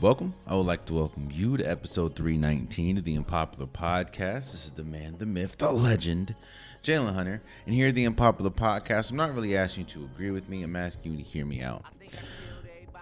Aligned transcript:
Welcome. 0.00 0.32
I 0.46 0.56
would 0.56 0.64
like 0.64 0.86
to 0.86 0.94
welcome 0.94 1.28
you 1.30 1.58
to 1.58 1.70
episode 1.70 2.16
319 2.16 2.96
of 2.96 3.04
the 3.04 3.18
Unpopular 3.18 3.66
Podcast. 3.66 4.52
This 4.52 4.64
is 4.64 4.70
the 4.70 4.82
man, 4.82 5.16
the 5.18 5.26
myth, 5.26 5.58
the 5.58 5.70
legend, 5.70 6.34
Jalen 6.82 7.12
Hunter. 7.12 7.42
And 7.66 7.74
here 7.74 7.88
at 7.88 7.94
the 7.94 8.06
Unpopular 8.06 8.50
Podcast, 8.50 9.10
I'm 9.10 9.18
not 9.18 9.34
really 9.34 9.54
asking 9.54 9.84
you 9.84 9.90
to 9.90 10.04
agree 10.04 10.30
with 10.30 10.48
me, 10.48 10.62
I'm 10.62 10.74
asking 10.74 11.12
you 11.12 11.18
to 11.18 11.22
hear 11.22 11.44
me 11.44 11.60
out. 11.60 11.84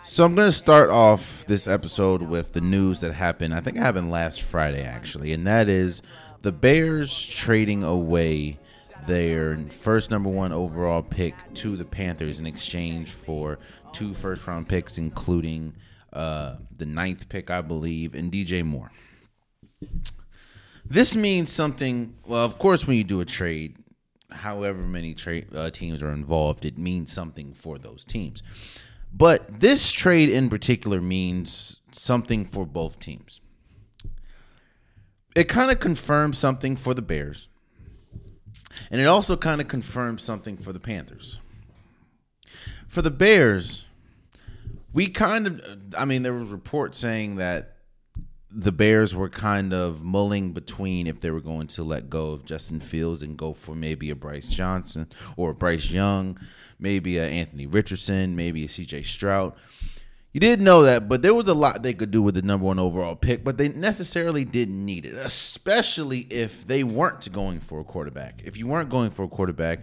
So 0.02 0.24
I'm 0.24 0.34
going 0.34 0.48
to 0.48 0.52
start 0.52 0.90
off 0.90 1.46
this 1.46 1.68
episode 1.68 2.20
with 2.20 2.52
the 2.52 2.60
news 2.60 2.98
that 3.02 3.12
happened. 3.12 3.54
I 3.54 3.60
think 3.60 3.76
it 3.76 3.80
happened 3.80 4.10
last 4.10 4.42
Friday, 4.42 4.82
actually, 4.82 5.32
and 5.32 5.46
that 5.46 5.68
is 5.68 6.02
the 6.42 6.50
Bears 6.50 7.28
trading 7.28 7.84
away 7.84 8.58
their 9.06 9.56
first 9.70 10.10
number 10.10 10.30
one 10.30 10.52
overall 10.52 11.04
pick 11.04 11.36
to 11.54 11.76
the 11.76 11.84
Panthers 11.84 12.40
in 12.40 12.46
exchange 12.46 13.12
for 13.12 13.60
two 13.92 14.14
first 14.14 14.44
round 14.48 14.68
picks, 14.68 14.98
including 14.98 15.74
uh, 16.12 16.56
the 16.76 16.86
ninth 16.86 17.28
pick, 17.28 17.50
I 17.50 17.60
believe, 17.60 18.14
and 18.14 18.32
DJ 18.32 18.64
Moore. 18.64 18.90
This 20.84 21.14
means 21.14 21.52
something. 21.52 22.14
Well, 22.26 22.44
of 22.44 22.58
course, 22.58 22.86
when 22.86 22.96
you 22.96 23.04
do 23.04 23.20
a 23.20 23.24
trade, 23.24 23.76
however 24.30 24.80
many 24.80 25.14
trade 25.14 25.46
uh, 25.54 25.70
teams 25.70 26.02
are 26.02 26.12
involved, 26.12 26.64
it 26.64 26.78
means 26.78 27.12
something 27.12 27.52
for 27.52 27.78
those 27.78 28.04
teams. 28.04 28.42
But 29.12 29.60
this 29.60 29.90
trade 29.92 30.28
in 30.28 30.48
particular 30.48 31.00
means 31.00 31.80
something 31.92 32.44
for 32.44 32.66
both 32.66 33.00
teams. 33.00 33.40
It 35.34 35.44
kind 35.44 35.70
of 35.70 35.78
confirms 35.78 36.38
something 36.38 36.76
for 36.76 36.94
the 36.94 37.02
Bears, 37.02 37.48
and 38.90 39.00
it 39.00 39.04
also 39.04 39.36
kind 39.36 39.60
of 39.60 39.68
confirms 39.68 40.22
something 40.22 40.56
for 40.56 40.72
the 40.72 40.80
Panthers. 40.80 41.38
For 42.88 43.02
the 43.02 43.10
Bears, 43.10 43.84
we 44.92 45.08
kind 45.08 45.46
of, 45.46 45.62
I 45.96 46.04
mean, 46.04 46.22
there 46.22 46.32
was 46.32 46.48
reports 46.50 46.98
saying 46.98 47.36
that 47.36 47.74
the 48.50 48.72
Bears 48.72 49.14
were 49.14 49.28
kind 49.28 49.74
of 49.74 50.02
mulling 50.02 50.52
between 50.52 51.06
if 51.06 51.20
they 51.20 51.30
were 51.30 51.40
going 51.40 51.66
to 51.66 51.84
let 51.84 52.08
go 52.08 52.30
of 52.30 52.44
Justin 52.44 52.80
Fields 52.80 53.22
and 53.22 53.36
go 53.36 53.52
for 53.52 53.74
maybe 53.74 54.10
a 54.10 54.16
Bryce 54.16 54.48
Johnson 54.48 55.06
or 55.36 55.50
a 55.50 55.54
Bryce 55.54 55.90
Young, 55.90 56.38
maybe 56.78 57.18
a 57.18 57.26
Anthony 57.26 57.66
Richardson, 57.66 58.34
maybe 58.34 58.64
a 58.64 58.68
CJ 58.68 59.04
Stroud. 59.04 59.52
You 60.32 60.40
didn't 60.40 60.64
know 60.64 60.82
that, 60.82 61.08
but 61.08 61.22
there 61.22 61.34
was 61.34 61.48
a 61.48 61.54
lot 61.54 61.82
they 61.82 61.94
could 61.94 62.10
do 62.10 62.22
with 62.22 62.34
the 62.34 62.42
number 62.42 62.66
one 62.66 62.78
overall 62.78 63.16
pick, 63.16 63.44
but 63.44 63.58
they 63.58 63.68
necessarily 63.68 64.44
didn't 64.44 64.84
need 64.84 65.04
it, 65.04 65.14
especially 65.14 66.20
if 66.30 66.66
they 66.66 66.84
weren't 66.84 67.30
going 67.32 67.60
for 67.60 67.80
a 67.80 67.84
quarterback. 67.84 68.40
If 68.44 68.56
you 68.56 68.66
weren't 68.66 68.88
going 68.88 69.10
for 69.10 69.24
a 69.24 69.28
quarterback, 69.28 69.80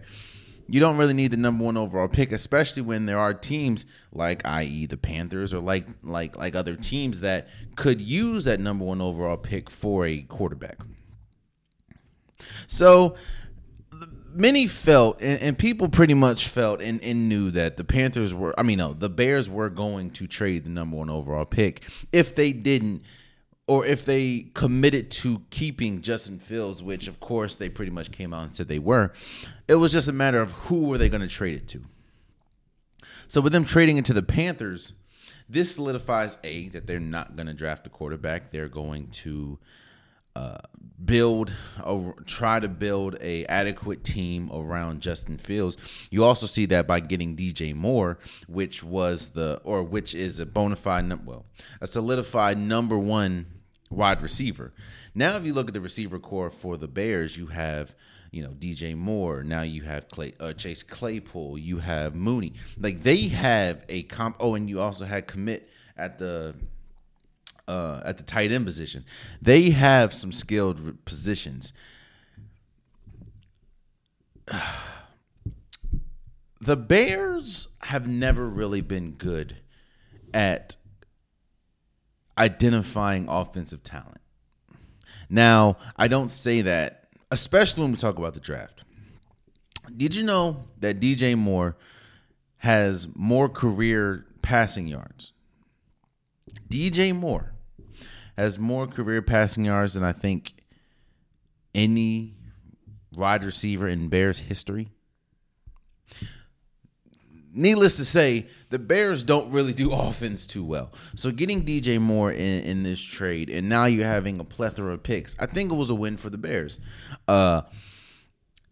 you 0.67 0.79
don't 0.79 0.97
really 0.97 1.13
need 1.13 1.31
the 1.31 1.37
number 1.37 1.63
one 1.63 1.77
overall 1.77 2.07
pick, 2.07 2.31
especially 2.31 2.81
when 2.81 3.05
there 3.05 3.19
are 3.19 3.33
teams 3.33 3.85
like, 4.11 4.41
i.e., 4.45 4.85
the 4.85 4.97
Panthers, 4.97 5.53
or 5.53 5.59
like 5.59 5.85
like 6.03 6.37
like 6.37 6.55
other 6.55 6.75
teams 6.75 7.19
that 7.19 7.47
could 7.75 8.01
use 8.01 8.45
that 8.45 8.59
number 8.59 8.85
one 8.85 9.01
overall 9.01 9.37
pick 9.37 9.69
for 9.69 10.05
a 10.05 10.21
quarterback. 10.21 10.77
So 12.67 13.15
many 14.35 14.67
felt, 14.67 15.21
and, 15.21 15.41
and 15.41 15.57
people 15.57 15.87
pretty 15.87 16.13
much 16.13 16.47
felt 16.47 16.81
and, 16.81 17.01
and 17.03 17.29
knew 17.29 17.51
that 17.51 17.77
the 17.77 17.83
Panthers 17.83 18.33
were, 18.33 18.57
I 18.59 18.63
mean, 18.63 18.79
no, 18.79 18.93
the 18.93 19.09
Bears 19.09 19.49
were 19.49 19.69
going 19.69 20.11
to 20.11 20.27
trade 20.27 20.65
the 20.65 20.69
number 20.69 20.97
one 20.97 21.09
overall 21.09 21.45
pick 21.45 21.83
if 22.11 22.35
they 22.35 22.51
didn't 22.51 23.03
or 23.67 23.85
if 23.85 24.05
they 24.05 24.47
committed 24.53 25.09
to 25.09 25.41
keeping 25.49 26.01
Justin 26.01 26.39
Fields, 26.39 26.83
which 26.83 27.07
of 27.07 27.19
course 27.19 27.55
they 27.55 27.69
pretty 27.69 27.91
much 27.91 28.11
came 28.11 28.33
out 28.33 28.43
and 28.43 28.55
said 28.55 28.67
they 28.67 28.79
were, 28.79 29.11
it 29.67 29.75
was 29.75 29.91
just 29.91 30.07
a 30.07 30.13
matter 30.13 30.39
of 30.39 30.51
who 30.51 30.83
were 30.83 30.97
they 30.97 31.09
going 31.09 31.21
to 31.21 31.27
trade 31.27 31.55
it 31.55 31.67
to. 31.69 31.83
So 33.27 33.41
with 33.41 33.53
them 33.53 33.65
trading 33.65 33.97
into 33.97 34.13
the 34.13 34.21
Panthers, 34.21 34.93
this 35.49 35.73
solidifies 35.73 36.37
a 36.43 36.69
that 36.69 36.85
they're 36.85 36.99
not 36.99 37.35
going 37.35 37.47
to 37.47 37.53
draft 37.53 37.87
a 37.87 37.89
quarterback. 37.89 38.51
They're 38.51 38.69
going 38.69 39.07
to 39.07 39.57
uh, 40.35 40.57
build 41.03 41.53
or 41.83 42.15
try 42.25 42.59
to 42.59 42.67
build 42.67 43.17
a 43.21 43.45
adequate 43.45 44.03
team 44.03 44.49
around 44.51 45.01
Justin 45.01 45.37
Fields. 45.37 45.77
You 46.09 46.23
also 46.23 46.47
see 46.47 46.65
that 46.67 46.87
by 46.87 46.99
getting 46.99 47.35
DJ 47.35 47.75
Moore, 47.75 48.17
which 48.47 48.83
was 48.83 49.29
the 49.29 49.61
or 49.63 49.83
which 49.83 50.15
is 50.15 50.39
a 50.39 50.45
bona 50.45 50.75
fide 50.75 51.25
well 51.25 51.45
a 51.81 51.87
solidified 51.87 52.57
number 52.57 52.97
one 52.97 53.45
wide 53.89 54.21
receiver. 54.21 54.73
Now, 55.13 55.37
if 55.37 55.45
you 55.45 55.53
look 55.53 55.67
at 55.67 55.73
the 55.73 55.81
receiver 55.81 56.19
core 56.19 56.49
for 56.49 56.77
the 56.77 56.87
Bears, 56.87 57.37
you 57.37 57.47
have 57.47 57.95
you 58.31 58.43
know 58.43 58.49
DJ 58.49 58.95
Moore. 58.95 59.43
Now 59.43 59.61
you 59.61 59.83
have 59.83 60.09
Clay, 60.09 60.33
uh, 60.39 60.53
Chase 60.53 60.83
Claypool. 60.83 61.57
You 61.57 61.77
have 61.77 62.15
Mooney. 62.15 62.53
Like 62.77 63.03
they 63.03 63.27
have 63.29 63.85
a 63.89 64.03
comp. 64.03 64.37
Oh, 64.39 64.55
and 64.55 64.69
you 64.69 64.81
also 64.81 65.05
had 65.05 65.27
Kmet 65.27 65.61
at 65.97 66.19
the 66.19 66.55
uh, 67.67 68.01
at 68.03 68.17
the 68.17 68.23
tight 68.23 68.51
end 68.51 68.65
position. 68.65 69.05
They 69.41 69.71
have 69.71 70.13
some 70.13 70.31
skilled 70.31 71.03
positions. 71.05 71.73
The 76.61 76.77
Bears 76.77 77.67
have 77.81 78.07
never 78.07 78.47
really 78.47 78.81
been 78.81 79.11
good 79.11 79.57
at 80.33 80.77
identifying 82.37 83.27
offensive 83.29 83.83
talent. 83.83 84.21
Now, 85.29 85.77
I 85.95 86.07
don't 86.07 86.29
say 86.29 86.61
that, 86.61 87.09
especially 87.29 87.83
when 87.83 87.91
we 87.91 87.97
talk 87.97 88.17
about 88.17 88.33
the 88.33 88.39
draft. 88.39 88.83
Did 89.95 90.15
you 90.15 90.23
know 90.23 90.65
that 90.79 90.99
DJ 90.99 91.37
Moore 91.37 91.77
has 92.57 93.07
more 93.13 93.47
career 93.47 94.25
passing 94.41 94.87
yards? 94.87 95.33
DJ 96.69 97.15
Moore 97.15 97.54
has 98.37 98.59
more 98.59 98.87
career 98.87 99.21
passing 99.21 99.65
yards 99.65 99.93
than 99.93 100.03
I 100.03 100.13
think 100.13 100.53
any 101.73 102.35
wide 103.13 103.43
receiver 103.43 103.87
in 103.87 104.09
Bears 104.09 104.39
history 104.39 104.89
needless 107.55 107.95
to 107.95 108.05
say, 108.05 108.47
the 108.69 108.77
Bears 108.77 109.23
don't 109.23 109.49
really 109.51 109.73
do 109.73 109.91
offense 109.93 110.45
too 110.45 110.63
well. 110.63 110.91
So 111.15 111.31
getting 111.31 111.63
DJ 111.63 111.99
Moore 111.99 112.31
in, 112.31 112.63
in 112.63 112.83
this 112.83 113.01
trade, 113.01 113.49
and 113.49 113.67
now 113.67 113.85
you're 113.85 114.05
having 114.05 114.39
a 114.39 114.43
plethora 114.43 114.93
of 114.93 115.01
picks, 115.01 115.35
I 115.39 115.47
think 115.47 115.71
it 115.71 115.75
was 115.75 115.89
a 115.89 115.95
win 115.95 116.17
for 116.17 116.29
the 116.29 116.37
Bears. 116.37 116.79
Uh, 117.27 117.61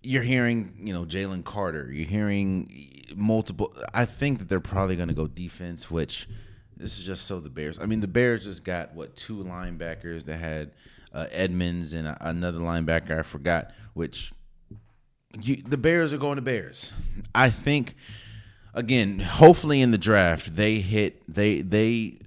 you're 0.04 0.24
hearing, 0.24 0.74
you 0.84 0.94
know, 0.94 1.06
Jalen 1.06 1.46
Carter. 1.46 1.90
You're 1.92 2.08
hearing 2.08 3.02
multiple. 3.16 3.74
I 3.94 4.04
think 4.04 4.40
that 4.40 4.50
they're 4.50 4.60
probably 4.60 4.98
going 4.98 5.08
to 5.08 5.14
go 5.14 5.28
defense, 5.28 5.90
which 5.90 6.28
this 6.84 7.00
is 7.00 7.06
just 7.06 7.28
so 7.28 7.40
the 7.40 7.50
Bears. 7.50 7.80
I 7.80 7.86
mean, 7.86 8.02
the 8.02 8.10
Bears 8.10 8.44
just 8.44 8.66
got 8.66 8.94
what 8.94 9.16
two 9.16 9.38
linebackers 9.38 10.26
that 10.26 10.36
had 10.36 10.72
uh, 11.14 11.28
Edmunds 11.32 11.94
and 11.94 12.14
another 12.20 12.60
linebacker 12.60 13.20
I 13.20 13.24
forgot, 13.24 13.72
which 13.94 14.34
you, 15.42 15.64
the 15.66 15.78
Bears 15.78 16.12
are 16.12 16.18
going 16.18 16.36
to 16.36 16.42
Bears. 16.42 16.92
I 17.34 17.50
think 17.50 17.96
again, 18.74 19.20
hopefully 19.20 19.82
in 19.82 19.92
the 19.92 19.98
draft 19.98 20.58
they 20.58 20.80
hit 20.80 21.24
they 21.34 21.62
they 21.62 22.20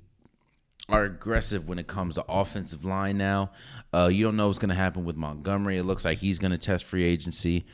are 0.89 1.05
aggressive 1.05 1.69
when 1.69 1.79
it 1.79 1.87
comes 1.87 2.15
to 2.15 2.25
offensive 2.27 2.83
line 2.83 3.19
now. 3.19 3.51
Uh, 3.93 4.09
you 4.11 4.25
don't 4.25 4.37
know 4.37 4.47
what's 4.47 4.59
going 4.59 4.71
to 4.71 4.75
happen 4.75 5.05
with 5.05 5.17
Montgomery. 5.17 5.77
It 5.77 5.83
looks 5.83 6.07
like 6.07 6.17
he's 6.17 6.39
going 6.39 6.53
to 6.53 6.59
test 6.59 6.85
free 6.85 7.05
agency. 7.05 7.67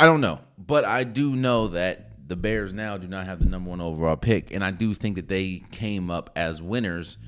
I 0.00 0.06
don't 0.06 0.22
know, 0.22 0.40
but 0.56 0.86
I 0.86 1.04
do 1.04 1.36
know 1.36 1.68
that 1.68 2.07
the 2.28 2.36
Bears 2.36 2.72
now 2.72 2.96
do 2.96 3.08
not 3.08 3.26
have 3.26 3.40
the 3.40 3.46
number 3.46 3.70
one 3.70 3.80
overall 3.80 4.16
pick, 4.16 4.52
and 4.52 4.62
I 4.62 4.70
do 4.70 4.94
think 4.94 5.16
that 5.16 5.28
they 5.28 5.62
came 5.72 6.10
up 6.10 6.30
as 6.36 6.62
winners 6.62 7.18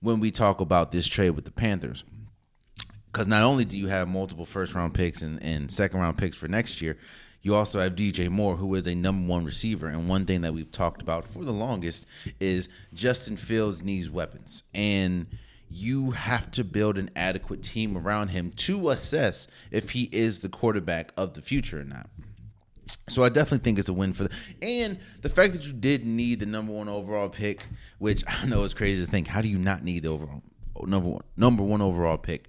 when 0.00 0.20
we 0.20 0.30
talk 0.30 0.60
about 0.60 0.92
this 0.92 1.06
trade 1.06 1.30
with 1.30 1.44
the 1.44 1.50
Panthers. 1.50 2.04
Because 3.12 3.26
not 3.26 3.42
only 3.42 3.64
do 3.64 3.76
you 3.76 3.88
have 3.88 4.08
multiple 4.08 4.46
first 4.46 4.74
round 4.74 4.94
picks 4.94 5.22
and, 5.22 5.42
and 5.42 5.70
second 5.70 6.00
round 6.00 6.18
picks 6.18 6.36
for 6.36 6.48
next 6.48 6.80
year, 6.80 6.96
you 7.42 7.54
also 7.54 7.80
have 7.80 7.94
DJ 7.94 8.30
Moore, 8.30 8.56
who 8.56 8.74
is 8.74 8.86
a 8.86 8.94
number 8.94 9.28
one 9.28 9.44
receiver. 9.44 9.86
And 9.86 10.08
one 10.08 10.24
thing 10.24 10.40
that 10.40 10.54
we've 10.54 10.70
talked 10.72 11.02
about 11.02 11.24
for 11.26 11.44
the 11.44 11.52
longest 11.52 12.06
is 12.40 12.68
Justin 12.94 13.36
Fields 13.36 13.82
needs 13.82 14.08
weapons. 14.08 14.62
And 14.72 15.26
you 15.68 16.12
have 16.12 16.50
to 16.52 16.64
build 16.64 16.96
an 16.96 17.10
adequate 17.14 17.62
team 17.62 17.98
around 17.98 18.28
him 18.28 18.50
to 18.52 18.90
assess 18.90 19.46
if 19.70 19.90
he 19.90 20.08
is 20.10 20.40
the 20.40 20.48
quarterback 20.48 21.12
of 21.16 21.34
the 21.34 21.42
future 21.42 21.80
or 21.80 21.84
not. 21.84 22.08
So 23.08 23.24
I 23.24 23.28
definitely 23.28 23.64
think 23.64 23.78
it's 23.78 23.88
a 23.88 23.92
win 23.92 24.12
for 24.12 24.24
the 24.24 24.30
and 24.62 24.98
the 25.22 25.28
fact 25.28 25.54
that 25.54 25.66
you 25.66 25.72
did 25.72 26.04
need 26.04 26.40
the 26.40 26.46
number 26.46 26.72
one 26.72 26.88
overall 26.88 27.28
pick, 27.28 27.66
which 27.98 28.22
I 28.28 28.46
know 28.46 28.62
is 28.62 28.74
crazy 28.74 29.04
to 29.04 29.10
think. 29.10 29.26
How 29.26 29.40
do 29.40 29.48
you 29.48 29.58
not 29.58 29.82
need 29.82 30.02
the 30.02 30.10
overall 30.10 30.42
number 30.82 31.08
one 31.08 31.24
number 31.36 31.62
one 31.62 31.80
overall 31.80 32.18
pick? 32.18 32.48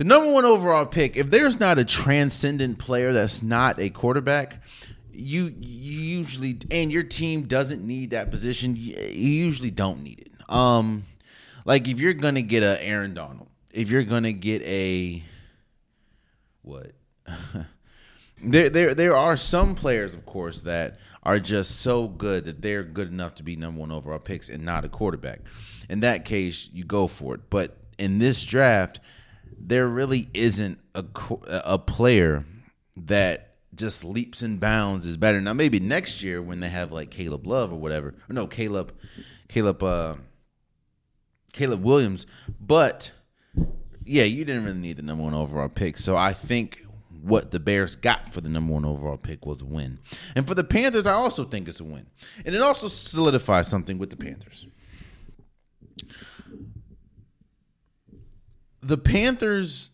the 0.00 0.04
number 0.04 0.32
one 0.32 0.46
overall 0.46 0.86
pick, 0.86 1.18
if 1.18 1.28
there's 1.28 1.60
not 1.60 1.78
a 1.78 1.84
transcendent 1.84 2.78
player 2.78 3.12
that's 3.12 3.42
not 3.42 3.78
a 3.78 3.90
quarterback, 3.90 4.62
you, 5.12 5.54
you 5.60 6.00
usually 6.00 6.58
and 6.70 6.90
your 6.90 7.02
team 7.02 7.42
doesn't 7.42 7.86
need 7.86 8.08
that 8.08 8.30
position. 8.30 8.76
You, 8.76 8.96
usually 8.96 9.70
don't 9.70 10.02
need 10.02 10.20
it. 10.20 10.50
Um, 10.50 11.04
like 11.66 11.86
if 11.86 12.00
you're 12.00 12.14
gonna 12.14 12.40
get 12.40 12.62
a 12.62 12.82
Aaron 12.82 13.12
Donald, 13.12 13.48
if 13.72 13.90
you're 13.90 14.04
gonna 14.04 14.32
get 14.32 14.62
a 14.62 15.22
what, 16.62 16.92
there 18.42 18.68
there 18.68 18.94
there 18.94 19.16
are 19.16 19.36
some 19.36 19.74
players, 19.74 20.14
of 20.14 20.24
course, 20.26 20.60
that 20.60 20.98
are 21.22 21.38
just 21.38 21.80
so 21.80 22.08
good 22.08 22.44
that 22.44 22.62
they're 22.62 22.82
good 22.82 23.08
enough 23.08 23.34
to 23.36 23.42
be 23.42 23.56
number 23.56 23.80
one 23.80 23.92
overall 23.92 24.18
picks 24.18 24.48
and 24.48 24.64
not 24.64 24.84
a 24.84 24.88
quarterback. 24.88 25.40
In 25.88 26.00
that 26.00 26.24
case, 26.24 26.68
you 26.72 26.84
go 26.84 27.06
for 27.06 27.34
it. 27.34 27.42
But 27.50 27.76
in 27.98 28.18
this 28.18 28.42
draft, 28.44 29.00
there 29.58 29.88
really 29.88 30.28
isn't 30.32 30.78
a 30.94 31.04
a 31.48 31.78
player 31.78 32.44
that 32.96 33.56
just 33.74 34.04
leaps 34.04 34.42
and 34.42 34.58
bounds 34.58 35.06
is 35.06 35.16
better. 35.16 35.40
Now 35.40 35.52
maybe 35.52 35.80
next 35.80 36.22
year 36.22 36.42
when 36.42 36.60
they 36.60 36.68
have 36.68 36.92
like 36.92 37.10
Caleb 37.10 37.46
Love 37.46 37.72
or 37.72 37.78
whatever. 37.78 38.08
Or 38.28 38.32
no, 38.32 38.46
Caleb 38.46 38.94
Caleb 39.48 39.82
uh 39.82 40.16
Caleb 41.52 41.82
Williams, 41.82 42.26
but 42.60 43.12
yeah, 44.04 44.24
you 44.24 44.44
didn't 44.44 44.64
really 44.64 44.78
need 44.78 44.96
the 44.96 45.02
number 45.02 45.24
one 45.24 45.34
overall 45.34 45.68
pick. 45.68 45.96
So 45.98 46.16
I 46.16 46.32
think 46.32 46.84
what 47.22 47.50
the 47.50 47.60
Bears 47.60 47.96
got 47.96 48.32
for 48.32 48.40
the 48.40 48.48
number 48.48 48.72
one 48.72 48.84
overall 48.84 49.16
pick 49.16 49.46
was 49.46 49.60
a 49.60 49.64
win. 49.64 49.98
And 50.34 50.46
for 50.46 50.54
the 50.54 50.64
Panthers, 50.64 51.06
I 51.06 51.12
also 51.12 51.44
think 51.44 51.68
it's 51.68 51.80
a 51.80 51.84
win. 51.84 52.06
And 52.44 52.54
it 52.54 52.62
also 52.62 52.88
solidifies 52.88 53.68
something 53.68 53.98
with 53.98 54.10
the 54.10 54.16
Panthers. 54.16 54.66
The 58.82 58.96
Panthers, 58.96 59.90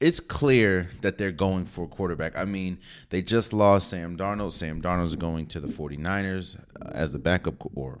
it's 0.00 0.20
clear 0.20 0.90
that 1.02 1.18
they're 1.18 1.32
going 1.32 1.66
for 1.66 1.84
a 1.84 1.88
quarterback. 1.88 2.36
I 2.36 2.44
mean, 2.44 2.78
they 3.10 3.20
just 3.22 3.52
lost 3.52 3.90
Sam 3.90 4.16
Darnold. 4.16 4.52
Sam 4.52 4.80
Darnold's 4.80 5.16
going 5.16 5.46
to 5.48 5.60
the 5.60 5.68
49ers 5.68 6.58
as 6.92 7.14
a 7.14 7.18
backup, 7.18 7.54
or 7.76 8.00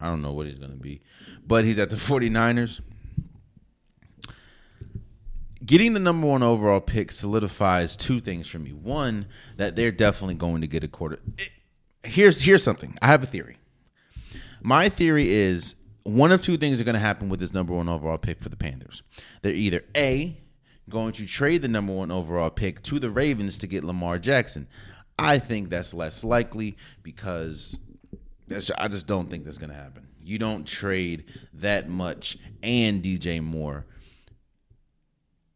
I 0.00 0.06
don't 0.06 0.22
know 0.22 0.32
what 0.32 0.46
he's 0.46 0.58
going 0.58 0.72
to 0.72 0.78
be, 0.78 1.02
but 1.46 1.64
he's 1.64 1.78
at 1.78 1.90
the 1.90 1.96
49ers 1.96 2.80
getting 5.64 5.92
the 5.94 6.00
number 6.00 6.26
one 6.26 6.42
overall 6.42 6.80
pick 6.80 7.12
solidifies 7.12 7.96
two 7.96 8.20
things 8.20 8.46
for 8.46 8.58
me. 8.58 8.72
One, 8.72 9.26
that 9.56 9.76
they're 9.76 9.92
definitely 9.92 10.34
going 10.34 10.60
to 10.60 10.66
get 10.66 10.84
a 10.84 10.88
quarter. 10.88 11.20
Here's 12.02 12.40
here's 12.40 12.62
something. 12.62 12.96
I 13.00 13.06
have 13.06 13.22
a 13.22 13.26
theory. 13.26 13.56
My 14.62 14.88
theory 14.88 15.30
is 15.30 15.76
one 16.04 16.32
of 16.32 16.42
two 16.42 16.56
things 16.56 16.80
are 16.80 16.84
going 16.84 16.94
to 16.94 17.00
happen 17.00 17.28
with 17.28 17.40
this 17.40 17.52
number 17.52 17.72
one 17.74 17.88
overall 17.88 18.18
pick 18.18 18.40
for 18.40 18.48
the 18.48 18.56
Panthers. 18.56 19.02
They're 19.42 19.52
either 19.52 19.84
a 19.96 20.40
going 20.88 21.12
to 21.12 21.26
trade 21.26 21.62
the 21.62 21.68
number 21.68 21.92
one 21.92 22.10
overall 22.10 22.50
pick 22.50 22.82
to 22.82 22.98
the 22.98 23.10
Ravens 23.10 23.56
to 23.58 23.66
get 23.66 23.84
Lamar 23.84 24.18
Jackson. 24.18 24.68
I 25.18 25.38
think 25.38 25.70
that's 25.70 25.94
less 25.94 26.24
likely 26.24 26.76
because 27.02 27.78
I 28.76 28.88
just 28.88 29.06
don't 29.06 29.30
think 29.30 29.44
that's 29.44 29.58
going 29.58 29.70
to 29.70 29.76
happen. 29.76 30.08
You 30.22 30.38
don't 30.38 30.66
trade 30.66 31.24
that 31.54 31.88
much 31.88 32.36
and 32.62 33.02
DJ 33.02 33.42
Moore 33.42 33.86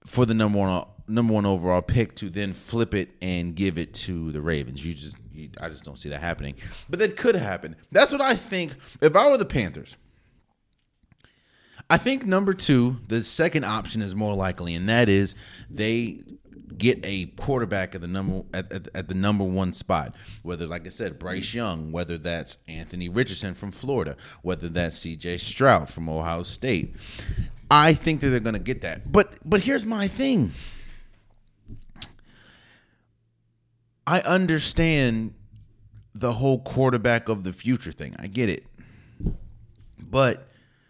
for 0.09 0.25
the 0.25 0.35
number 0.35 0.59
one 0.59 0.85
number 1.07 1.33
one 1.33 1.47
overall 1.47 1.83
pick 1.83 2.15
to 2.17 2.31
then 2.31 2.53
flip 2.53 2.95
it 2.95 3.11
and 3.21 3.55
give 3.55 3.79
it 3.79 3.93
to 3.93 4.33
the 4.33 4.41
Ravens. 4.41 4.85
You 4.85 4.95
just 4.95 5.17
you, 5.33 5.51
I 5.61 5.69
just 5.69 5.85
don't 5.85 5.99
see 5.99 6.09
that 6.09 6.21
happening. 6.21 6.55
But 6.89 6.99
that 7.01 7.17
could 7.17 7.35
happen. 7.35 7.77
That's 7.93 8.11
what 8.11 8.23
I 8.23 8.35
think. 8.35 8.73
If 9.01 9.15
I 9.15 9.31
were 9.31 9.37
the 9.37 9.45
Panthers, 9.45 9.97
I 11.91 11.99
think 11.99 12.25
number 12.25 12.55
two, 12.55 13.01
the 13.07 13.23
second 13.23 13.65
option 13.65 14.01
is 14.01 14.15
more 14.15 14.35
likely, 14.35 14.75
and 14.75 14.89
that 14.89 15.11
is 15.11 15.35
they 15.69 16.23
get 16.77 17.01
a 17.05 17.27
quarterback 17.37 17.95
at 17.95 18.01
the 18.01 18.09
number 18.09 18.45
at, 18.55 18.73
at, 18.73 18.89
at, 18.95 19.09
the 19.09 19.15
number 19.15 19.45
one 19.45 19.75
spot. 19.75 20.15
Whether, 20.43 20.67
like 20.67 20.87
I 20.87 20.91
said, 20.91 21.19
Bryce 21.19 21.53
Young, 21.53 21.93
whether 21.93 22.17
that's 22.17 22.59
Anthony 22.67 23.09
Richardson 23.09 23.55
from 23.55 23.73
Florida, 23.73 24.17
whether 24.43 24.69
that's 24.69 24.99
C.J. 24.99 25.39
Stroud 25.39 25.91
from 25.91 26.09
Ohio 26.09 26.43
State. 26.45 26.95
I 27.71 27.95
think 27.95 28.21
that 28.21 28.29
they're 28.29 28.41
going 28.41 28.55
to 28.55 28.59
get 28.61 28.81
that. 28.83 29.11
But 29.11 29.35
but 29.45 29.61
here's 29.61 29.85
my 29.85 30.09
thing. 30.09 30.53
I 34.07 34.21
understand 34.21 35.35
the 36.15 36.33
whole 36.33 36.61
quarterback 36.61 37.29
of 37.29 37.45
the 37.45 37.53
future 37.53 37.93
thing. 37.93 38.17
I 38.19 38.27
get 38.27 38.49
it. 38.49 38.65
But 40.01 40.49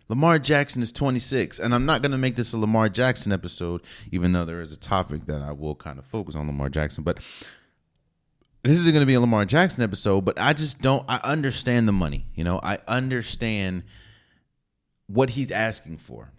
Lamar 0.09 0.39
Jackson 0.39 0.83
is 0.83 0.93
26, 0.93 1.59
and 1.59 1.75
I'm 1.75 1.85
not 1.85 2.01
going 2.01 2.13
to 2.13 2.19
make 2.19 2.37
this 2.37 2.53
a 2.53 2.59
Lamar 2.59 2.89
Jackson 2.89 3.33
episode, 3.33 3.83
even 4.13 4.33
though 4.33 4.45
there 4.45 4.61
is 4.61 4.73
a 4.73 4.77
topic 4.77 5.27
that 5.27 5.43
I 5.43 5.53
will 5.53 5.75
kind 5.75 5.99
of 5.99 6.07
focus 6.07 6.35
on 6.35 6.47
Lamar 6.47 6.69
Jackson. 6.69 7.05
But 7.05 7.19
this 8.63 8.79
isn't 8.79 8.93
going 8.93 9.03
to 9.03 9.07
be 9.07 9.15
a 9.15 9.21
Lamar 9.21 9.45
Jackson 9.45 9.83
episode, 9.83 10.25
but 10.25 10.39
I 10.39 10.53
just 10.53 10.81
don't, 10.81 11.05
I 11.09 11.21
understand 11.25 11.89
the 11.89 11.93
money. 11.93 12.27
You 12.35 12.45
know, 12.45 12.61
I 12.63 12.79
understand 12.87 13.83
what 15.09 15.31
he's 15.31 15.51
asking 15.51 15.99
for. 15.99 16.31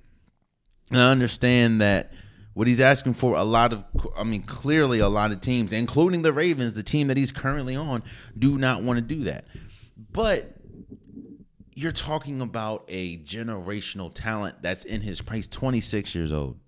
And 0.91 1.01
I 1.01 1.12
understand 1.12 1.81
that 1.81 2.12
what 2.53 2.68
he's 2.68 2.80
asking 2.80 3.13
for 3.13 3.36
a 3.36 3.44
lot 3.44 3.74
of 3.74 3.83
I 4.18 4.24
mean 4.24 4.44
clearly 4.44 5.00
a 5.00 5.07
lot 5.07 5.31
of 5.31 5.39
teams 5.39 5.71
including 5.71 6.24
the 6.24 6.33
Ravens 6.33 6.74
the 6.74 6.83
team 6.83 7.07
that 7.07 7.18
he's 7.18 7.31
currently 7.31 7.75
on 7.75 8.03
do 8.38 8.57
not 8.57 8.83
want 8.83 8.97
to 8.97 9.01
do 9.01 9.24
that. 9.25 9.45
But 10.12 10.56
you're 11.75 11.91
talking 11.91 12.41
about 12.41 12.83
a 12.89 13.18
generational 13.19 14.12
talent 14.13 14.62
that's 14.62 14.83
in 14.83 15.01
his 15.01 15.21
price 15.21 15.47
26 15.47 16.13
years 16.13 16.31
old. 16.31 16.59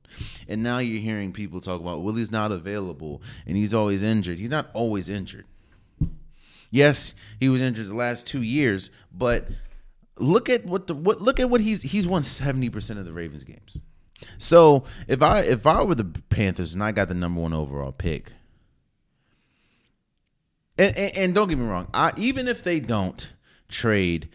And 0.48 0.64
now 0.64 0.78
you're 0.78 1.02
hearing 1.02 1.34
people 1.34 1.60
talk 1.60 1.82
about 1.82 2.02
well 2.02 2.16
he's 2.16 2.32
not 2.32 2.52
available 2.52 3.22
and 3.46 3.58
he's 3.58 3.74
always 3.74 4.04
injured. 4.04 4.38
He's 4.38 4.50
not 4.50 4.70
always 4.74 5.10
injured. 5.10 5.46
Yes, 6.70 7.14
he 7.38 7.50
was 7.50 7.62
injured 7.62 7.88
the 7.88 7.96
last 7.96 8.26
2 8.28 8.42
years, 8.42 8.92
but 9.12 9.50
look 10.18 10.50
at 10.50 10.66
what 10.66 10.88
the 10.88 10.94
what 10.94 11.20
look 11.20 11.40
at 11.40 11.50
what 11.50 11.60
he's 11.60 11.82
he's 11.82 12.08
won 12.08 12.22
70% 12.22 12.98
of 12.98 13.06
the 13.06 13.12
Ravens 13.12 13.44
games. 13.44 13.78
So 14.38 14.86
if 15.08 15.22
I 15.22 15.42
if 15.42 15.66
I 15.66 15.84
were 15.84 15.96
the 15.96 16.06
Panthers 16.30 16.74
and 16.74 16.84
I 16.84 16.92
got 16.92 17.08
the 17.08 17.14
number 17.14 17.42
one 17.42 17.54
overall 17.54 17.92
pick, 17.92 18.32
and, 20.78 20.96
and, 20.98 21.18
and 21.18 21.36
don't 21.36 21.48
get 21.48 21.58
me 21.58 21.66
wrong, 21.66 21.88
I 21.94 22.14
even 22.18 22.48
if 22.48 22.64
they 22.64 22.80
don't 22.80 23.32
trade 23.70 24.30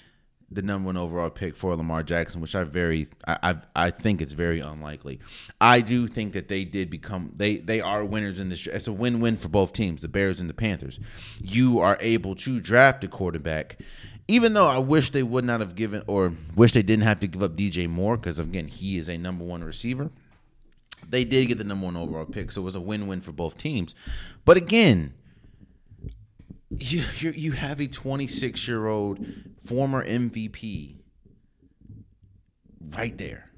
the 0.51 0.63
number 0.63 0.87
one 0.87 0.97
overall 0.97 1.31
pick 1.31 1.57
for 1.57 1.75
Lamar 1.75 2.03
Jackson, 2.03 2.41
which 2.41 2.55
I 2.55 2.63
very 2.65 3.09
I, 3.27 3.39
I 3.43 3.87
I 3.87 3.91
think 3.91 4.23
it's 4.23 4.33
very 4.33 4.61
unlikely. 4.61 5.19
I 5.61 5.81
do 5.81 6.07
think 6.07 6.35
that 6.35 6.49
they 6.49 6.65
did 6.65 6.89
become 6.89 7.33
they 7.35 7.57
they 7.57 7.81
are 7.81 8.05
winners 8.05 8.39
in 8.39 8.49
this. 8.49 8.67
It's 8.67 8.87
a 8.87 8.93
win 8.93 9.21
win 9.21 9.37
for 9.37 9.49
both 9.49 9.73
teams, 9.73 10.03
the 10.03 10.09
Bears 10.09 10.41
and 10.41 10.49
the 10.49 10.55
Panthers. 10.55 11.01
You 11.43 11.81
are 11.81 11.99
able 12.01 12.37
to 12.37 12.61
draft 12.61 13.03
a 13.03 13.09
quarterback 13.09 13.79
even 14.29 14.55
though 14.55 14.67
I 14.67 14.79
wish 14.79 15.11
they 15.11 15.23
would 15.23 15.45
not 15.45 15.61
have 15.61 15.75
given 15.75 16.03
or 16.07 16.33
wish 16.55 16.73
they 16.73 16.83
didn't 16.83 17.05
have 17.05 17.21
to 17.21 17.27
give 17.27 17.43
up 17.43 17.57
DJ 17.57 17.89
Moore 17.89 18.17
because 18.17 18.39
again 18.39 18.69
he 18.69 18.99
is 18.99 19.09
a 19.09 19.17
number 19.17 19.45
one 19.45 19.63
receiver. 19.63 20.11
They 21.09 21.25
did 21.25 21.47
get 21.47 21.59
the 21.59 21.65
number 21.65 21.87
one 21.87 21.97
overall 21.97 22.25
pick, 22.25 22.51
so 22.51 22.63
it 22.63 22.65
was 22.65 22.75
a 22.75 22.81
win-win 22.81 23.21
for 23.21 23.31
both 23.31 23.57
teams. 23.57 23.95
But 24.45 24.57
again, 24.57 25.15
you 26.71 27.05
you 27.21 27.53
have 27.53 27.81
a 27.81 27.87
26 27.87 28.67
year 28.67 28.89
old 28.89 29.25
former 29.65 30.05
MVP 30.05 30.97
right 32.97 33.17
there 33.17 33.51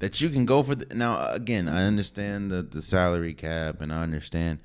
that 0.00 0.20
you 0.20 0.28
can 0.28 0.44
go 0.44 0.62
for. 0.62 0.74
The, 0.74 0.94
now 0.94 1.30
again, 1.30 1.68
I 1.68 1.84
understand 1.84 2.50
the 2.50 2.62
the 2.62 2.82
salary 2.82 3.32
cap 3.32 3.80
and 3.80 3.90
I 3.90 4.02
understand 4.02 4.58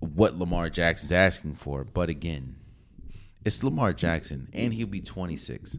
what 0.00 0.36
Lamar 0.36 0.68
Jackson's 0.68 1.12
asking 1.12 1.54
for, 1.54 1.84
but 1.84 2.10
again 2.10 2.56
it's 3.44 3.62
Lamar 3.62 3.90
mm-hmm. 3.90 3.98
Jackson, 3.98 4.48
and 4.52 4.72
he'll 4.72 4.86
be 4.86 5.00
26. 5.00 5.76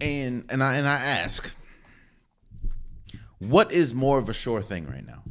And 0.00 0.44
and 0.48 0.62
I 0.62 0.76
and 0.76 0.88
I 0.88 0.96
ask, 0.96 1.52
what 3.38 3.72
is 3.72 3.94
more 3.94 4.18
of 4.18 4.28
a 4.28 4.34
sure 4.34 4.62
thing 4.62 4.86
right 4.86 5.06
now? 5.06 5.22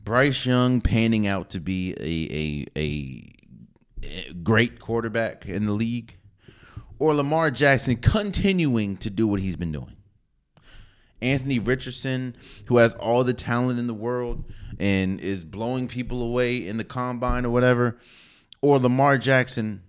Bryce 0.00 0.46
Young 0.46 0.80
panning 0.80 1.26
out 1.26 1.50
to 1.50 1.60
be 1.60 1.94
a 2.00 2.66
a 2.78 3.32
a 4.04 4.32
great 4.42 4.80
quarterback 4.80 5.46
in 5.46 5.66
the 5.66 5.72
league, 5.72 6.16
or 6.98 7.14
Lamar 7.14 7.50
Jackson 7.50 7.96
continuing 7.96 8.96
to 8.98 9.10
do 9.10 9.26
what 9.26 9.40
he's 9.40 9.56
been 9.56 9.72
doing? 9.72 9.96
Anthony 11.20 11.58
Richardson, 11.58 12.36
who 12.66 12.76
has 12.78 12.94
all 12.94 13.24
the 13.24 13.34
talent 13.34 13.78
in 13.78 13.86
the 13.86 13.94
world 13.94 14.44
and 14.78 15.20
is 15.20 15.44
blowing 15.44 15.88
people 15.88 16.22
away 16.22 16.66
in 16.66 16.76
the 16.76 16.84
combine 16.84 17.44
or 17.44 17.50
whatever, 17.50 17.98
or 18.60 18.78
Lamar 18.78 19.18
Jackson, 19.18 19.82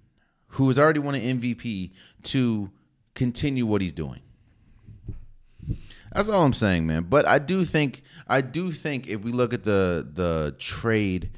who 0.50 0.68
has 0.68 0.80
already 0.80 1.00
won 1.00 1.16
an 1.16 1.40
MVP, 1.40 1.92
to 2.24 2.70
continue 3.16 3.66
what 3.66 3.82
he's 3.82 3.94
doing. 3.94 4.22
That's 6.14 6.28
all 6.28 6.44
I'm 6.44 6.54
saying, 6.54 6.88
man. 6.88 7.04
But 7.04 7.28
I 7.28 7.40
do 7.40 7.64
think 7.64 8.04
I 8.28 8.42
do 8.42 8.72
think 8.72 9.08
if 9.08 9.22
we 9.22 9.32
look 9.32 9.54
at 9.54 9.64
the 9.64 10.08
the 10.12 10.56
trade, 10.58 11.30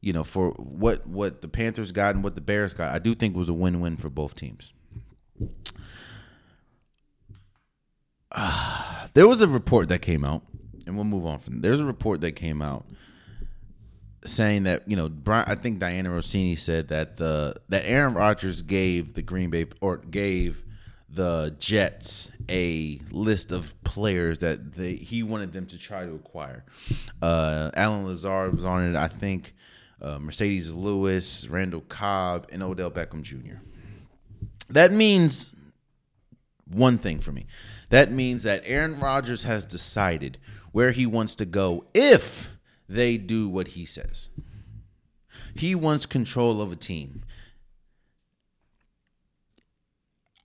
you 0.00 0.12
know, 0.12 0.24
for 0.24 0.50
what 0.52 1.06
what 1.06 1.40
the 1.40 1.48
Panthers 1.48 1.92
got 1.92 2.14
and 2.14 2.24
what 2.24 2.34
the 2.34 2.40
Bears 2.40 2.74
got, 2.74 2.94
I 2.94 2.98
do 2.98 3.14
think 3.14 3.34
it 3.34 3.38
was 3.38 3.48
a 3.48 3.54
win-win 3.54 3.96
for 3.96 4.10
both 4.10 4.34
teams. 4.34 4.72
Uh, 8.32 9.06
there 9.14 9.28
was 9.28 9.40
a 9.40 9.48
report 9.48 9.88
that 9.88 10.02
came 10.02 10.24
out, 10.24 10.42
and 10.86 10.96
we'll 10.96 11.04
move 11.04 11.26
on 11.26 11.38
from. 11.38 11.60
There. 11.60 11.70
There's 11.70 11.80
a 11.80 11.84
report 11.84 12.20
that 12.22 12.32
came 12.32 12.60
out 12.60 12.86
saying 14.24 14.64
that 14.64 14.88
you 14.88 14.96
know 14.96 15.08
Brian, 15.08 15.44
I 15.48 15.54
think 15.54 15.78
Dianna 15.78 16.08
Russini 16.08 16.58
said 16.58 16.88
that 16.88 17.16
the 17.16 17.56
that 17.68 17.84
Aaron 17.84 18.14
Rodgers 18.14 18.62
gave 18.62 19.14
the 19.14 19.22
Green 19.22 19.50
Bay 19.50 19.66
or 19.80 19.98
gave 19.98 20.64
the 21.10 21.54
Jets 21.58 22.30
a 22.48 23.00
list 23.10 23.50
of 23.52 23.74
players 23.84 24.38
that 24.38 24.72
they 24.72 24.94
he 24.94 25.22
wanted 25.22 25.52
them 25.52 25.66
to 25.66 25.78
try 25.78 26.04
to 26.04 26.14
acquire. 26.14 26.64
Uh, 27.22 27.70
Allen 27.74 28.06
Lazard 28.06 28.54
was 28.54 28.64
on 28.64 28.90
it, 28.90 28.96
I 28.96 29.08
think. 29.08 29.54
Uh, 30.00 30.18
Marcedes 30.18 30.72
Lewis, 30.72 31.46
Randall 31.48 31.80
Cobb, 31.80 32.46
and 32.52 32.62
Odell 32.62 32.90
Beckham 32.90 33.22
Jr. 33.22 33.56
That 34.70 34.92
means 34.92 35.52
one 36.70 36.98
thing 36.98 37.18
for 37.18 37.32
me. 37.32 37.46
That 37.90 38.12
means 38.12 38.42
that 38.44 38.62
Aaron 38.64 39.00
Rodgers 39.00 39.42
has 39.42 39.64
decided 39.64 40.38
where 40.72 40.92
he 40.92 41.06
wants 41.06 41.34
to 41.36 41.44
go 41.44 41.84
if 41.94 42.48
they 42.88 43.16
do 43.18 43.48
what 43.48 43.68
he 43.68 43.84
says. 43.84 44.30
He 45.54 45.74
wants 45.74 46.06
control 46.06 46.60
of 46.62 46.72
a 46.72 46.76
team. 46.76 47.22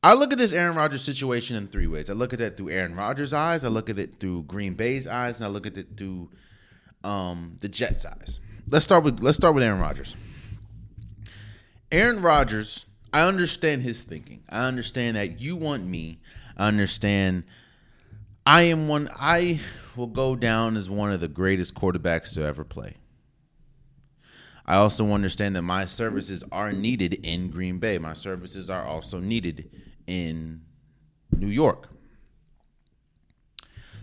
I 0.01 0.13
look 0.15 0.33
at 0.33 0.37
this 0.37 0.51
Aaron 0.51 0.75
Rodgers 0.75 1.01
situation 1.01 1.55
in 1.55 1.67
three 1.67 1.87
ways. 1.87 2.09
I 2.09 2.13
look 2.13 2.33
at 2.33 2.41
it 2.41 2.57
through 2.57 2.71
Aaron 2.71 2.93
Rodgers' 2.95 3.31
eyes, 3.31 3.63
I 3.63 3.69
look 3.69 3.89
at 3.89 3.97
it 3.97 4.19
through 4.19 4.43
Green 4.43 4.73
Bay's 4.73 5.07
eyes, 5.07 5.39
and 5.39 5.45
I 5.45 5.49
look 5.49 5.65
at 5.65 5.77
it 5.77 5.95
through 5.95 6.29
um, 7.05 7.55
the 7.61 7.69
Jets' 7.69 8.05
eyes. 8.05 8.39
Let's 8.67 8.83
start 8.83 9.03
with 9.03 9.21
let's 9.21 9.37
start 9.37 9.55
with 9.55 9.63
Aaron 9.63 9.79
Rodgers. 9.79 10.15
Aaron 11.91 12.21
Rodgers, 12.21 12.85
I 13.13 13.21
understand 13.27 13.83
his 13.83 14.03
thinking. 14.03 14.43
I 14.49 14.67
understand 14.67 15.15
that 15.15 15.39
you 15.39 15.55
want 15.55 15.85
me. 15.85 16.19
I 16.57 16.67
understand 16.67 17.43
I 18.45 18.63
am 18.63 18.87
one 18.87 19.09
I 19.15 19.59
will 19.95 20.07
go 20.07 20.35
down 20.35 20.75
as 20.75 20.89
one 20.89 21.13
of 21.13 21.21
the 21.21 21.27
greatest 21.27 21.75
quarterbacks 21.75 22.33
to 22.33 22.43
ever 22.43 22.63
play. 22.63 22.97
I 24.65 24.75
also 24.75 25.11
understand 25.11 25.55
that 25.55 25.61
my 25.61 25.85
services 25.85 26.43
are 26.51 26.71
needed 26.71 27.25
in 27.25 27.49
Green 27.49 27.79
Bay. 27.79 27.97
My 27.97 28.13
services 28.13 28.69
are 28.69 28.83
also 28.83 29.19
needed 29.19 29.69
in 30.07 30.61
New 31.37 31.47
York. 31.47 31.89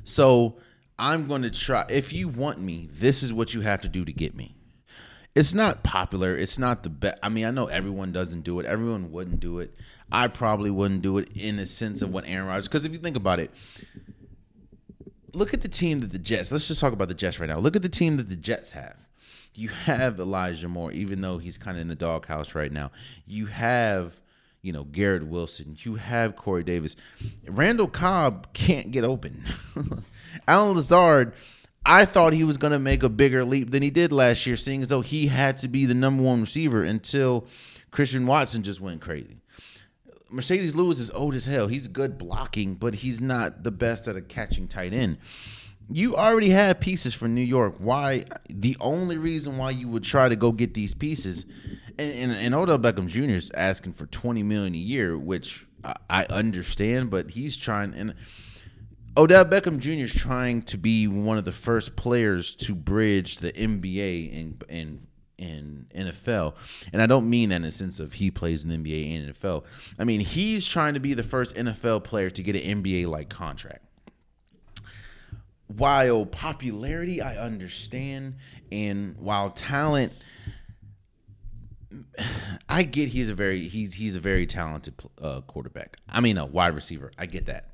So 0.04 0.58
I'm 0.98 1.26
going 1.26 1.42
to 1.42 1.50
try. 1.50 1.86
If 1.88 2.12
you 2.12 2.28
want 2.28 2.60
me, 2.60 2.88
this 2.92 3.22
is 3.22 3.32
what 3.32 3.54
you 3.54 3.62
have 3.62 3.80
to 3.82 3.88
do 3.88 4.04
to 4.04 4.12
get 4.12 4.34
me. 4.34 4.54
It's 5.34 5.54
not 5.54 5.82
popular. 5.82 6.36
It's 6.36 6.58
not 6.58 6.82
the 6.82 6.90
best. 6.90 7.18
I 7.22 7.28
mean, 7.28 7.46
I 7.46 7.50
know 7.50 7.66
everyone 7.66 8.12
doesn't 8.12 8.42
do 8.42 8.60
it. 8.60 8.66
Everyone 8.66 9.12
wouldn't 9.12 9.40
do 9.40 9.60
it. 9.60 9.74
I 10.12 10.28
probably 10.28 10.70
wouldn't 10.70 11.02
do 11.02 11.18
it 11.18 11.36
in 11.36 11.56
the 11.56 11.66
sense 11.66 12.02
of 12.02 12.12
what 12.12 12.24
Aaron 12.26 12.48
Rodgers. 12.48 12.68
Because 12.68 12.84
if 12.84 12.92
you 12.92 12.98
think 12.98 13.16
about 13.16 13.38
it, 13.38 13.50
look 15.32 15.54
at 15.54 15.62
the 15.62 15.68
team 15.68 16.00
that 16.00 16.12
the 16.12 16.18
Jets. 16.18 16.52
Let's 16.52 16.68
just 16.68 16.80
talk 16.80 16.92
about 16.92 17.08
the 17.08 17.14
Jets 17.14 17.38
right 17.38 17.48
now. 17.48 17.58
Look 17.58 17.76
at 17.76 17.82
the 17.82 17.88
team 17.88 18.16
that 18.16 18.28
the 18.28 18.36
Jets 18.36 18.70
have. 18.70 18.96
You 19.54 19.68
have 19.68 20.20
Elijah 20.20 20.68
Moore, 20.68 20.92
even 20.92 21.20
though 21.20 21.38
he's 21.38 21.58
kind 21.58 21.76
of 21.76 21.80
in 21.80 21.88
the 21.88 21.96
doghouse 21.96 22.54
right 22.54 22.70
now. 22.70 22.92
You 23.26 23.46
have 23.46 24.20
you 24.62 24.72
know, 24.72 24.84
Garrett 24.84 25.26
Wilson. 25.26 25.76
You 25.80 25.94
have 25.94 26.36
Corey 26.36 26.64
Davis. 26.64 26.96
Randall 27.46 27.88
Cobb 27.88 28.52
can't 28.52 28.90
get 28.90 29.04
open. 29.04 29.42
Allen 30.48 30.76
Lazard, 30.76 31.32
I 31.84 32.04
thought 32.04 32.32
he 32.32 32.44
was 32.44 32.56
going 32.56 32.72
to 32.72 32.78
make 32.78 33.02
a 33.02 33.08
bigger 33.08 33.44
leap 33.44 33.70
than 33.70 33.82
he 33.82 33.90
did 33.90 34.12
last 34.12 34.46
year, 34.46 34.56
seeing 34.56 34.82
as 34.82 34.88
though 34.88 35.00
he 35.00 35.28
had 35.28 35.58
to 35.58 35.68
be 35.68 35.86
the 35.86 35.94
number 35.94 36.22
one 36.22 36.42
receiver 36.42 36.84
until 36.84 37.46
Christian 37.90 38.26
Watson 38.26 38.62
just 38.62 38.80
went 38.80 39.00
crazy. 39.00 39.39
Marcedes 40.32 40.74
Lewis 40.74 40.98
is 40.98 41.10
old 41.10 41.34
as 41.34 41.46
hell. 41.46 41.66
He's 41.66 41.88
good 41.88 42.18
blocking, 42.18 42.74
but 42.74 42.94
he's 42.94 43.20
not 43.20 43.64
the 43.64 43.70
best 43.70 44.08
at 44.08 44.16
a 44.16 44.22
catching 44.22 44.68
tight 44.68 44.92
end. 44.92 45.18
You 45.92 46.14
already 46.16 46.50
have 46.50 46.78
pieces 46.78 47.14
for 47.14 47.26
New 47.26 47.40
York. 47.40 47.74
Why? 47.78 48.24
The 48.48 48.76
only 48.80 49.16
reason 49.16 49.58
why 49.58 49.70
you 49.70 49.88
would 49.88 50.04
try 50.04 50.28
to 50.28 50.36
go 50.36 50.52
get 50.52 50.74
these 50.74 50.94
pieces 50.94 51.44
and, 52.00 52.12
and, 52.14 52.32
and 52.32 52.54
Odell 52.54 52.78
Beckham 52.78 53.06
Jr. 53.06 53.34
is 53.34 53.50
asking 53.54 53.92
for 53.92 54.06
twenty 54.06 54.42
million 54.42 54.74
a 54.74 54.78
year, 54.78 55.18
which 55.18 55.66
I, 55.84 55.94
I 56.08 56.24
understand, 56.24 57.10
but 57.10 57.30
he's 57.30 57.56
trying 57.56 57.94
and. 57.94 58.14
Odell 59.16 59.44
Beckham 59.44 59.80
Jr. 59.80 60.04
is 60.04 60.14
trying 60.14 60.62
to 60.62 60.78
be 60.78 61.08
one 61.08 61.36
of 61.36 61.44
the 61.44 61.52
first 61.52 61.96
players 61.96 62.54
to 62.54 62.76
bridge 62.76 63.38
the 63.38 63.52
NBA 63.52 64.40
and 64.40 64.64
and 64.68 65.06
in 65.40 65.86
NFL. 65.94 66.54
And 66.92 67.00
I 67.00 67.06
don't 67.06 67.28
mean 67.28 67.48
that 67.48 67.56
in 67.56 67.62
the 67.62 67.72
sense 67.72 67.98
of 67.98 68.12
he 68.14 68.30
plays 68.30 68.64
in 68.64 68.70
the 68.70 68.76
NBA 68.76 69.16
and 69.16 69.34
NFL. 69.34 69.64
I 69.98 70.04
mean 70.04 70.20
he's 70.20 70.66
trying 70.66 70.94
to 70.94 71.00
be 71.00 71.14
the 71.14 71.22
first 71.22 71.56
NFL 71.56 72.04
player 72.04 72.30
to 72.30 72.42
get 72.42 72.56
an 72.56 72.82
NBA 72.82 73.06
like 73.06 73.28
contract. 73.28 73.84
While 75.66 76.26
popularity 76.26 77.20
I 77.20 77.36
understand 77.36 78.36
and 78.70 79.16
while 79.18 79.50
talent 79.50 80.12
I 82.68 82.82
get 82.84 83.08
he's 83.08 83.28
a 83.28 83.34
very 83.34 83.66
he's 83.68 83.94
he's 83.94 84.16
a 84.16 84.20
very 84.20 84.46
talented 84.46 84.94
uh, 85.20 85.40
quarterback. 85.42 85.96
I 86.08 86.20
mean 86.20 86.38
a 86.38 86.46
wide 86.46 86.74
receiver. 86.74 87.10
I 87.18 87.26
get 87.26 87.46
that. 87.46 87.70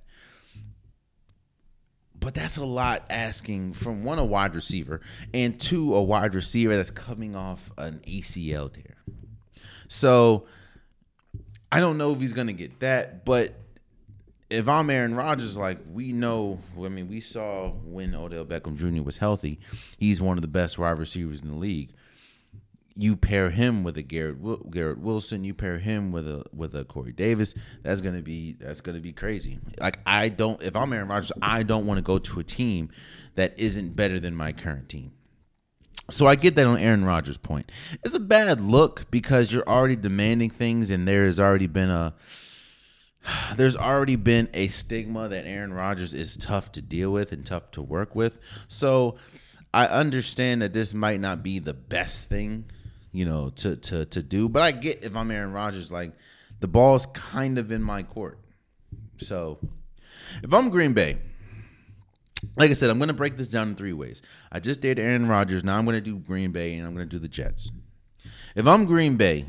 But 2.26 2.34
that's 2.34 2.56
a 2.56 2.64
lot 2.64 3.06
asking 3.08 3.74
from 3.74 4.02
one 4.02 4.18
a 4.18 4.24
wide 4.24 4.56
receiver 4.56 5.00
and 5.32 5.60
two 5.60 5.94
a 5.94 6.02
wide 6.02 6.34
receiver 6.34 6.76
that's 6.76 6.90
coming 6.90 7.36
off 7.36 7.70
an 7.78 8.00
ACL 8.04 8.72
tear. 8.72 8.96
So 9.86 10.46
I 11.70 11.78
don't 11.78 11.98
know 11.98 12.12
if 12.12 12.20
he's 12.20 12.32
going 12.32 12.48
to 12.48 12.52
get 12.52 12.80
that, 12.80 13.24
but 13.24 13.54
if 14.50 14.66
I'm 14.66 14.90
Aaron 14.90 15.14
Rodgers, 15.14 15.56
like 15.56 15.78
we 15.92 16.10
know, 16.10 16.58
I 16.76 16.88
mean, 16.88 17.08
we 17.08 17.20
saw 17.20 17.68
when 17.70 18.12
Odell 18.12 18.44
Beckham 18.44 18.76
Jr. 18.76 19.04
was 19.04 19.18
healthy, 19.18 19.60
he's 19.96 20.20
one 20.20 20.36
of 20.36 20.42
the 20.42 20.48
best 20.48 20.80
wide 20.80 20.98
receivers 20.98 21.40
in 21.40 21.46
the 21.46 21.54
league 21.54 21.90
you 22.96 23.14
pair 23.14 23.50
him 23.50 23.84
with 23.84 23.96
a 23.96 24.02
Garrett 24.02 24.70
Garrett 24.70 24.98
Wilson, 24.98 25.44
you 25.44 25.52
pair 25.52 25.78
him 25.78 26.12
with 26.12 26.26
a 26.26 26.44
with 26.54 26.74
a 26.74 26.84
Corey 26.84 27.12
Davis. 27.12 27.54
That's 27.82 28.00
gonna 28.00 28.22
be 28.22 28.52
that's 28.58 28.80
gonna 28.80 29.00
be 29.00 29.12
crazy. 29.12 29.58
Like 29.78 29.98
I 30.06 30.30
don't, 30.30 30.62
if 30.62 30.74
I'm 30.74 30.92
Aaron 30.92 31.08
Rodgers, 31.08 31.32
I 31.42 31.62
don't 31.62 31.86
want 31.86 31.98
to 31.98 32.02
go 32.02 32.18
to 32.18 32.40
a 32.40 32.44
team 32.44 32.90
that 33.34 33.58
isn't 33.58 33.94
better 33.94 34.18
than 34.18 34.34
my 34.34 34.52
current 34.52 34.88
team. 34.88 35.12
So 36.08 36.26
I 36.26 36.36
get 36.36 36.54
that 36.54 36.66
on 36.66 36.78
Aaron 36.78 37.04
Rodgers' 37.04 37.36
point. 37.36 37.70
It's 38.04 38.14
a 38.14 38.20
bad 38.20 38.60
look 38.60 39.10
because 39.10 39.52
you're 39.52 39.68
already 39.68 39.96
demanding 39.96 40.50
things, 40.50 40.90
and 40.90 41.06
there 41.06 41.26
has 41.26 41.38
already 41.38 41.66
been 41.66 41.90
a 41.90 42.14
there's 43.56 43.76
already 43.76 44.16
been 44.16 44.48
a 44.54 44.68
stigma 44.68 45.28
that 45.28 45.46
Aaron 45.46 45.74
Rodgers 45.74 46.14
is 46.14 46.36
tough 46.36 46.72
to 46.72 46.82
deal 46.82 47.12
with 47.12 47.32
and 47.32 47.44
tough 47.44 47.70
to 47.72 47.82
work 47.82 48.14
with. 48.14 48.38
So 48.68 49.16
I 49.74 49.86
understand 49.86 50.62
that 50.62 50.72
this 50.72 50.94
might 50.94 51.20
not 51.20 51.42
be 51.42 51.58
the 51.58 51.74
best 51.74 52.28
thing 52.28 52.70
you 53.12 53.24
know, 53.24 53.50
to 53.56 53.76
to 53.76 54.04
to 54.06 54.22
do. 54.22 54.48
But 54.48 54.62
I 54.62 54.72
get 54.72 55.04
if 55.04 55.16
I'm 55.16 55.30
Aaron 55.30 55.52
Rodgers, 55.52 55.90
like 55.90 56.12
the 56.60 56.68
ball's 56.68 57.06
kind 57.06 57.58
of 57.58 57.70
in 57.70 57.82
my 57.82 58.02
court. 58.02 58.38
So 59.18 59.58
if 60.42 60.52
I'm 60.52 60.70
Green 60.70 60.92
Bay, 60.92 61.18
like 62.56 62.70
I 62.70 62.74
said, 62.74 62.90
I'm 62.90 62.98
to 63.08 63.14
break 63.14 63.36
this 63.36 63.48
down 63.48 63.68
in 63.68 63.74
three 63.74 63.92
ways. 63.92 64.22
I 64.52 64.60
just 64.60 64.80
did 64.80 64.98
Aaron 64.98 65.26
Rodgers. 65.26 65.64
Now 65.64 65.78
I'm 65.78 65.84
to 65.86 66.00
do 66.00 66.18
Green 66.18 66.52
Bay, 66.52 66.74
and 66.74 66.86
I'm 66.86 66.96
to 66.96 67.06
do 67.06 67.18
the 67.18 67.28
Jets. 67.28 67.70
If 68.54 68.66
I'm 68.66 68.84
Green 68.86 69.16
Bay, 69.16 69.46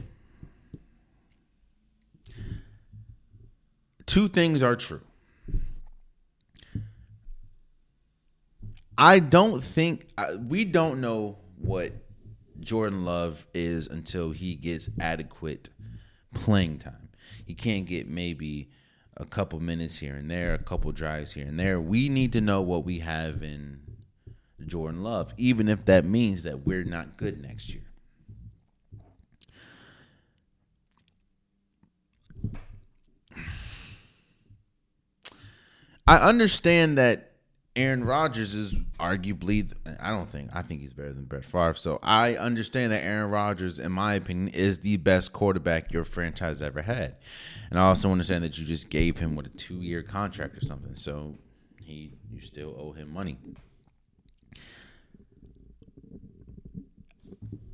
two 4.06 4.28
things 4.28 4.64
are 4.64 4.76
true. 4.76 5.02
I 8.98 9.20
don't 9.20 9.64
think 9.64 10.08
we 10.48 10.66
don't 10.66 11.00
know 11.02 11.38
what 11.60 11.94
Jordan 12.60 13.06
Love 13.06 13.46
is 13.54 13.88
until 13.88 14.32
he 14.32 14.56
gets 14.56 14.90
adequate 15.00 15.70
playing 16.34 16.80
time. 16.80 17.10
He 17.46 17.54
can't 17.54 17.86
get 17.86 18.08
maybe 18.08 18.70
a 19.16 19.26
couple 19.26 19.60
minutes 19.60 19.98
here 19.98 20.16
and 20.16 20.30
there, 20.30 20.54
a 20.54 20.60
couple 20.60 20.92
drives 20.92 21.34
here 21.34 21.46
and 21.46 21.60
there. 21.60 21.80
We 21.82 22.10
need 22.10 22.34
to 22.34 22.42
know 22.42 22.62
what 22.62 22.86
we 22.86 23.00
have 23.00 23.42
in 23.42 23.82
Jordan 24.66 25.02
Love, 25.04 25.34
even 25.38 25.68
if 25.68 25.86
that 25.86 26.06
means 26.06 26.44
that 26.44 26.66
we're 26.66 26.84
not 26.84 27.18
good 27.18 27.42
next 27.42 27.70
year. 27.70 27.84
I 36.08 36.18
understand 36.18 36.98
that 36.98 37.26
Aaron 37.77 38.03
Rodgers 38.03 38.55
is 38.55 38.74
arguably, 39.00 39.72
I 40.01 40.10
don't 40.10 40.27
think, 40.27 40.50
I 40.53 40.63
think 40.63 40.81
he's 40.81 40.93
better 40.93 41.13
than 41.13 41.25
Brett 41.25 41.46
Favre. 41.46 41.75
So 41.75 42.00
I 42.01 42.36
understand 42.36 42.91
that 42.91 43.03
Aaron 43.03 43.29
Rodgers, 43.29 43.77
in 43.77 43.91
my 43.91 44.15
opinion, 44.15 44.48
is 44.48 44.79
the 44.79 44.98
best 44.98 45.31
quarterback 45.31 45.93
your 45.93 46.03
franchise 46.03 46.60
ever 46.60 46.81
had. 46.81 47.17
And 47.69 47.79
I 47.79 47.84
also 47.84 48.12
understand 48.12 48.43
that 48.43 48.57
you 48.57 48.65
just 48.65 48.89
gave 48.89 49.19
him, 49.19 49.36
what, 49.36 49.46
a 49.46 49.50
two 49.50 49.75
year 49.75 50.01
contract 50.01 50.57
or 50.57 50.62
something. 50.62 50.96
So 50.96 51.36
he, 51.79 52.13
you 52.34 52.41
still 52.41 52.75
owe 52.79 52.93
him 52.93 53.13
money. 53.13 53.38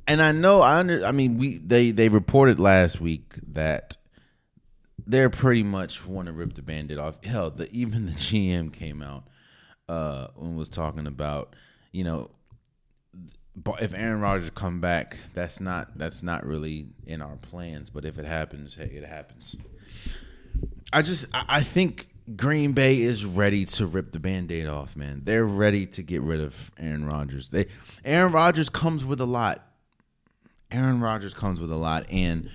And 0.06 0.20
I 0.20 0.32
know, 0.32 0.60
I 0.60 0.80
under, 0.80 1.02
I 1.02 1.12
mean, 1.12 1.38
we, 1.38 1.56
they, 1.56 1.92
they 1.92 2.10
reported 2.10 2.60
last 2.60 3.00
week 3.00 3.36
that 3.54 3.96
they're 5.06 5.30
pretty 5.30 5.62
much 5.62 6.06
want 6.06 6.26
to 6.26 6.32
rip 6.34 6.52
the 6.52 6.62
bandit 6.62 6.98
off. 6.98 7.24
Hell, 7.24 7.48
the, 7.50 7.70
even 7.72 8.04
the 8.04 8.12
GM 8.12 8.70
came 8.70 9.00
out 9.00 9.24
uh, 9.88 10.28
when 10.34 10.56
was 10.56 10.68
talking 10.68 11.06
about, 11.06 11.54
you 11.92 12.04
know, 12.04 12.30
if 13.80 13.94
Aaron 13.94 14.20
Rodgers 14.20 14.50
come 14.50 14.80
back, 14.80 15.16
that's 15.32 15.60
not 15.60 15.96
that's 15.96 16.22
not 16.22 16.44
really 16.44 16.88
in 17.06 17.22
our 17.22 17.36
plans. 17.36 17.90
But 17.90 18.04
if 18.04 18.18
it 18.18 18.24
happens, 18.24 18.74
hey, 18.74 18.90
it 18.92 19.04
happens. 19.04 19.56
I 20.92 21.02
just 21.02 21.26
I 21.32 21.62
think 21.62 22.08
Green 22.36 22.72
Bay 22.72 23.00
is 23.00 23.24
ready 23.24 23.64
to 23.66 23.86
rip 23.86 24.12
the 24.12 24.18
band-aid 24.18 24.66
off, 24.66 24.96
man. 24.96 25.22
They're 25.24 25.44
ready 25.44 25.86
to 25.86 26.02
get 26.02 26.22
rid 26.22 26.40
of 26.40 26.72
Aaron 26.78 27.06
Rodgers. 27.06 27.50
They 27.50 27.66
Aaron 28.04 28.32
Rodgers 28.32 28.68
comes 28.68 29.04
with 29.04 29.20
a 29.20 29.26
lot. 29.26 29.66
Aaron 30.70 31.00
Rodgers 31.00 31.34
comes 31.34 31.60
with 31.60 31.70
a 31.70 31.76
lot 31.76 32.10
and 32.10 32.50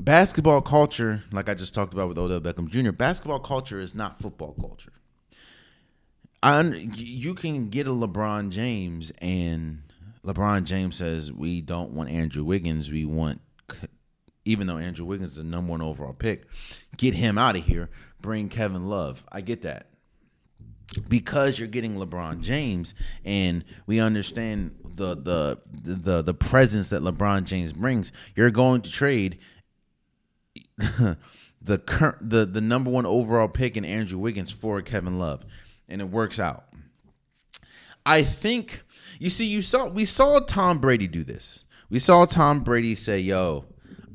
basketball 0.00 0.62
culture, 0.62 1.24
like 1.32 1.48
I 1.48 1.54
just 1.54 1.74
talked 1.74 1.92
about 1.92 2.08
with 2.08 2.18
Odell 2.18 2.40
Beckham 2.40 2.68
Jr., 2.68 2.92
basketball 2.92 3.40
culture 3.40 3.78
is 3.78 3.94
not 3.94 4.20
football 4.20 4.54
culture. 4.58 4.92
I, 6.42 6.62
you 6.62 7.34
can 7.34 7.68
get 7.68 7.86
a 7.86 7.90
LeBron 7.90 8.50
James 8.50 9.10
and 9.18 9.82
LeBron 10.24 10.64
James 10.64 10.96
says 10.96 11.32
we 11.32 11.60
don't 11.60 11.92
want 11.92 12.10
Andrew 12.10 12.44
Wiggins, 12.44 12.90
we 12.90 13.04
want 13.04 13.40
even 14.44 14.66
though 14.66 14.78
Andrew 14.78 15.04
Wiggins 15.04 15.32
is 15.32 15.36
the 15.36 15.44
number 15.44 15.72
one 15.72 15.82
overall 15.82 16.14
pick, 16.14 16.46
get 16.96 17.14
him 17.14 17.36
out 17.36 17.56
of 17.56 17.64
here. 17.64 17.90
Bring 18.20 18.48
Kevin 18.48 18.88
Love. 18.88 19.22
I 19.30 19.42
get 19.42 19.62
that 19.62 19.86
because 21.08 21.58
you're 21.58 21.68
getting 21.68 21.96
LeBron 21.96 22.40
James, 22.40 22.94
and 23.24 23.64
we 23.86 24.00
understand 24.00 24.74
the 24.82 25.14
the 25.14 25.58
the 25.70 26.22
the 26.22 26.34
presence 26.34 26.88
that 26.88 27.02
LeBron 27.02 27.44
James 27.44 27.72
brings. 27.72 28.10
You're 28.34 28.50
going 28.50 28.80
to 28.82 28.90
trade 28.90 29.38
the 30.78 31.78
current 31.78 32.30
the 32.30 32.46
the 32.46 32.60
number 32.60 32.90
one 32.90 33.06
overall 33.06 33.48
pick 33.48 33.76
in 33.76 33.84
Andrew 33.84 34.18
Wiggins 34.18 34.50
for 34.50 34.80
Kevin 34.80 35.18
Love, 35.18 35.44
and 35.88 36.00
it 36.00 36.10
works 36.10 36.38
out. 36.38 36.64
I 38.04 38.22
think 38.22 38.82
you 39.18 39.30
see 39.30 39.46
you 39.46 39.62
saw 39.62 39.88
we 39.88 40.04
saw 40.04 40.40
Tom 40.40 40.78
Brady 40.78 41.08
do 41.08 41.24
this. 41.24 41.64
We 41.90 41.98
saw 41.98 42.24
Tom 42.24 42.60
Brady 42.60 42.94
say, 42.94 43.20
"Yo, 43.20 43.64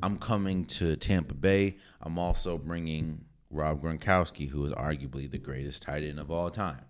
I'm 0.02 0.18
coming 0.18 0.66
to 0.66 0.96
Tampa 0.96 1.34
Bay. 1.34 1.78
I'm 2.02 2.18
also 2.20 2.58
bringing 2.58 3.24
Rob 3.50 3.82
Gronkowski, 3.82 4.50
who 4.50 4.66
is 4.66 4.74
arguably 4.74 5.30
the 5.30 5.38
greatest 5.38 5.84
tight 5.84 6.04
end 6.04 6.20
of 6.20 6.32
all 6.32 6.50
time. 6.50 6.82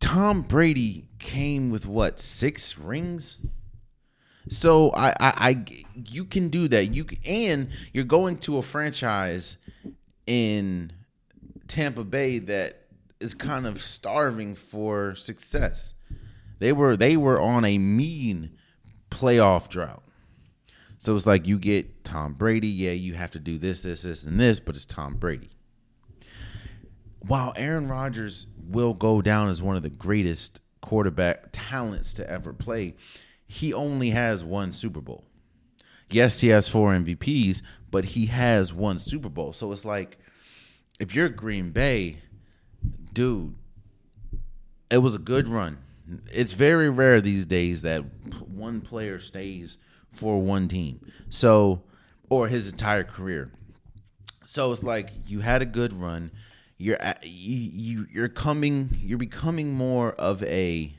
Tom 0.00 0.42
Brady 0.42 1.08
came 1.18 1.70
with 1.70 1.86
what 1.86 2.20
six 2.20 2.78
rings? 2.78 3.38
So 4.48 4.90
I, 4.92 5.08
I, 5.10 5.14
I 5.20 5.64
you 6.10 6.24
can 6.24 6.48
do 6.48 6.68
that. 6.68 6.86
You 6.92 7.06
and 7.26 7.70
you're 7.92 8.04
going 8.04 8.38
to 8.38 8.58
a 8.58 8.62
franchise 8.62 9.56
in 10.26 10.92
Tampa 11.68 12.04
Bay 12.04 12.38
that 12.40 12.83
is 13.24 13.34
kind 13.34 13.66
of 13.66 13.82
starving 13.82 14.54
for 14.54 15.14
success. 15.16 15.94
They 16.58 16.72
were 16.72 16.96
they 16.96 17.16
were 17.16 17.40
on 17.40 17.64
a 17.64 17.78
mean 17.78 18.50
playoff 19.10 19.68
drought. 19.68 20.02
So 20.98 21.16
it's 21.16 21.26
like 21.26 21.46
you 21.46 21.58
get 21.58 22.04
Tom 22.04 22.34
Brady. 22.34 22.68
Yeah, 22.68 22.92
you 22.92 23.14
have 23.14 23.32
to 23.32 23.38
do 23.38 23.58
this, 23.58 23.82
this, 23.82 24.02
this, 24.02 24.24
and 24.24 24.38
this, 24.38 24.60
but 24.60 24.76
it's 24.76 24.84
Tom 24.84 25.16
Brady. 25.16 25.50
While 27.26 27.54
Aaron 27.56 27.88
Rodgers 27.88 28.46
will 28.58 28.94
go 28.94 29.22
down 29.22 29.48
as 29.48 29.62
one 29.62 29.76
of 29.76 29.82
the 29.82 29.90
greatest 29.90 30.60
quarterback 30.82 31.48
talents 31.52 32.12
to 32.14 32.30
ever 32.30 32.52
play, 32.52 32.94
he 33.46 33.72
only 33.72 34.10
has 34.10 34.44
one 34.44 34.72
Super 34.72 35.00
Bowl. 35.00 35.24
Yes, 36.10 36.40
he 36.40 36.48
has 36.48 36.68
four 36.68 36.92
MVPs, 36.92 37.62
but 37.90 38.04
he 38.04 38.26
has 38.26 38.72
one 38.72 38.98
Super 38.98 39.30
Bowl. 39.30 39.54
So 39.54 39.72
it's 39.72 39.84
like 39.86 40.18
if 41.00 41.14
you're 41.14 41.30
Green 41.30 41.70
Bay, 41.70 42.18
dude, 43.14 43.54
it 44.90 44.98
was 44.98 45.14
a 45.14 45.18
good 45.18 45.48
run. 45.48 45.78
It's 46.30 46.52
very 46.52 46.90
rare 46.90 47.20
these 47.20 47.46
days 47.46 47.82
that 47.82 48.04
one 48.46 48.80
player 48.80 49.18
stays 49.18 49.78
for 50.12 50.40
one 50.40 50.68
team. 50.68 51.00
So, 51.30 51.82
or 52.28 52.48
his 52.48 52.70
entire 52.70 53.04
career. 53.04 53.50
So 54.42 54.70
it's 54.72 54.82
like 54.82 55.10
you 55.26 55.40
had 55.40 55.62
a 55.62 55.66
good 55.66 55.92
run. 55.92 56.30
You're 56.76 56.98
you, 57.22 57.70
you 57.72 58.06
you're 58.12 58.28
coming. 58.28 58.98
You're 59.00 59.18
becoming 59.18 59.74
more 59.74 60.12
of 60.12 60.42
a. 60.42 60.92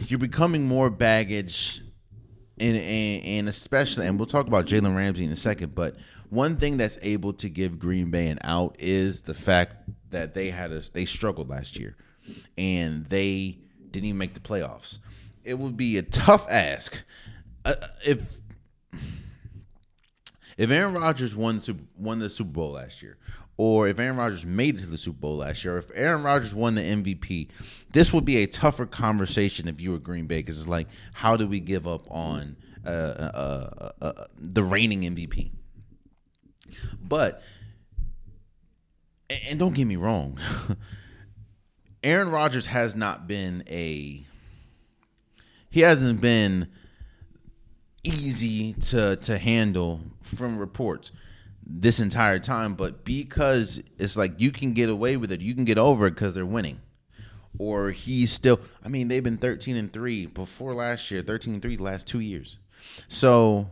You're 0.00 0.18
becoming 0.18 0.66
more 0.66 0.90
baggage, 0.90 1.80
and 2.58 2.76
and, 2.76 3.24
and 3.24 3.48
especially, 3.48 4.06
and 4.06 4.18
we'll 4.18 4.26
talk 4.26 4.48
about 4.48 4.66
Jalen 4.66 4.96
Ramsey 4.96 5.24
in 5.24 5.30
a 5.30 5.36
second. 5.36 5.74
But 5.74 5.94
one 6.30 6.56
thing 6.56 6.76
that's 6.76 6.98
able 7.02 7.32
to 7.34 7.48
give 7.48 7.78
Green 7.78 8.10
Bay 8.10 8.28
an 8.28 8.38
out 8.42 8.76
is 8.78 9.22
the 9.22 9.34
fact 9.34 9.76
that 10.10 10.34
they 10.34 10.50
had 10.50 10.72
a 10.72 10.82
they 10.92 11.04
struggled 11.04 11.48
last 11.48 11.78
year, 11.78 11.96
and 12.56 13.06
they 13.06 13.58
didn't 13.90 14.06
even 14.06 14.18
make 14.18 14.34
the 14.34 14.40
playoffs 14.40 14.98
it 15.48 15.58
would 15.58 15.76
be 15.78 15.96
a 15.96 16.02
tough 16.02 16.46
ask 16.50 17.02
uh, 17.64 17.74
if 18.04 18.40
if 20.58 20.70
Aaron 20.70 20.92
Rodgers 20.92 21.34
won 21.34 21.62
won 21.96 22.18
the 22.18 22.28
Super 22.28 22.50
Bowl 22.50 22.72
last 22.72 23.00
year, 23.00 23.16
or 23.56 23.88
if 23.88 23.98
Aaron 23.98 24.16
Rodgers 24.16 24.44
made 24.44 24.76
it 24.76 24.80
to 24.80 24.86
the 24.86 24.98
Super 24.98 25.18
Bowl 25.18 25.38
last 25.38 25.64
year, 25.64 25.76
or 25.76 25.78
if 25.78 25.90
Aaron 25.94 26.22
Rodgers 26.22 26.54
won 26.54 26.74
the 26.74 26.82
MVP, 26.82 27.48
this 27.92 28.12
would 28.12 28.24
be 28.26 28.38
a 28.38 28.46
tougher 28.46 28.84
conversation 28.84 29.68
if 29.68 29.80
you 29.80 29.92
were 29.92 29.98
Green 29.98 30.26
Bay 30.26 30.40
because 30.40 30.58
it's 30.58 30.68
like, 30.68 30.88
how 31.12 31.36
do 31.36 31.46
we 31.46 31.60
give 31.60 31.86
up 31.86 32.06
on 32.10 32.56
uh, 32.84 32.88
uh, 32.88 33.90
uh, 34.02 34.04
uh 34.04 34.24
the 34.36 34.62
reigning 34.62 35.02
MVP? 35.02 35.50
But 37.02 37.42
and 39.30 39.58
don't 39.58 39.74
get 39.74 39.86
me 39.86 39.96
wrong, 39.96 40.38
Aaron 42.02 42.30
Rodgers 42.30 42.66
has 42.66 42.94
not 42.94 43.26
been 43.26 43.64
a 43.68 44.24
he 45.70 45.80
hasn't 45.80 46.20
been 46.20 46.68
easy 48.04 48.72
to 48.74 49.16
to 49.16 49.38
handle 49.38 50.00
from 50.22 50.58
reports 50.58 51.12
this 51.70 52.00
entire 52.00 52.38
time 52.38 52.74
but 52.74 53.04
because 53.04 53.82
it's 53.98 54.16
like 54.16 54.40
you 54.40 54.50
can 54.50 54.72
get 54.72 54.88
away 54.88 55.16
with 55.16 55.30
it 55.30 55.40
you 55.40 55.54
can 55.54 55.64
get 55.64 55.76
over 55.76 56.06
it 56.06 56.12
because 56.12 56.34
they're 56.34 56.46
winning. 56.46 56.80
Or 57.58 57.90
he's 57.90 58.30
still 58.30 58.60
i 58.84 58.88
mean 58.88 59.08
they've 59.08 59.22
been 59.22 59.38
13 59.38 59.76
and 59.76 59.92
3 59.92 60.26
before 60.26 60.74
last 60.74 61.10
year 61.10 61.22
13 61.22 61.54
and 61.54 61.62
3 61.62 61.76
the 61.76 61.82
last 61.82 62.06
two 62.06 62.20
years. 62.20 62.58
So 63.08 63.68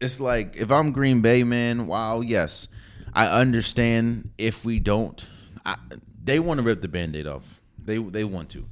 it's 0.00 0.20
like 0.20 0.56
if 0.56 0.70
i'm 0.70 0.92
green 0.92 1.20
bay 1.20 1.42
man 1.42 1.86
wow 1.86 2.20
yes 2.20 2.68
i 3.12 3.26
understand 3.26 4.30
if 4.38 4.64
we 4.64 4.78
don't 4.78 5.28
I, 5.64 5.76
they 6.22 6.38
want 6.38 6.58
to 6.58 6.64
rip 6.64 6.82
the 6.82 6.88
band-aid 6.88 7.26
off 7.26 7.44
they 7.78 7.98
they 7.98 8.24
want 8.24 8.50
to 8.50 8.66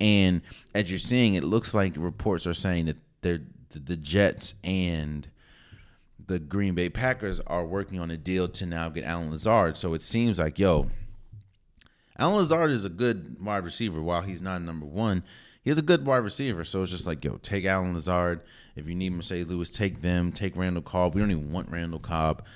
and 0.00 0.40
as 0.74 0.90
you're 0.90 0.98
seeing, 0.98 1.34
it 1.34 1.44
looks 1.44 1.74
like 1.74 1.92
reports 1.96 2.46
are 2.46 2.54
saying 2.54 2.86
that 2.86 2.96
they're 3.20 3.40
the 3.72 3.96
Jets 3.96 4.54
and 4.64 5.28
the 6.26 6.40
Green 6.40 6.74
Bay 6.74 6.88
Packers 6.88 7.38
are 7.46 7.64
working 7.64 8.00
on 8.00 8.10
a 8.10 8.16
deal 8.16 8.48
to 8.48 8.66
now 8.66 8.88
get 8.88 9.04
Allen 9.04 9.30
Lazard. 9.30 9.76
So 9.76 9.94
it 9.94 10.02
seems 10.02 10.40
like, 10.40 10.58
yo, 10.58 10.90
Allen 12.18 12.36
Lazard 12.36 12.70
is 12.70 12.84
a 12.84 12.88
good 12.88 13.36
wide 13.44 13.64
receiver. 13.64 14.02
While 14.02 14.22
he's 14.22 14.42
not 14.42 14.62
number 14.62 14.86
one, 14.86 15.22
he's 15.62 15.78
a 15.78 15.82
good 15.82 16.04
wide 16.04 16.18
receiver. 16.18 16.64
So 16.64 16.82
it's 16.82 16.90
just 16.90 17.06
like, 17.06 17.24
yo, 17.24 17.36
take 17.36 17.64
Allen 17.64 17.94
Lazard. 17.94 18.40
If 18.80 18.88
you 18.88 18.94
need 18.94 19.12
Marcedes 19.12 19.46
Lewis, 19.46 19.68
take 19.68 20.00
them. 20.00 20.32
Take 20.32 20.56
Randall 20.56 20.82
Cobb. 20.82 21.14
We 21.14 21.20
don't 21.20 21.30
even 21.30 21.52
want 21.52 21.70
Randall 21.70 21.98
Cobb. 21.98 22.46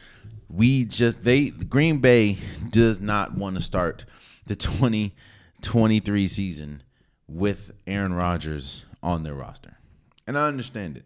We 0.48 0.86
just 0.86 1.22
they 1.22 1.50
Green 1.50 1.98
Bay 1.98 2.38
does 2.70 2.98
not 2.98 3.36
want 3.36 3.56
to 3.56 3.62
start 3.62 4.06
the 4.46 4.56
2023 4.56 6.26
season 6.26 6.82
with 7.28 7.72
Aaron 7.86 8.14
Rodgers 8.14 8.86
on 9.02 9.22
their 9.22 9.34
roster. 9.34 9.76
And 10.26 10.38
I 10.38 10.48
understand 10.48 10.96
it. 10.96 11.04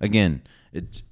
Again, 0.00 0.42
it's 0.72 1.02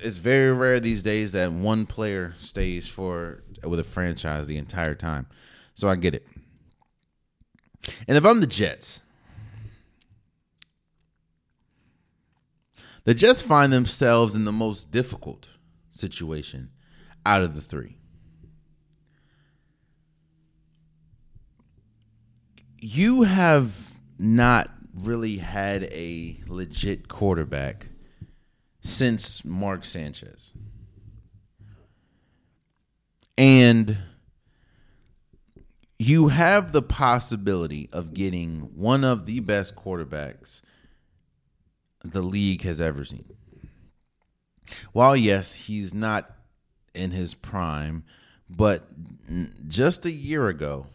it's 0.00 0.16
very 0.16 0.54
rare 0.54 0.80
these 0.80 1.02
days 1.02 1.32
that 1.32 1.52
one 1.52 1.84
player 1.84 2.34
stays 2.38 2.88
for 2.88 3.42
with 3.62 3.78
a 3.78 3.84
franchise 3.84 4.46
the 4.46 4.56
entire 4.56 4.94
time. 4.94 5.26
So 5.74 5.86
I 5.86 5.96
get 5.96 6.14
it. 6.14 6.26
And 8.08 8.16
if 8.16 8.24
I'm 8.24 8.40
the 8.40 8.46
Jets, 8.46 9.02
the 13.04 13.14
Jets 13.14 13.42
find 13.42 13.72
themselves 13.72 14.34
in 14.34 14.44
the 14.44 14.52
most 14.52 14.90
difficult 14.90 15.48
situation 15.92 16.70
out 17.24 17.42
of 17.42 17.54
the 17.54 17.60
three. 17.60 17.96
you 22.82 23.22
have 23.22 23.92
not 24.18 24.68
really 24.92 25.36
had 25.36 25.84
a 25.84 26.36
legit 26.48 27.06
quarterback 27.06 27.86
since 28.80 29.44
Mark 29.44 29.84
Sanchez. 29.84 30.52
And 33.38 33.98
you 35.96 36.28
have 36.28 36.72
the 36.72 36.82
possibility 36.82 37.88
of 37.92 38.14
getting 38.14 38.72
one 38.74 39.04
of 39.04 39.26
the 39.26 39.38
best 39.38 39.76
quarterbacks 39.76 40.60
the 42.12 42.22
league 42.22 42.62
has 42.62 42.80
ever 42.80 43.04
seen. 43.04 43.24
While, 44.92 45.16
yes, 45.16 45.54
he's 45.54 45.92
not 45.92 46.30
in 46.94 47.10
his 47.10 47.34
prime, 47.34 48.04
but 48.48 48.86
just 49.68 50.06
a 50.06 50.12
year 50.12 50.48
ago, 50.48 50.86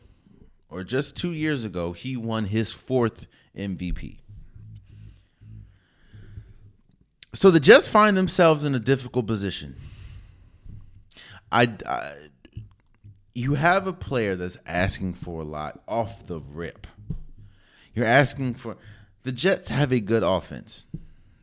or 0.70 0.84
just 0.84 1.16
two 1.16 1.32
years 1.32 1.66
ago, 1.66 1.94
he 1.94 2.18
won 2.18 2.46
his 2.46 2.72
fourth 2.72 3.28
MVP. 3.56 4.18
So 7.34 7.52
the 7.52 7.60
Jets 7.60 7.88
find 7.88 8.18
themselves 8.18 8.64
in 8.64 8.74
a 8.74 8.80
difficult 8.80 9.28
position. 9.28 9.76
I, 11.52 11.74
I 11.86 12.14
you 13.34 13.54
have 13.54 13.86
a 13.86 13.94
player 13.94 14.36
that's 14.36 14.58
asking 14.66 15.14
for 15.14 15.42
a 15.42 15.46
lot 15.46 15.84
off 15.88 16.26
the 16.26 16.40
rip. 16.40 16.88
You're 17.94 18.06
asking 18.06 18.56
for 18.56 18.78
the 19.22 19.32
Jets 19.32 19.70
have 19.70 19.92
a 19.92 20.00
good 20.00 20.24
offense. 20.24 20.88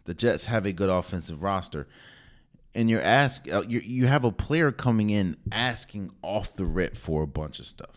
The 0.05 0.15
Jets 0.15 0.47
have 0.47 0.67
a 0.67 0.73
good 0.73 0.91
offensive 0.91 1.43
roster. 1.43 1.87
And 2.75 2.91
you're 2.91 3.01
ask 3.01 3.47
uh, 3.51 3.63
you 3.69 3.79
you 3.81 4.07
have 4.07 4.25
a 4.25 4.33
player 4.33 4.73
coming 4.73 5.11
in 5.11 5.37
asking 5.53 6.11
off 6.23 6.57
the 6.57 6.65
rip 6.65 6.97
for 6.97 7.23
a 7.23 7.27
bunch 7.27 7.61
of 7.61 7.67
stuff. 7.67 7.97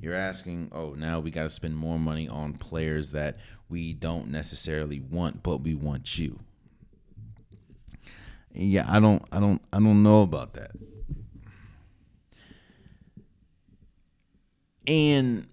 You're 0.00 0.14
asking, 0.14 0.70
"Oh, 0.72 0.94
now 0.94 1.20
we 1.20 1.30
got 1.30 1.44
to 1.44 1.50
spend 1.50 1.76
more 1.76 1.98
money 1.98 2.28
on 2.28 2.54
players 2.54 3.12
that 3.12 3.38
we 3.68 3.92
don't 3.92 4.28
necessarily 4.28 4.98
want, 4.98 5.44
but 5.44 5.58
we 5.58 5.74
want 5.74 6.18
you." 6.18 6.38
Yeah, 8.52 8.86
I 8.88 8.98
don't 8.98 9.22
I 9.30 9.38
don't 9.38 9.62
I 9.72 9.78
don't 9.78 10.02
know 10.02 10.22
about 10.22 10.54
that. 10.54 10.72
And 14.86 15.46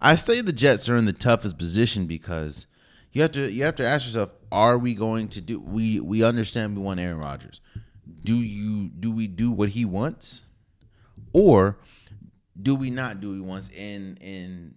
I 0.00 0.16
say 0.16 0.42
the 0.42 0.52
Jets 0.52 0.88
are 0.90 0.96
in 0.96 1.06
the 1.06 1.12
toughest 1.14 1.56
position 1.56 2.06
because 2.06 2.66
you 3.16 3.22
have 3.22 3.32
to 3.32 3.50
you 3.50 3.64
have 3.64 3.76
to 3.76 3.86
ask 3.86 4.04
yourself, 4.04 4.30
are 4.52 4.76
we 4.76 4.94
going 4.94 5.28
to 5.28 5.40
do 5.40 5.58
we 5.58 6.00
we 6.00 6.22
understand 6.22 6.76
we 6.76 6.82
want 6.82 7.00
Aaron 7.00 7.16
Rodgers. 7.16 7.62
Do 8.22 8.36
you 8.36 8.88
do 8.88 9.10
we 9.10 9.26
do 9.26 9.50
what 9.50 9.70
he 9.70 9.86
wants? 9.86 10.44
Or 11.32 11.78
do 12.60 12.74
we 12.74 12.90
not 12.90 13.22
do 13.22 13.30
what 13.30 13.34
he 13.36 13.40
wants 13.40 13.70
and 13.74 14.20
and 14.20 14.74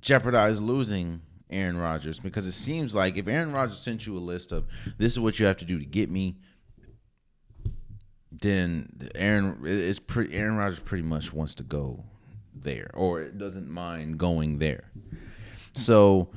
jeopardize 0.00 0.60
losing 0.60 1.20
Aaron 1.50 1.78
Rodgers? 1.78 2.20
Because 2.20 2.46
it 2.46 2.52
seems 2.52 2.94
like 2.94 3.16
if 3.16 3.26
Aaron 3.26 3.50
Rodgers 3.50 3.80
sent 3.80 4.06
you 4.06 4.16
a 4.16 4.20
list 4.20 4.52
of 4.52 4.64
this 4.96 5.10
is 5.10 5.18
what 5.18 5.40
you 5.40 5.46
have 5.46 5.56
to 5.56 5.64
do 5.64 5.80
to 5.80 5.84
get 5.84 6.08
me, 6.08 6.36
then 8.30 8.88
Aaron 9.16 9.62
is 9.64 9.98
pretty. 9.98 10.32
Aaron 10.36 10.58
Rodgers 10.58 10.78
pretty 10.78 11.02
much 11.02 11.32
wants 11.32 11.56
to 11.56 11.64
go 11.64 12.04
there, 12.54 12.92
or 12.94 13.28
doesn't 13.32 13.68
mind 13.68 14.18
going 14.18 14.60
there. 14.60 14.92
So, 15.74 16.28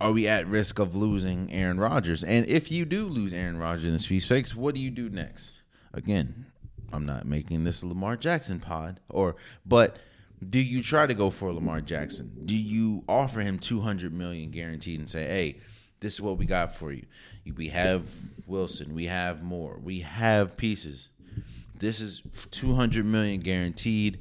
are 0.00 0.12
we 0.12 0.28
at 0.28 0.46
risk 0.46 0.78
of 0.78 0.94
losing 0.94 1.52
Aaron 1.52 1.78
Rodgers? 1.78 2.22
And 2.24 2.46
if 2.46 2.70
you 2.70 2.84
do 2.84 3.06
lose 3.06 3.32
Aaron 3.32 3.58
Rodgers 3.58 3.84
in 3.84 3.92
the 3.92 3.98
sweepstakes, 3.98 4.54
what 4.54 4.74
do 4.74 4.80
you 4.80 4.90
do 4.90 5.08
next? 5.08 5.54
Again, 5.92 6.46
I'm 6.92 7.06
not 7.06 7.26
making 7.26 7.64
this 7.64 7.82
a 7.82 7.86
Lamar 7.86 8.16
Jackson 8.16 8.60
pod, 8.60 9.00
or 9.08 9.36
but 9.64 9.96
do 10.46 10.58
you 10.58 10.82
try 10.82 11.06
to 11.06 11.14
go 11.14 11.30
for 11.30 11.52
Lamar 11.52 11.80
Jackson? 11.80 12.30
Do 12.44 12.56
you 12.56 13.04
offer 13.08 13.40
him 13.40 13.58
200 13.58 14.12
million 14.12 14.50
guaranteed 14.50 14.98
and 14.98 15.08
say, 15.08 15.24
"Hey, 15.24 15.60
this 16.00 16.14
is 16.14 16.20
what 16.20 16.38
we 16.38 16.46
got 16.46 16.76
for 16.76 16.92
you. 16.92 17.06
We 17.56 17.68
have 17.68 18.04
Wilson. 18.46 18.94
We 18.94 19.06
have 19.06 19.42
more. 19.42 19.78
We 19.82 20.00
have 20.00 20.56
pieces. 20.56 21.08
This 21.78 22.00
is 22.00 22.22
200 22.50 23.04
million 23.04 23.40
guaranteed. 23.40 24.20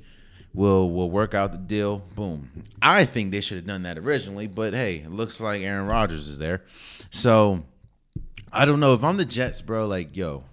We'll 0.55 0.89
we'll 0.89 1.09
work 1.09 1.33
out 1.33 1.51
the 1.51 1.57
deal. 1.57 1.99
Boom. 2.15 2.49
I 2.81 3.03
think 3.03 3.31
they 3.31 3.41
should 3.41 3.57
have 3.57 3.67
done 3.67 3.83
that 3.83 3.97
originally, 3.97 4.47
but 4.47 4.73
hey, 4.73 4.97
it 4.97 5.11
looks 5.11 5.41
like 5.41 5.61
Aaron 5.61 5.85
Rodgers 5.85 6.29
is 6.29 6.37
there. 6.37 6.63
So 7.09 7.63
I 8.53 8.63
don't 8.63 8.79
know 8.79 8.93
if 8.93 9.03
I'm 9.03 9.17
the 9.17 9.25
Jets, 9.25 9.61
bro. 9.61 9.85
Like, 9.85 10.15
yo, 10.15 10.45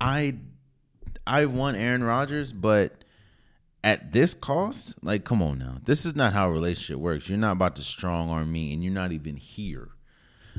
I 0.00 0.36
I 1.26 1.46
want 1.46 1.76
Aaron 1.76 2.04
Rodgers, 2.04 2.52
but 2.52 3.04
at 3.82 4.12
this 4.12 4.32
cost, 4.34 5.02
like, 5.02 5.24
come 5.24 5.42
on 5.42 5.58
now. 5.58 5.78
This 5.84 6.06
is 6.06 6.14
not 6.14 6.32
how 6.32 6.48
a 6.48 6.52
relationship 6.52 6.98
works. 6.98 7.28
You're 7.28 7.38
not 7.38 7.52
about 7.52 7.76
to 7.76 7.82
strong 7.82 8.30
arm 8.30 8.52
me, 8.52 8.72
and 8.72 8.84
you're 8.84 8.92
not 8.92 9.10
even 9.10 9.36
here. 9.36 9.88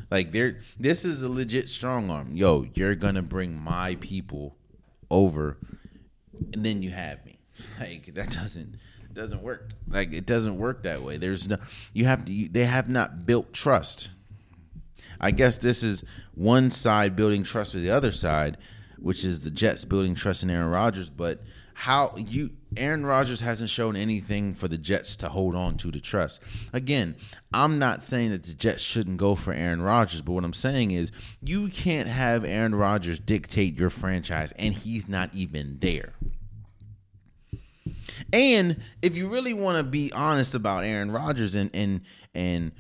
Like, 0.10 0.34
there, 0.34 0.60
this 0.78 1.06
is 1.06 1.24
a 1.24 1.30
legit 1.30 1.70
strong 1.70 2.10
arm. 2.10 2.36
Yo, 2.36 2.68
you're 2.74 2.96
gonna 2.96 3.22
bring 3.22 3.58
my 3.58 3.96
people 3.96 4.58
over, 5.10 5.58
and 6.54 6.66
then 6.66 6.82
you 6.82 6.90
have 6.90 7.26
me. 7.26 7.31
Like, 7.80 8.14
that 8.14 8.32
doesn't 8.32 8.76
doesn't 9.14 9.42
work. 9.42 9.72
Like, 9.90 10.14
it 10.14 10.26
doesn't 10.26 10.58
work 10.58 10.84
that 10.84 11.02
way. 11.02 11.18
There's 11.18 11.48
no. 11.48 11.58
You 11.94 12.06
have 12.06 12.26
to. 12.26 12.32
You, 12.32 12.50
they 12.50 12.66
have 12.66 12.90
not 12.90 13.26
built 13.26 13.54
trust. 13.54 14.10
I 15.20 15.32
guess 15.32 15.58
this 15.58 15.84
is 15.84 16.04
one 16.34 16.72
side 16.72 17.16
building 17.16 17.44
trust 17.44 17.76
with 17.76 17.84
the 17.84 17.92
other 17.92 18.12
side, 18.12 18.58
which 19.00 19.24
is 19.24 19.42
the 19.42 19.52
Jets 19.52 19.86
building 19.86 20.16
trust 20.16 20.44
in 20.44 20.50
Aaron 20.50 20.70
Rodgers, 20.70 21.10
but 21.10 21.42
how 21.74 22.14
you 22.16 22.52
Aaron 22.78 23.06
Rodgers 23.06 23.40
hasn't 23.40 23.70
shown 23.70 23.96
anything 23.96 24.54
for 24.54 24.68
the 24.68 24.78
Jets 24.78 25.16
to 25.18 25.30
hold 25.30 25.56
on 25.56 25.78
to 25.78 25.92
to 25.92 26.00
trust. 26.00 26.42
Again, 26.74 27.16
I'm 27.52 27.80
not 27.80 28.04
saying 28.04 28.32
that 28.32 28.44
the 28.44 28.54
Jets 28.54 28.82
shouldn't 28.82 29.18
go 29.18 29.36
for 29.36 29.52
Aaron 29.52 29.82
Rodgers, 29.82 30.22
but 30.22 30.34
what 30.34 30.44
I'm 30.44 30.54
saying 30.54 30.92
is 30.92 31.12
you 31.44 31.70
can't 31.70 32.08
have 32.08 32.46
Aaron 32.46 32.76
Rodgers 32.76 33.20
dictate 33.20 33.78
your 33.78 33.90
franchise 33.90 34.54
and 34.54 34.74
he's 34.74 35.08
not 35.08 35.34
even 35.34 35.80
there. 35.82 36.14
And 38.32 38.78
if 39.02 39.18
you 39.18 39.28
really 39.28 39.54
want 39.54 39.78
to 39.78 39.84
be 39.84 40.12
honest 40.14 40.56
about 40.56 40.84
Aaron 40.84 41.12
Rodgers 41.12 41.56
and 41.56 41.70
and 41.74 42.02
and 42.34 42.72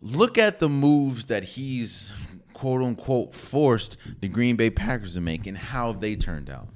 look 0.00 0.38
at 0.38 0.60
the 0.60 0.68
moves 0.68 1.26
that 1.26 1.44
he's 1.44 2.10
quote 2.52 2.82
unquote 2.82 3.34
forced 3.34 3.96
the 4.20 4.28
Green 4.28 4.56
Bay 4.56 4.70
Packers 4.70 5.14
to 5.14 5.20
make 5.20 5.46
and 5.46 5.56
how 5.56 5.92
they 5.92 6.16
turned 6.16 6.48
out 6.48 6.68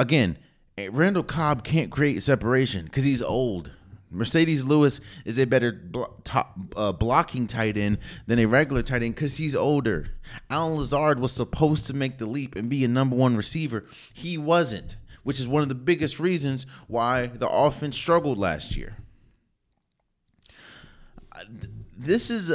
again, 0.00 0.38
eh, 0.78 0.88
Randall 0.90 1.22
Cobb 1.22 1.62
can't 1.62 1.90
create 1.90 2.22
separation 2.22 2.86
because 2.86 3.04
he's 3.04 3.22
old. 3.22 3.70
Marcedes 4.12 4.64
Lewis 4.64 5.00
is 5.24 5.38
a 5.38 5.46
better 5.46 5.70
blo- 5.70 6.16
top, 6.24 6.58
uh, 6.74 6.90
blocking 6.90 7.46
tight 7.46 7.76
end 7.76 7.98
than 8.26 8.40
a 8.40 8.46
regular 8.46 8.82
tight 8.82 9.04
end 9.04 9.14
because 9.14 9.36
he's 9.36 9.54
older. 9.54 10.08
Allen 10.48 10.78
Lazard 10.78 11.20
was 11.20 11.30
supposed 11.30 11.86
to 11.86 11.94
make 11.94 12.18
the 12.18 12.26
leap 12.26 12.56
and 12.56 12.68
be 12.68 12.84
a 12.84 12.88
number 12.88 13.14
one 13.14 13.36
receiver. 13.36 13.84
He 14.12 14.36
wasn't, 14.36 14.96
which 15.30 15.38
is 15.38 15.46
one 15.46 15.62
of 15.62 15.68
the 15.68 15.76
biggest 15.76 16.18
reasons 16.18 16.66
why 16.88 17.28
the 17.28 17.48
offense 17.48 17.96
struggled 17.96 18.36
last 18.36 18.76
year. 18.76 18.96
This 21.96 22.30
is, 22.30 22.52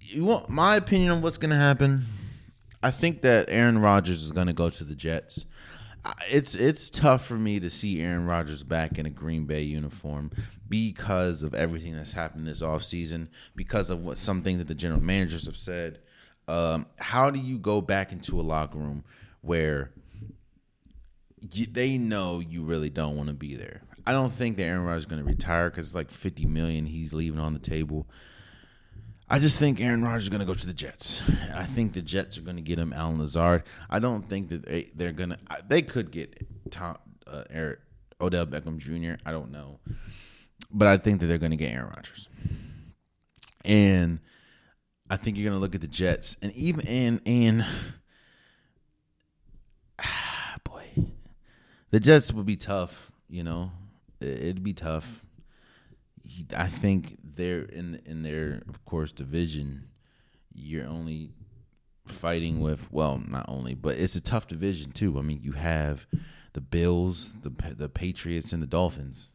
you 0.00 0.24
want 0.24 0.48
my 0.48 0.76
opinion 0.76 1.10
on 1.10 1.20
what's 1.20 1.36
going 1.36 1.50
to 1.50 1.56
happen. 1.56 2.06
I 2.82 2.92
think 2.92 3.20
that 3.20 3.50
Aaron 3.50 3.78
Rodgers 3.78 4.22
is 4.22 4.32
going 4.32 4.46
to 4.46 4.54
go 4.54 4.70
to 4.70 4.84
the 4.84 4.94
Jets 4.94 5.44
it's 6.30 6.54
it's 6.54 6.90
tough 6.90 7.26
for 7.26 7.34
me 7.34 7.60
to 7.60 7.70
see 7.70 8.00
Aaron 8.00 8.26
Rodgers 8.26 8.62
back 8.62 8.98
in 8.98 9.06
a 9.06 9.10
Green 9.10 9.44
Bay 9.44 9.62
uniform 9.62 10.30
because 10.68 11.42
of 11.42 11.54
everything 11.54 11.94
that's 11.94 12.12
happened 12.12 12.46
this 12.46 12.62
offseason, 12.62 13.28
because 13.54 13.90
of 13.90 14.04
what 14.04 14.18
something 14.18 14.58
that 14.58 14.68
the 14.68 14.74
general 14.74 15.02
managers 15.02 15.46
have 15.46 15.56
said. 15.56 15.98
Um, 16.46 16.86
how 16.98 17.30
do 17.30 17.40
you 17.40 17.58
go 17.58 17.80
back 17.80 18.12
into 18.12 18.40
a 18.40 18.42
locker 18.42 18.78
room 18.78 19.04
where 19.42 19.92
you, 21.52 21.66
they 21.66 21.98
know 21.98 22.40
you 22.40 22.62
really 22.62 22.90
don't 22.90 23.16
want 23.16 23.28
to 23.28 23.34
be 23.34 23.54
there? 23.54 23.82
I 24.06 24.12
don't 24.12 24.32
think 24.32 24.56
that 24.56 24.62
Aaron 24.62 24.84
Rodgers 24.84 25.02
is 25.02 25.06
going 25.06 25.22
to 25.22 25.28
retire 25.28 25.68
because 25.70 25.86
it's 25.86 25.94
like 25.94 26.10
50 26.10 26.46
million 26.46 26.86
he's 26.86 27.12
leaving 27.12 27.38
on 27.38 27.52
the 27.52 27.58
table. 27.58 28.08
I 29.28 29.38
just 29.38 29.58
think 29.58 29.80
Aaron 29.80 30.02
Rodgers 30.02 30.22
is 30.22 30.28
going 30.30 30.40
to 30.40 30.46
go 30.46 30.54
to 30.54 30.66
the 30.66 30.72
Jets. 30.72 31.20
I 31.54 31.66
think 31.66 31.92
the 31.92 32.00
Jets 32.00 32.38
are 32.38 32.40
going 32.40 32.56
to 32.56 32.62
get 32.62 32.78
him 32.78 32.94
Allen 32.94 33.18
Lazard. 33.18 33.64
I 33.90 33.98
don't 33.98 34.26
think 34.26 34.48
that 34.48 34.64
they, 34.64 34.90
they're 34.94 35.12
going 35.12 35.30
to. 35.30 35.38
They 35.68 35.82
could 35.82 36.10
get 36.10 36.46
Tom, 36.70 36.96
uh, 37.26 37.44
Eric, 37.50 37.80
Odell 38.18 38.46
Beckham 38.46 38.78
Jr. 38.78 39.22
I 39.26 39.32
don't 39.32 39.50
know, 39.50 39.80
but 40.70 40.88
I 40.88 40.96
think 40.96 41.20
that 41.20 41.26
they're 41.26 41.36
going 41.36 41.50
to 41.50 41.58
get 41.58 41.72
Aaron 41.72 41.92
Rodgers. 41.94 42.30
And 43.66 44.20
I 45.10 45.18
think 45.18 45.36
you're 45.36 45.50
going 45.50 45.58
to 45.58 45.60
look 45.60 45.74
at 45.74 45.82
the 45.82 45.86
Jets, 45.86 46.38
and 46.40 46.50
even 46.54 46.88
and 46.88 47.20
and 47.26 47.66
the 51.90 52.00
Jets 52.00 52.32
would 52.32 52.46
be 52.46 52.56
tough. 52.56 53.10
You 53.28 53.44
know, 53.44 53.72
it'd 54.20 54.64
be 54.64 54.72
tough. 54.72 55.24
I 56.56 56.68
think 56.68 57.18
they're 57.22 57.62
in 57.62 58.00
in 58.04 58.22
their 58.22 58.62
of 58.68 58.84
course 58.84 59.12
division. 59.12 59.88
You're 60.54 60.86
only 60.86 61.30
fighting 62.06 62.60
with 62.60 62.90
well, 62.92 63.22
not 63.26 63.46
only, 63.48 63.74
but 63.74 63.96
it's 63.96 64.16
a 64.16 64.20
tough 64.20 64.46
division 64.46 64.92
too. 64.92 65.18
I 65.18 65.22
mean, 65.22 65.40
you 65.42 65.52
have 65.52 66.06
the 66.52 66.60
Bills, 66.60 67.34
the 67.42 67.50
the 67.74 67.88
Patriots, 67.88 68.52
and 68.52 68.62
the 68.62 68.66
Dolphins. 68.66 69.30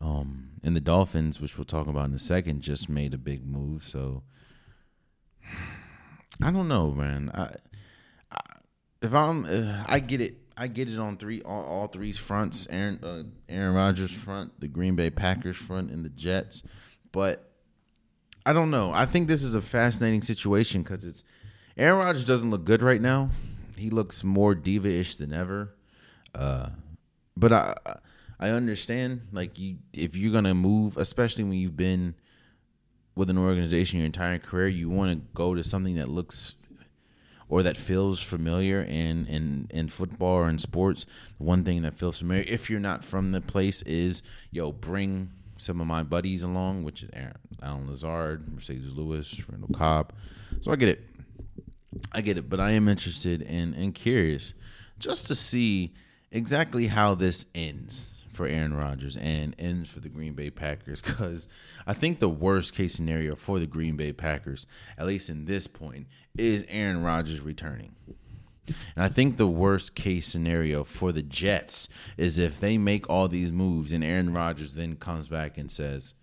Um, 0.00 0.50
and 0.64 0.74
the 0.74 0.80
Dolphins, 0.80 1.40
which 1.40 1.56
we'll 1.56 1.64
talk 1.64 1.86
about 1.86 2.08
in 2.08 2.14
a 2.14 2.18
second, 2.18 2.60
just 2.60 2.88
made 2.88 3.14
a 3.14 3.18
big 3.18 3.46
move. 3.46 3.84
So 3.84 4.24
I 6.42 6.50
don't 6.50 6.68
know, 6.68 6.90
man. 6.90 7.30
I, 7.32 7.54
I 8.30 8.40
if 9.00 9.14
I'm, 9.14 9.44
uh, 9.44 9.84
I 9.86 10.00
get 10.00 10.20
it. 10.20 10.41
I 10.56 10.66
get 10.66 10.88
it 10.88 10.98
on 10.98 11.16
three 11.16 11.42
all, 11.42 11.64
all 11.64 11.86
three 11.86 12.12
fronts. 12.12 12.66
Aaron 12.70 12.98
uh, 13.02 13.22
Aaron 13.48 13.74
Rodgers 13.74 14.12
front, 14.12 14.58
the 14.60 14.68
Green 14.68 14.96
Bay 14.96 15.10
Packers 15.10 15.56
front, 15.56 15.90
and 15.90 16.04
the 16.04 16.10
Jets. 16.10 16.62
But 17.12 17.50
I 18.44 18.52
don't 18.52 18.70
know. 18.70 18.92
I 18.92 19.06
think 19.06 19.28
this 19.28 19.44
is 19.44 19.54
a 19.54 19.62
fascinating 19.62 20.22
situation 20.22 20.82
because 20.82 21.04
it's 21.04 21.24
Aaron 21.76 22.04
Rodgers 22.04 22.24
doesn't 22.24 22.50
look 22.50 22.64
good 22.64 22.82
right 22.82 23.00
now. 23.00 23.30
He 23.76 23.90
looks 23.90 24.22
more 24.22 24.54
diva-ish 24.54 25.16
than 25.16 25.32
ever. 25.32 25.74
Uh, 26.34 26.70
but 27.36 27.52
I 27.52 27.76
I 28.38 28.50
understand 28.50 29.28
like 29.32 29.58
you 29.58 29.78
if 29.92 30.16
you're 30.16 30.32
gonna 30.32 30.54
move, 30.54 30.96
especially 30.96 31.44
when 31.44 31.54
you've 31.54 31.76
been 31.76 32.14
with 33.14 33.30
an 33.30 33.38
organization 33.38 33.98
your 33.98 34.06
entire 34.06 34.38
career, 34.38 34.68
you 34.68 34.88
want 34.88 35.12
to 35.12 35.26
go 35.34 35.54
to 35.54 35.62
something 35.62 35.96
that 35.96 36.08
looks 36.08 36.56
or 37.52 37.62
that 37.62 37.76
feels 37.76 38.22
familiar 38.22 38.80
in, 38.80 39.26
in, 39.26 39.68
in 39.68 39.86
football 39.86 40.36
or 40.36 40.48
in 40.48 40.58
sports. 40.58 41.04
One 41.36 41.64
thing 41.64 41.82
that 41.82 41.98
feels 41.98 42.18
familiar, 42.18 42.44
if 42.48 42.70
you're 42.70 42.80
not 42.80 43.04
from 43.04 43.32
the 43.32 43.42
place, 43.42 43.82
is 43.82 44.22
yo, 44.50 44.72
bring 44.72 45.30
some 45.58 45.78
of 45.78 45.86
my 45.86 46.02
buddies 46.02 46.42
along, 46.42 46.82
which 46.82 47.02
is 47.02 47.10
Aaron, 47.12 47.36
Allen 47.62 47.88
Lazard, 47.88 48.46
Marcedes 48.46 48.96
Lewis, 48.96 49.38
Randall 49.50 49.68
Cobb. 49.68 50.14
So 50.62 50.72
I 50.72 50.76
get 50.76 50.88
it. 50.88 51.04
I 52.12 52.22
get 52.22 52.38
it, 52.38 52.48
but 52.48 52.58
I 52.58 52.70
am 52.70 52.88
interested 52.88 53.42
and, 53.42 53.74
and 53.74 53.94
curious 53.94 54.54
just 54.98 55.26
to 55.26 55.34
see 55.34 55.92
exactly 56.30 56.86
how 56.86 57.14
this 57.14 57.44
ends 57.54 58.06
for 58.42 58.48
Aaron 58.48 58.74
Rodgers 58.74 59.16
and 59.18 59.54
ends 59.56 59.88
for 59.88 60.00
the 60.00 60.08
Green 60.08 60.32
Bay 60.32 60.50
Packers 60.50 61.00
because 61.06 61.46
I 61.86 61.94
think 61.94 62.18
the 62.18 62.28
worst 62.28 62.74
case 62.74 62.92
scenario 62.92 63.36
for 63.36 63.60
the 63.60 63.68
Green 63.68 63.96
Bay 63.96 64.12
Packers, 64.12 64.66
at 64.98 65.06
least 65.06 65.28
in 65.28 65.44
this 65.44 65.68
point, 65.68 66.08
is 66.36 66.66
Aaron 66.68 67.04
Rodgers 67.04 67.40
returning. 67.40 67.94
And 68.66 69.04
I 69.04 69.08
think 69.08 69.36
the 69.36 69.46
worst 69.46 69.94
case 69.94 70.26
scenario 70.26 70.82
for 70.82 71.12
the 71.12 71.22
Jets 71.22 71.86
is 72.16 72.36
if 72.36 72.58
they 72.58 72.78
make 72.78 73.08
all 73.08 73.28
these 73.28 73.52
moves 73.52 73.92
and 73.92 74.02
Aaron 74.02 74.34
Rodgers 74.34 74.72
then 74.72 74.96
comes 74.96 75.28
back 75.28 75.56
and 75.56 75.70
says, 75.70 76.14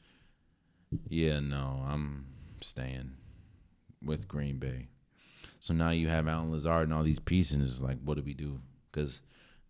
Yeah, 1.07 1.39
no, 1.39 1.85
I'm 1.87 2.25
staying 2.59 3.13
with 4.03 4.27
Green 4.27 4.57
Bay. 4.57 4.89
So 5.61 5.73
now 5.73 5.91
you 5.91 6.09
have 6.09 6.27
Allen 6.27 6.51
Lazard 6.51 6.83
and 6.83 6.93
all 6.93 7.03
these 7.03 7.19
pieces. 7.19 7.81
Like, 7.81 7.99
what 8.03 8.17
do 8.17 8.23
we 8.23 8.33
do? 8.33 8.59
Because 8.91 9.21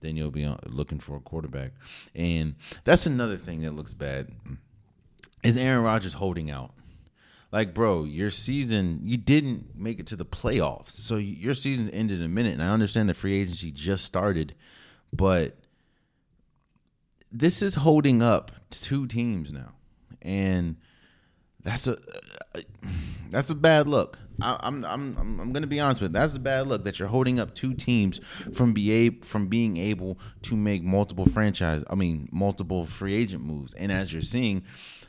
then 0.01 0.15
you'll 0.15 0.31
be 0.31 0.45
uh, 0.45 0.55
looking 0.65 0.99
for 0.99 1.15
a 1.15 1.19
quarterback. 1.19 1.71
And 2.15 2.55
that's 2.83 3.05
another 3.05 3.37
thing 3.37 3.61
that 3.61 3.75
looks 3.75 3.93
bad 3.93 4.31
is 5.43 5.57
Aaron 5.57 5.83
Rodgers 5.83 6.13
holding 6.13 6.49
out. 6.49 6.73
Like, 7.51 7.73
bro, 7.73 8.03
your 8.03 8.29
season, 8.29 8.99
you 9.01 9.17
didn't 9.17 9.75
make 9.75 9.99
it 9.99 10.05
to 10.07 10.15
the 10.15 10.25
playoffs. 10.25 10.91
So 10.91 11.15
your 11.17 11.55
season's 11.55 11.89
ended 11.91 12.19
in 12.19 12.25
a 12.25 12.29
minute. 12.29 12.53
And 12.53 12.63
I 12.63 12.69
understand 12.69 13.09
the 13.09 13.15
free 13.15 13.41
agency 13.41 13.71
just 13.71 14.05
started, 14.05 14.53
but 15.11 15.57
this 17.31 17.61
is 17.61 17.75
holding 17.75 18.21
up 18.21 18.51
two 18.69 19.07
teams 19.07 19.51
now. 19.51 19.73
And 20.21 20.75
that's 21.63 21.87
a 21.87 21.93
uh, 21.93 21.97
uh, 22.55 22.61
that's 23.29 23.49
a 23.49 23.55
bad 23.55 23.87
look. 23.87 24.17
I, 24.41 24.67
am 24.67 24.85
I'm 24.85 25.17
I'm 25.17 25.39
I'm 25.39 25.53
gonna 25.53 25.67
be 25.67 25.79
honest 25.79 26.01
with 26.01 26.11
you. 26.11 26.19
That's 26.19 26.35
a 26.35 26.39
bad 26.39 26.67
look 26.67 26.83
that 26.85 26.99
you're 26.99 27.07
holding 27.07 27.39
up 27.39 27.53
two 27.53 27.73
teams 27.73 28.19
from 28.53 28.73
be 28.73 28.91
able, 28.91 29.25
from 29.25 29.47
being 29.47 29.77
able 29.77 30.19
to 30.43 30.55
make 30.55 30.83
multiple 30.83 31.25
franchise. 31.25 31.83
I 31.89 31.95
mean, 31.95 32.29
multiple 32.31 32.85
free 32.85 33.15
agent 33.15 33.43
moves. 33.43 33.73
And 33.73 33.91
as 33.91 34.13
you're 34.13 34.21
seeing, 34.21 34.63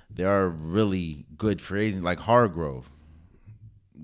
there 0.09 0.29
are 0.29 0.49
really 0.49 1.27
good 1.37 1.61
free 1.63 1.87
agents 1.87 2.05
like 2.05 2.21
Hargrave 2.21 2.91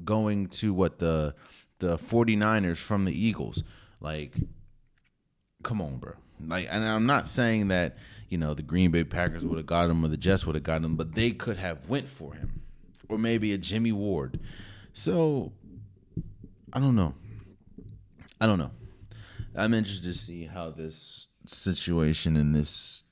going 0.05 0.47
to 0.47 0.73
what 0.73 0.99
the 0.99 1.35
the 1.79 1.99
49ers 1.99 2.79
from 2.79 3.05
the 3.05 3.13
Eagles. 3.13 3.63
Like, 4.01 4.35
come 5.63 5.81
on, 5.81 5.99
bro. 5.99 6.13
Like, 6.45 6.69
and 6.71 6.87
I'm 6.87 7.07
not 7.07 7.29
saying 7.29 7.69
that 7.69 7.97
you 8.29 8.39
know 8.39 8.55
the 8.55 8.63
Green 8.63 8.91
Bay 8.91 9.05
Packers 9.05 9.45
would 9.45 9.57
have 9.57 9.67
got 9.67 9.91
him 9.91 10.05
or 10.05 10.09
the 10.09 10.17
Jets 10.17 10.47
would 10.47 10.55
have 10.55 10.65
got 10.65 10.83
him, 10.83 10.97
but 10.97 11.15
they 11.15 11.31
could 11.31 11.57
have 11.57 11.89
went 11.89 12.09
for 12.09 12.35
him, 12.35 12.63
or 13.09 13.19
maybe 13.19 13.53
a 13.53 13.59
Jimmy 13.59 13.93
Ward. 13.93 14.41
So 14.97 15.53
I 16.73 16.81
don't 16.81 16.97
know. 16.97 17.13
I 18.41 18.47
don't 18.47 18.59
know. 18.59 18.71
I'm 19.55 19.75
interested 19.75 20.05
to 20.05 20.15
see 20.15 20.47
how 20.47 20.71
this 20.71 21.29
situation 21.45 22.35
and 22.39 22.55
this 22.55 23.05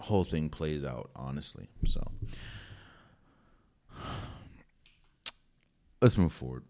whole 0.00 0.24
thing 0.24 0.48
plays 0.48 0.84
out, 0.84 1.10
honestly. 1.14 1.68
So 1.86 2.02
let's 6.02 6.18
move 6.18 6.32
forward. 6.32 6.64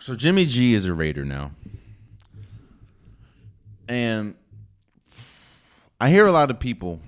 So 0.00 0.16
Jimmy 0.16 0.44
G 0.44 0.74
is 0.74 0.86
a 0.86 0.94
Raider 0.94 1.24
now. 1.24 1.52
And 3.88 4.34
I 6.00 6.10
hear 6.10 6.26
a 6.26 6.32
lot 6.32 6.50
of 6.50 6.58
people 6.58 6.98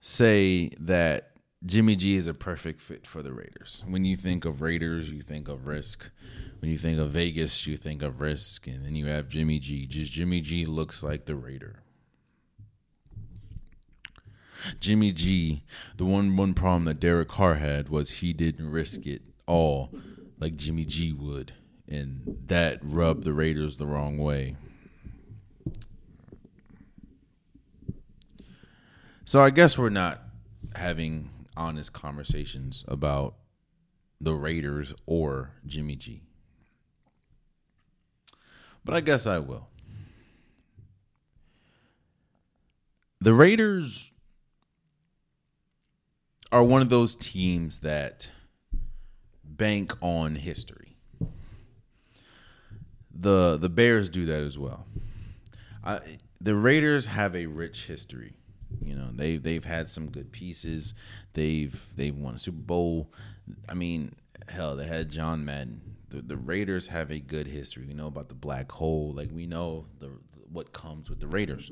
say 0.00 0.70
that 0.80 1.35
Jimmy 1.66 1.96
G 1.96 2.14
is 2.14 2.28
a 2.28 2.34
perfect 2.34 2.80
fit 2.80 3.06
for 3.08 3.22
the 3.22 3.32
Raiders. 3.32 3.82
When 3.88 4.04
you 4.04 4.16
think 4.16 4.44
of 4.44 4.62
Raiders, 4.62 5.10
you 5.10 5.20
think 5.20 5.48
of 5.48 5.66
risk. 5.66 6.08
When 6.60 6.70
you 6.70 6.78
think 6.78 7.00
of 7.00 7.10
Vegas, 7.10 7.66
you 7.66 7.76
think 7.76 8.02
of 8.02 8.20
risk. 8.20 8.68
And 8.68 8.84
then 8.84 8.94
you 8.94 9.06
have 9.06 9.28
Jimmy 9.28 9.58
G. 9.58 9.84
Just 9.86 10.12
Jimmy 10.12 10.40
G 10.40 10.64
looks 10.64 11.02
like 11.02 11.24
the 11.24 11.34
Raider. 11.34 11.82
Jimmy 14.78 15.10
G, 15.10 15.64
the 15.96 16.04
one 16.04 16.36
one 16.36 16.54
problem 16.54 16.84
that 16.84 17.00
Derek 17.00 17.28
Carr 17.28 17.54
had 17.54 17.88
was 17.88 18.10
he 18.10 18.32
didn't 18.32 18.70
risk 18.70 19.04
it 19.04 19.22
all 19.46 19.90
like 20.38 20.56
Jimmy 20.56 20.84
G 20.84 21.12
would. 21.12 21.52
And 21.88 22.38
that 22.46 22.78
rubbed 22.82 23.24
the 23.24 23.32
Raiders 23.32 23.76
the 23.76 23.86
wrong 23.86 24.18
way. 24.18 24.56
So 29.24 29.42
I 29.42 29.50
guess 29.50 29.76
we're 29.76 29.88
not 29.88 30.22
having 30.76 31.30
honest 31.56 31.92
conversations 31.92 32.84
about 32.88 33.36
the 34.20 34.34
Raiders 34.34 34.94
or 35.06 35.52
Jimmy 35.66 35.96
G. 35.96 36.22
But 38.84 38.94
I 38.94 39.00
guess 39.00 39.26
I 39.26 39.38
will. 39.38 39.68
The 43.20 43.34
Raiders 43.34 44.12
are 46.52 46.62
one 46.62 46.82
of 46.82 46.88
those 46.88 47.16
teams 47.16 47.80
that 47.80 48.28
bank 49.42 49.92
on 50.00 50.36
history. 50.36 50.96
The 53.10 53.56
the 53.56 53.68
Bears 53.68 54.08
do 54.08 54.26
that 54.26 54.42
as 54.42 54.58
well. 54.58 54.86
I, 55.82 56.00
the 56.40 56.54
Raiders 56.54 57.06
have 57.06 57.34
a 57.34 57.46
rich 57.46 57.86
history. 57.86 58.36
You 58.80 58.94
know, 58.94 59.10
they 59.12 59.36
they've 59.36 59.64
had 59.64 59.90
some 59.90 60.10
good 60.10 60.32
pieces. 60.32 60.94
They've 61.34 61.86
they've 61.96 62.16
won 62.16 62.34
a 62.34 62.38
Super 62.38 62.60
Bowl. 62.60 63.12
I 63.68 63.74
mean, 63.74 64.14
hell, 64.48 64.76
they 64.76 64.86
had 64.86 65.10
John 65.10 65.44
Madden. 65.44 65.80
The, 66.08 66.22
the 66.22 66.36
Raiders 66.36 66.86
have 66.88 67.10
a 67.10 67.18
good 67.18 67.46
history. 67.46 67.84
We 67.86 67.94
know 67.94 68.06
about 68.06 68.28
the 68.28 68.34
black 68.34 68.70
hole. 68.70 69.12
Like 69.12 69.30
we 69.32 69.46
know 69.46 69.86
the 69.98 70.10
what 70.50 70.72
comes 70.72 71.10
with 71.10 71.20
the 71.20 71.26
Raiders. 71.26 71.70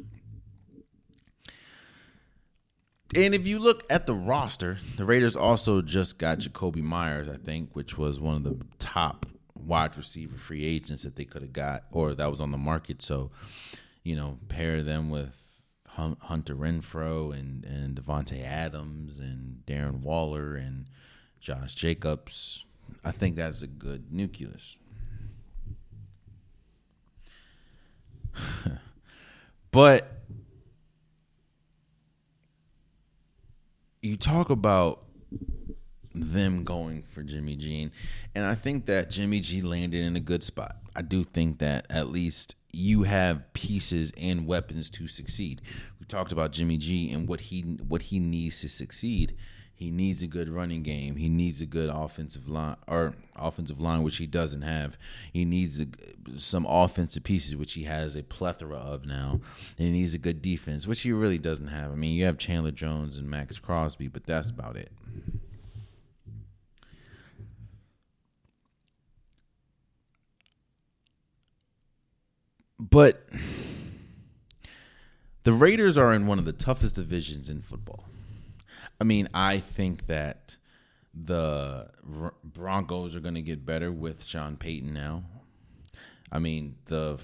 And 3.15 3.35
if 3.35 3.47
you 3.47 3.61
look 3.61 3.85
at 3.91 4.07
the 4.07 4.15
roster, 4.15 4.79
the 4.97 5.05
Raiders 5.05 5.37
also 5.37 5.83
just 5.83 6.19
got 6.19 6.39
Jakobi 6.39 6.83
Meyers, 6.83 7.29
I 7.29 7.37
think, 7.37 7.71
which 7.75 7.97
was 7.97 8.19
one 8.19 8.35
of 8.35 8.45
the 8.45 8.59
top 8.81 9.27
wide 9.55 9.97
receiver 9.97 10.37
free 10.37 10.65
agents 10.65 11.05
that 11.05 11.15
they 11.15 11.25
could 11.25 11.43
have 11.43 11.53
got 11.53 11.85
or 11.93 12.15
that 12.15 12.31
was 12.31 12.41
on 12.41 12.51
the 12.51 12.59
market. 12.59 13.03
So, 13.03 13.31
you 14.03 14.17
know, 14.17 14.39
pair 14.49 14.83
them 14.83 15.11
with 15.11 15.44
Hunter 15.97 16.57
Renfrow 16.57 17.33
and 17.39 17.65
and 17.65 17.97
Davante 17.97 18.43
Adams 18.45 19.19
and 19.19 19.63
Darren 19.67 20.01
Waller 20.01 20.57
and 20.57 20.87
Josh 21.41 21.75
Jacobs. 21.75 22.65
I 23.05 23.11
think 23.13 23.37
that's 23.37 23.63
a 23.63 23.67
good 23.67 24.13
nucleus. 24.13 24.77
but 29.71 30.23
you 34.03 34.17
talk 34.17 34.51
about 34.51 35.05
them 36.15 36.65
going 36.65 37.03
for 37.03 37.23
Jimmy 37.23 37.57
G, 37.57 37.91
and 38.35 38.45
I 38.45 38.55
think 38.55 38.87
that 38.87 39.11
Jimmy 39.11 39.41
G 39.41 39.61
landed 39.63 40.05
in 40.05 40.17
a 40.17 40.21
good 40.21 40.43
spot. 40.43 40.77
I 40.95 41.03
do 41.03 41.25
think 41.25 41.59
that 41.59 41.87
at 41.91 42.09
least 42.09 42.55
you 42.75 43.05
have 43.05 43.53
pieces 43.53 44.13
and 44.17 44.47
weapons 44.47 44.91
to 44.91 45.09
succeed. 45.09 45.63
We 46.01 46.07
talked 46.07 46.33
about 46.33 46.53
Jimmy 46.53 46.77
G 46.77 47.11
and 47.13 47.29
what 47.29 47.41
he 47.41 47.63
what 47.63 48.03
he 48.03 48.19
needs 48.19 48.61
to 48.61 48.69
succeed. 48.69 49.35
He 49.77 49.91
needs 49.91 50.23
a 50.23 50.29
good 50.29 50.49
running 50.49 50.85
game. 50.85 51.17
He 51.17 51.29
needs 51.29 51.61
a 51.61 51.67
good 51.67 51.91
offensive 51.93 52.49
line 52.49 52.77
or 52.87 53.15
offensive 53.35 53.81
line, 53.81 54.05
which 54.05 54.19
he 54.19 54.27
doesn't 54.27 54.63
have. 54.63 54.97
He 55.33 55.45
needs 55.45 55.81
a, 55.81 55.87
some 56.39 56.65
offensive 56.69 57.25
pieces, 57.25 57.57
which 57.57 57.73
he 57.73 57.83
has 57.83 58.15
a 58.15 58.23
plethora 58.23 58.77
of 58.77 59.05
now. 59.05 59.41
And 59.77 59.89
he 59.89 59.91
needs 59.91 60.15
a 60.15 60.19
good 60.19 60.41
defense, 60.41 60.87
which 60.87 61.01
he 61.01 61.13
really 61.13 61.39
doesn't 61.39 61.67
have. 61.69 61.91
I 61.91 61.97
mean, 61.97 62.15
you 62.15 62.25
have 62.25 62.39
Chandler 62.39 62.71
Jones 62.71 63.17
and 63.17 63.29
Maxx 63.29 63.59
Crosby, 63.59 64.07
but 64.07 64.27
that's 64.27 64.49
about 64.49 64.77
it. 64.77 64.93
But 72.79 73.29
the 75.45 75.53
Raiders 75.53 75.97
are 75.97 76.13
in 76.13 76.27
one 76.27 76.39
of 76.39 76.45
the 76.45 76.53
toughest 76.53 76.97
divisions 76.97 77.49
in 77.49 77.63
football. 77.63 78.05
I 79.01 79.05
mean, 79.05 79.29
I 79.35 79.59
think 79.59 80.07
that 80.07 80.57
the 81.15 81.91
Broncos 82.43 83.15
are 83.15 83.21
going 83.21 83.35
to 83.35 83.43
get 83.43 83.65
better 83.65 83.93
with 83.93 84.25
Sean 84.25 84.57
Payton 84.57 84.93
now. 84.93 85.25
I 86.33 86.39
mean, 86.39 86.77
the 86.87 87.21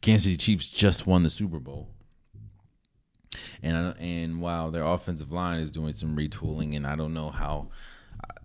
Kansas 0.00 0.24
City 0.24 0.36
Chiefs 0.36 0.68
just 0.68 1.06
won 1.06 1.22
the 1.22 1.30
Super 1.30 1.58
Bowl. 1.58 1.88
And 3.62 3.96
and 3.98 4.40
while 4.40 4.70
their 4.70 4.84
offensive 4.84 5.32
line 5.32 5.60
is 5.60 5.70
doing 5.70 5.94
some 5.94 6.16
retooling, 6.16 6.76
and 6.76 6.86
I 6.86 6.96
don't 6.96 7.14
know 7.14 7.30
how, 7.30 7.68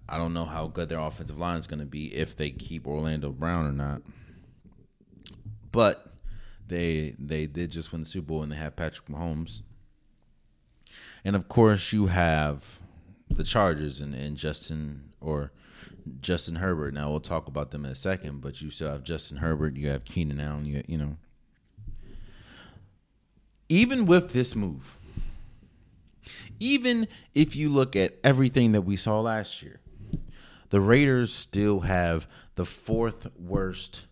I 0.08 0.18
don't 0.18 0.34
know 0.34 0.46
how 0.46 0.68
good 0.68 0.90
their 0.90 1.00
offensive 1.00 1.38
line 1.38 1.58
is 1.58 1.68
going 1.68 1.80
to 1.80 1.86
be 1.86 2.14
if 2.16 2.36
they 2.36 2.52
keep 2.52 2.88
Orlando 2.88 3.32
Brown 3.32 3.68
or 3.68 3.72
not. 3.72 4.02
But 5.72 6.17
they 6.68 7.16
they 7.18 7.46
did 7.46 7.72
just 7.72 7.92
win 7.92 8.02
the 8.02 8.08
Super 8.08 8.28
Bowl, 8.28 8.44
and 8.44 8.52
they 8.52 8.58
have 8.58 8.76
Patrick 8.76 9.08
Mahomes. 9.08 9.62
And 11.24 11.36
of 11.36 11.48
course, 11.48 11.92
you 11.92 12.08
have 12.08 12.80
the 13.30 13.44
Chargers 13.44 14.02
and, 14.02 14.14
and 14.14 14.38
Justin 14.38 15.12
or 15.20 15.52
Justin 16.22 16.56
Herbert. 16.56 16.94
Now 16.94 17.10
we'll 17.10 17.20
talk 17.20 17.48
about 17.48 17.72
them 17.72 17.86
in 17.86 17.92
a 17.92 17.96
second, 17.96 18.42
but 18.42 18.62
you 18.62 18.70
still 18.70 18.92
have 18.92 19.04
Justin 19.04 19.38
Herbert. 19.38 19.76
You 19.76 19.90
have 19.90 20.06
Keenan 20.06 20.40
Allen. 20.40 20.66
You 20.66 20.84
you 20.88 20.98
know. 20.98 21.18
Even 23.70 24.06
with 24.06 24.32
this 24.32 24.56
move, 24.56 24.98
even 26.60 27.08
if 27.36 27.56
you 27.56 27.70
look 27.70 27.96
at 27.96 28.16
everything 28.24 28.72
that 28.72 28.82
we 28.82 28.96
saw 28.96 29.20
last 29.20 29.62
year, 29.62 29.82
the 30.70 30.80
Raiders 30.80 31.34
still 31.34 31.82
have 31.82 32.28
the 32.56 32.66
fourth 32.66 33.28
worst 33.38 34.07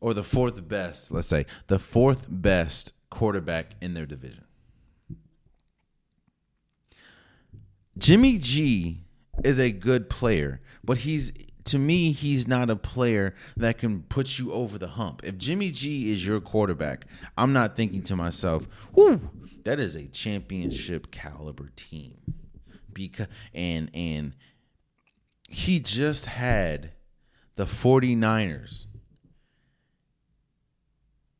or 0.00 0.14
the 0.14 0.24
fourth 0.24 0.66
best, 0.68 1.10
let's 1.10 1.28
say, 1.28 1.46
the 1.66 1.78
fourth 1.78 2.26
best 2.28 2.92
quarterback 3.10 3.74
in 3.80 3.94
their 3.94 4.06
division. 4.06 4.44
Jimmy 7.96 8.38
G 8.38 9.04
is 9.44 9.58
a 9.58 9.72
good 9.72 10.08
player, 10.08 10.60
but 10.84 10.98
he's 10.98 11.32
to 11.64 11.78
me 11.78 12.12
he's 12.12 12.48
not 12.48 12.70
a 12.70 12.76
player 12.76 13.34
that 13.56 13.78
can 13.78 14.02
put 14.02 14.38
you 14.38 14.52
over 14.52 14.78
the 14.78 14.88
hump. 14.88 15.20
If 15.24 15.36
Jimmy 15.36 15.70
G 15.70 16.10
is 16.12 16.24
your 16.24 16.40
quarterback, 16.40 17.06
I'm 17.36 17.52
not 17.52 17.76
thinking 17.76 18.02
to 18.04 18.16
myself, 18.16 18.68
"Whoo, 18.94 19.20
that 19.64 19.78
is 19.80 19.96
a 19.96 20.06
championship 20.06 21.10
caliber 21.10 21.70
team." 21.76 22.18
Because 22.92 23.28
and 23.52 23.90
and 23.94 24.34
he 25.48 25.80
just 25.80 26.26
had 26.26 26.92
the 27.56 27.66
49ers. 27.66 28.87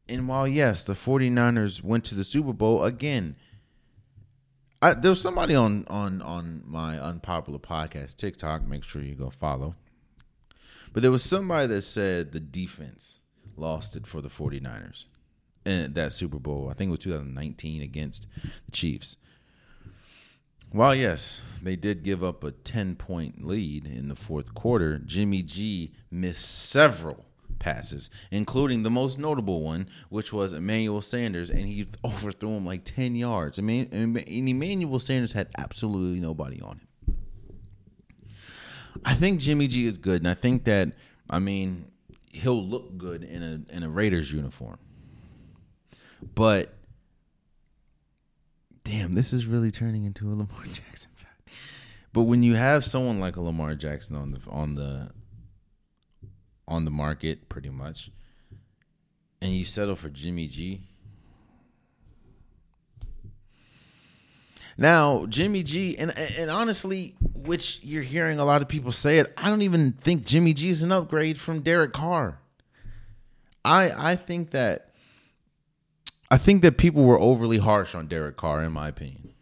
And 0.08 0.26
while 0.26 0.48
yes, 0.48 0.84
the 0.84 0.94
49ers 0.94 1.82
went 1.82 2.04
to 2.06 2.14
the 2.14 2.24
Super 2.24 2.52
Bowl 2.52 2.84
again, 2.84 3.36
I, 4.80 4.94
there 4.94 5.10
was 5.10 5.20
somebody 5.20 5.54
on 5.54 5.84
on 5.88 6.22
on 6.22 6.62
my 6.64 6.98
unpopular 6.98 7.58
podcast 7.58 8.16
TikTok. 8.16 8.66
Make 8.66 8.84
sure 8.84 9.02
you 9.02 9.14
go 9.14 9.28
follow. 9.28 9.74
But 10.92 11.02
there 11.02 11.10
was 11.10 11.22
somebody 11.22 11.66
that 11.66 11.82
said 11.82 12.32
the 12.32 12.40
defense 12.40 13.20
lost 13.56 13.96
it 13.96 14.06
for 14.06 14.20
the 14.20 14.28
49ers 14.28 15.04
in 15.66 15.92
that 15.94 16.12
Super 16.12 16.38
Bowl. 16.38 16.68
I 16.70 16.74
think 16.74 16.88
it 16.88 16.92
was 16.92 17.00
2019 17.00 17.82
against 17.82 18.26
the 18.42 18.72
Chiefs. 18.72 19.16
While 20.70 20.94
yes, 20.94 21.40
they 21.62 21.76
did 21.76 22.02
give 22.02 22.22
up 22.22 22.44
a 22.44 22.52
10 22.52 22.96
point 22.96 23.44
lead 23.44 23.86
in 23.86 24.08
the 24.08 24.14
fourth 24.14 24.54
quarter, 24.54 24.98
Jimmy 24.98 25.42
G 25.42 25.92
missed 26.10 26.68
several 26.68 27.24
passes, 27.58 28.10
including 28.30 28.82
the 28.82 28.90
most 28.90 29.18
notable 29.18 29.62
one, 29.62 29.88
which 30.08 30.32
was 30.32 30.52
Emmanuel 30.52 31.02
Sanders, 31.02 31.50
and 31.50 31.60
he 31.60 31.86
overthrew 32.04 32.56
him 32.56 32.66
like 32.66 32.84
10 32.84 33.14
yards. 33.14 33.58
I 33.58 33.62
mean, 33.62 33.88
and 33.92 34.16
Emmanuel 34.28 35.00
Sanders 35.00 35.32
had 35.32 35.48
absolutely 35.58 36.20
nobody 36.20 36.60
on 36.60 36.78
him. 36.78 36.88
I 39.04 39.14
think 39.14 39.40
Jimmy 39.40 39.68
G 39.68 39.86
is 39.86 39.98
good, 39.98 40.22
and 40.22 40.28
I 40.28 40.34
think 40.34 40.64
that, 40.64 40.92
I 41.30 41.38
mean, 41.38 41.90
he'll 42.32 42.64
look 42.64 42.96
good 42.98 43.22
in 43.24 43.42
a 43.42 43.74
in 43.74 43.82
a 43.82 43.88
Raiders 43.88 44.32
uniform. 44.32 44.78
But 46.34 46.74
damn, 48.84 49.14
this 49.14 49.32
is 49.32 49.46
really 49.46 49.70
turning 49.70 50.04
into 50.04 50.28
a 50.28 50.34
Lamar 50.34 50.64
Jackson 50.72 51.10
fact. 51.14 51.50
But 52.12 52.22
when 52.22 52.42
you 52.42 52.54
have 52.54 52.84
someone 52.84 53.20
like 53.20 53.36
a 53.36 53.40
Lamar 53.40 53.74
Jackson 53.74 54.16
on 54.16 54.32
the 54.32 54.40
on 54.50 54.74
the 54.74 55.10
on 56.68 56.84
the 56.84 56.90
market, 56.90 57.48
pretty 57.48 57.70
much, 57.70 58.10
and 59.40 59.52
you 59.52 59.64
settle 59.64 59.96
for 59.96 60.08
Jimmy 60.08 60.46
G. 60.46 60.82
Now, 64.76 65.26
Jimmy 65.26 65.64
G, 65.64 65.98
and 65.98 66.16
and 66.16 66.50
honestly, 66.50 67.16
which 67.34 67.80
you're 67.82 68.02
hearing 68.02 68.38
a 68.38 68.44
lot 68.44 68.62
of 68.62 68.68
people 68.68 68.92
say 68.92 69.18
it, 69.18 69.32
I 69.36 69.48
don't 69.48 69.62
even 69.62 69.92
think 69.92 70.24
Jimmy 70.24 70.52
G 70.52 70.68
is 70.68 70.84
an 70.84 70.92
upgrade 70.92 71.38
from 71.38 71.62
Derek 71.62 71.92
Carr. 71.92 72.38
I 73.64 74.12
I 74.12 74.16
think 74.16 74.50
that 74.50 74.92
I 76.30 76.36
think 76.36 76.62
that 76.62 76.78
people 76.78 77.02
were 77.02 77.18
overly 77.18 77.58
harsh 77.58 77.94
on 77.94 78.06
Derek 78.06 78.36
Carr, 78.36 78.62
in 78.62 78.72
my 78.72 78.88
opinion. 78.88 79.32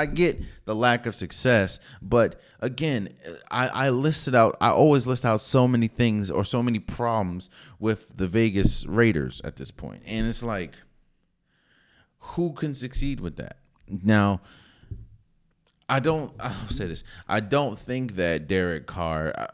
I 0.00 0.06
get 0.06 0.40
the 0.64 0.74
lack 0.74 1.04
of 1.04 1.14
success, 1.14 1.78
but 2.00 2.40
again, 2.58 3.10
I, 3.50 3.68
I 3.68 3.90
listed 3.90 4.34
out. 4.34 4.56
I 4.58 4.70
always 4.70 5.06
list 5.06 5.26
out 5.26 5.42
so 5.42 5.68
many 5.68 5.88
things 5.88 6.30
or 6.30 6.42
so 6.42 6.62
many 6.62 6.78
problems 6.78 7.50
with 7.78 8.16
the 8.16 8.26
Vegas 8.26 8.86
Raiders 8.86 9.42
at 9.44 9.56
this 9.56 9.70
point, 9.70 10.02
and 10.06 10.26
it's 10.26 10.42
like, 10.42 10.72
who 12.18 12.54
can 12.54 12.74
succeed 12.74 13.20
with 13.20 13.36
that? 13.36 13.58
Now, 13.86 14.40
I 15.86 16.00
don't. 16.00 16.32
I'll 16.40 16.70
say 16.70 16.86
this. 16.86 17.04
I 17.28 17.40
don't 17.40 17.78
think 17.78 18.16
that 18.16 18.48
Derek 18.48 18.86
Carr. 18.86 19.34
Uh, 19.36 19.46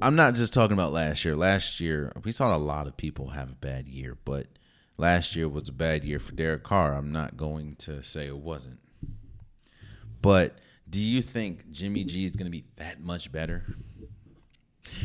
I'm 0.00 0.16
not 0.16 0.36
just 0.36 0.54
talking 0.54 0.72
about 0.72 0.94
last 0.94 1.22
year. 1.22 1.36
Last 1.36 1.80
year, 1.80 2.12
we 2.24 2.32
saw 2.32 2.56
a 2.56 2.58
lot 2.58 2.86
of 2.86 2.96
people 2.96 3.28
have 3.28 3.50
a 3.50 3.56
bad 3.56 3.88
year, 3.88 4.16
but 4.24 4.46
last 4.96 5.36
year 5.36 5.48
was 5.48 5.68
a 5.68 5.72
bad 5.72 6.04
year 6.04 6.18
for 6.18 6.32
Derek 6.32 6.62
Carr. 6.62 6.94
I'm 6.94 7.12
not 7.12 7.36
going 7.36 7.76
to 7.76 8.02
say 8.02 8.26
it 8.26 8.36
wasn't. 8.36 8.78
But 10.20 10.58
do 10.88 11.00
you 11.00 11.22
think 11.22 11.70
Jimmy 11.70 12.04
G 12.04 12.24
is 12.24 12.32
going 12.32 12.46
to 12.46 12.50
be 12.50 12.64
that 12.76 13.00
much 13.00 13.32
better? 13.32 13.64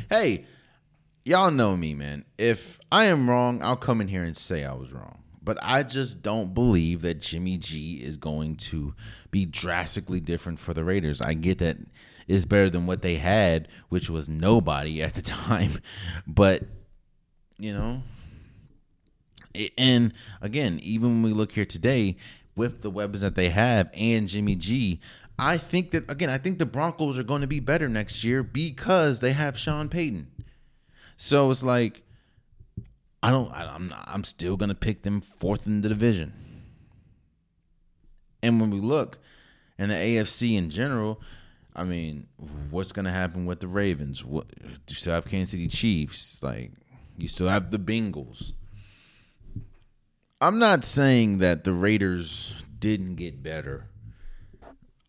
Hey, 0.09 0.45
y'all 1.23 1.51
know 1.51 1.75
me, 1.75 1.93
man. 1.93 2.25
If 2.37 2.79
I 2.91 3.05
am 3.05 3.29
wrong, 3.29 3.61
I'll 3.61 3.75
come 3.75 4.01
in 4.01 4.07
here 4.07 4.23
and 4.23 4.37
say 4.37 4.63
I 4.63 4.73
was 4.73 4.91
wrong. 4.91 5.23
But 5.41 5.57
I 5.61 5.83
just 5.83 6.21
don't 6.21 6.53
believe 6.53 7.01
that 7.01 7.21
Jimmy 7.21 7.57
G 7.57 8.03
is 8.03 8.17
going 8.17 8.57
to 8.57 8.93
be 9.31 9.45
drastically 9.45 10.19
different 10.19 10.59
for 10.59 10.73
the 10.73 10.83
Raiders. 10.83 11.21
I 11.21 11.35
get 11.35 11.59
that 11.59 11.77
it's 12.27 12.43
better 12.43 12.69
than 12.69 12.85
what 12.85 13.01
they 13.01 13.15
had, 13.15 13.69
which 13.89 14.09
was 14.09 14.27
nobody 14.27 15.01
at 15.01 15.13
the 15.13 15.21
time. 15.23 15.79
But 16.27 16.63
you 17.57 17.73
know, 17.73 18.03
and 19.77 20.13
again, 20.41 20.79
even 20.83 21.09
when 21.09 21.23
we 21.23 21.31
look 21.31 21.51
here 21.51 21.65
today 21.65 22.17
with 22.55 22.81
the 22.81 22.89
weapons 22.89 23.21
that 23.21 23.35
they 23.35 23.49
have 23.49 23.89
and 23.93 24.27
Jimmy 24.27 24.55
G, 24.55 24.99
I 25.39 25.57
think 25.57 25.91
that 25.91 26.09
again, 26.09 26.29
I 26.29 26.37
think 26.37 26.57
the 26.57 26.65
Broncos 26.65 27.17
are 27.17 27.23
going 27.23 27.41
to 27.41 27.47
be 27.47 27.59
better 27.59 27.87
next 27.87 28.23
year 28.23 28.43
because 28.43 29.19
they 29.19 29.33
have 29.33 29.57
Sean 29.57 29.89
Payton. 29.89 30.27
So 31.15 31.49
it's 31.51 31.63
like 31.63 32.03
I 33.21 33.31
don't 33.31 33.51
I, 33.51 33.65
I'm 33.73 33.89
not, 33.89 34.03
I'm 34.07 34.23
still 34.23 34.57
going 34.57 34.69
to 34.69 34.75
pick 34.75 35.03
them 35.03 35.21
fourth 35.21 35.67
in 35.67 35.81
the 35.81 35.89
division. 35.89 36.33
And 38.41 38.59
when 38.61 38.71
we 38.71 38.79
look 38.79 39.19
in 39.77 39.89
the 39.89 39.95
AFC 39.95 40.57
in 40.57 40.69
general, 40.69 41.21
I 41.75 41.83
mean, 41.83 42.27
what's 42.71 42.91
going 42.91 43.05
to 43.05 43.11
happen 43.11 43.45
with 43.45 43.59
the 43.59 43.67
Ravens? 43.67 44.23
What 44.23 44.47
do 44.49 44.69
you 44.87 44.95
still 44.95 45.13
have 45.13 45.25
Kansas 45.25 45.51
City 45.51 45.67
Chiefs? 45.67 46.41
Like 46.41 46.71
you 47.17 47.27
still 47.27 47.47
have 47.47 47.69
the 47.71 47.79
Bengals. 47.79 48.53
I'm 50.39 50.59
not 50.59 50.85
saying 50.85 51.39
that 51.39 51.63
the 51.63 51.73
Raiders 51.73 52.63
didn't 52.79 53.15
get 53.15 53.41
better. 53.41 53.87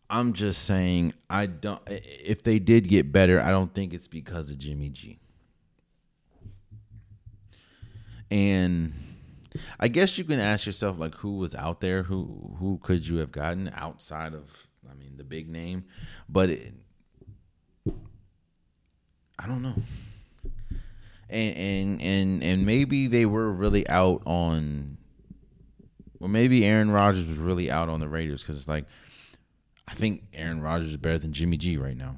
I'm 0.09 0.33
just 0.33 0.63
saying 0.65 1.13
I 1.29 1.45
don't 1.45 1.81
if 1.87 2.41
they 2.43 2.57
did 2.57 2.87
get 2.87 3.11
better, 3.11 3.39
I 3.39 3.51
don't 3.51 3.73
think 3.73 3.93
it's 3.93 4.07
because 4.07 4.49
of 4.49 4.57
Jimmy 4.57 4.89
G. 4.89 5.19
And 8.31 8.93
I 9.79 9.87
guess 9.87 10.17
you 10.17 10.23
can 10.23 10.39
ask 10.39 10.65
yourself 10.65 10.97
like 10.97 11.13
who 11.15 11.37
was 11.37 11.53
out 11.53 11.79
there, 11.79 12.03
who 12.03 12.55
who 12.59 12.79
could 12.81 13.07
you 13.07 13.17
have 13.17 13.31
gotten 13.31 13.71
outside 13.75 14.33
of 14.33 14.49
I 14.89 14.95
mean, 14.95 15.17
the 15.17 15.23
big 15.23 15.49
name, 15.49 15.85
but 16.27 16.49
it, 16.49 16.73
I 19.37 19.47
don't 19.47 19.61
know. 19.61 19.75
And 21.29 21.55
and 21.55 22.01
and 22.01 22.43
and 22.43 22.65
maybe 22.65 23.05
they 23.05 23.27
were 23.27 23.51
really 23.51 23.87
out 23.87 24.23
on, 24.25 24.97
or 26.19 26.29
maybe 26.29 26.65
Aaron 26.65 26.91
Rodgers 26.91 27.27
was 27.27 27.37
really 27.37 27.71
out 27.71 27.89
on 27.89 27.99
the 27.99 28.07
Raiders 28.07 28.41
because 28.41 28.59
it's 28.59 28.67
like, 28.67 28.85
I 29.87 29.93
think 29.93 30.23
Aaron 30.33 30.61
Rodgers 30.61 30.89
is 30.89 30.97
better 30.97 31.17
than 31.17 31.33
Jimmy 31.33 31.57
G 31.57 31.77
right 31.77 31.97
now. 31.97 32.17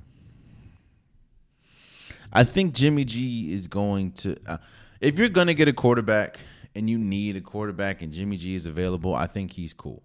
I 2.34 2.44
think 2.44 2.74
Jimmy 2.74 3.06
G 3.06 3.54
is 3.54 3.68
going 3.68 4.12
to. 4.14 4.38
Uh, 4.48 4.58
if 5.00 5.18
you're 5.20 5.30
gonna 5.30 5.54
get 5.54 5.68
a 5.68 5.74
quarterback 5.74 6.38
and 6.76 6.90
you 6.90 6.98
need 6.98 7.36
a 7.36 7.42
quarterback 7.42 8.02
and 8.02 8.14
Jimmy 8.14 8.38
G 8.38 8.56
is 8.56 8.66
available, 8.66 9.14
I 9.14 9.28
think 9.28 9.52
he's 9.52 9.74
cool. 9.74 10.04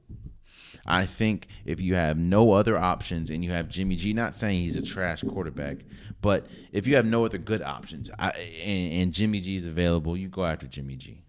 I 0.86 1.06
think 1.06 1.48
if 1.64 1.80
you 1.80 1.94
have 1.94 2.16
no 2.16 2.52
other 2.52 2.76
options 2.76 3.30
and 3.30 3.44
you 3.44 3.50
have 3.50 3.68
Jimmy 3.68 3.96
G, 3.96 4.12
not 4.12 4.34
saying 4.34 4.60
he's 4.60 4.76
a 4.76 4.82
trash 4.82 5.22
quarterback, 5.22 5.78
but 6.20 6.46
if 6.72 6.86
you 6.86 6.94
have 6.96 7.06
no 7.06 7.24
other 7.24 7.38
good 7.38 7.62
options 7.62 8.10
I, 8.18 8.30
and, 8.30 8.92
and 8.92 9.12
Jimmy 9.12 9.40
G 9.40 9.56
is 9.56 9.66
available, 9.66 10.16
you 10.16 10.28
go 10.28 10.44
after 10.44 10.66
Jimmy 10.66 10.96
G. 10.96 11.22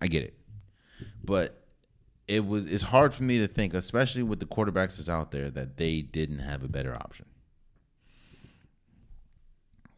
I 0.00 0.06
get 0.06 0.22
it. 0.22 0.34
but 1.24 1.67
it 2.28 2.46
was 2.46 2.66
it's 2.66 2.84
hard 2.84 3.14
for 3.14 3.22
me 3.22 3.38
to 3.38 3.48
think, 3.48 3.74
especially 3.74 4.22
with 4.22 4.38
the 4.38 4.46
quarterbacks 4.46 4.98
that's 4.98 5.08
out 5.08 5.30
there, 5.32 5.50
that 5.50 5.78
they 5.78 6.02
didn't 6.02 6.40
have 6.40 6.62
a 6.62 6.68
better 6.68 6.94
option. 6.94 7.24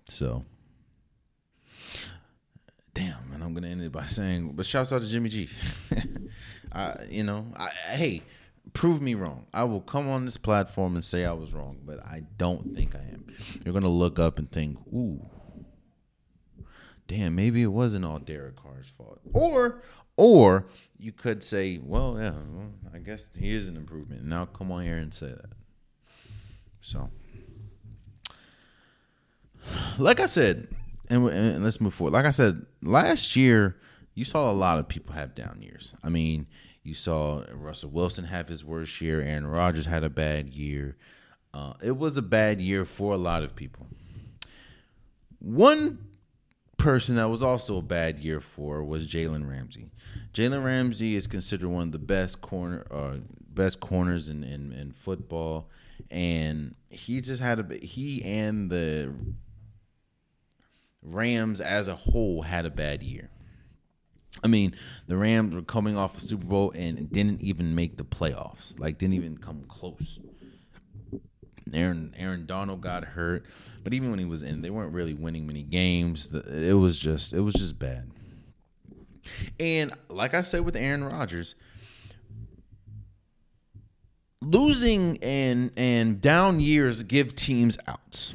So, 0.08 0.44
damn, 2.94 3.32
and 3.34 3.42
I'm 3.42 3.52
gonna 3.52 3.68
end 3.68 3.82
it 3.82 3.92
by 3.92 4.06
saying, 4.06 4.52
but 4.52 4.64
shouts 4.64 4.92
out 4.92 5.02
to 5.02 5.08
Jimmy 5.08 5.28
G. 5.28 5.48
I, 6.72 7.04
you 7.08 7.24
know, 7.24 7.46
I, 7.56 7.70
hey, 7.88 8.22
prove 8.72 9.02
me 9.02 9.14
wrong. 9.14 9.46
I 9.52 9.64
will 9.64 9.80
come 9.80 10.08
on 10.08 10.24
this 10.24 10.36
platform 10.36 10.94
and 10.94 11.04
say 11.04 11.24
I 11.24 11.32
was 11.32 11.52
wrong, 11.52 11.78
but 11.84 11.98
I 11.98 12.22
don't 12.38 12.74
think 12.74 12.94
I 12.94 13.00
am. 13.00 13.26
You're 13.64 13.74
gonna 13.74 13.88
look 13.88 14.20
up 14.20 14.38
and 14.38 14.50
think, 14.50 14.78
ooh, 14.92 15.20
damn, 17.08 17.34
maybe 17.34 17.62
it 17.62 17.72
wasn't 17.72 18.04
all 18.04 18.20
Derek 18.20 18.54
Carr's 18.54 18.88
fault, 18.96 19.20
or, 19.32 19.82
or 20.16 20.66
you 21.00 21.12
could 21.12 21.42
say, 21.42 21.80
well, 21.82 22.16
yeah, 22.18 22.34
well, 22.52 22.70
I 22.94 22.98
guess 22.98 23.26
he 23.38 23.50
is 23.50 23.66
an 23.66 23.76
improvement. 23.76 24.24
Now 24.24 24.44
come 24.44 24.70
on 24.70 24.84
here 24.84 24.96
and 24.96 25.12
say 25.12 25.28
that. 25.28 25.50
So, 26.82 27.10
like 29.98 30.20
I 30.20 30.26
said, 30.26 30.68
and, 31.08 31.26
and 31.28 31.64
let's 31.64 31.80
move 31.80 31.94
forward. 31.94 32.12
Like 32.12 32.26
I 32.26 32.30
said, 32.30 32.66
last 32.82 33.34
year 33.34 33.76
you 34.14 34.24
saw 34.24 34.50
a 34.50 34.52
lot 34.52 34.78
of 34.78 34.88
people 34.88 35.14
have 35.14 35.34
down 35.34 35.62
years. 35.62 35.94
I 36.02 36.08
mean, 36.08 36.46
you 36.82 36.94
saw 36.94 37.44
Russell 37.52 37.90
Wilson 37.90 38.24
have 38.24 38.48
his 38.48 38.64
worst 38.64 39.00
year. 39.00 39.20
Aaron 39.20 39.46
Rodgers 39.46 39.86
had 39.86 40.04
a 40.04 40.10
bad 40.10 40.48
year. 40.48 40.96
Uh, 41.52 41.74
it 41.82 41.96
was 41.96 42.16
a 42.16 42.22
bad 42.22 42.60
year 42.60 42.84
for 42.84 43.14
a 43.14 43.18
lot 43.18 43.42
of 43.42 43.56
people. 43.56 43.86
One 45.40 46.09
person 46.80 47.16
that 47.16 47.28
was 47.28 47.42
also 47.42 47.76
a 47.76 47.82
bad 47.82 48.18
year 48.18 48.40
for 48.40 48.82
was 48.82 49.06
Jalen 49.06 49.48
Ramsey. 49.48 49.90
Jalen 50.32 50.64
Ramsey 50.64 51.14
is 51.14 51.26
considered 51.26 51.68
one 51.68 51.88
of 51.88 51.92
the 51.92 51.98
best 51.98 52.40
corner 52.40 52.86
uh, 52.90 53.16
best 53.48 53.80
corners 53.80 54.30
in, 54.30 54.42
in, 54.42 54.72
in 54.72 54.92
football, 54.92 55.68
and 56.10 56.74
he 56.88 57.20
just 57.20 57.42
had 57.42 57.60
a 57.60 57.76
he 57.76 58.22
and 58.24 58.70
the 58.70 59.12
Rams 61.02 61.60
as 61.60 61.88
a 61.88 61.94
whole 61.94 62.42
had 62.42 62.66
a 62.66 62.70
bad 62.70 63.02
year. 63.02 63.30
I 64.42 64.48
mean, 64.48 64.74
the 65.06 65.16
Rams 65.16 65.54
were 65.54 65.62
coming 65.62 65.96
off 65.96 66.16
a 66.16 66.20
Super 66.20 66.46
Bowl 66.46 66.72
and 66.74 67.10
didn't 67.10 67.42
even 67.42 67.74
make 67.74 67.98
the 67.98 68.04
playoffs. 68.04 68.78
Like, 68.78 68.96
didn't 68.96 69.14
even 69.14 69.36
come 69.36 69.64
close. 69.68 70.18
Aaron 71.72 72.14
Aaron 72.16 72.46
Donald 72.46 72.80
got 72.80 73.04
hurt, 73.04 73.44
but 73.82 73.94
even 73.94 74.10
when 74.10 74.18
he 74.18 74.24
was 74.24 74.42
in, 74.42 74.62
they 74.62 74.70
weren't 74.70 74.92
really 74.92 75.14
winning 75.14 75.46
many 75.46 75.62
games. 75.62 76.32
It 76.32 76.76
was 76.76 76.98
just 76.98 77.32
it 77.32 77.40
was 77.40 77.54
just 77.54 77.78
bad. 77.78 78.10
And 79.58 79.92
like 80.08 80.34
I 80.34 80.42
said 80.42 80.62
with 80.62 80.76
Aaron 80.76 81.04
Rodgers, 81.04 81.54
losing 84.40 85.18
and 85.22 85.72
and 85.76 86.20
down 86.20 86.60
years 86.60 87.02
give 87.02 87.34
teams 87.34 87.78
outs. 87.86 88.34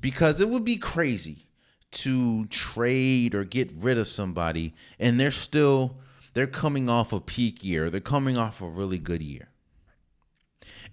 Because 0.00 0.40
it 0.40 0.48
would 0.48 0.64
be 0.64 0.76
crazy 0.76 1.46
to 1.90 2.46
trade 2.46 3.34
or 3.34 3.44
get 3.44 3.72
rid 3.76 3.98
of 3.98 4.06
somebody 4.06 4.74
and 5.00 5.18
they're 5.18 5.32
still 5.32 5.96
they're 6.34 6.46
coming 6.46 6.88
off 6.88 7.12
a 7.12 7.20
peak 7.20 7.64
year. 7.64 7.90
They're 7.90 8.00
coming 8.00 8.38
off 8.38 8.60
a 8.60 8.68
really 8.68 8.98
good 8.98 9.22
year 9.22 9.48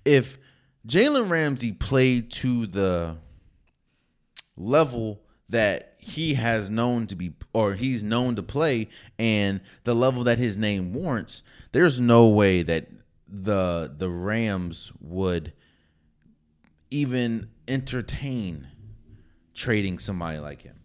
if 0.05 0.37
Jalen 0.87 1.29
Ramsey 1.29 1.71
played 1.71 2.31
to 2.31 2.67
the 2.67 3.17
level 4.55 5.21
that 5.49 5.95
he 5.99 6.35
has 6.35 6.69
known 6.69 7.07
to 7.07 7.15
be 7.15 7.33
or 7.53 7.73
he's 7.73 8.03
known 8.03 8.35
to 8.35 8.43
play 8.43 8.89
and 9.17 9.61
the 9.83 9.95
level 9.95 10.23
that 10.23 10.37
his 10.37 10.57
name 10.57 10.93
warrants, 10.93 11.43
there's 11.71 11.99
no 11.99 12.27
way 12.27 12.61
that 12.63 12.87
the 13.27 13.93
the 13.95 14.09
Rams 14.09 14.91
would 15.01 15.53
even 16.91 17.49
entertain 17.67 18.67
trading 19.53 19.99
somebody 19.99 20.37
like 20.37 20.61
him. 20.61 20.79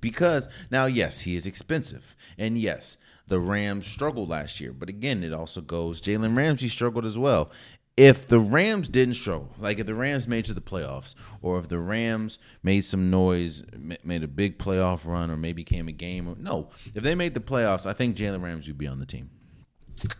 Because 0.00 0.48
now 0.70 0.86
yes, 0.86 1.22
he 1.22 1.34
is 1.34 1.46
expensive. 1.46 2.14
And 2.38 2.58
yes, 2.58 2.96
the 3.26 3.40
Rams 3.40 3.86
struggled 3.86 4.28
last 4.28 4.60
year, 4.60 4.72
but 4.72 4.88
again, 4.88 5.22
it 5.24 5.32
also 5.32 5.60
goes 5.60 6.00
Jalen 6.00 6.36
Ramsey 6.36 6.68
struggled 6.68 7.06
as 7.06 7.16
well 7.18 7.50
if 7.96 8.26
the 8.26 8.40
Rams 8.40 8.88
didn't 8.88 9.14
struggle, 9.14 9.50
like 9.58 9.78
if 9.78 9.86
the 9.86 9.94
Rams 9.94 10.26
made 10.26 10.44
to 10.46 10.54
the 10.54 10.60
playoffs, 10.60 11.14
or 11.42 11.58
if 11.58 11.68
the 11.68 11.78
Rams 11.78 12.38
made 12.62 12.84
some 12.84 13.08
noise, 13.08 13.62
made 14.02 14.24
a 14.24 14.28
big 14.28 14.58
playoff 14.58 15.06
run, 15.06 15.30
or 15.30 15.36
maybe 15.36 15.62
came 15.62 15.86
a 15.86 15.92
game, 15.92 16.34
no, 16.40 16.70
if 16.94 17.02
they 17.02 17.14
made 17.14 17.34
the 17.34 17.40
playoffs, 17.40 17.86
I 17.86 17.92
think 17.92 18.16
Jalen 18.16 18.42
Ramsey 18.42 18.72
would 18.72 18.78
be 18.78 18.88
on 18.88 18.98
the 18.98 19.06
team. 19.06 19.30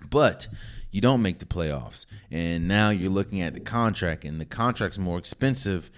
But 0.08 0.46
you 0.92 1.00
don't 1.00 1.22
make 1.22 1.40
the 1.40 1.46
playoffs, 1.46 2.06
and 2.30 2.68
now 2.68 2.90
you're 2.90 3.10
looking 3.10 3.42
at 3.42 3.54
the 3.54 3.60
contract, 3.60 4.24
and 4.24 4.40
the 4.40 4.44
contract's 4.44 4.98
more 4.98 5.18
expensive, 5.18 5.90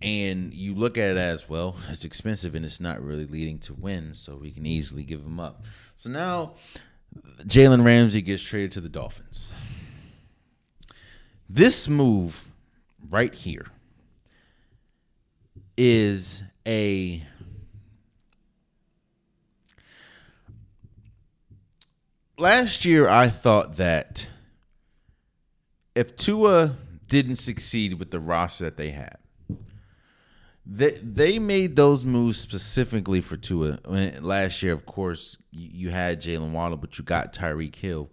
and 0.00 0.54
you 0.54 0.76
look 0.76 0.96
at 0.96 1.10
it 1.10 1.16
as 1.16 1.48
well, 1.48 1.76
it's 1.90 2.04
expensive, 2.04 2.54
and 2.54 2.64
it's 2.64 2.78
not 2.78 3.02
really 3.02 3.26
leading 3.26 3.58
to 3.60 3.74
wins, 3.74 4.20
so 4.20 4.36
we 4.36 4.52
can 4.52 4.64
easily 4.64 5.02
give 5.02 5.20
him 5.20 5.40
up. 5.40 5.64
So 5.96 6.08
now 6.08 6.54
Jalen 7.40 7.84
Ramsey 7.84 8.22
gets 8.22 8.42
traded 8.42 8.70
to 8.72 8.80
the 8.80 8.88
Dolphins. 8.88 9.52
This 11.48 11.88
move 11.88 12.48
right 13.08 13.32
here 13.32 13.66
is 15.76 16.42
a 16.66 17.22
last 22.36 22.84
year 22.84 23.08
I 23.08 23.28
thought 23.28 23.76
that 23.76 24.28
if 25.94 26.16
Tua 26.16 26.76
didn't 27.06 27.36
succeed 27.36 27.94
with 27.94 28.10
the 28.10 28.20
roster 28.20 28.64
that 28.64 28.76
they 28.76 28.90
had, 28.90 29.18
they 30.64 30.98
they 31.02 31.38
made 31.38 31.76
those 31.76 32.04
moves 32.04 32.38
specifically 32.38 33.20
for 33.20 33.36
Tua. 33.36 33.78
last 34.20 34.62
year, 34.62 34.72
of 34.72 34.84
course, 34.84 35.38
you 35.52 35.90
had 35.90 36.20
Jaylen 36.20 36.50
Waddle, 36.50 36.76
but 36.76 36.98
you 36.98 37.04
got 37.04 37.32
Tyreek 37.32 37.76
Hill. 37.76 38.10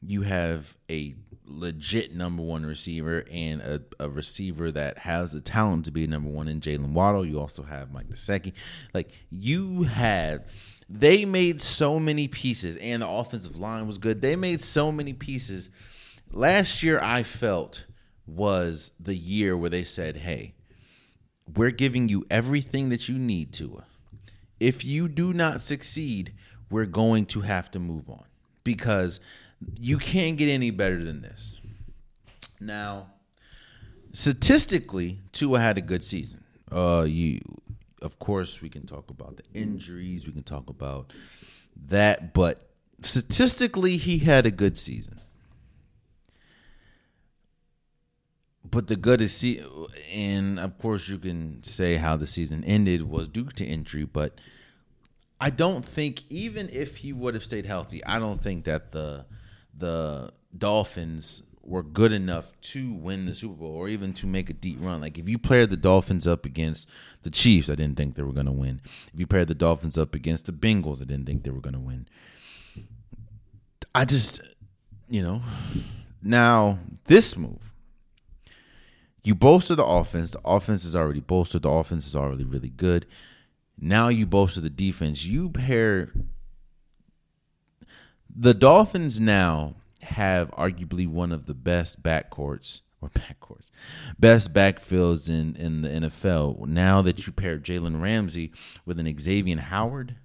You 0.00 0.22
have 0.22 0.74
a 0.90 1.14
legit 1.46 2.14
number 2.14 2.42
one 2.42 2.66
receiver 2.66 3.24
and 3.30 3.60
a, 3.60 3.82
a, 4.00 4.08
receiver 4.08 4.70
that 4.72 4.98
has 4.98 5.32
the 5.32 5.40
talent 5.40 5.84
to 5.84 5.90
be 5.90 6.06
number 6.06 6.28
one 6.28 6.48
in 6.48 6.60
Jaylen 6.60 6.92
Waddle. 6.92 7.24
You 7.24 7.40
also 7.40 7.62
have 7.62 7.92
Mike 7.92 8.08
Gesicki. 8.08 8.52
Like 8.92 9.10
you 9.30 9.84
had, 9.84 10.44
they 10.88 11.24
made 11.24 11.62
so 11.62 11.98
many 11.98 12.28
pieces, 12.28 12.76
and 12.76 13.02
the 13.02 13.08
offensive 13.08 13.58
line 13.58 13.86
was 13.86 13.98
good. 13.98 14.20
They 14.20 14.36
made 14.36 14.62
so 14.62 14.90
many 14.92 15.12
pieces. 15.12 15.70
Last 16.32 16.82
year, 16.82 17.00
I 17.00 17.22
felt 17.22 17.86
was 18.26 18.92
the 18.98 19.14
year 19.14 19.56
where 19.56 19.70
they 19.70 19.84
said, 19.84 20.18
"Hey, 20.18 20.54
we're 21.54 21.70
giving 21.70 22.08
you 22.08 22.26
everything 22.30 22.88
that 22.88 23.08
you 23.08 23.18
need 23.18 23.52
to. 23.54 23.82
If 24.58 24.84
you 24.84 25.08
do 25.08 25.32
not 25.32 25.60
succeed, 25.60 26.32
we're 26.70 26.86
going 26.86 27.26
to 27.26 27.42
have 27.42 27.70
to 27.72 27.78
move 27.78 28.10
on 28.10 28.24
because." 28.64 29.20
You 29.74 29.98
can't 29.98 30.36
get 30.36 30.48
any 30.48 30.70
better 30.70 31.02
than 31.02 31.22
this. 31.22 31.56
Now, 32.60 33.08
statistically, 34.12 35.20
Tua 35.32 35.60
had 35.60 35.78
a 35.78 35.82
good 35.82 36.04
season. 36.04 36.44
Uh, 36.70 37.04
you, 37.06 37.40
of 38.02 38.18
course, 38.18 38.62
we 38.62 38.68
can 38.68 38.86
talk 38.86 39.10
about 39.10 39.36
the 39.36 39.44
injuries. 39.54 40.26
We 40.26 40.32
can 40.32 40.42
talk 40.42 40.70
about 40.70 41.12
that, 41.88 42.32
but 42.32 42.70
statistically, 43.02 43.96
he 43.96 44.18
had 44.18 44.46
a 44.46 44.50
good 44.50 44.78
season. 44.78 45.20
But 48.68 48.88
the 48.88 48.96
good 48.96 49.22
is 49.22 49.34
see, 49.34 49.62
and 50.12 50.58
of 50.58 50.76
course, 50.78 51.08
you 51.08 51.18
can 51.18 51.62
say 51.62 51.96
how 51.96 52.16
the 52.16 52.26
season 52.26 52.64
ended 52.64 53.08
was 53.08 53.28
due 53.28 53.46
to 53.46 53.64
injury, 53.64 54.04
but 54.04 54.40
I 55.40 55.50
don't 55.50 55.84
think 55.84 56.24
even 56.30 56.68
if 56.72 56.98
he 56.98 57.12
would 57.12 57.34
have 57.34 57.44
stayed 57.44 57.66
healthy, 57.66 58.04
I 58.04 58.18
don't 58.18 58.40
think 58.40 58.64
that 58.64 58.92
the 58.92 59.26
the 59.76 60.32
Dolphins 60.56 61.42
were 61.62 61.82
good 61.82 62.12
enough 62.12 62.52
to 62.60 62.92
win 62.92 63.26
the 63.26 63.34
Super 63.34 63.54
Bowl 63.54 63.74
or 63.74 63.88
even 63.88 64.12
to 64.14 64.26
make 64.26 64.48
a 64.48 64.52
deep 64.52 64.78
run. 64.80 65.00
Like 65.00 65.18
if 65.18 65.28
you 65.28 65.38
paired 65.38 65.70
the 65.70 65.76
Dolphins 65.76 66.26
up 66.26 66.46
against 66.46 66.88
the 67.22 67.30
Chiefs, 67.30 67.68
I 67.68 67.74
didn't 67.74 67.96
think 67.96 68.14
they 68.14 68.22
were 68.22 68.32
going 68.32 68.46
to 68.46 68.52
win. 68.52 68.80
If 69.12 69.18
you 69.18 69.26
paired 69.26 69.48
the 69.48 69.54
Dolphins 69.54 69.98
up 69.98 70.14
against 70.14 70.46
the 70.46 70.52
Bengals, 70.52 71.02
I 71.02 71.04
didn't 71.04 71.26
think 71.26 71.42
they 71.42 71.50
were 71.50 71.60
going 71.60 71.74
to 71.74 71.80
win. 71.80 72.06
I 73.94 74.04
just, 74.04 74.42
you 75.08 75.22
know, 75.22 75.42
now 76.22 76.78
this 77.06 77.36
move, 77.36 77.72
you 79.24 79.34
bolster 79.34 79.74
the 79.74 79.84
offense. 79.84 80.30
The 80.30 80.40
offense 80.44 80.84
is 80.84 80.94
already 80.94 81.20
bolstered. 81.20 81.62
The 81.62 81.70
offense 81.70 82.06
is 82.06 82.14
already 82.14 82.44
really 82.44 82.68
good. 82.68 83.06
Now 83.78 84.08
you 84.08 84.24
bolster 84.24 84.60
the 84.60 84.70
defense. 84.70 85.24
You 85.24 85.50
pair 85.50 86.12
the 88.38 88.54
Dolphins 88.54 89.18
now 89.18 89.74
have 90.02 90.50
arguably 90.52 91.08
one 91.08 91.32
of 91.32 91.46
the 91.46 91.54
best 91.54 92.02
backcourts 92.02 92.82
or 93.00 93.08
backcourts, 93.08 93.70
best 94.18 94.52
backfields 94.52 95.28
in 95.28 95.56
in 95.56 95.82
the 95.82 95.88
NFL. 95.88 96.66
Now 96.66 97.02
that 97.02 97.26
you 97.26 97.32
pair 97.32 97.58
Jalen 97.58 98.00
Ramsey 98.00 98.52
with 98.84 98.98
an 98.98 99.18
Xavier 99.18 99.58
Howard, 99.58 100.16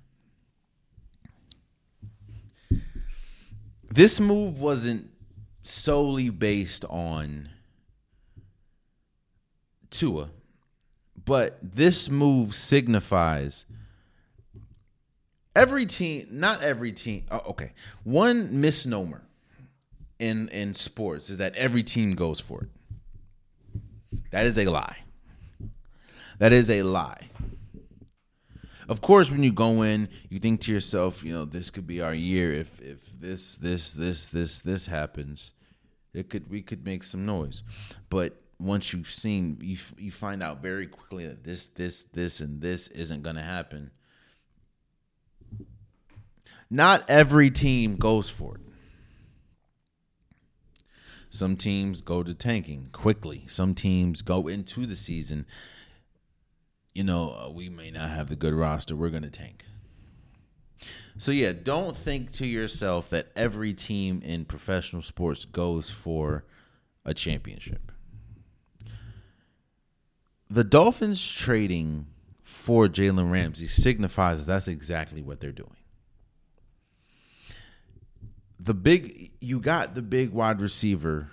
this 3.89 4.19
move 4.19 4.59
wasn't 4.59 5.09
solely 5.63 6.29
based 6.29 6.83
on 6.85 7.49
Tua, 9.89 10.31
but 11.25 11.57
this 11.61 12.09
move 12.09 12.55
signifies 12.55 13.65
every 15.55 15.85
team, 15.85 16.27
not 16.31 16.61
every 16.61 16.91
team. 16.91 17.25
Oh, 17.31 17.41
okay, 17.49 17.71
one 18.03 18.61
misnomer 18.61 19.21
in 20.19 20.49
in 20.49 20.73
sports 20.73 21.29
is 21.29 21.37
that 21.37 21.55
every 21.55 21.83
team 21.83 22.11
goes 22.11 22.39
for 22.39 22.63
it. 22.63 22.69
That 24.31 24.45
is 24.45 24.57
a 24.57 24.65
lie. 24.65 24.97
That 26.39 26.53
is 26.53 26.69
a 26.69 26.83
lie. 26.83 27.29
Of 28.87 28.99
course, 28.99 29.31
when 29.31 29.43
you 29.43 29.53
go 29.53 29.83
in, 29.83 30.09
you 30.29 30.39
think 30.39 30.59
to 30.61 30.73
yourself, 30.73 31.23
you 31.23 31.33
know, 31.33 31.45
this 31.45 31.69
could 31.69 31.87
be 31.87 32.01
our 32.01 32.13
year. 32.13 32.51
If 32.51 32.81
if 32.81 32.99
this 33.19 33.55
this 33.55 33.93
this 33.93 34.25
this 34.25 34.59
this 34.59 34.85
happens, 34.85 35.53
it 36.13 36.29
could 36.29 36.49
we 36.49 36.61
could 36.61 36.83
make 36.85 37.03
some 37.03 37.25
noise. 37.25 37.63
But 38.09 38.41
once 38.59 38.91
you've 38.91 39.09
seen, 39.09 39.57
you 39.61 39.77
you 39.97 40.11
find 40.11 40.43
out 40.43 40.61
very 40.61 40.87
quickly 40.87 41.27
that 41.27 41.43
this 41.43 41.67
this 41.67 42.03
this 42.11 42.41
and 42.41 42.61
this 42.61 42.87
isn't 42.89 43.23
going 43.23 43.37
to 43.37 43.41
happen. 43.41 43.91
Not 46.73 47.03
every 47.09 47.51
team 47.51 47.97
goes 47.97 48.29
for 48.29 48.55
it. 48.55 48.61
Some 51.29 51.57
teams 51.57 51.99
go 51.99 52.23
to 52.23 52.33
tanking 52.33 52.87
quickly. 52.93 53.43
Some 53.47 53.75
teams 53.75 54.21
go 54.21 54.47
into 54.47 54.85
the 54.85 54.95
season. 54.95 55.45
You 56.95 57.03
know, 57.03 57.35
uh, 57.37 57.49
we 57.49 57.67
may 57.67 57.91
not 57.91 58.09
have 58.09 58.29
the 58.29 58.37
good 58.37 58.53
roster. 58.53 58.95
We're 58.95 59.09
going 59.09 59.23
to 59.23 59.29
tank. 59.29 59.65
So, 61.17 61.33
yeah, 61.33 61.51
don't 61.51 61.95
think 61.95 62.31
to 62.33 62.47
yourself 62.47 63.09
that 63.09 63.27
every 63.35 63.73
team 63.73 64.21
in 64.23 64.45
professional 64.45 65.01
sports 65.01 65.43
goes 65.43 65.89
for 65.89 66.45
a 67.03 67.13
championship. 67.13 67.91
The 70.49 70.63
Dolphins 70.63 71.29
trading 71.29 72.07
for 72.43 72.87
Jalen 72.87 73.29
Ramsey 73.29 73.67
signifies 73.67 74.45
that's 74.45 74.69
exactly 74.69 75.21
what 75.21 75.41
they're 75.41 75.51
doing 75.51 75.75
the 78.63 78.73
big 78.73 79.31
you 79.39 79.59
got 79.59 79.95
the 79.95 80.01
big 80.01 80.31
wide 80.31 80.61
receiver 80.61 81.29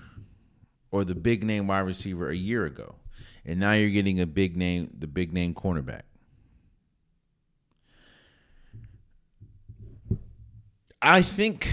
or 0.90 1.04
the 1.04 1.14
big 1.14 1.44
name 1.44 1.66
wide 1.66 1.80
receiver 1.80 2.30
a 2.30 2.36
year 2.36 2.64
ago, 2.64 2.94
and 3.44 3.60
now 3.60 3.72
you're 3.72 3.90
getting 3.90 4.20
a 4.20 4.26
big 4.26 4.56
name, 4.56 4.90
the 4.98 5.06
big 5.06 5.32
name 5.32 5.54
cornerback. 5.54 6.02
I 11.00 11.22
think 11.22 11.70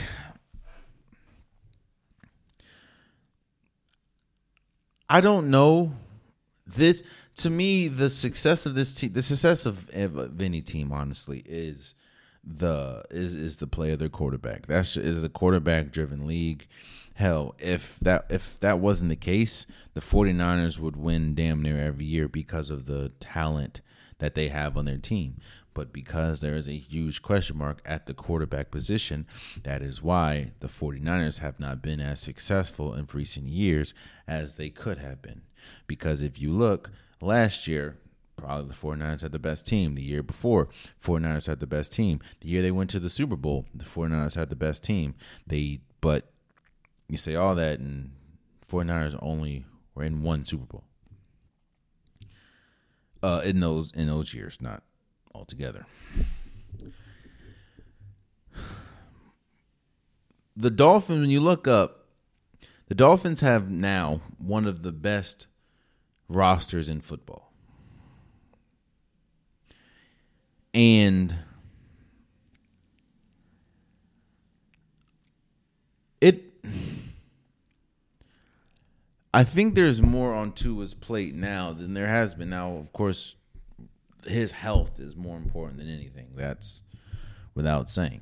I 5.10 5.22
don't 5.22 5.49
know 5.49 5.93
this 6.68 7.01
to 7.38 7.49
me 7.49 7.88
the 7.88 8.10
success 8.10 8.66
of 8.66 8.76
this 8.76 8.93
team 8.93 9.14
the 9.14 9.22
success 9.24 9.66
of, 9.66 9.89
of 9.89 10.41
any 10.41 10.62
team 10.62 10.91
honestly 10.91 11.43
is 11.45 11.95
the 12.46 13.04
is 13.10 13.34
is 13.34 13.58
the 13.58 13.68
play 13.68 13.91
of 13.91 14.00
their 14.00 14.10
quarterback. 14.10 14.68
That's 14.68 14.93
just, 14.93 15.06
is 15.06 15.24
a 15.24 15.30
quarterback 15.30 15.91
driven 15.91 16.28
league. 16.28 16.68
Hell, 17.16 17.56
if 17.60 17.98
that 18.02 18.26
if 18.30 18.60
that 18.60 18.80
wasn't 18.80 19.10
the 19.10 19.16
case, 19.16 19.66
the 19.93 20.02
49ers 20.02 20.80
would 20.80 20.96
win 20.96 21.34
damn 21.34 21.62
near 21.62 21.80
every 21.80 22.06
year 22.06 22.28
because 22.28 22.70
of 22.70 22.86
the 22.86 23.10
talent 23.20 23.82
that 24.20 24.36
they 24.36 24.50
have 24.50 24.78
on 24.78 24.86
their 24.86 24.98
team. 24.98 25.38
But 25.74 25.91
because 25.91 26.39
there 26.39 26.56
is 26.56 26.70
a 26.70 26.78
huge 26.78 27.22
question 27.22 27.58
mark 27.58 27.82
at 27.86 28.06
the 28.06 28.14
quarterback 28.14 28.72
position, 28.72 29.28
that 29.64 29.82
is 29.82 30.02
why 30.02 30.52
the 30.62 30.70
49ers 30.70 31.39
have 31.39 31.60
not 31.60 31.82
been 31.82 32.00
as 32.00 32.22
successful 32.22 32.93
in 32.93 33.08
recent 33.12 33.50
years 33.50 33.93
as 34.26 34.56
they 34.56 34.70
could 34.70 35.00
have 35.00 35.22
been. 35.22 35.41
Because 35.86 36.24
if 36.24 36.39
you 36.39 36.54
look 36.54 36.91
last 37.20 37.68
year, 37.68 37.98
probably 38.46 38.68
the 38.68 38.76
49ers 38.76 39.22
had 39.22 39.32
the 39.32 39.39
best 39.39 39.66
team. 39.66 39.96
The 39.96 40.04
year 40.04 40.22
before, 40.22 40.70
49ers 41.04 41.48
had 41.48 41.60
the 41.60 41.66
best 41.66 41.91
team. 41.91 42.20
The 42.41 42.50
year 42.50 42.62
they 42.62 42.72
went 42.72 42.91
to 42.91 43.00
the 43.00 43.10
Super 43.10 43.36
Bowl, 43.36 43.66
the 43.74 43.86
49ers 43.86 44.36
had 44.36 44.50
the 44.50 44.56
best 44.56 44.84
team. 44.84 45.16
They 45.48 45.80
but 46.00 46.32
you 47.10 47.18
say 47.18 47.34
all 47.34 47.56
that 47.56 47.80
and 47.80 48.12
49ers 48.72 49.18
only 49.20 49.66
were 49.96 50.04
in 50.04 50.22
one 50.22 50.46
Super 50.46 50.66
Bowl. 50.66 50.84
Uh 53.24 53.41
in 53.43 53.60
those 53.62 53.91
in 53.93 54.08
those 54.08 54.34
years, 54.34 54.62
not 54.62 54.84
altogether. 55.34 55.88
The 60.56 60.70
Dolphins, 60.70 61.22
when 61.22 61.30
you 61.32 61.41
look 61.41 61.68
up, 61.68 62.06
the 62.88 62.96
Dolphins 62.96 63.41
have 63.41 63.70
now 63.70 64.22
one 64.38 64.68
of 64.68 64.84
the 64.84 64.93
best 64.93 65.48
rosters 66.30 66.88
in 66.88 67.02
football. 67.02 67.45
And 70.76 71.34
it 76.19 76.43
I 79.34 79.45
think 79.45 79.73
there's 79.73 80.01
more 80.01 80.34
on 80.34 80.51
Tua's 80.51 80.93
plate 80.93 81.34
now 81.34 81.71
than 81.71 81.93
there 81.93 82.07
has 82.07 82.36
been. 82.36 82.49
Now, 82.49 82.76
of 82.76 82.91
course, 82.91 83.38
his 84.28 84.51
health 84.51 84.99
is 84.99 85.15
more 85.15 85.38
important 85.38 85.80
than 85.80 85.89
anything. 85.89 86.28
That's 86.36 86.82
without 87.53 87.89
saying. 87.89 88.19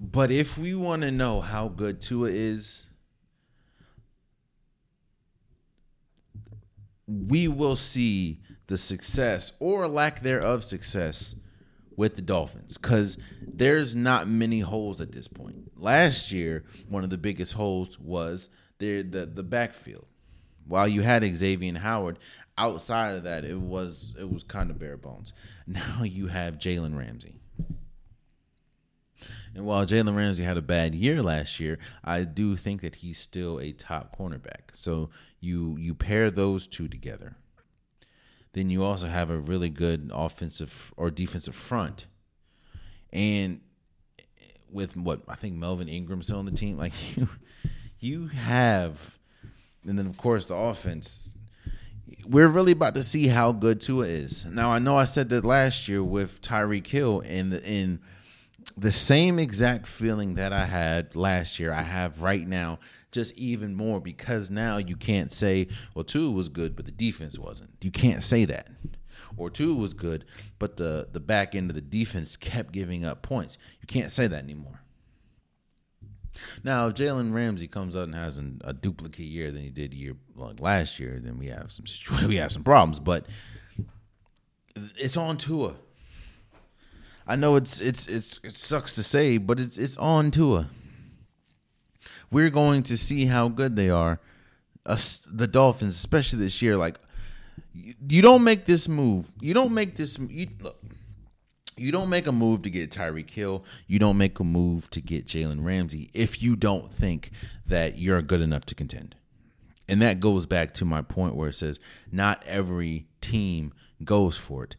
But 0.00 0.30
if 0.30 0.56
we 0.56 0.76
want 0.76 1.02
to 1.02 1.10
know 1.10 1.40
how 1.40 1.66
good 1.66 2.00
Tua 2.00 2.30
is, 2.30 2.86
we 7.08 7.48
will 7.48 7.74
see 7.74 8.38
the 8.70 8.78
success 8.78 9.52
or 9.58 9.88
lack 9.88 10.22
thereof 10.22 10.62
success 10.62 11.34
with 11.96 12.14
the 12.14 12.22
Dolphins 12.22 12.78
because 12.78 13.18
there's 13.42 13.96
not 13.96 14.28
many 14.28 14.60
holes 14.60 15.00
at 15.00 15.10
this 15.10 15.26
point. 15.26 15.72
Last 15.76 16.30
year, 16.30 16.64
one 16.88 17.02
of 17.02 17.10
the 17.10 17.18
biggest 17.18 17.54
holes 17.54 17.98
was 17.98 18.48
the 18.78 19.02
the, 19.02 19.26
the 19.26 19.42
backfield. 19.42 20.06
While 20.68 20.86
you 20.86 21.02
had 21.02 21.24
Xavier 21.36 21.76
Howard, 21.78 22.20
outside 22.56 23.16
of 23.16 23.24
that, 23.24 23.44
it 23.44 23.58
was 23.58 24.14
it 24.18 24.30
was 24.30 24.44
kind 24.44 24.70
of 24.70 24.78
bare 24.78 24.96
bones. 24.96 25.34
Now 25.66 26.04
you 26.04 26.28
have 26.28 26.54
Jalen 26.54 26.96
Ramsey. 26.96 27.40
And 29.54 29.66
while 29.66 29.84
Jalen 29.84 30.16
Ramsey 30.16 30.44
had 30.44 30.56
a 30.56 30.62
bad 30.62 30.94
year 30.94 31.22
last 31.22 31.58
year, 31.58 31.78
I 32.04 32.22
do 32.22 32.56
think 32.56 32.82
that 32.82 32.96
he's 32.96 33.18
still 33.18 33.58
a 33.58 33.72
top 33.72 34.16
cornerback. 34.16 34.74
So 34.74 35.10
you 35.40 35.76
you 35.76 35.92
pair 35.92 36.30
those 36.30 36.68
two 36.68 36.86
together 36.86 37.34
then 38.52 38.70
you 38.70 38.82
also 38.82 39.06
have 39.06 39.30
a 39.30 39.38
really 39.38 39.70
good 39.70 40.10
offensive 40.12 40.92
or 40.96 41.10
defensive 41.10 41.54
front. 41.54 42.06
And 43.12 43.60
with 44.70 44.96
what 44.96 45.22
I 45.28 45.34
think 45.34 45.56
Melvin 45.56 45.88
Ingram's 45.88 46.30
on 46.30 46.44
the 46.46 46.52
team, 46.52 46.76
like 46.76 46.92
you 47.16 47.28
you 47.98 48.26
have 48.28 49.18
and 49.86 49.98
then 49.98 50.06
of 50.06 50.16
course 50.16 50.46
the 50.46 50.54
offense. 50.54 51.36
We're 52.26 52.48
really 52.48 52.72
about 52.72 52.94
to 52.96 53.02
see 53.02 53.28
how 53.28 53.50
good 53.52 53.80
Tua 53.80 54.06
is. 54.06 54.44
Now 54.44 54.70
I 54.70 54.78
know 54.78 54.96
I 54.96 55.04
said 55.04 55.30
that 55.30 55.44
last 55.44 55.88
year 55.88 56.02
with 56.02 56.40
Tyreek 56.42 56.86
Hill 56.86 57.22
and 57.24 57.54
in 57.54 58.00
the 58.76 58.92
same 58.92 59.38
exact 59.38 59.86
feeling 59.86 60.34
that 60.34 60.52
I 60.52 60.66
had 60.66 61.16
last 61.16 61.58
year, 61.58 61.72
I 61.72 61.82
have 61.82 62.22
right 62.22 62.46
now 62.46 62.78
just 63.12 63.36
even 63.36 63.74
more 63.74 64.00
because 64.00 64.50
now 64.50 64.76
you 64.76 64.96
can't 64.96 65.32
say, 65.32 65.68
well, 65.94 66.04
Tua 66.04 66.30
was 66.30 66.48
good, 66.48 66.76
but 66.76 66.84
the 66.84 66.92
defense 66.92 67.38
wasn't. 67.38 67.70
You 67.80 67.90
can't 67.90 68.22
say 68.22 68.44
that. 68.44 68.68
Or 69.36 69.50
Tua 69.50 69.74
was 69.74 69.94
good, 69.94 70.24
but 70.58 70.76
the, 70.76 71.08
the 71.12 71.20
back 71.20 71.54
end 71.54 71.70
of 71.70 71.74
the 71.74 71.80
defense 71.80 72.36
kept 72.36 72.72
giving 72.72 73.04
up 73.04 73.22
points. 73.22 73.58
You 73.80 73.86
can't 73.86 74.12
say 74.12 74.26
that 74.26 74.42
anymore. 74.42 74.82
Now, 76.62 76.88
if 76.88 76.94
Jalen 76.94 77.34
Ramsey 77.34 77.68
comes 77.68 77.96
out 77.96 78.04
and 78.04 78.14
has 78.14 78.38
an, 78.38 78.60
a 78.64 78.72
duplicate 78.72 79.26
year 79.26 79.50
than 79.50 79.62
he 79.62 79.70
did 79.70 79.92
year 79.92 80.16
like 80.36 80.60
last 80.60 80.98
year, 80.98 81.20
then 81.22 81.38
we 81.38 81.48
have 81.48 81.72
some 81.72 82.28
we 82.28 82.36
have 82.36 82.52
some 82.52 82.64
problems. 82.64 83.00
But 83.00 83.26
it's 84.96 85.16
on 85.16 85.36
Tua. 85.36 85.74
I 87.30 87.36
know 87.36 87.56
it's 87.56 87.80
it's 87.80 88.06
it's 88.06 88.40
it 88.42 88.56
sucks 88.56 88.94
to 88.96 89.02
say, 89.02 89.38
but 89.38 89.60
it's 89.60 89.78
it's 89.78 89.96
on 89.96 90.30
Tua 90.30 90.68
we're 92.30 92.50
going 92.50 92.82
to 92.84 92.96
see 92.96 93.26
how 93.26 93.48
good 93.48 93.76
they 93.76 93.90
are. 93.90 94.20
Us, 94.86 95.22
the 95.30 95.46
Dolphins, 95.46 95.94
especially 95.94 96.40
this 96.40 96.62
year, 96.62 96.76
like 96.76 96.98
you, 97.74 97.94
you 98.08 98.22
don't 98.22 98.44
make 98.44 98.64
this 98.64 98.88
move. 98.88 99.30
You 99.40 99.54
don't 99.54 99.72
make 99.72 99.96
this. 99.96 100.18
You, 100.18 100.48
look, 100.60 100.82
you 101.76 101.92
don't 101.92 102.08
make 102.08 102.26
a 102.26 102.32
move 102.32 102.62
to 102.62 102.70
get 102.70 102.90
Tyreek 102.90 103.30
Hill. 103.30 103.64
You 103.86 103.98
don't 103.98 104.16
make 104.16 104.38
a 104.38 104.44
move 104.44 104.88
to 104.90 105.00
get 105.00 105.26
Jalen 105.26 105.64
Ramsey 105.64 106.10
if 106.14 106.42
you 106.42 106.56
don't 106.56 106.90
think 106.90 107.30
that 107.66 107.98
you're 107.98 108.22
good 108.22 108.40
enough 108.40 108.64
to 108.66 108.74
contend. 108.74 109.16
And 109.88 110.00
that 110.02 110.20
goes 110.20 110.46
back 110.46 110.72
to 110.74 110.84
my 110.84 111.02
point 111.02 111.34
where 111.34 111.48
it 111.48 111.54
says 111.54 111.80
not 112.12 112.42
every 112.46 113.06
team 113.20 113.72
goes 114.04 114.38
for 114.38 114.64
it. 114.64 114.76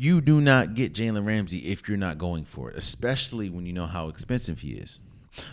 You 0.00 0.20
do 0.20 0.40
not 0.40 0.74
get 0.74 0.92
Jalen 0.92 1.26
Ramsey 1.26 1.58
if 1.70 1.88
you're 1.88 1.98
not 1.98 2.18
going 2.18 2.44
for 2.44 2.70
it, 2.70 2.76
especially 2.76 3.50
when 3.50 3.66
you 3.66 3.72
know 3.72 3.86
how 3.86 4.08
expensive 4.08 4.60
he 4.60 4.72
is. 4.72 5.00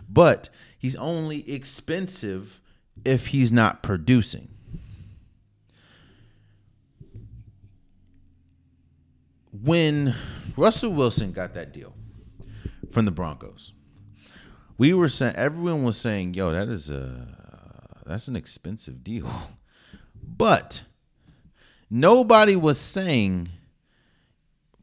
But 0.08 0.50
he's 0.78 0.96
only 0.96 1.50
expensive 1.52 2.62
if 3.04 3.28
he's 3.28 3.52
not 3.52 3.82
producing. 3.82 4.50
When 9.64 10.14
Russell 10.56 10.94
Wilson 10.94 11.32
got 11.32 11.54
that 11.56 11.74
deal 11.74 11.94
from 12.92 13.06
the 13.06 13.12
Broncos, 13.12 13.74
we 14.78 14.94
were 14.94 15.10
saying 15.10 15.36
everyone 15.36 15.84
was 15.84 15.98
saying, 15.98 16.34
"Yo, 16.34 16.52
that 16.52 16.68
is 16.68 16.90
a 16.90 18.02
that's 18.06 18.28
an 18.28 18.36
expensive 18.36 19.04
deal," 19.04 19.32
but 20.24 20.84
nobody 21.90 22.56
was 22.56 22.78
saying, 22.78 23.50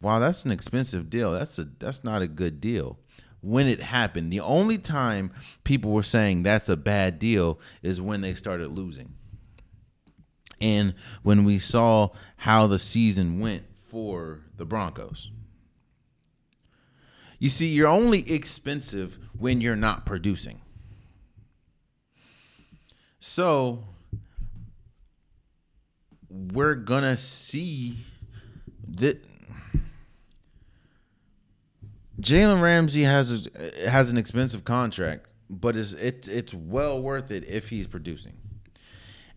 "Wow, 0.02 0.18
that's 0.18 0.44
an 0.44 0.50
expensive 0.50 1.08
deal. 1.08 1.32
That's 1.32 1.58
a 1.58 1.64
that's 1.78 2.04
not 2.04 2.22
a 2.22 2.28
good 2.28 2.60
deal." 2.60 2.98
When 3.40 3.66
it 3.66 3.80
happened, 3.80 4.32
the 4.32 4.40
only 4.40 4.78
time 4.78 5.32
people 5.64 5.90
were 5.90 6.04
saying 6.04 6.42
that's 6.42 6.68
a 6.68 6.76
bad 6.76 7.18
deal 7.18 7.58
is 7.82 8.00
when 8.00 8.20
they 8.20 8.34
started 8.34 8.68
losing. 8.68 9.14
And 10.60 10.94
when 11.24 11.44
we 11.44 11.58
saw 11.58 12.10
how 12.36 12.68
the 12.68 12.78
season 12.78 13.40
went 13.40 13.64
for 13.88 14.42
the 14.56 14.64
Broncos. 14.64 15.30
You 17.40 17.48
see, 17.48 17.66
you're 17.66 17.88
only 17.88 18.30
expensive 18.30 19.18
when 19.36 19.60
you're 19.60 19.74
not 19.74 20.06
producing. 20.06 20.60
So 23.18 23.84
we're 26.28 26.76
gonna 26.76 27.16
see 27.16 27.98
that 28.88 29.24
Jalen 32.22 32.62
Ramsey 32.62 33.02
has 33.02 33.48
a, 33.48 33.90
has 33.90 34.10
an 34.10 34.16
expensive 34.16 34.64
contract, 34.64 35.26
but 35.50 35.76
it's 35.76 35.92
it's 35.94 36.28
it's 36.28 36.54
well 36.54 37.02
worth 37.02 37.30
it 37.30 37.44
if 37.44 37.68
he's 37.68 37.86
producing. 37.86 38.34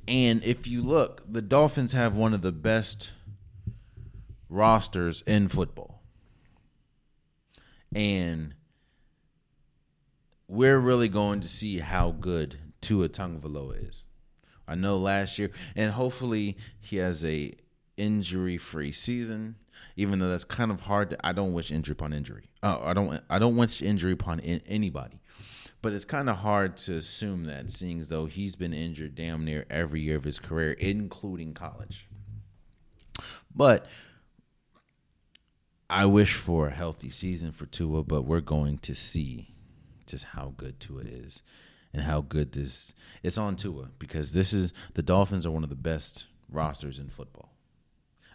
And 0.07 0.43
if 0.43 0.67
you 0.67 0.83
look, 0.83 1.23
the 1.27 1.41
Dolphins 1.41 1.93
have 1.93 2.15
one 2.15 2.33
of 2.33 2.41
the 2.41 2.51
best 2.51 3.11
rosters 4.49 5.23
in 5.23 5.47
football 5.47 5.95
and 7.95 8.53
we're 10.47 10.77
really 10.77 11.07
going 11.07 11.39
to 11.39 11.47
see 11.47 11.79
how 11.79 12.11
good 12.11 12.59
Tua 12.81 13.09
Tagovailoa 13.09 13.89
is. 13.89 14.03
I 14.67 14.75
know 14.75 14.97
last 14.97 15.39
year, 15.39 15.51
and 15.75 15.91
hopefully 15.91 16.57
he 16.79 16.97
has 16.97 17.23
a 17.23 17.53
injury-free 17.97 18.91
season. 18.91 19.55
Even 19.95 20.19
though 20.19 20.29
that's 20.29 20.43
kind 20.43 20.71
of 20.71 20.81
hard, 20.81 21.11
to, 21.11 21.25
I 21.25 21.31
don't 21.31 21.53
wish 21.53 21.71
injury 21.71 21.93
upon 21.93 22.11
injury. 22.11 22.49
Uh, 22.66 22.80
I 22.84 22.93
don't. 22.93 23.22
I 23.30 23.38
don't 23.38 23.55
wish 23.55 23.84
injury 23.84 24.13
upon 24.13 24.39
in, 24.39 24.59
anybody. 24.68 25.22
But 25.84 25.93
it's 25.93 26.03
kind 26.03 26.32
of 26.32 26.38
hard 26.38 26.78
to 26.78 26.95
assume 26.95 27.43
that, 27.43 27.70
seeing 27.70 27.99
as 27.99 28.07
though 28.07 28.26
he's 28.26 28.55
been 28.55 28.74
injured 28.74 29.13
damn 29.13 29.45
near 29.45 29.68
every 29.70 30.01
year 30.01 30.16
of 30.16 30.24
his 30.24 30.39
career, 30.39 30.72
including 30.72 31.53
college. 31.53 32.07
But 33.53 33.86
I 35.91 36.07
wish 36.07 36.34
for 36.34 36.68
a 36.68 36.72
healthy 36.72 37.11
season 37.11 37.51
for 37.51 37.68
Tua, 37.68 38.01
but 38.01 38.24
we're 38.24 38.41
going 38.41 38.80
to 38.80 38.95
see 38.95 39.53
just 40.07 40.24
how 40.24 40.55
good 40.57 40.80
Tua 40.80 41.03
is 41.03 41.43
and 41.93 42.01
how 42.01 42.22
good 42.22 42.53
this 42.53 42.95
it's 43.22 43.38
on 43.38 43.55
Tua 43.55 43.89
because 43.99 44.32
this 44.32 44.53
is 44.53 44.74
the 44.95 45.03
Dolphins 45.03 45.45
are 45.45 45.51
one 45.51 45.63
of 45.63 45.70
the 45.70 45.76
best 45.76 46.26
rosters 46.49 46.97
in 46.97 47.09
football, 47.09 47.53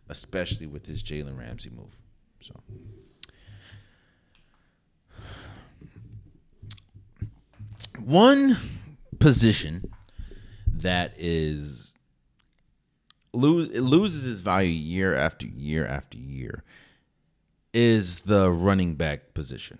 especially 0.08 0.68
with 0.68 0.84
this 0.84 1.02
Jalen 1.02 1.36
Ramsey 1.36 1.70
move. 1.70 1.96
So 2.40 2.54
one 8.04 8.56
position 9.18 9.92
that 10.66 11.14
is 11.16 11.94
lose 13.32 13.68
it 13.70 13.82
loses 13.82 14.26
its 14.26 14.40
value 14.40 14.70
year 14.70 15.14
after 15.14 15.46
year 15.46 15.86
after 15.86 16.18
year 16.18 16.64
is 17.72 18.20
the 18.20 18.50
running 18.50 18.94
back 18.94 19.34
position. 19.34 19.78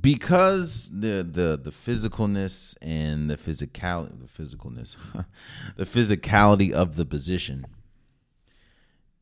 Because 0.00 0.90
the 0.92 1.26
the 1.28 1.58
the 1.60 1.72
physicalness 1.72 2.76
and 2.80 3.28
the 3.28 3.36
physicality 3.36 4.12
the 4.20 4.42
physicalness 4.42 4.96
the 5.76 5.84
physicality 5.84 6.70
of 6.70 6.94
the 6.94 7.04
position 7.04 7.66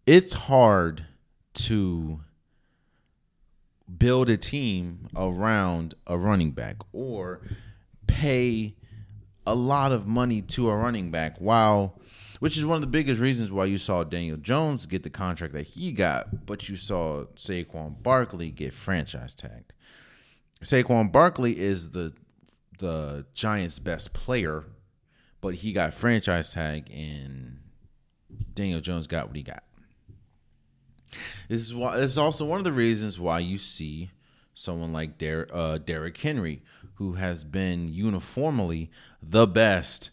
it's 0.07 0.35
hard 0.35 1.07
to 1.55 2.21
build 3.99 4.29
a 4.29 4.37
team 4.37 5.07
around 5.17 5.95
a 6.07 6.19
running 6.19 6.51
back 6.51 6.77
or 6.93 7.41
pay 8.07 8.75
a 9.47 9.55
lot 9.55 9.93
of 9.93 10.07
money 10.07 10.43
to 10.43 10.69
a 10.69 10.77
running 10.77 11.11
back 11.11 11.37
while 11.39 12.01
which 12.41 12.57
is 12.57 12.65
one 12.65 12.77
of 12.77 12.81
the 12.81 12.87
biggest 12.87 13.21
reasons 13.21 13.51
why 13.51 13.65
you 13.65 13.79
saw 13.79 14.05
Daniel 14.05 14.37
Jones 14.37 14.87
get 14.87 15.03
the 15.03 15.11
contract 15.11 15.55
that 15.55 15.67
he 15.69 15.93
got, 15.93 16.47
but 16.47 16.69
you 16.69 16.77
saw 16.77 17.25
Saquon 17.37 18.03
Barkley 18.03 18.51
get 18.51 18.75
franchise 18.75 19.35
tagged. 19.35 19.73
Saquon 20.63 21.11
Barkley 21.11 21.59
is 21.59 21.91
the 21.91 22.13
the 22.79 23.25
Giants' 23.33 23.79
best 23.79 24.13
player, 24.13 24.65
but 25.41 25.55
he 25.55 25.73
got 25.73 25.95
franchise 25.95 26.53
tag, 26.53 26.91
and 26.93 27.59
Daniel 28.53 28.81
Jones 28.81 29.07
got 29.07 29.29
what 29.29 29.37
he 29.37 29.43
got. 29.43 29.65
This 31.49 31.63
is 31.63 31.75
why. 31.75 31.97
This 31.97 32.13
is 32.13 32.19
also 32.19 32.45
one 32.45 32.59
of 32.59 32.65
the 32.65 32.73
reasons 32.73 33.19
why 33.19 33.39
you 33.39 33.59
see 33.59 34.11
someone 34.55 34.93
like 34.93 35.19
Der, 35.19 35.47
uh, 35.53 35.79
Derrick 35.79 36.17
Henry, 36.17 36.63
who 36.95 37.15
has 37.15 37.45
been 37.45 37.89
uniformly 37.93 38.91
the 39.23 39.47
best 39.47 40.11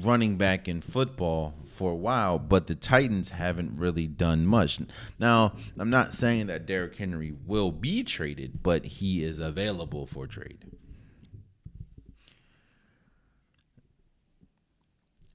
running 0.00 0.36
back 0.36 0.68
in 0.68 0.80
football 0.80 1.54
for 1.74 1.92
a 1.92 1.96
while, 1.96 2.38
but 2.38 2.66
the 2.66 2.74
Titans 2.74 3.30
haven't 3.30 3.78
really 3.78 4.06
done 4.06 4.46
much. 4.46 4.78
Now, 5.18 5.54
I'm 5.78 5.90
not 5.90 6.12
saying 6.12 6.46
that 6.46 6.66
Derrick 6.66 6.96
Henry 6.96 7.34
will 7.46 7.70
be 7.70 8.02
traded, 8.02 8.62
but 8.62 8.84
he 8.84 9.22
is 9.22 9.38
available 9.38 10.06
for 10.06 10.26
trade. 10.26 10.64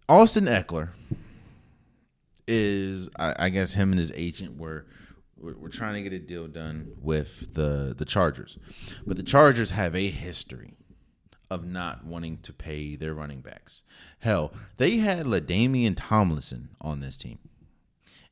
Austin 0.09 0.45
Ekeler 0.45 0.89
is, 2.47 3.09
I, 3.19 3.35
I 3.37 3.49
guess, 3.49 3.73
him 3.73 3.91
and 3.91 3.99
his 3.99 4.11
agent 4.15 4.57
were 4.57 4.85
we're, 5.39 5.69
trying 5.69 5.93
to 5.95 6.09
get 6.09 6.13
a 6.13 6.19
deal 6.19 6.47
done 6.47 6.93
with 7.01 7.53
the 7.53 7.93
the 7.97 8.05
Chargers, 8.05 8.57
but 9.05 9.17
the 9.17 9.23
Chargers 9.23 9.69
have 9.71 9.95
a 9.95 10.09
history 10.09 10.73
of 11.49 11.65
not 11.65 12.05
wanting 12.05 12.39
to 12.39 12.51
pay 12.51 12.95
their 12.95 13.13
running 13.13 13.41
backs. 13.41 13.83
Hell, 14.19 14.51
they 14.77 14.97
had 14.97 15.25
LaDainian 15.25 15.93
Tomlinson 15.95 16.69
on 16.81 16.99
this 16.99 17.17
team, 17.17 17.39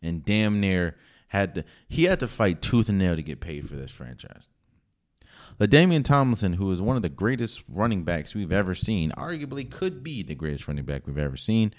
and 0.01 0.25
damn 0.25 0.59
near 0.59 0.95
had 1.27 1.55
to 1.55 1.63
he 1.87 2.05
had 2.05 2.19
to 2.19 2.27
fight 2.27 2.61
tooth 2.61 2.89
and 2.89 2.97
nail 2.97 3.15
to 3.15 3.21
get 3.21 3.39
paid 3.39 3.69
for 3.69 3.75
this 3.75 3.91
franchise. 3.91 4.47
LaDainian 5.59 6.03
Tomlinson, 6.03 6.53
who 6.53 6.69
is 6.71 6.81
one 6.81 6.97
of 6.97 7.01
the 7.01 7.09
greatest 7.09 7.63
running 7.69 8.03
backs 8.03 8.35
we've 8.35 8.51
ever 8.51 8.75
seen, 8.75 9.11
arguably 9.11 9.69
could 9.69 10.03
be 10.03 10.21
the 10.21 10.35
greatest 10.35 10.67
running 10.67 10.83
back 10.83 11.07
we've 11.07 11.17
ever 11.17 11.37
seen. 11.37 11.73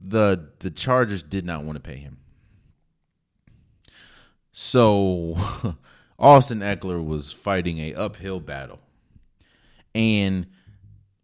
The 0.00 0.50
the 0.60 0.70
Chargers 0.70 1.22
did 1.22 1.44
not 1.44 1.64
want 1.64 1.76
to 1.76 1.80
pay 1.80 1.96
him. 1.96 2.18
So 4.52 5.36
Austin 6.18 6.60
Ekeler 6.60 7.04
was 7.04 7.32
fighting 7.32 7.78
a 7.78 7.94
uphill 7.94 8.40
battle 8.40 8.80
and 9.94 10.46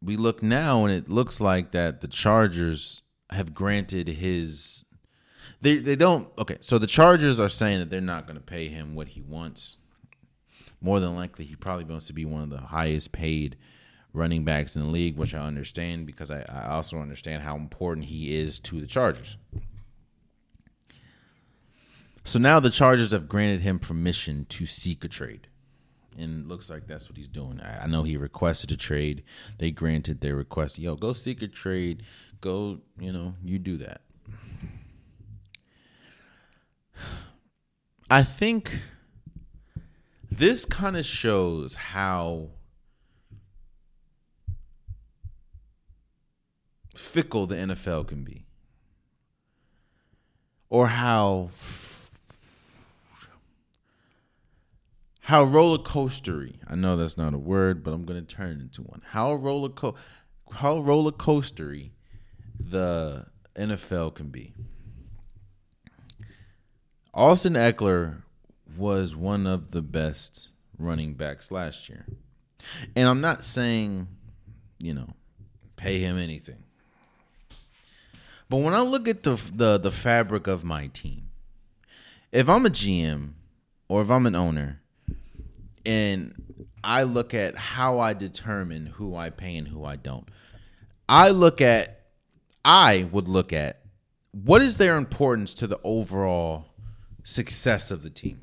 we 0.02 0.16
look 0.16 0.42
now 0.42 0.84
and 0.84 0.92
it 0.92 1.08
looks 1.08 1.40
like 1.40 1.72
that 1.72 2.00
the 2.00 2.08
Chargers 2.08 3.02
have 3.30 3.54
granted 3.54 4.08
his 4.08 4.84
they 5.60 5.76
they 5.76 5.94
don't 5.94 6.28
okay, 6.38 6.58
so 6.60 6.78
the 6.78 6.86
Chargers 6.86 7.38
are 7.38 7.48
saying 7.48 7.78
that 7.78 7.90
they're 7.90 8.00
not 8.00 8.26
going 8.26 8.38
to 8.38 8.42
pay 8.42 8.68
him 8.68 8.94
what 8.94 9.08
he 9.08 9.20
wants. 9.20 9.76
More 10.80 10.98
than 10.98 11.14
likely 11.14 11.44
he 11.44 11.54
probably 11.54 11.84
wants 11.84 12.08
to 12.08 12.12
be 12.12 12.24
one 12.24 12.42
of 12.42 12.50
the 12.50 12.58
highest 12.58 13.12
paid 13.12 13.56
running 14.12 14.44
backs 14.44 14.76
in 14.76 14.82
the 14.82 14.88
league, 14.88 15.16
which 15.16 15.34
I 15.34 15.40
understand 15.40 16.06
because 16.06 16.30
I, 16.30 16.44
I 16.48 16.68
also 16.68 16.98
understand 16.98 17.42
how 17.42 17.56
important 17.56 18.06
he 18.06 18.36
is 18.36 18.58
to 18.60 18.80
the 18.80 18.86
Chargers. 18.86 19.36
So 22.24 22.38
now 22.38 22.60
the 22.60 22.70
Chargers 22.70 23.10
have 23.12 23.28
granted 23.28 23.62
him 23.62 23.78
permission 23.78 24.46
to 24.50 24.66
seek 24.66 25.04
a 25.04 25.08
trade 25.08 25.48
and 26.18 26.48
looks 26.48 26.70
like 26.70 26.86
that's 26.86 27.08
what 27.08 27.16
he's 27.16 27.28
doing. 27.28 27.60
I, 27.60 27.84
I, 27.84 27.86
know 27.86 28.02
he 28.02 28.16
requested 28.16 28.70
a 28.70 28.76
trade. 28.76 29.22
They 29.58 29.70
granted 29.70 30.20
their 30.20 30.36
request. 30.36 30.78
Yo, 30.78 30.94
go 30.94 31.12
seek 31.12 31.42
a 31.42 31.48
trade. 31.48 32.02
Go, 32.40 32.80
you 32.98 33.12
know, 33.12 33.34
you 33.42 33.58
do 33.58 33.76
that. 33.78 34.02
I 38.10 38.22
think 38.22 38.80
this 40.30 40.64
kind 40.64 40.96
of 40.96 41.04
shows 41.04 41.74
how 41.74 42.50
fickle 46.94 47.46
the 47.46 47.56
NFL 47.56 48.08
can 48.08 48.24
be, 48.24 48.44
or 50.68 50.88
how 50.88 51.50
how 55.20 55.44
roller 55.44 55.78
coastery. 55.78 56.56
I 56.68 56.74
know 56.74 56.96
that's 56.96 57.16
not 57.16 57.34
a 57.34 57.38
word, 57.38 57.84
but 57.84 57.92
I'm 57.92 58.04
going 58.04 58.24
to 58.24 58.34
turn 58.34 58.50
it 58.50 58.60
into 58.60 58.82
one. 58.82 59.02
How 59.04 59.34
roller 59.34 59.68
co- 59.68 59.94
how 60.52 60.80
roller 60.80 61.12
coastery 61.12 61.90
the 62.58 63.26
NFL 63.56 64.14
can 64.14 64.28
be. 64.28 64.52
Austin 67.14 67.54
Ekeler 67.54 68.22
was 68.76 69.14
one 69.14 69.46
of 69.46 69.70
the 69.70 69.82
best 69.82 70.48
running 70.78 71.14
backs 71.14 71.50
last 71.50 71.88
year. 71.88 72.06
And 72.96 73.08
I'm 73.08 73.20
not 73.20 73.44
saying, 73.44 74.08
you 74.78 74.94
know, 74.94 75.08
pay 75.76 75.98
him 75.98 76.16
anything. 76.16 76.61
But 78.52 78.58
when 78.58 78.74
I 78.74 78.82
look 78.82 79.08
at 79.08 79.22
the 79.22 79.40
the 79.54 79.78
the 79.78 79.90
fabric 79.90 80.46
of 80.46 80.62
my 80.62 80.88
team, 80.88 81.30
if 82.32 82.50
I'm 82.50 82.66
a 82.66 82.68
GM 82.68 83.30
or 83.88 84.02
if 84.02 84.10
I'm 84.10 84.26
an 84.26 84.34
owner 84.34 84.82
and 85.86 86.34
I 86.84 87.04
look 87.04 87.32
at 87.32 87.56
how 87.56 87.98
I 87.98 88.12
determine 88.12 88.84
who 88.84 89.16
I 89.16 89.30
pay 89.30 89.56
and 89.56 89.68
who 89.68 89.86
I 89.86 89.96
don't. 89.96 90.28
I 91.08 91.30
look 91.30 91.62
at 91.62 92.02
I 92.62 93.08
would 93.10 93.26
look 93.26 93.54
at 93.54 93.86
what 94.32 94.60
is 94.60 94.76
their 94.76 94.98
importance 94.98 95.54
to 95.54 95.66
the 95.66 95.80
overall 95.82 96.66
success 97.24 97.90
of 97.90 98.02
the 98.02 98.10
team. 98.10 98.42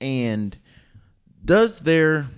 And 0.00 0.56
does 1.44 1.80
their 1.80 2.28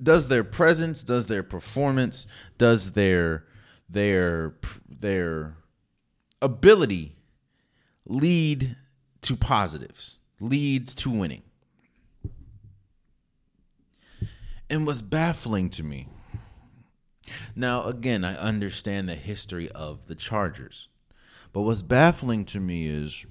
does 0.00 0.28
their 0.28 0.44
presence, 0.44 1.02
does 1.02 1.26
their 1.26 1.42
performance, 1.42 2.28
does 2.56 2.92
their 2.92 3.46
their 3.88 4.54
their 4.88 5.56
ability 6.40 7.16
lead 8.06 8.76
to 9.22 9.36
positives, 9.36 10.20
leads 10.40 10.94
to 10.96 11.10
winning? 11.10 11.42
And 14.70 14.86
was 14.86 15.00
baffling 15.02 15.70
to 15.70 15.82
me. 15.82 16.08
Now, 17.56 17.84
again, 17.84 18.24
I 18.24 18.36
understand 18.36 19.08
the 19.08 19.14
history 19.14 19.70
of 19.70 20.06
the 20.06 20.14
Chargers. 20.14 20.88
But 21.52 21.62
what's 21.62 21.82
baffling 21.82 22.44
to 22.46 22.60
me 22.60 22.86
is 22.86 23.26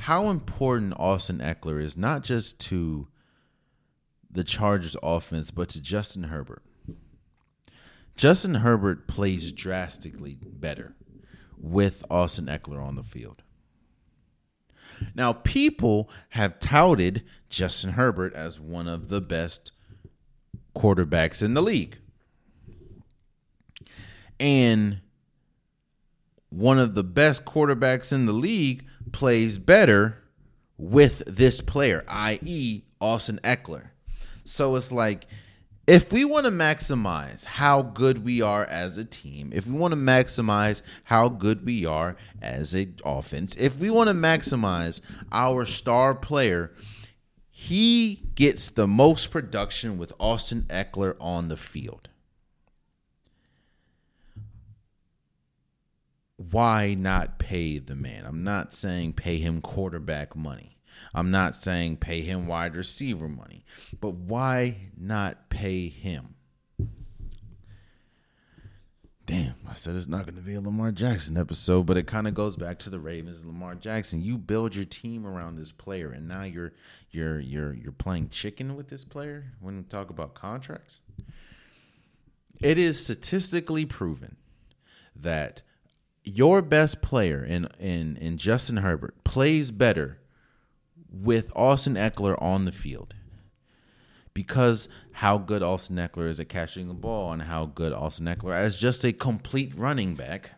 how 0.00 0.28
important 0.28 0.94
Austin 0.96 1.38
Ekeler 1.38 1.80
is 1.80 1.96
not 1.96 2.22
just 2.22 2.58
to 2.60 3.08
the 4.30 4.44
Chargers 4.44 4.96
offense, 5.02 5.50
but 5.50 5.68
to 5.70 5.80
Justin 5.80 6.24
Herbert. 6.24 6.62
Justin 8.16 8.56
Herbert 8.56 9.06
plays 9.06 9.52
drastically 9.52 10.38
better 10.40 10.94
with 11.58 12.04
Austin 12.10 12.46
Ekeler 12.46 12.82
on 12.82 12.94
the 12.94 13.02
field. 13.02 13.42
Now, 15.14 15.34
people 15.34 16.08
have 16.30 16.58
touted 16.58 17.22
Justin 17.50 17.92
Herbert 17.92 18.34
as 18.34 18.58
one 18.58 18.88
of 18.88 19.08
the 19.08 19.20
best 19.20 19.72
quarterbacks 20.74 21.42
in 21.42 21.52
the 21.54 21.62
league. 21.62 21.98
And 24.40 25.00
one 26.48 26.78
of 26.78 26.94
the 26.94 27.04
best 27.04 27.44
quarterbacks 27.44 28.12
in 28.12 28.24
the 28.24 28.32
league 28.32 28.84
plays 29.12 29.58
better 29.58 30.22
with 30.78 31.22
this 31.26 31.60
player, 31.60 32.04
i.e., 32.08 32.82
Austin 33.00 33.40
Ekeler. 33.44 33.88
So 34.44 34.74
it's 34.76 34.92
like, 34.92 35.26
if 35.86 36.12
we 36.12 36.24
want 36.24 36.46
to 36.46 36.52
maximize 36.52 37.44
how 37.44 37.82
good 37.82 38.24
we 38.24 38.42
are 38.42 38.64
as 38.64 38.98
a 38.98 39.04
team, 39.04 39.52
if 39.54 39.66
we 39.66 39.78
want 39.78 39.92
to 39.92 39.98
maximize 39.98 40.82
how 41.04 41.28
good 41.28 41.64
we 41.64 41.86
are 41.86 42.16
as 42.42 42.74
an 42.74 42.96
offense, 43.04 43.54
if 43.56 43.78
we 43.78 43.88
want 43.90 44.08
to 44.08 44.14
maximize 44.14 45.00
our 45.30 45.64
star 45.64 46.14
player, 46.14 46.72
he 47.50 48.22
gets 48.34 48.68
the 48.68 48.88
most 48.88 49.30
production 49.30 49.96
with 49.96 50.12
Austin 50.18 50.62
Ekeler 50.68 51.16
on 51.20 51.48
the 51.48 51.56
field. 51.56 52.08
Why 56.36 56.94
not 56.94 57.38
pay 57.38 57.78
the 57.78 57.94
man? 57.94 58.26
I'm 58.26 58.44
not 58.44 58.74
saying 58.74 59.14
pay 59.14 59.38
him 59.38 59.60
quarterback 59.60 60.36
money. 60.36 60.75
I'm 61.16 61.30
not 61.30 61.56
saying 61.56 61.96
pay 61.96 62.20
him 62.20 62.46
wide 62.46 62.76
receiver 62.76 63.26
money. 63.26 63.64
But 63.98 64.10
why 64.10 64.90
not 64.98 65.48
pay 65.48 65.88
him? 65.88 66.34
Damn, 69.24 69.54
I 69.66 69.74
said 69.74 69.96
it's 69.96 70.06
not 70.06 70.26
going 70.26 70.36
to 70.36 70.42
be 70.42 70.54
a 70.54 70.60
Lamar 70.60 70.92
Jackson 70.92 71.38
episode, 71.38 71.86
but 71.86 71.96
it 71.96 72.06
kind 72.06 72.28
of 72.28 72.34
goes 72.34 72.54
back 72.54 72.78
to 72.80 72.90
the 72.90 73.00
Ravens. 73.00 73.44
Lamar 73.44 73.74
Jackson, 73.74 74.22
you 74.22 74.36
build 74.36 74.76
your 74.76 74.84
team 74.84 75.26
around 75.26 75.56
this 75.56 75.72
player, 75.72 76.12
and 76.12 76.28
now 76.28 76.42
you're 76.42 76.74
you're 77.10 77.40
you're 77.40 77.72
you're 77.72 77.92
playing 77.92 78.28
chicken 78.28 78.76
with 78.76 78.88
this 78.88 79.02
player 79.02 79.46
when 79.60 79.78
we 79.78 79.82
talk 79.84 80.10
about 80.10 80.34
contracts. 80.34 81.00
It 82.60 82.78
is 82.78 83.02
statistically 83.02 83.86
proven 83.86 84.36
that 85.16 85.62
your 86.22 86.60
best 86.62 87.00
player 87.00 87.42
in 87.42 87.68
in 87.80 88.16
in 88.18 88.36
Justin 88.36 88.76
Herbert 88.76 89.24
plays 89.24 89.70
better 89.72 90.18
with 91.22 91.50
Austin 91.54 91.94
Ekeler 91.94 92.40
on 92.40 92.64
the 92.64 92.72
field 92.72 93.14
because 94.36 94.88
how 95.12 95.38
good 95.38 95.62
Austin 95.62 95.96
Ekeler 95.96 96.28
is 96.28 96.38
at 96.38 96.50
catching 96.50 96.88
the 96.88 96.94
ball 96.94 97.32
and 97.32 97.40
how 97.40 97.64
good 97.64 97.94
Austin 97.94 98.26
Ekeler 98.26 98.52
as 98.52 98.76
just 98.76 99.02
a 99.02 99.10
complete 99.10 99.72
running 99.74 100.14
back. 100.14 100.50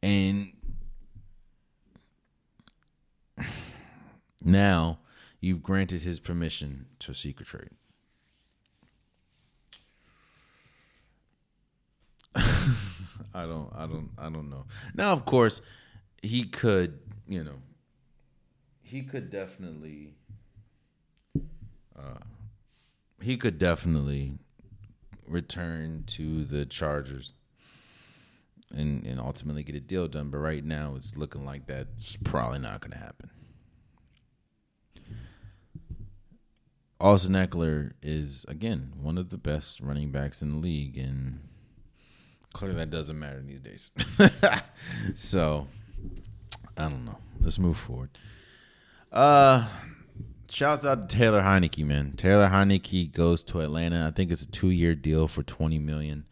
And 0.00 0.52
now 4.44 5.00
you've 5.40 5.64
granted 5.64 6.02
his 6.02 6.20
permission 6.20 6.86
to 7.00 7.12
seek 7.12 7.40
a 7.40 7.44
trade. 7.44 7.70
I 12.36 13.46
don't 13.46 13.72
I 13.74 13.86
don't 13.86 14.10
I 14.16 14.30
don't 14.30 14.48
know. 14.48 14.66
Now 14.94 15.12
of 15.12 15.24
course 15.24 15.60
he 16.22 16.44
could, 16.44 17.00
you 17.26 17.42
know, 17.42 17.56
he 18.94 19.02
could 19.02 19.28
definitely 19.28 20.14
uh, 21.98 22.20
he 23.20 23.36
could 23.36 23.58
definitely 23.58 24.38
return 25.26 26.04
to 26.06 26.44
the 26.44 26.64
Chargers 26.64 27.34
and 28.72 29.04
and 29.04 29.18
ultimately 29.18 29.64
get 29.64 29.74
a 29.74 29.80
deal 29.80 30.06
done. 30.06 30.30
But 30.30 30.38
right 30.38 30.64
now, 30.64 30.94
it's 30.94 31.16
looking 31.16 31.44
like 31.44 31.66
that's 31.66 32.16
probably 32.18 32.60
not 32.60 32.82
going 32.82 32.92
to 32.92 32.98
happen. 32.98 33.30
Austin 37.00 37.32
Ekeler 37.32 37.94
is 38.00 38.44
again 38.46 38.92
one 39.02 39.18
of 39.18 39.30
the 39.30 39.38
best 39.38 39.80
running 39.80 40.12
backs 40.12 40.40
in 40.40 40.50
the 40.50 40.56
league, 40.56 40.96
and 40.96 41.40
clearly 42.52 42.76
that 42.76 42.92
doesn't 42.92 43.18
matter 43.18 43.42
these 43.42 43.60
days. 43.60 43.90
so 45.16 45.66
I 46.76 46.82
don't 46.84 47.04
know. 47.04 47.18
Let's 47.40 47.58
move 47.58 47.76
forward. 47.76 48.10
Uh 49.14 49.66
Shouts 50.54 50.84
out 50.84 51.08
to 51.08 51.16
Taylor 51.16 51.42
Heinicke, 51.42 51.84
man. 51.84 52.12
Taylor 52.16 52.48
Heinicke 52.48 53.10
goes 53.10 53.42
to 53.44 53.60
Atlanta. 53.60 54.06
I 54.06 54.12
think 54.12 54.30
it's 54.30 54.42
a 54.42 54.48
two 54.48 54.70
year 54.70 54.94
deal 54.94 55.26
for 55.26 55.42
twenty 55.42 55.80
million. 55.80 56.26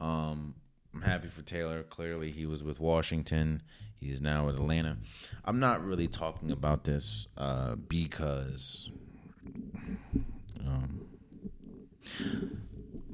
Um, 0.00 0.56
I'm 0.92 1.02
happy 1.02 1.28
for 1.28 1.42
Taylor. 1.42 1.84
Clearly, 1.84 2.32
he 2.32 2.44
was 2.44 2.64
with 2.64 2.80
Washington. 2.80 3.62
He 4.00 4.10
is 4.10 4.20
now 4.20 4.46
with 4.46 4.56
Atlanta. 4.56 4.96
I'm 5.44 5.60
not 5.60 5.84
really 5.84 6.08
talking 6.08 6.50
about 6.50 6.82
this 6.82 7.28
uh, 7.36 7.76
because 7.76 8.90
um, 10.66 11.06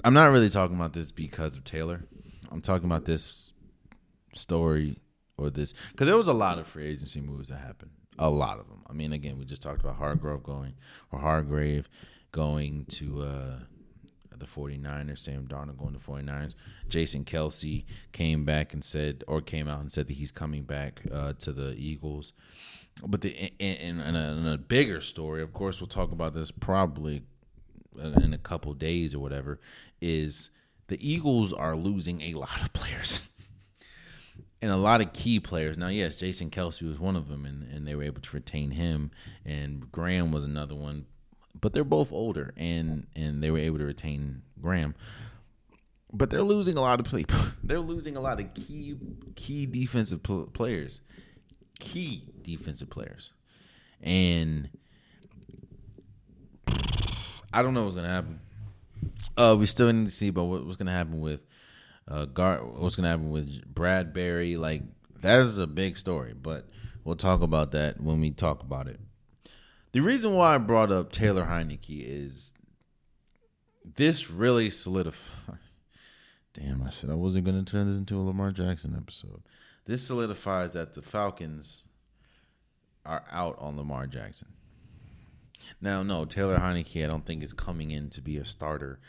I'm 0.02 0.14
not 0.14 0.32
really 0.32 0.48
talking 0.48 0.76
about 0.76 0.94
this 0.94 1.11
because 1.11 1.56
of 1.56 1.64
Taylor. 1.64 2.04
I'm 2.50 2.62
talking 2.62 2.86
about 2.86 3.04
this 3.04 3.52
story 4.32 4.96
or 5.36 5.50
this 5.50 5.74
because 5.92 6.06
there 6.06 6.16
was 6.16 6.28
a 6.28 6.32
lot 6.32 6.59
of 6.59 6.66
free 6.66 6.86
agency 6.86 7.20
moves 7.20 7.50
that 7.50 7.59
happened 7.59 7.90
a 8.19 8.31
lot 8.31 8.59
of 8.59 8.69
them. 8.69 8.83
I 8.89 8.93
mean, 8.93 9.12
again, 9.12 9.39
we 9.39 9.45
just 9.45 9.62
talked 9.62 9.81
about 9.81 9.97
Hargrove 9.97 10.43
going 10.43 10.75
or 11.12 11.19
Hargrave 11.19 11.89
going 12.33 12.85
to 12.87 13.23
uh, 13.23 13.59
the 14.39 14.47
49ers, 14.47 15.19
Sam 15.19 15.47
Darnold 15.47 15.79
going 15.79 15.95
to 15.95 15.99
49ers. 15.99 16.55
Jason 16.89 17.25
Kelce 17.25 17.85
came 18.12 18.45
back 18.45 18.73
and 18.73 18.85
said, 18.85 19.25
or 19.27 19.41
came 19.41 19.69
out 19.69 19.81
and 19.81 19.93
said 19.93 20.09
that 20.09 20.14
he's 20.14 20.31
coming 20.31 20.62
back 20.62 21.03
uh, 21.12 21.35
to 21.35 21.53
the 21.53 21.75
Eagles. 21.75 22.33
But 23.07 23.21
the 23.21 23.53
a, 23.61 23.62
in, 23.62 24.01
a, 24.47 24.59
bigger 24.59 25.01
story, 25.01 25.43
of 25.43 25.53
course, 25.53 25.81
we'll 25.81 25.87
talk 25.87 26.11
about 26.11 26.35
this 26.35 26.51
probably 26.51 27.23
in 27.97 28.35
a 28.35 28.39
couple 28.39 28.75
days 28.75 29.14
or 29.14 29.21
whatever. 29.21 29.61
Is 30.01 30.51
the 30.89 30.99
Eagles 31.09 31.53
are 31.53 31.77
losing 31.77 32.23
a 32.23 32.35
lot 32.35 32.61
of 32.61 32.73
players 32.73 33.21
and 34.61 34.70
a 34.70 34.76
lot 34.76 35.00
of 35.00 35.12
key 35.12 35.38
players. 35.40 35.78
Now, 35.78 35.88
yes, 35.88 36.16
Jason 36.16 36.50
Kelce 36.50 36.82
was 36.86 36.98
one 36.98 37.16
of 37.16 37.28
them, 37.28 37.44
and, 37.46 37.62
and 37.72 37.86
they 37.86 37.94
were 37.94 38.02
able 38.02 38.20
to 38.20 38.36
retain 38.36 38.72
him, 38.72 39.11
and 39.44 39.90
Graham 39.92 40.32
was 40.32 40.44
another 40.44 40.74
one. 40.74 41.06
but 41.61 41.72
they're 41.72 41.84
both 41.84 42.12
older, 42.12 42.52
and 42.56 43.06
and 43.16 43.42
they 43.42 43.50
were 43.50 43.59
able 43.59 43.78
to 43.78 43.84
retain 43.84 44.42
Graham. 44.61 44.94
But 46.12 46.30
they're 46.30 46.42
losing 46.42 46.76
a 46.76 46.80
lot 46.80 47.00
of 47.00 47.06
people. 47.06 47.38
They're 47.62 47.80
losing 47.80 48.16
a 48.16 48.20
lot 48.20 48.40
of 48.40 48.54
key 48.54 48.96
key 49.36 49.66
defensive 49.66 50.22
pl- 50.22 50.46
players, 50.46 51.02
key 51.78 52.22
defensive 52.42 52.88
players, 52.88 53.32
and 54.00 54.70
I 57.52 57.62
don't 57.62 57.74
know 57.74 57.84
what's 57.84 57.94
gonna 57.94 58.09
happen. 58.09 58.40
Uh, 59.36 59.56
we 59.59 59.66
still 59.66 59.92
need 59.92 60.06
to 60.06 60.11
see 60.11 60.28
about 60.28 60.44
what, 60.44 60.64
what's 60.64 60.76
gonna 60.76 60.92
happen 60.92 61.20
with 61.20 61.44
uh, 62.09 62.24
Gar- 62.24 62.64
what's 62.64 62.96
gonna 62.96 63.09
happen 63.09 63.30
with 63.30 63.74
Bradberry. 63.74 64.59
Like 64.59 64.82
that 65.20 65.40
is 65.40 65.59
a 65.59 65.66
big 65.66 65.96
story, 65.96 66.34
but 66.34 66.68
we'll 67.04 67.16
talk 67.16 67.42
about 67.42 67.72
that 67.72 68.00
when 68.00 68.20
we 68.20 68.30
talk 68.30 68.62
about 68.62 68.88
it. 68.88 69.00
The 69.92 70.00
reason 70.00 70.34
why 70.34 70.54
I 70.54 70.59
brought 70.59 70.92
up 70.92 71.12
Taylor 71.12 71.44
Heinicke 71.44 72.04
is 72.06 72.52
this 73.96 74.30
really 74.30 74.70
solidifies. 74.70 75.56
Damn, 76.52 76.82
I 76.82 76.90
said 76.90 77.11
I 77.11 77.14
wasn't 77.14 77.46
to 77.46 77.62
turn 77.64 77.88
this 77.88 77.98
into 77.98 78.18
a 78.18 78.22
Lamar 78.22 78.50
Jackson 78.50 78.94
episode. 78.96 79.42
This 79.86 80.06
solidifies 80.06 80.72
that 80.72 80.94
the 80.94 81.02
Falcons 81.02 81.84
are 83.06 83.24
out 83.30 83.56
on 83.59 83.76
Lamar 83.76 84.06
Jackson. 84.06 84.48
Now, 85.80 86.02
no, 86.02 86.24
Taylor 86.24 86.59
Heinicke, 86.59 87.04
I 87.04 87.09
don't 87.09 87.24
think 87.24 87.42
is 87.42 87.52
coming 87.52 87.90
in 87.90 88.11
to 88.11 88.20
be 88.20 88.36
a 88.36 88.44
starter. 88.44 89.00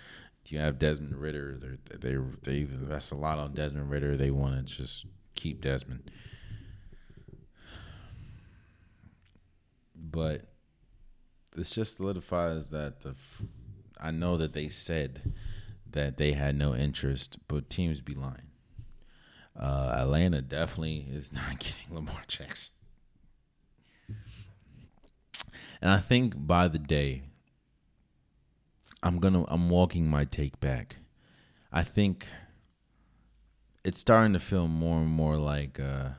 You 0.51 0.59
have 0.59 0.79
Desmond 0.79 1.15
Ridder. 1.15 1.59
They 1.59 1.97
they 1.97 2.17
they 2.43 2.59
invest 2.61 3.11
a 3.11 3.15
lot 3.15 3.39
on 3.39 3.53
Desmond 3.53 3.89
Ridder. 3.89 4.17
They 4.17 4.31
want 4.31 4.55
to 4.55 4.75
just 4.75 5.05
keep 5.35 5.61
Desmond. 5.61 6.09
But 9.95 10.49
this 11.55 11.69
just 11.69 11.97
solidifies 11.97 12.69
that 12.71 13.01
the. 13.01 13.15
I 14.01 14.11
know 14.11 14.37
that 14.37 14.53
they 14.53 14.69
said 14.69 15.33
that 15.91 16.17
they 16.17 16.31
had 16.33 16.55
no 16.55 16.73
interest, 16.73 17.37
but 17.47 17.69
teams 17.69 18.01
be 18.01 18.15
lying. 18.15 18.49
Uh, 19.59 19.93
Atlanta 19.97 20.41
definitely 20.41 21.07
is 21.11 21.33
not 21.33 21.59
getting 21.59 21.93
Lamar 21.93 22.23
Jackson. 22.27 22.73
And 25.81 25.91
I 25.91 25.99
think 25.99 26.33
by 26.35 26.67
the 26.67 26.79
day, 26.79 27.23
I'm 29.01 29.19
gonna 29.19 29.45
I'm 29.47 29.69
walking 29.69 30.07
my 30.07 30.25
take 30.25 30.59
back. 30.59 30.97
I 31.71 31.83
think 31.83 32.27
it's 33.83 34.01
starting 34.01 34.33
to 34.33 34.39
feel 34.39 34.67
more 34.67 34.97
and 34.97 35.09
more 35.09 35.37
like 35.37 35.79
uh, 35.79 36.09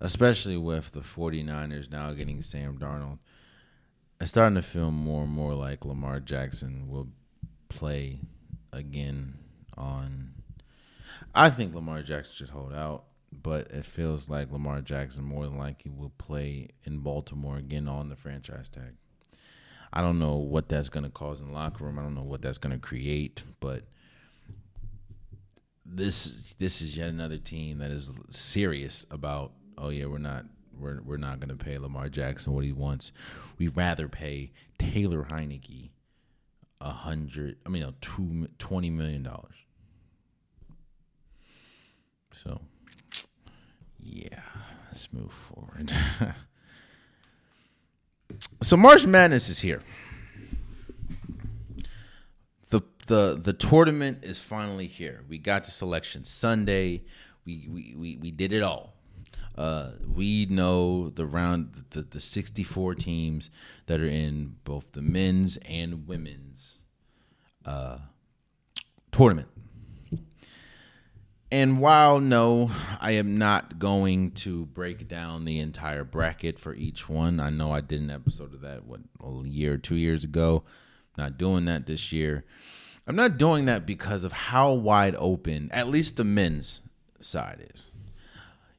especially 0.00 0.56
with 0.56 0.92
the 0.92 1.00
49ers 1.00 1.90
now 1.90 2.12
getting 2.12 2.42
Sam 2.42 2.78
Darnold. 2.78 3.18
It's 4.20 4.30
starting 4.30 4.56
to 4.56 4.62
feel 4.62 4.90
more 4.90 5.22
and 5.22 5.32
more 5.32 5.54
like 5.54 5.84
Lamar 5.84 6.20
Jackson 6.20 6.88
will 6.88 7.08
play 7.68 8.20
again 8.72 9.38
on 9.76 10.34
I 11.34 11.50
think 11.50 11.74
Lamar 11.74 12.02
Jackson 12.02 12.34
should 12.34 12.50
hold 12.50 12.72
out, 12.72 13.04
but 13.32 13.70
it 13.70 13.84
feels 13.84 14.28
like 14.28 14.50
Lamar 14.50 14.80
Jackson 14.80 15.24
more 15.24 15.44
than 15.44 15.58
likely 15.58 15.90
will 15.90 16.12
play 16.18 16.68
in 16.84 16.98
Baltimore 16.98 17.56
again 17.56 17.88
on 17.88 18.08
the 18.08 18.16
franchise 18.16 18.68
tag. 18.68 18.94
I 19.92 20.00
don't 20.00 20.18
know 20.18 20.36
what 20.36 20.68
that's 20.68 20.88
going 20.88 21.04
to 21.04 21.10
cause 21.10 21.40
in 21.40 21.48
the 21.48 21.52
locker 21.52 21.84
room. 21.84 21.98
I 21.98 22.02
don't 22.02 22.14
know 22.14 22.22
what 22.22 22.42
that's 22.42 22.58
going 22.58 22.72
to 22.72 22.78
create, 22.78 23.42
but 23.58 23.82
this 25.84 26.54
this 26.58 26.80
is 26.80 26.96
yet 26.96 27.08
another 27.08 27.38
team 27.38 27.78
that 27.78 27.90
is 27.90 28.10
serious 28.30 29.04
about. 29.10 29.52
Oh 29.76 29.88
yeah, 29.88 30.06
we're 30.06 30.18
not 30.18 30.44
we're 30.78 31.00
we're 31.02 31.16
not 31.16 31.40
going 31.40 31.56
to 31.56 31.62
pay 31.62 31.78
Lamar 31.78 32.08
Jackson 32.08 32.52
what 32.52 32.64
he 32.64 32.72
wants. 32.72 33.12
We'd 33.58 33.76
rather 33.76 34.08
pay 34.08 34.52
Taylor 34.78 35.26
Heinicke 35.28 35.90
a 36.80 36.90
hundred. 36.90 37.56
I 37.66 37.68
mean, 37.68 37.82
no, 37.82 37.94
two 38.00 38.48
twenty 38.58 38.90
million 38.90 39.22
dollars. 39.22 39.54
So, 42.32 42.60
yeah, 43.98 44.40
let's 44.86 45.12
move 45.12 45.32
forward. 45.32 45.92
so 48.62 48.76
March 48.76 49.06
Madness 49.06 49.48
is 49.48 49.60
here. 49.60 49.82
The 52.68 52.82
the 53.06 53.40
the 53.42 53.52
tournament 53.52 54.24
is 54.24 54.38
finally 54.38 54.86
here. 54.86 55.24
We 55.28 55.38
got 55.38 55.64
to 55.64 55.70
selection 55.70 56.24
Sunday. 56.24 57.02
We 57.44 57.68
we 57.68 57.94
we, 57.96 58.16
we 58.16 58.30
did 58.30 58.52
it 58.52 58.62
all. 58.62 58.94
Uh, 59.56 59.90
we 60.14 60.46
know 60.46 61.10
the 61.10 61.26
round 61.26 61.84
the, 61.90 62.02
the 62.02 62.20
64 62.20 62.94
teams 62.94 63.50
that 63.86 64.00
are 64.00 64.06
in 64.06 64.56
both 64.64 64.92
the 64.92 65.02
men's 65.02 65.58
and 65.58 66.06
women's 66.06 66.78
uh, 67.66 67.98
tournament. 69.12 69.48
And 71.52 71.80
while 71.80 72.20
no, 72.20 72.70
I 73.00 73.12
am 73.12 73.36
not 73.36 73.80
going 73.80 74.30
to 74.32 74.66
break 74.66 75.08
down 75.08 75.44
the 75.44 75.58
entire 75.58 76.04
bracket 76.04 76.60
for 76.60 76.74
each 76.74 77.08
one. 77.08 77.40
I 77.40 77.50
know 77.50 77.72
I 77.72 77.80
did 77.80 78.00
an 78.00 78.10
episode 78.10 78.54
of 78.54 78.60
that 78.60 78.84
what 78.84 79.00
a 79.20 79.48
year, 79.48 79.76
two 79.76 79.96
years 79.96 80.22
ago. 80.22 80.62
Not 81.18 81.38
doing 81.38 81.64
that 81.64 81.86
this 81.86 82.12
year. 82.12 82.44
I'm 83.06 83.16
not 83.16 83.36
doing 83.36 83.64
that 83.64 83.84
because 83.84 84.22
of 84.22 84.32
how 84.32 84.72
wide 84.72 85.16
open, 85.18 85.70
at 85.72 85.88
least 85.88 86.16
the 86.16 86.24
men's 86.24 86.80
side 87.18 87.66
is. 87.74 87.90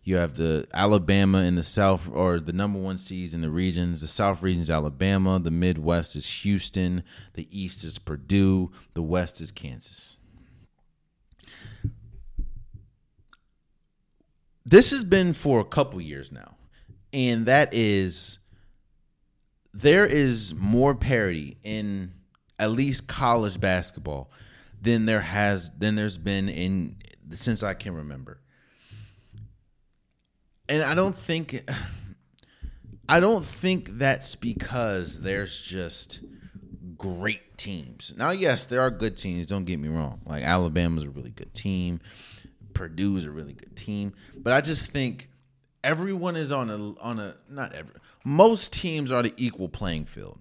You 0.03 0.15
have 0.15 0.37
the 0.37 0.67
Alabama 0.73 1.39
in 1.39 1.55
the 1.55 1.63
South, 1.63 2.09
or 2.11 2.39
the 2.39 2.53
number 2.53 2.79
one 2.79 2.97
seeds 2.97 3.33
in 3.33 3.41
the 3.41 3.51
regions. 3.51 4.01
The 4.01 4.07
South 4.07 4.41
region 4.41 4.61
is 4.61 4.71
Alabama. 4.71 5.39
The 5.39 5.51
Midwest 5.51 6.15
is 6.15 6.41
Houston. 6.41 7.03
The 7.33 7.47
East 7.51 7.83
is 7.83 7.99
Purdue. 7.99 8.71
The 8.93 9.03
West 9.03 9.41
is 9.41 9.51
Kansas. 9.51 10.17
This 14.71 14.91
has 14.91 15.03
been 15.03 15.33
for 15.33 15.59
a 15.59 15.65
couple 15.65 15.99
years 15.99 16.31
now, 16.31 16.55
and 17.11 17.45
that 17.45 17.73
is 17.73 18.39
there 19.73 20.05
is 20.05 20.55
more 20.55 20.95
parity 20.95 21.57
in 21.61 22.13
at 22.57 22.71
least 22.71 23.05
college 23.05 23.59
basketball 23.59 24.31
than 24.81 25.05
there 25.05 25.19
has 25.19 25.69
than 25.77 25.95
there's 25.95 26.17
been 26.17 26.47
in 26.47 26.95
since 27.33 27.63
I 27.63 27.73
can 27.73 27.93
remember. 27.93 28.39
And 30.69 30.81
I 30.81 30.93
don't 30.93 31.17
think 31.17 31.69
I 33.09 33.19
don't 33.19 33.43
think 33.43 33.97
that's 33.97 34.35
because 34.37 35.21
there's 35.21 35.61
just 35.61 36.21
great 36.97 37.57
teams. 37.57 38.13
Now, 38.15 38.31
yes, 38.31 38.67
there 38.67 38.79
are 38.79 38.89
good 38.89 39.17
teams, 39.17 39.47
don't 39.47 39.65
get 39.65 39.81
me 39.81 39.89
wrong. 39.89 40.21
Like 40.25 40.43
Alabama's 40.43 41.03
a 41.03 41.09
really 41.09 41.31
good 41.31 41.53
team. 41.53 41.99
Purdue's 42.73 43.25
a 43.25 43.31
really 43.31 43.53
good 43.53 43.75
team, 43.75 44.13
but 44.35 44.53
I 44.53 44.61
just 44.61 44.91
think 44.91 45.29
everyone 45.83 46.35
is 46.35 46.51
on 46.51 46.69
a 46.69 47.03
on 47.03 47.19
a 47.19 47.35
not 47.49 47.73
every 47.73 47.93
most 48.23 48.73
teams 48.73 49.11
are 49.11 49.23
the 49.23 49.33
equal 49.37 49.69
playing 49.69 50.05
field. 50.05 50.39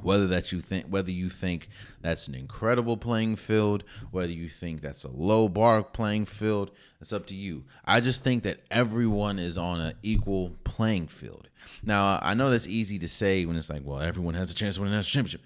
Whether 0.00 0.28
that 0.28 0.52
you 0.52 0.60
think 0.60 0.86
whether 0.86 1.10
you 1.10 1.28
think 1.28 1.68
that's 2.00 2.28
an 2.28 2.34
incredible 2.36 2.96
playing 2.96 3.34
field, 3.34 3.82
whether 4.12 4.30
you 4.30 4.48
think 4.48 4.80
that's 4.80 5.02
a 5.02 5.10
low 5.10 5.48
bar 5.48 5.82
playing 5.82 6.26
field, 6.26 6.70
it's 7.00 7.12
up 7.12 7.26
to 7.26 7.34
you. 7.34 7.64
I 7.84 8.00
just 8.00 8.22
think 8.22 8.44
that 8.44 8.60
everyone 8.70 9.40
is 9.40 9.58
on 9.58 9.80
an 9.80 9.94
equal 10.04 10.54
playing 10.62 11.08
field. 11.08 11.48
Now 11.82 12.20
I 12.22 12.34
know 12.34 12.48
that's 12.50 12.68
easy 12.68 13.00
to 13.00 13.08
say 13.08 13.44
when 13.44 13.56
it's 13.56 13.70
like, 13.70 13.82
well, 13.84 14.00
everyone 14.00 14.34
has 14.34 14.52
a 14.52 14.54
chance 14.54 14.76
to 14.76 14.82
win 14.82 14.92
a 14.92 14.96
national 14.96 15.24
championship. 15.24 15.40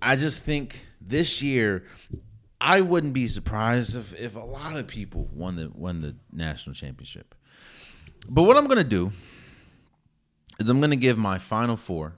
I 0.00 0.16
just 0.16 0.42
think 0.42 0.80
this 1.00 1.42
year 1.42 1.84
I 2.62 2.80
wouldn't 2.80 3.12
be 3.12 3.26
surprised 3.26 3.96
if, 3.96 4.18
if 4.18 4.36
a 4.36 4.40
lot 4.40 4.76
of 4.76 4.86
people 4.86 5.28
won 5.32 5.56
the 5.56 5.68
won 5.74 6.00
the 6.00 6.14
national 6.32 6.74
championship. 6.74 7.34
But 8.28 8.44
what 8.44 8.56
I'm 8.56 8.68
gonna 8.68 8.84
do 8.84 9.10
is 10.60 10.68
I'm 10.68 10.80
gonna 10.80 10.94
give 10.94 11.18
my 11.18 11.38
final 11.38 11.76
four, 11.76 12.14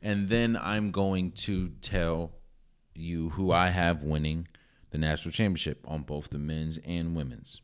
and 0.00 0.28
then 0.28 0.56
I'm 0.56 0.92
going 0.92 1.32
to 1.32 1.70
tell 1.80 2.30
you 2.94 3.30
who 3.30 3.50
I 3.50 3.70
have 3.70 4.04
winning 4.04 4.46
the 4.90 4.98
national 4.98 5.32
championship 5.32 5.84
on 5.88 6.02
both 6.02 6.30
the 6.30 6.38
men's 6.38 6.78
and 6.86 7.16
women's. 7.16 7.62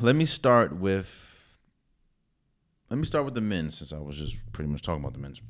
Let 0.00 0.16
me 0.16 0.26
start 0.26 0.74
with 0.74 1.24
let 2.90 2.98
me 2.98 3.06
start 3.06 3.24
with 3.24 3.34
the 3.34 3.40
men 3.40 3.70
since 3.70 3.92
I 3.92 3.98
was 3.98 4.18
just 4.18 4.52
pretty 4.52 4.70
much 4.70 4.82
talking 4.82 5.02
about 5.02 5.14
the 5.14 5.20
men's. 5.20 5.40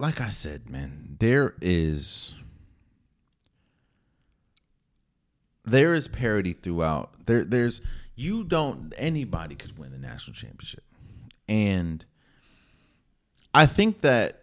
Like 0.00 0.20
I 0.20 0.30
said, 0.30 0.70
man, 0.70 1.16
there 1.20 1.54
is 1.60 2.32
there 5.64 5.94
is 5.94 6.08
parity 6.08 6.54
throughout. 6.54 7.26
There 7.26 7.44
there's 7.44 7.82
you 8.16 8.42
don't 8.44 8.94
anybody 8.96 9.54
could 9.54 9.78
win 9.78 9.92
the 9.92 9.98
national 9.98 10.34
championship. 10.34 10.84
And 11.48 12.04
I 13.52 13.66
think 13.66 14.00
that 14.00 14.42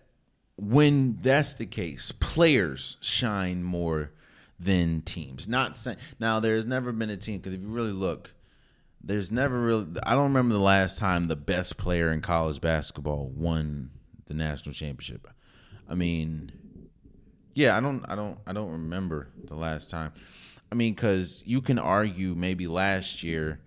when 0.57 1.17
that's 1.17 1.55
the 1.55 1.65
case, 1.65 2.11
players 2.11 2.97
shine 3.01 3.63
more 3.63 4.11
than 4.59 5.01
teams. 5.01 5.47
Not 5.47 5.75
saying 5.75 5.97
now 6.19 6.39
there's 6.39 6.67
never 6.67 6.91
been 6.91 7.09
a 7.09 7.17
team 7.17 7.39
because 7.39 7.55
if 7.55 7.61
you 7.61 7.67
really 7.67 7.91
look 7.91 8.31
there's 9.03 9.31
never 9.31 9.59
really 9.59 9.87
I 10.03 10.13
don't 10.13 10.25
remember 10.25 10.53
the 10.53 10.59
last 10.59 10.99
time 10.99 11.27
the 11.27 11.35
best 11.35 11.77
player 11.77 12.11
in 12.11 12.21
college 12.21 12.61
basketball 12.61 13.31
won 13.33 13.89
the 14.27 14.35
national 14.35 14.73
championship. 14.73 15.27
I 15.89 15.95
mean, 15.95 16.51
yeah, 17.53 17.77
I 17.77 17.79
don't 17.79 18.05
I 18.07 18.15
don't 18.15 18.39
I 18.45 18.53
don't 18.53 18.71
remember 18.71 19.29
the 19.43 19.55
last 19.55 19.89
time. 19.89 20.11
I 20.71 20.75
mean, 20.75 20.95
cuz 20.95 21.43
you 21.45 21.61
can 21.61 21.79
argue 21.79 22.35
maybe 22.35 22.67
last 22.67 23.23
year 23.23 23.61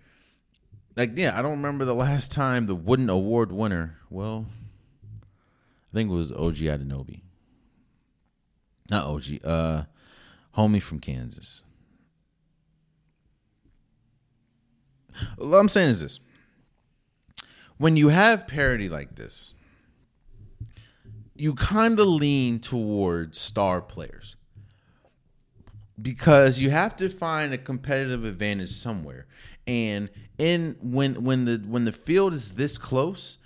like 0.95 1.17
yeah, 1.17 1.37
I 1.37 1.41
don't 1.41 1.51
remember 1.51 1.85
the 1.85 1.95
last 1.95 2.31
time 2.31 2.65
the 2.65 2.75
Wooden 2.75 3.09
Award 3.09 3.51
winner. 3.51 3.97
Well, 4.09 4.45
I 5.91 5.95
think 5.95 6.09
it 6.09 6.13
was 6.13 6.31
OG 6.31 6.57
Anunoby. 6.57 7.21
Not 8.89 9.05
OG, 9.05 9.23
uh 9.43 9.83
homie 10.55 10.81
from 10.81 10.99
Kansas. 10.99 11.63
What 15.37 15.57
I'm 15.57 15.69
saying 15.69 15.89
is 15.89 16.01
this. 16.01 16.19
When 17.77 17.97
you 17.97 18.09
have 18.09 18.47
parity 18.47 18.89
like 18.89 19.15
this, 19.15 19.53
you 21.41 21.55
kind 21.55 21.99
of 21.99 22.05
lean 22.05 22.59
towards 22.59 23.39
star 23.39 23.81
players 23.81 24.35
because 25.99 26.59
you 26.59 26.69
have 26.69 26.95
to 26.95 27.09
find 27.09 27.51
a 27.51 27.57
competitive 27.57 28.25
advantage 28.25 28.71
somewhere. 28.71 29.25
And 29.65 30.11
in 30.37 30.77
when 30.83 31.23
when 31.23 31.45
the 31.45 31.63
when 31.65 31.85
the 31.85 31.91
field 31.91 32.35
is 32.35 32.51
this 32.51 32.77
close, 32.77 33.39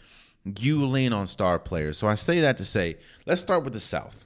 you 0.60 0.86
lean 0.86 1.14
on 1.14 1.26
star 1.28 1.58
players. 1.58 1.98
So 1.98 2.10
I 2.10 2.16
say 2.16 2.42
that 2.42 2.58
to 2.58 2.66
say, 2.66 2.98
let's 3.26 3.40
start 3.40 3.64
with 3.64 3.72
the 3.72 3.80
South. 3.80 4.26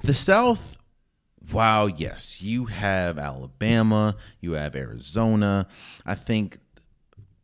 The 0.00 0.14
South 0.14 0.76
wow, 1.52 1.86
yes, 1.86 2.42
you 2.42 2.64
have 2.64 3.18
Alabama, 3.18 4.16
you 4.40 4.52
have 4.52 4.74
Arizona. 4.74 5.68
I 6.04 6.16
think 6.16 6.58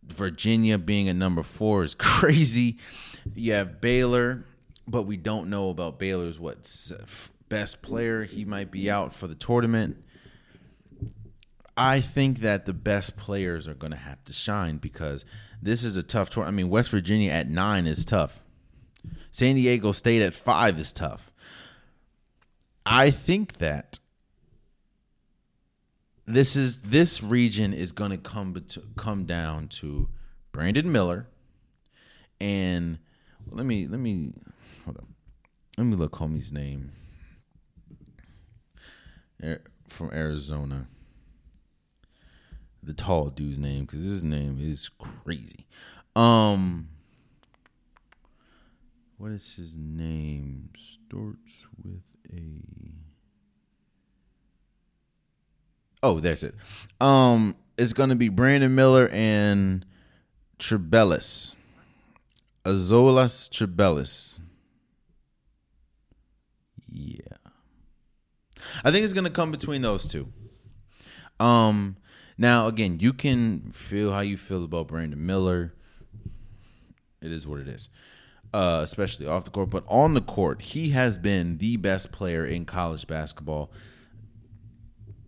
Virginia 0.02 0.76
being 0.76 1.08
a 1.08 1.14
number 1.14 1.44
four 1.44 1.84
is 1.84 1.94
crazy. 1.98 2.78
You 3.34 3.52
have 3.52 3.80
Baylor, 3.80 4.44
but 4.86 5.02
we 5.02 5.16
don't 5.16 5.50
know 5.50 5.70
about 5.70 5.98
Baylor's 5.98 6.38
what 6.38 6.68
best 7.48 7.82
player. 7.82 8.24
He 8.24 8.44
might 8.44 8.70
be 8.70 8.90
out 8.90 9.14
for 9.14 9.26
the 9.26 9.34
tournament. 9.34 9.96
I 11.76 12.00
think 12.00 12.40
that 12.40 12.66
the 12.66 12.72
best 12.72 13.16
players 13.16 13.66
are 13.68 13.74
going 13.74 13.92
to 13.92 13.98
have 13.98 14.24
to 14.26 14.32
shine 14.32 14.78
because 14.78 15.24
this 15.62 15.84
is 15.84 15.96
a 15.96 16.02
tough 16.02 16.30
tournament. 16.30 16.54
I 16.54 16.56
mean, 16.56 16.70
West 16.70 16.90
Virginia 16.90 17.30
at 17.30 17.48
nine 17.48 17.86
is 17.86 18.04
tough. 18.04 18.42
San 19.30 19.54
Diego 19.54 19.92
State 19.92 20.22
at 20.22 20.34
five 20.34 20.78
is 20.78 20.92
tough. 20.92 21.32
I 22.84 23.10
think 23.10 23.58
that 23.58 23.98
this 26.26 26.56
is 26.56 26.82
this 26.82 27.22
region 27.22 27.72
is 27.72 27.92
going 27.92 28.10
to 28.10 28.18
come 28.18 28.64
come 28.96 29.24
down 29.24 29.68
to 29.68 30.08
Brandon 30.52 30.90
Miller 30.90 31.26
and 32.40 32.98
let 33.50 33.66
me 33.66 33.86
let 33.86 34.00
me 34.00 34.32
hold 34.84 34.98
up. 34.98 35.08
Let 35.76 35.86
me 35.86 35.96
look 35.96 36.12
homie's 36.12 36.52
name 36.52 36.92
from 39.88 40.10
Arizona. 40.12 40.86
The 42.82 42.94
tall 42.94 43.28
dude's 43.28 43.58
name 43.58 43.84
because 43.84 44.04
his 44.04 44.24
name 44.24 44.58
is 44.60 44.88
crazy. 44.88 45.66
Um, 46.16 46.88
what 49.18 49.32
is 49.32 49.52
his 49.54 49.74
name? 49.76 50.70
Starts 51.06 51.66
with 51.82 52.02
a. 52.32 52.62
Oh, 56.02 56.20
that's 56.20 56.42
it. 56.42 56.54
Um, 57.00 57.54
it's 57.76 57.92
gonna 57.92 58.16
be 58.16 58.30
Brandon 58.30 58.74
Miller 58.74 59.08
and 59.12 59.84
Tubelis. 60.58 61.56
Azuolas 62.64 63.48
Tubelis. 63.48 64.42
Yeah. 66.88 67.36
I 68.84 68.90
think 68.90 69.04
it's 69.04 69.12
gonna 69.12 69.30
come 69.30 69.50
between 69.50 69.82
those 69.82 70.06
two. 70.06 70.32
Um 71.38 71.96
now 72.36 72.66
again, 72.66 72.98
you 73.00 73.12
can 73.12 73.70
feel 73.72 74.12
how 74.12 74.20
you 74.20 74.36
feel 74.36 74.64
about 74.64 74.88
Brandon 74.88 75.24
Miller. 75.24 75.74
It 77.20 77.32
is 77.32 77.46
what 77.46 77.60
it 77.60 77.68
is 77.68 77.88
uh, 78.52 78.80
especially 78.82 79.26
off 79.26 79.44
the 79.44 79.50
court, 79.50 79.70
but 79.70 79.84
on 79.88 80.14
the 80.14 80.20
court, 80.20 80.62
he 80.62 80.90
has 80.90 81.16
been 81.16 81.58
the 81.58 81.76
best 81.76 82.10
player 82.12 82.44
in 82.44 82.64
college 82.64 83.06
basketball, 83.06 83.70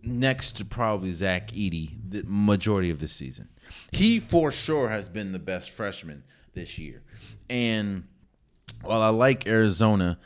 next 0.03 0.57
to 0.57 0.65
probably 0.65 1.11
Zach 1.13 1.51
Edey, 1.51 1.95
the 2.09 2.23
majority 2.25 2.89
of 2.89 2.99
the 2.99 3.07
season. 3.07 3.49
He 3.91 4.19
for 4.19 4.51
sure 4.51 4.89
has 4.89 5.07
been 5.07 5.31
the 5.31 5.39
best 5.39 5.71
freshman 5.71 6.23
this 6.53 6.77
year, 6.77 7.01
and 7.53 8.05
while 8.81 9.03
I 9.03 9.09
like 9.09 9.47
Arizona 9.47 10.17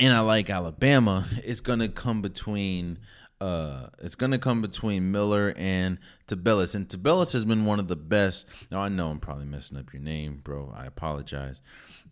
and 0.00 0.12
I 0.12 0.20
like 0.20 0.50
Alabama, 0.50 1.28
it's 1.44 1.60
gonna 1.60 1.88
come 1.88 2.20
between 2.20 2.98
uh, 3.40 3.88
it's 4.00 4.14
to 4.14 4.38
come 4.38 4.60
between 4.60 5.10
Miller 5.10 5.52
and 5.56 5.98
Tubelis. 6.28 6.74
And 6.76 6.88
Tubelis 6.88 7.32
has 7.32 7.44
been 7.44 7.64
one 7.64 7.80
of 7.80 7.88
the 7.88 7.96
best. 7.96 8.46
Now, 8.70 8.80
I 8.80 8.88
know 8.88 9.08
I'm 9.08 9.18
probably 9.18 9.46
messing 9.46 9.78
up 9.78 9.92
your 9.92 10.02
name, 10.02 10.40
bro. 10.44 10.72
I 10.76 10.86
apologize. 10.86 11.60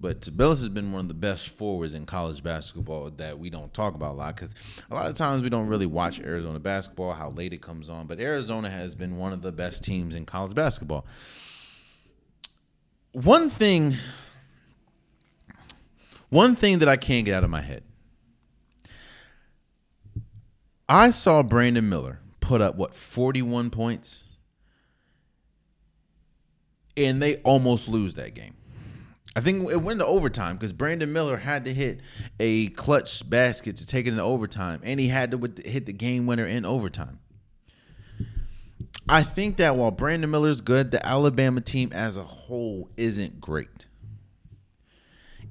But 0.00 0.22
Tubelis 0.22 0.58
has 0.58 0.68
been 0.68 0.90
one 0.90 1.02
of 1.02 1.08
the 1.08 1.14
best 1.14 1.50
forwards 1.50 1.94
in 1.94 2.04
college 2.04 2.42
basketball 2.42 3.10
that 3.10 3.38
we 3.38 3.48
don't 3.48 3.72
talk 3.72 3.94
about 3.94 4.12
a 4.12 4.16
lot 4.16 4.34
because 4.34 4.56
a 4.90 4.94
lot 4.94 5.06
of 5.06 5.14
times 5.14 5.42
we 5.42 5.50
don't 5.50 5.68
really 5.68 5.86
watch 5.86 6.18
Arizona 6.18 6.58
basketball, 6.58 7.12
how 7.12 7.30
late 7.30 7.52
it 7.52 7.62
comes 7.62 7.88
on. 7.88 8.08
But 8.08 8.18
Arizona 8.18 8.68
has 8.68 8.96
been 8.96 9.16
one 9.16 9.32
of 9.32 9.42
the 9.42 9.52
best 9.52 9.84
teams 9.84 10.16
in 10.16 10.26
college 10.26 10.54
basketball. 10.54 11.06
One 13.12 13.48
thing, 13.48 13.96
one 16.28 16.54
thing 16.54 16.78
that 16.78 16.88
I 16.88 16.96
can't 16.96 17.24
get 17.24 17.34
out 17.34 17.44
of 17.44 17.50
my 17.50 17.60
head 17.60 17.82
I 20.88 21.12
saw 21.12 21.44
Brandon 21.44 21.88
Miller 21.88 22.18
put 22.40 22.60
up 22.60 22.74
what 22.74 22.96
41 22.96 23.70
points 23.70 24.24
and 26.96 27.22
they 27.22 27.36
almost 27.36 27.88
lose 27.88 28.14
that 28.14 28.34
game. 28.34 28.54
I 29.36 29.40
think 29.40 29.70
it 29.70 29.76
went 29.76 30.00
to 30.00 30.06
overtime 30.06 30.56
because 30.56 30.72
Brandon 30.72 31.12
Miller 31.12 31.36
had 31.36 31.64
to 31.66 31.72
hit 31.72 32.00
a 32.40 32.68
clutch 32.70 33.28
basket 33.30 33.76
to 33.76 33.86
take 33.86 34.06
it 34.06 34.10
into 34.10 34.22
overtime, 34.24 34.80
and 34.82 34.98
he 34.98 35.06
had 35.06 35.30
to 35.30 35.38
hit 35.64 35.86
the 35.86 35.92
game 35.92 36.26
winner 36.26 36.44
in 36.44 36.64
overtime. 36.64 37.20
I 39.08 39.22
think 39.22 39.56
that 39.56 39.76
while 39.76 39.90
Brandon 39.90 40.30
Miller's 40.30 40.60
good, 40.60 40.90
the 40.90 41.04
Alabama 41.04 41.60
team 41.60 41.90
as 41.92 42.16
a 42.16 42.22
whole 42.22 42.88
isn't 42.96 43.40
great. 43.40 43.86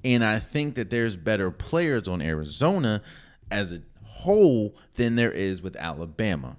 And 0.03 0.23
I 0.23 0.39
think 0.39 0.75
that 0.75 0.89
there's 0.89 1.15
better 1.15 1.51
players 1.51 2.07
on 2.07 2.21
Arizona 2.21 3.01
as 3.51 3.73
a 3.73 3.81
whole 4.05 4.77
than 4.95 5.15
there 5.15 5.31
is 5.31 5.61
with 5.61 5.75
Alabama. 5.75 6.57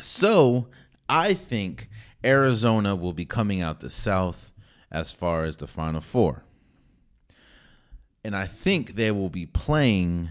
So 0.00 0.68
I 1.08 1.34
think 1.34 1.90
Arizona 2.24 2.96
will 2.96 3.12
be 3.12 3.24
coming 3.24 3.60
out 3.60 3.80
the 3.80 3.90
South 3.90 4.52
as 4.90 5.12
far 5.12 5.44
as 5.44 5.56
the 5.56 5.66
Final 5.66 6.00
Four. 6.00 6.44
And 8.24 8.36
I 8.36 8.46
think 8.46 8.96
they 8.96 9.10
will 9.10 9.30
be 9.30 9.46
playing. 9.46 10.30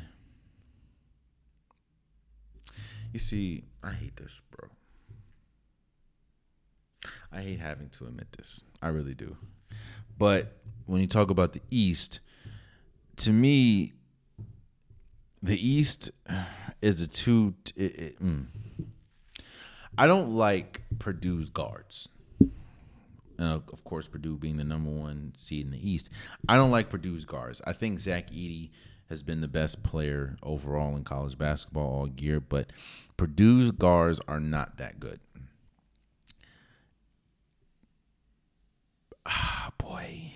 You 3.12 3.20
see, 3.20 3.64
I 3.84 3.92
hate 3.92 4.16
this. 4.18 4.42
I 7.32 7.42
hate 7.42 7.60
having 7.60 7.90
to 7.90 8.06
admit 8.06 8.28
this. 8.38 8.62
I 8.82 8.90
really 8.90 9.14
do. 9.14 9.38
But 10.18 10.58
when 10.86 11.02
you 11.02 11.08
talk 11.08 11.30
about 11.30 11.54
the 11.54 11.62
East, 11.70 12.20
to 13.18 13.32
me, 13.32 13.94
the 15.42 15.68
East 15.68 16.12
is 16.82 17.02
a 17.02 17.08
two. 17.08 17.54
It, 17.76 18.00
it, 18.00 18.24
mm. 18.24 18.46
I 19.98 20.08
don't 20.08 20.34
like 20.34 20.84
Purdue's 20.98 21.50
guards. 21.50 22.10
Uh, 23.40 23.60
of 23.72 23.84
course, 23.86 24.08
Purdue 24.08 24.38
being 24.38 24.58
the 24.58 24.66
number 24.66 24.90
one 24.90 25.34
seed 25.38 25.66
in 25.66 25.72
the 25.72 25.90
East. 25.90 26.10
I 26.50 26.58
don't 26.58 26.72
like 26.72 26.90
Purdue's 26.90 27.24
guards. 27.24 27.62
I 27.66 27.72
think 27.72 28.00
Zach 28.00 28.32
Edey 28.32 28.72
has 29.10 29.24
been 29.24 29.42
the 29.42 29.48
best 29.48 29.82
player 29.82 30.36
overall 30.44 30.96
in 30.96 31.04
college 31.04 31.38
basketball 31.38 31.88
all 31.88 32.10
year, 32.18 32.40
but 32.40 32.72
Purdue's 33.18 33.72
guards 33.72 34.20
are 34.28 34.40
not 34.40 34.78
that 34.78 35.00
good. 35.00 35.20
Ah, 39.30 39.72
boy. 39.78 40.34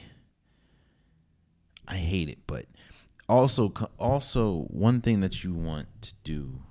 I 1.87 1.95
hate 1.95 2.29
it, 2.29 2.39
but 2.47 2.65
also 3.27 3.73
also 3.97 4.67
one 4.69 5.01
thing 5.01 5.21
that 5.21 5.43
you 5.43 5.53
want 5.53 5.87
to 6.01 6.13
do 6.23 6.61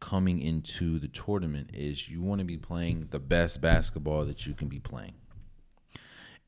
coming 0.00 0.40
into 0.40 0.98
the 0.98 1.08
tournament 1.08 1.70
is 1.72 2.08
you 2.08 2.22
want 2.22 2.38
to 2.38 2.44
be 2.44 2.58
playing 2.58 3.08
the 3.10 3.18
best 3.18 3.60
basketball 3.60 4.24
that 4.26 4.46
you 4.46 4.54
can 4.54 4.68
be 4.68 4.78
playing. 4.78 5.14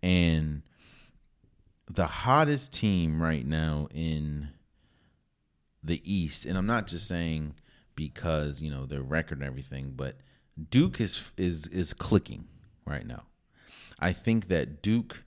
And 0.02 0.62
the 1.90 2.06
hottest 2.06 2.72
team 2.72 3.22
right 3.22 3.46
now 3.46 3.88
in 3.92 4.50
the 5.82 6.00
East, 6.04 6.44
and 6.44 6.56
I'm 6.56 6.66
not 6.66 6.86
just 6.86 7.08
saying 7.08 7.54
because 7.94 8.60
you 8.60 8.70
know 8.70 8.86
their 8.86 9.02
record 9.02 9.38
and 9.38 9.46
everything, 9.46 9.94
but 9.96 10.16
Duke 10.70 11.00
is 11.00 11.32
is 11.36 11.66
is 11.68 11.92
clicking 11.92 12.46
right 12.86 13.06
now. 13.06 13.24
I 13.98 14.12
think 14.12 14.48
that 14.48 14.82
Duke 14.82 15.22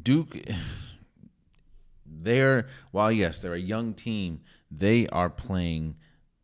Duke 0.00 0.36
they're 2.06 2.66
while 2.90 3.12
yes, 3.12 3.40
they're 3.40 3.54
a 3.54 3.60
young 3.60 3.94
team, 3.94 4.40
they 4.70 5.06
are 5.08 5.30
playing 5.30 5.96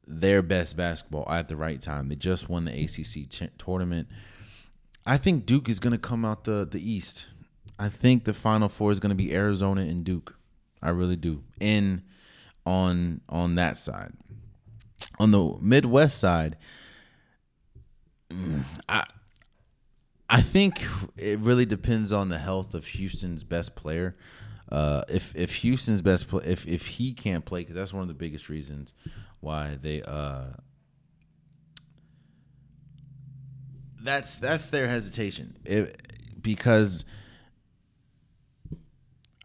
their 0.06 0.42
best 0.42 0.76
basketball 0.76 1.26
at 1.30 1.48
the 1.48 1.56
right 1.56 1.80
time. 1.80 2.08
They 2.08 2.16
just 2.16 2.48
won 2.48 2.64
the 2.64 2.72
ACC 2.72 3.28
ch- 3.28 3.50
tournament. 3.58 4.08
I 5.06 5.16
think 5.16 5.46
Duke 5.46 5.68
is 5.68 5.80
going 5.80 5.92
to 5.92 5.98
come 5.98 6.24
out 6.24 6.44
the 6.44 6.66
the 6.70 6.90
East. 6.90 7.26
I 7.78 7.88
think 7.88 8.24
the 8.24 8.34
Final 8.34 8.68
Four 8.68 8.92
is 8.92 9.00
going 9.00 9.10
to 9.10 9.16
be 9.16 9.34
Arizona 9.34 9.82
and 9.82 10.04
Duke. 10.04 10.36
I 10.82 10.90
really 10.90 11.16
do. 11.16 11.42
In 11.60 12.02
on 12.64 13.20
on 13.28 13.54
that 13.56 13.78
side. 13.78 14.12
On 15.18 15.30
the 15.30 15.56
Midwest 15.60 16.18
side, 16.18 16.56
I 18.88 19.04
I 20.28 20.40
think 20.40 20.82
it 21.16 21.38
really 21.40 21.66
depends 21.66 22.12
on 22.12 22.28
the 22.28 22.38
health 22.38 22.74
of 22.74 22.86
Houston's 22.86 23.44
best 23.44 23.74
player. 23.74 24.16
Uh, 24.70 25.02
if 25.08 25.36
if 25.36 25.56
Houston's 25.56 26.02
best 26.02 26.28
play, 26.28 26.42
if 26.46 26.66
if 26.66 26.86
he 26.86 27.12
can't 27.12 27.44
play, 27.44 27.60
because 27.60 27.74
that's 27.74 27.92
one 27.92 28.02
of 28.02 28.08
the 28.08 28.14
biggest 28.14 28.48
reasons 28.48 28.94
why 29.40 29.78
they 29.80 30.02
uh, 30.02 30.44
that's 34.02 34.38
that's 34.38 34.68
their 34.68 34.88
hesitation 34.88 35.56
it, 35.64 36.00
because 36.40 37.04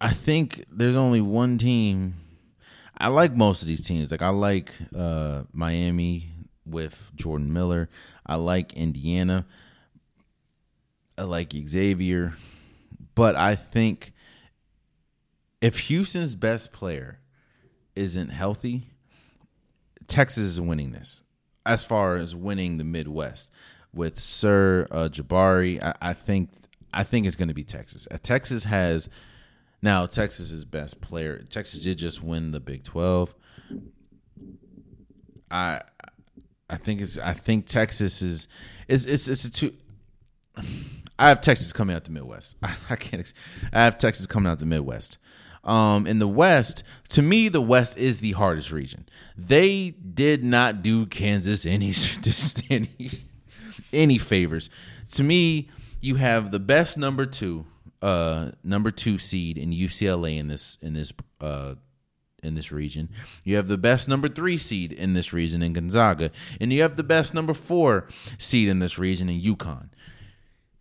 I 0.02 0.14
think 0.14 0.66
there's 0.72 0.96
only 0.96 1.22
one 1.22 1.58
team. 1.58 2.16
I 2.98 3.10
like 3.10 3.34
most 3.34 3.62
of 3.62 3.68
these 3.68 3.86
teams. 3.86 4.12
Like 4.12 4.22
I 4.22 4.30
like 4.30 4.72
uh, 4.96 5.44
Miami 5.54 6.32
with 6.66 7.12
Jordan 7.16 7.52
Miller. 7.52 7.90
I 8.26 8.36
like 8.36 8.74
Indiana. 8.74 9.46
I 11.20 11.24
like 11.24 11.54
Xavier, 11.68 12.36
but 13.14 13.36
I 13.36 13.56
think 13.56 14.14
if 15.60 15.80
Houston's 15.80 16.36
best 16.36 16.72
player 16.72 17.20
isn't 17.94 18.30
healthy, 18.30 18.88
Texas 20.08 20.46
is 20.46 20.62
winning 20.62 20.94
this. 20.94 21.22
As 21.66 21.84
far 21.84 22.16
as 22.16 22.34
winning 22.34 22.78
the 22.78 22.86
Midwest 22.86 23.52
with 23.94 24.18
Sir 24.18 24.88
uh, 24.92 25.10
Jabari, 25.12 25.84
I, 25.84 25.94
I 26.02 26.14
think 26.14 26.52
I 26.94 27.04
think 27.04 27.28
it's 27.28 27.36
going 27.36 27.50
to 27.50 27.54
be 27.54 27.66
Texas. 27.66 28.08
Uh, 28.10 28.18
Texas 28.24 28.64
has 28.64 29.10
now 29.82 30.06
Texas's 30.06 30.64
best 30.64 31.02
player. 31.02 31.44
Texas 31.50 31.82
did 31.82 31.98
just 31.98 32.24
win 32.24 32.52
the 32.52 32.62
Big 32.62 32.86
Twelve. 32.86 33.36
I 35.52 35.82
I 36.70 36.78
think 36.78 37.02
it's 37.02 37.18
I 37.18 37.34
think 37.34 37.66
Texas 37.66 38.22
is 38.22 38.48
it's 38.88 39.04
it's 39.06 39.44
a 39.44 39.52
two. 39.52 39.74
I 41.20 41.28
have 41.28 41.42
Texas 41.42 41.74
coming 41.74 41.96
out 41.96 42.06
the 42.06 42.12
Midwest. 42.12 42.56
I, 42.90 42.96
can't. 42.96 43.32
I 43.74 43.84
have 43.84 43.98
Texas 43.98 44.26
coming 44.26 44.50
out 44.50 44.60
the 44.60 44.66
Midwest. 44.66 45.18
Um, 45.66 46.08
in 46.08 46.20
the 46.20 46.28
West, 46.28 46.84
to 47.10 47.22
me, 47.22 47.50
the 47.50 47.62
West 47.62 47.98
is 47.98 48.20
the 48.20 48.32
hardest 48.32 48.72
region. 48.72 49.06
They 49.38 49.92
did 49.92 50.46
not 50.46 50.82
do 50.82 51.06
Kansas 51.06 51.66
any 51.66 51.92
any, 52.70 53.12
any 53.92 54.18
favors. 54.18 54.70
To 55.12 55.24
me, 55.24 55.70
you 56.00 56.16
have 56.16 56.52
the 56.52 56.60
best 56.60 56.98
number 56.98 57.26
two, 57.26 57.66
uh, 58.02 58.52
number 58.64 58.90
two 58.90 59.18
seed 59.18 59.58
in 59.58 59.72
UCLA 59.72 60.38
in 60.38 60.48
this 60.48 60.78
in 60.82 60.94
this 60.94 61.12
uh, 61.42 61.76
in 62.42 62.56
this 62.56 62.72
region. 62.72 63.10
You 63.44 63.58
have 63.58 63.68
the 63.68 63.78
best 63.78 64.08
number 64.08 64.30
three 64.30 64.58
seed 64.58 64.94
in 64.94 65.14
this 65.14 65.34
region 65.34 65.62
in 65.62 65.74
Gonzaga, 65.74 66.32
and 66.62 66.72
you 66.72 66.82
have 66.82 66.96
the 66.96 67.04
best 67.04 67.34
number 67.34 67.54
four 67.54 68.08
seed 68.38 68.70
in 68.70 68.80
this 68.80 68.98
region 68.98 69.28
in 69.28 69.42
UConn. 69.42 69.90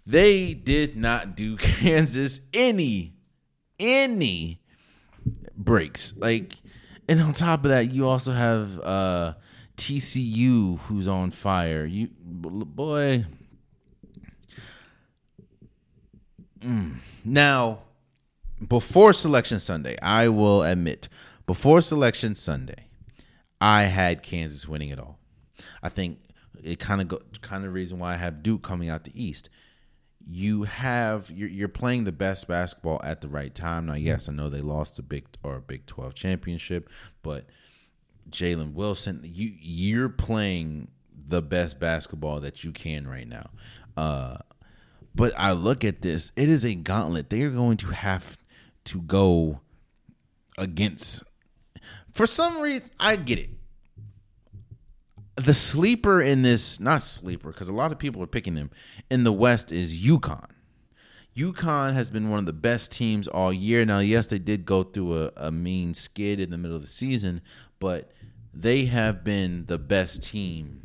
They 0.08 0.54
did 0.54 0.96
not 0.96 1.36
do 1.36 1.56
Kansas 1.58 2.40
any 2.54 3.12
any 3.78 4.62
breaks. 5.54 6.14
Like, 6.16 6.54
and 7.06 7.20
on 7.20 7.34
top 7.34 7.64
of 7.64 7.70
that, 7.70 7.92
you 7.92 8.08
also 8.08 8.32
have 8.32 8.80
uh, 8.80 9.34
TCU 9.76 10.78
who's 10.80 11.06
on 11.06 11.30
fire. 11.30 11.84
You 11.84 12.08
boy. 12.22 13.26
Mm. 16.60 16.96
Now, 17.22 17.80
before 18.66 19.12
Selection 19.12 19.60
Sunday, 19.60 19.96
I 20.00 20.28
will 20.28 20.62
admit, 20.62 21.10
before 21.46 21.82
Selection 21.82 22.34
Sunday, 22.34 22.86
I 23.60 23.84
had 23.84 24.22
Kansas 24.22 24.66
winning 24.66 24.88
it 24.88 24.98
all. 24.98 25.18
I 25.82 25.90
think 25.90 26.18
it 26.64 26.78
kind 26.78 27.02
of 27.02 27.22
kind 27.42 27.66
of 27.66 27.74
reason 27.74 27.98
why 27.98 28.14
I 28.14 28.16
have 28.16 28.42
Duke 28.42 28.62
coming 28.62 28.88
out 28.88 29.04
the 29.04 29.12
East 29.14 29.50
you 30.30 30.64
have 30.64 31.30
you're, 31.30 31.48
you're 31.48 31.68
playing 31.68 32.04
the 32.04 32.12
best 32.12 32.46
basketball 32.46 33.00
at 33.02 33.22
the 33.22 33.28
right 33.28 33.54
time. 33.54 33.86
Now, 33.86 33.94
yes, 33.94 34.28
I 34.28 34.32
know 34.32 34.50
they 34.50 34.60
lost 34.60 34.96
the 34.96 35.02
Big 35.02 35.24
or 35.42 35.60
Big 35.60 35.86
Twelve 35.86 36.14
championship, 36.14 36.90
but 37.22 37.46
Jalen 38.30 38.74
Wilson, 38.74 39.22
you 39.24 39.52
you're 39.58 40.10
playing 40.10 40.88
the 41.28 41.40
best 41.40 41.80
basketball 41.80 42.40
that 42.40 42.62
you 42.62 42.72
can 42.72 43.08
right 43.08 43.26
now. 43.26 43.48
Uh, 43.96 44.36
but 45.14 45.32
I 45.36 45.52
look 45.52 45.82
at 45.82 46.02
this; 46.02 46.30
it 46.36 46.50
is 46.50 46.64
a 46.64 46.74
gauntlet. 46.74 47.30
They 47.30 47.42
are 47.42 47.50
going 47.50 47.78
to 47.78 47.88
have 47.88 48.36
to 48.84 49.00
go 49.00 49.60
against. 50.58 51.22
For 52.12 52.26
some 52.26 52.60
reason, 52.60 52.90
I 53.00 53.16
get 53.16 53.38
it 53.38 53.50
the 55.38 55.54
sleeper 55.54 56.20
in 56.20 56.42
this, 56.42 56.80
not 56.80 57.00
sleeper, 57.00 57.50
because 57.50 57.68
a 57.68 57.72
lot 57.72 57.92
of 57.92 57.98
people 57.98 58.22
are 58.22 58.26
picking 58.26 58.54
them 58.54 58.70
in 59.10 59.24
the 59.24 59.32
West 59.32 59.70
is 59.70 59.98
UConn. 59.98 60.50
UConn 61.36 61.94
has 61.94 62.10
been 62.10 62.30
one 62.30 62.40
of 62.40 62.46
the 62.46 62.52
best 62.52 62.90
teams 62.90 63.28
all 63.28 63.52
year. 63.52 63.84
Now, 63.84 64.00
yes, 64.00 64.26
they 64.26 64.40
did 64.40 64.64
go 64.64 64.82
through 64.82 65.16
a, 65.16 65.30
a 65.36 65.52
mean 65.52 65.94
skid 65.94 66.40
in 66.40 66.50
the 66.50 66.58
middle 66.58 66.76
of 66.76 66.82
the 66.82 66.88
season, 66.88 67.40
but 67.78 68.10
they 68.52 68.86
have 68.86 69.22
been 69.22 69.66
the 69.66 69.78
best 69.78 70.22
team. 70.22 70.82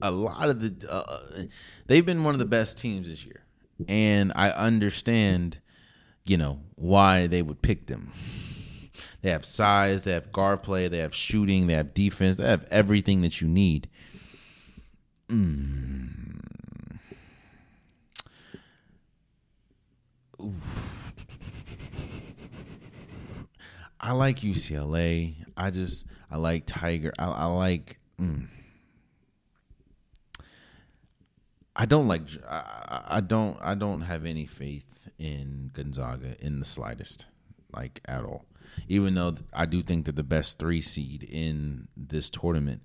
A 0.00 0.10
lot 0.10 0.48
of 0.48 0.60
the, 0.60 0.90
uh, 0.90 1.44
they've 1.86 2.06
been 2.06 2.22
one 2.22 2.34
of 2.34 2.38
the 2.38 2.44
best 2.44 2.78
teams 2.78 3.08
this 3.08 3.24
year. 3.24 3.44
And 3.88 4.32
I 4.36 4.50
understand, 4.50 5.58
you 6.24 6.36
know, 6.36 6.60
why 6.76 7.26
they 7.26 7.42
would 7.42 7.62
pick 7.62 7.86
them. 7.86 8.12
They 9.20 9.30
have 9.30 9.44
size, 9.44 10.04
they 10.04 10.12
have 10.12 10.30
guard 10.30 10.62
play, 10.62 10.86
they 10.88 10.98
have 10.98 11.14
shooting, 11.14 11.66
they 11.66 11.74
have 11.74 11.92
defense, 11.92 12.36
they 12.36 12.46
have 12.46 12.66
everything 12.70 13.22
that 13.22 13.40
you 13.40 13.48
need. 13.48 13.88
Mm. 15.28 16.38
I 24.00 24.12
like 24.12 24.40
UCLA. 24.40 25.34
I 25.56 25.70
just 25.70 26.06
I 26.30 26.36
like 26.36 26.66
Tyger. 26.66 27.10
I, 27.18 27.26
I 27.26 27.44
like. 27.46 27.98
Mm. 28.20 28.46
I 31.74 31.86
don't 31.86 32.06
like. 32.06 32.22
I, 32.48 33.02
I 33.08 33.20
don't. 33.20 33.58
I 33.60 33.74
don't 33.74 34.02
have 34.02 34.24
any 34.24 34.46
faith 34.46 34.86
in 35.18 35.72
Gonzaga 35.74 36.36
in 36.38 36.60
the 36.60 36.64
slightest, 36.64 37.26
like 37.72 38.00
at 38.06 38.24
all 38.24 38.47
even 38.86 39.14
though 39.14 39.34
I 39.52 39.66
do 39.66 39.82
think 39.82 40.06
that 40.06 40.16
the 40.16 40.22
best 40.22 40.58
three 40.58 40.80
seed 40.80 41.24
in 41.24 41.88
this 41.96 42.30
tournament, 42.30 42.82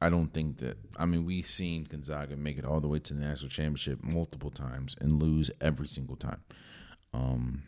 I 0.00 0.10
don't 0.10 0.32
think 0.32 0.58
that. 0.58 0.76
I 0.98 1.06
mean, 1.06 1.24
we've 1.24 1.46
seen 1.46 1.84
Gonzaga 1.84 2.36
make 2.36 2.58
it 2.58 2.64
all 2.64 2.80
the 2.80 2.88
way 2.88 2.98
to 2.98 3.14
the 3.14 3.20
national 3.20 3.48
championship 3.48 4.02
multiple 4.02 4.50
times 4.50 4.96
and 5.00 5.22
lose 5.22 5.50
every 5.60 5.88
single 5.88 6.16
time. 6.16 6.42
Um, 7.12 7.62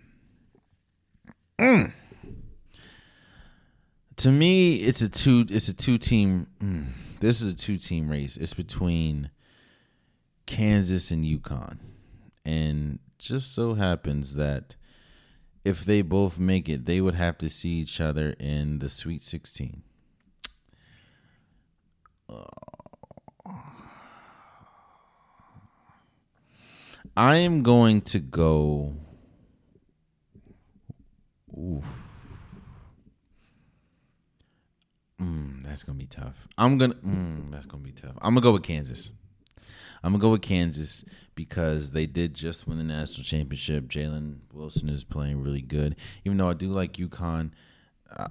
mm. 1.58 1.92
To 4.16 4.30
me, 4.30 4.74
it's 4.74 5.02
a 5.02 5.08
two. 5.08 5.46
It's 5.48 5.68
a 5.68 5.74
two 5.74 5.98
team. 5.98 6.48
Mm, 6.62 6.86
this 7.20 7.40
is 7.40 7.52
a 7.52 7.56
two 7.56 7.78
team 7.78 8.10
race. 8.10 8.36
It's 8.36 8.54
between 8.54 9.30
Kansas 10.46 11.10
and 11.10 11.24
UConn, 11.24 11.78
and 12.44 12.98
just 13.18 13.54
so 13.54 13.74
happens 13.74 14.34
that 14.34 14.76
if 15.66 15.84
they 15.84 16.00
both 16.00 16.38
make 16.38 16.68
it, 16.68 16.86
they 16.86 17.00
would 17.00 17.16
have 17.16 17.36
to 17.38 17.50
see 17.50 17.70
each 17.70 18.00
other 18.00 18.36
in 18.38 18.78
the 18.78 18.88
Sweet 18.88 19.20
16. 19.20 19.82
I 27.16 27.36
am 27.36 27.64
going 27.64 28.00
to 28.02 28.20
go. 28.20 28.94
Ooh. 31.52 31.82
Mm, 35.20 35.64
that's 35.64 35.82
gonna 35.82 35.98
be 35.98 36.06
tough. 36.06 36.46
I'm 36.56 36.78
gonna. 36.78 36.94
Mm, 36.94 37.50
that's 37.50 37.66
gonna 37.66 37.82
be 37.82 37.90
tough. 37.90 38.14
I'm 38.22 38.34
gonna 38.34 38.42
go 38.42 38.52
with 38.52 38.62
Kansas. 38.62 39.10
I'm 40.04 40.12
gonna 40.12 40.22
go 40.22 40.30
with 40.30 40.42
Kansas 40.42 41.04
because 41.36 41.92
they 41.92 42.06
did 42.06 42.34
just 42.34 42.66
win 42.66 42.78
the 42.78 42.84
national 42.84 43.22
championship. 43.22 43.84
Jalen 43.84 44.38
Wilson 44.52 44.88
is 44.88 45.04
playing 45.04 45.44
really 45.44 45.62
good, 45.62 45.94
even 46.24 46.36
though 46.38 46.50
I 46.50 46.54
do 46.54 46.68
like 46.68 46.94
UConn. 46.94 47.52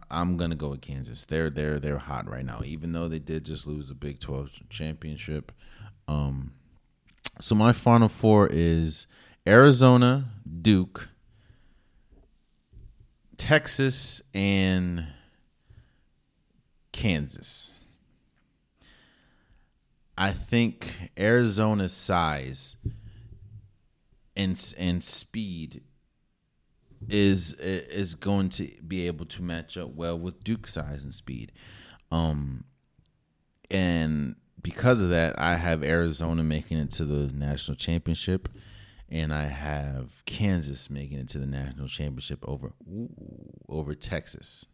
I'm 0.10 0.36
gonna 0.36 0.56
go 0.56 0.70
with 0.70 0.82
Kansas. 0.82 1.24
They're 1.24 1.50
they're 1.50 1.80
they're 1.80 2.00
hot 2.00 2.30
right 2.30 2.46
now, 2.46 2.62
even 2.66 2.92
though 2.92 3.08
they 3.08 3.20
did 3.20 3.46
just 3.46 3.68
lose 3.68 3.88
the 3.88 3.94
Big 3.94 4.20
12 4.20 4.70
championship. 4.70 5.54
Um, 6.08 6.54
so 7.40 7.56
my 7.56 7.72
final 7.72 8.10
four 8.10 8.48
is 8.52 9.08
Arizona, 9.48 10.32
Duke, 10.62 11.10
Texas, 13.38 14.22
and 14.34 15.08
Kansas. 16.92 17.75
I 20.18 20.32
think 20.32 21.12
Arizona's 21.18 21.94
size 21.94 22.78
and 24.36 24.74
and 24.78 25.04
speed 25.04 25.82
is 27.10 27.54
is 27.54 28.16
going 28.16 28.50
to 28.50 28.70
be 28.88 29.08
able 29.08 29.26
to 29.26 29.44
match 29.44 29.78
up 29.78 29.94
well 29.94 30.18
with 30.18 30.44
Duke's 30.44 30.74
size 30.74 31.04
and 31.04 31.14
speed. 31.14 31.52
Um 32.12 32.64
and 33.70 34.36
because 34.62 35.02
of 35.02 35.10
that, 35.10 35.38
I 35.38 35.56
have 35.56 35.84
Arizona 35.84 36.44
making 36.44 36.78
it 36.78 36.92
to 36.92 37.06
the 37.06 37.32
national 37.34 37.76
championship 37.76 38.50
and 39.10 39.34
I 39.34 39.44
have 39.44 40.24
Kansas 40.26 40.90
making 40.90 41.20
it 41.20 41.30
to 41.30 41.40
the 41.40 41.46
national 41.46 41.88
championship 41.88 42.40
over 42.48 42.74
over 43.68 43.96
Texas. 43.96 44.66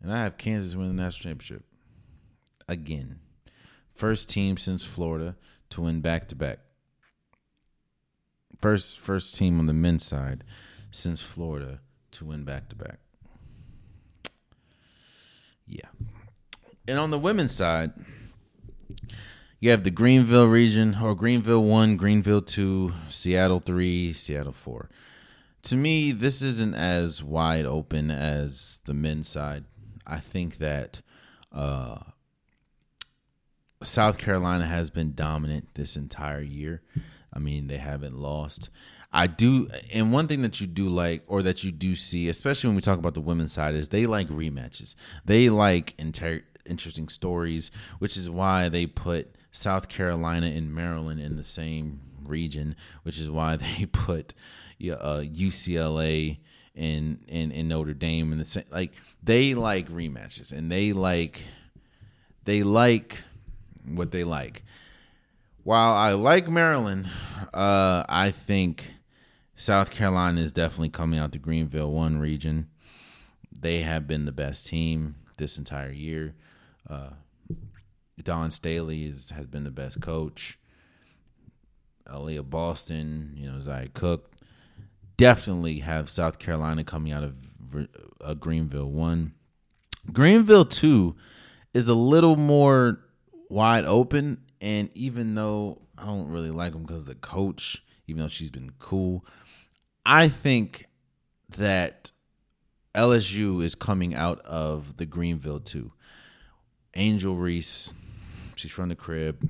And 0.00 0.12
I 0.12 0.22
have 0.22 0.38
Kansas 0.38 0.74
win 0.74 0.88
the 0.88 1.02
national 1.02 1.30
championship 1.30 1.64
again. 2.68 3.20
First 3.94 4.28
team 4.28 4.56
since 4.56 4.84
Florida 4.84 5.36
to 5.70 5.82
win 5.82 6.00
back 6.00 6.28
to 6.28 6.36
back. 6.36 6.58
First 8.56 8.98
first 8.98 9.36
team 9.36 9.58
on 9.58 9.66
the 9.66 9.72
men's 9.72 10.04
side 10.04 10.44
since 10.90 11.20
Florida 11.20 11.80
to 12.12 12.24
win 12.24 12.44
back 12.44 12.68
to 12.68 12.76
back. 12.76 12.98
Yeah. 15.66 15.88
And 16.86 16.98
on 16.98 17.10
the 17.10 17.18
women's 17.18 17.54
side, 17.54 17.92
you 19.60 19.70
have 19.70 19.84
the 19.84 19.90
Greenville 19.90 20.46
region 20.46 20.96
or 21.02 21.14
Greenville 21.14 21.64
1, 21.64 21.96
Greenville 21.96 22.40
2, 22.40 22.92
Seattle 23.10 23.58
3, 23.58 24.12
Seattle 24.12 24.52
4. 24.52 24.88
To 25.62 25.76
me, 25.76 26.12
this 26.12 26.40
isn't 26.40 26.74
as 26.74 27.22
wide 27.22 27.66
open 27.66 28.10
as 28.10 28.80
the 28.86 28.94
men's 28.94 29.28
side. 29.28 29.64
I 30.06 30.20
think 30.20 30.58
that 30.58 31.02
uh, 31.52 31.98
South 33.82 34.18
Carolina 34.18 34.66
has 34.66 34.90
been 34.90 35.14
dominant 35.14 35.68
this 35.74 35.96
entire 35.96 36.40
year. 36.40 36.82
I 37.32 37.38
mean, 37.38 37.68
they 37.68 37.76
haven't 37.76 38.18
lost. 38.18 38.70
I 39.12 39.26
do, 39.26 39.68
and 39.92 40.12
one 40.12 40.28
thing 40.28 40.42
that 40.42 40.60
you 40.60 40.66
do 40.66 40.88
like, 40.88 41.22
or 41.26 41.42
that 41.42 41.64
you 41.64 41.72
do 41.72 41.94
see, 41.94 42.28
especially 42.28 42.68
when 42.68 42.76
we 42.76 42.82
talk 42.82 42.98
about 42.98 43.14
the 43.14 43.20
women's 43.20 43.52
side, 43.52 43.74
is 43.74 43.88
they 43.88 44.06
like 44.06 44.28
rematches. 44.28 44.94
They 45.24 45.48
like 45.48 45.94
inter- 45.98 46.42
interesting 46.66 47.08
stories, 47.08 47.70
which 47.98 48.16
is 48.16 48.28
why 48.28 48.68
they 48.68 48.86
put 48.86 49.34
South 49.50 49.88
Carolina 49.88 50.46
and 50.46 50.74
Maryland 50.74 51.20
in 51.20 51.36
the 51.36 51.44
same 51.44 52.00
region, 52.22 52.76
which 53.02 53.18
is 53.18 53.30
why 53.30 53.56
they 53.78 53.86
put 53.86 54.34
uh, 54.80 55.22
UCLA 55.24 56.38
and, 56.74 57.24
and 57.28 57.52
and 57.52 57.68
Notre 57.68 57.94
Dame 57.94 58.32
in 58.32 58.38
the 58.38 58.44
same. 58.44 58.64
Like 58.70 58.92
they 59.22 59.54
like 59.54 59.88
rematches, 59.88 60.52
and 60.52 60.70
they 60.70 60.92
like 60.92 61.42
they 62.44 62.62
like 62.62 63.22
what 63.94 64.10
they 64.10 64.24
like. 64.24 64.62
While 65.64 65.94
I 65.94 66.12
like 66.12 66.48
Maryland, 66.48 67.08
uh, 67.52 68.04
I 68.08 68.30
think 68.30 68.94
South 69.54 69.90
Carolina 69.90 70.40
is 70.40 70.52
definitely 70.52 70.90
coming 70.90 71.18
out 71.18 71.32
the 71.32 71.38
Greenville 71.38 71.92
one 71.92 72.18
region. 72.18 72.68
They 73.52 73.82
have 73.82 74.06
been 74.06 74.24
the 74.24 74.32
best 74.32 74.66
team 74.66 75.16
this 75.36 75.58
entire 75.58 75.90
year. 75.90 76.34
Uh, 76.88 77.10
Dawn 78.22 78.50
Staley 78.50 79.04
is, 79.04 79.30
has 79.30 79.46
been 79.46 79.64
the 79.64 79.70
best 79.70 80.00
coach. 80.00 80.58
Aliyah 82.06 82.48
Boston, 82.48 83.34
you 83.36 83.50
know, 83.50 83.60
Zia 83.60 83.88
Cooke. 83.92 84.32
Definitely 85.16 85.80
have 85.80 86.08
South 86.08 86.38
Carolina 86.38 86.84
coming 86.84 87.12
out 87.12 87.24
of 87.24 87.34
a 88.20 88.34
Greenville 88.34 88.90
one. 88.90 89.34
Greenville 90.12 90.64
two 90.64 91.16
is 91.74 91.88
a 91.88 91.94
little 91.94 92.36
more 92.36 93.00
wide 93.48 93.84
open. 93.84 94.42
And 94.60 94.90
even 94.94 95.34
though 95.34 95.82
I 95.96 96.06
don't 96.06 96.30
really 96.30 96.50
like 96.50 96.74
him 96.74 96.82
because 96.82 97.04
the 97.04 97.14
coach, 97.14 97.84
even 98.06 98.22
though 98.22 98.28
she's 98.28 98.50
been 98.50 98.72
cool, 98.78 99.24
I 100.04 100.28
think 100.28 100.86
that 101.56 102.10
LSU 102.94 103.62
is 103.62 103.74
coming 103.74 104.14
out 104.14 104.40
of 104.40 104.96
the 104.96 105.06
Greenville 105.06 105.60
too. 105.60 105.92
Angel 106.94 107.34
Reese, 107.34 107.92
she's 108.56 108.72
from 108.72 108.88
the 108.88 108.96
crib. 108.96 109.48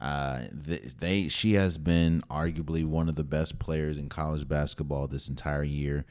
Uh, 0.00 0.42
they, 0.52 0.90
they 0.98 1.28
she 1.28 1.54
has 1.54 1.78
been 1.78 2.22
arguably 2.30 2.84
one 2.84 3.08
of 3.08 3.14
the 3.14 3.24
best 3.24 3.58
players 3.58 3.96
in 3.96 4.08
college 4.08 4.46
basketball 4.48 5.06
this 5.06 5.28
entire 5.28 5.62
year. 5.62 6.04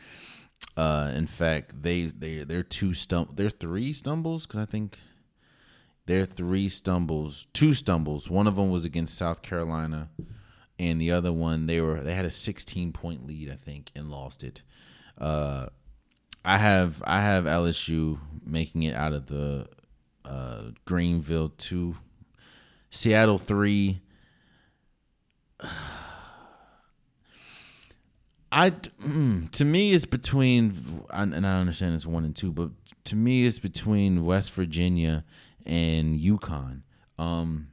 Uh, 0.77 1.11
in 1.14 1.27
fact, 1.27 1.84
they 1.84 2.03
they 2.06 2.44
they're 2.44 2.64
two 2.64 2.94
stump 2.94 3.35
they're 3.35 3.49
three 3.49 3.94
stumbles 3.94 4.48
because 4.48 4.60
I 4.60 4.65
think 4.65 4.98
their 6.05 6.25
three 6.25 6.67
stumbles, 6.67 7.47
two 7.53 7.73
stumbles. 7.73 8.30
One 8.30 8.47
of 8.47 8.55
them 8.55 8.69
was 8.69 8.85
against 8.85 9.17
South 9.17 9.41
Carolina, 9.41 10.09
and 10.77 10.99
the 10.99 11.11
other 11.11 11.31
one 11.31 11.65
they 11.65 11.80
were 11.80 12.01
they 12.01 12.13
had 12.13 12.25
a 12.25 12.31
16 12.31 12.91
point 12.91 13.25
lead, 13.25 13.49
I 13.49 13.55
think, 13.55 13.91
and 13.95 14.09
lost 14.09 14.43
it. 14.43 14.61
Uh, 15.17 15.67
I 16.43 16.57
have 16.57 17.01
I 17.05 17.21
have 17.21 17.45
LSU 17.45 18.19
making 18.45 18.84
it 18.84 18.95
out 18.95 19.13
of 19.13 19.27
the 19.27 19.67
uh, 20.25 20.71
Greenville 20.85 21.49
two, 21.49 21.95
Seattle 22.89 23.38
three. 23.38 24.01
I 28.51 28.69
mm, 28.69 29.49
to 29.51 29.65
me 29.65 29.93
it's 29.93 30.05
between 30.05 31.03
and 31.09 31.47
I 31.47 31.59
understand 31.59 31.95
it's 31.95 32.05
one 32.05 32.23
and 32.23 32.35
two, 32.35 32.51
but 32.51 32.69
to 33.05 33.15
me 33.15 33.47
it's 33.47 33.57
between 33.57 34.25
West 34.25 34.51
Virginia 34.51 35.23
and 35.65 36.19
UConn. 36.19 36.81
Um, 37.18 37.69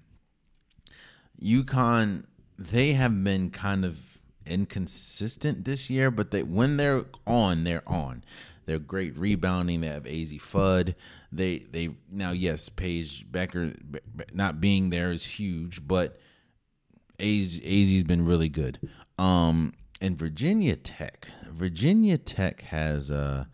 UConn, 1.42 2.24
they 2.58 2.92
have 2.92 3.24
been 3.24 3.50
kind 3.50 3.84
of 3.84 4.20
inconsistent 4.46 5.64
this 5.64 5.88
year, 5.88 6.10
but 6.10 6.30
they 6.30 6.42
when 6.42 6.76
they're 6.76 7.04
on, 7.26 7.64
they're 7.64 7.88
on. 7.88 8.24
They're 8.66 8.78
great 8.78 9.16
rebounding. 9.16 9.80
They 9.80 9.88
have 9.88 10.06
Az 10.06 10.32
Fudd. 10.32 10.94
They 11.32 11.66
they 11.70 11.90
now 12.10 12.32
yes, 12.32 12.68
Paige 12.68 13.26
Bueckers 13.30 13.76
not 14.32 14.60
being 14.60 14.90
there 14.90 15.10
is 15.10 15.24
huge, 15.24 15.86
but 15.86 16.20
Az 17.18 17.60
Az's 17.64 18.04
been 18.04 18.24
really 18.24 18.48
good. 18.48 18.78
Um, 19.18 19.72
and 20.00 20.16
Virginia 20.16 20.76
Tech, 20.76 21.28
Virginia 21.50 22.16
Tech 22.16 22.62
has 22.62 23.10
uh, 23.10 23.44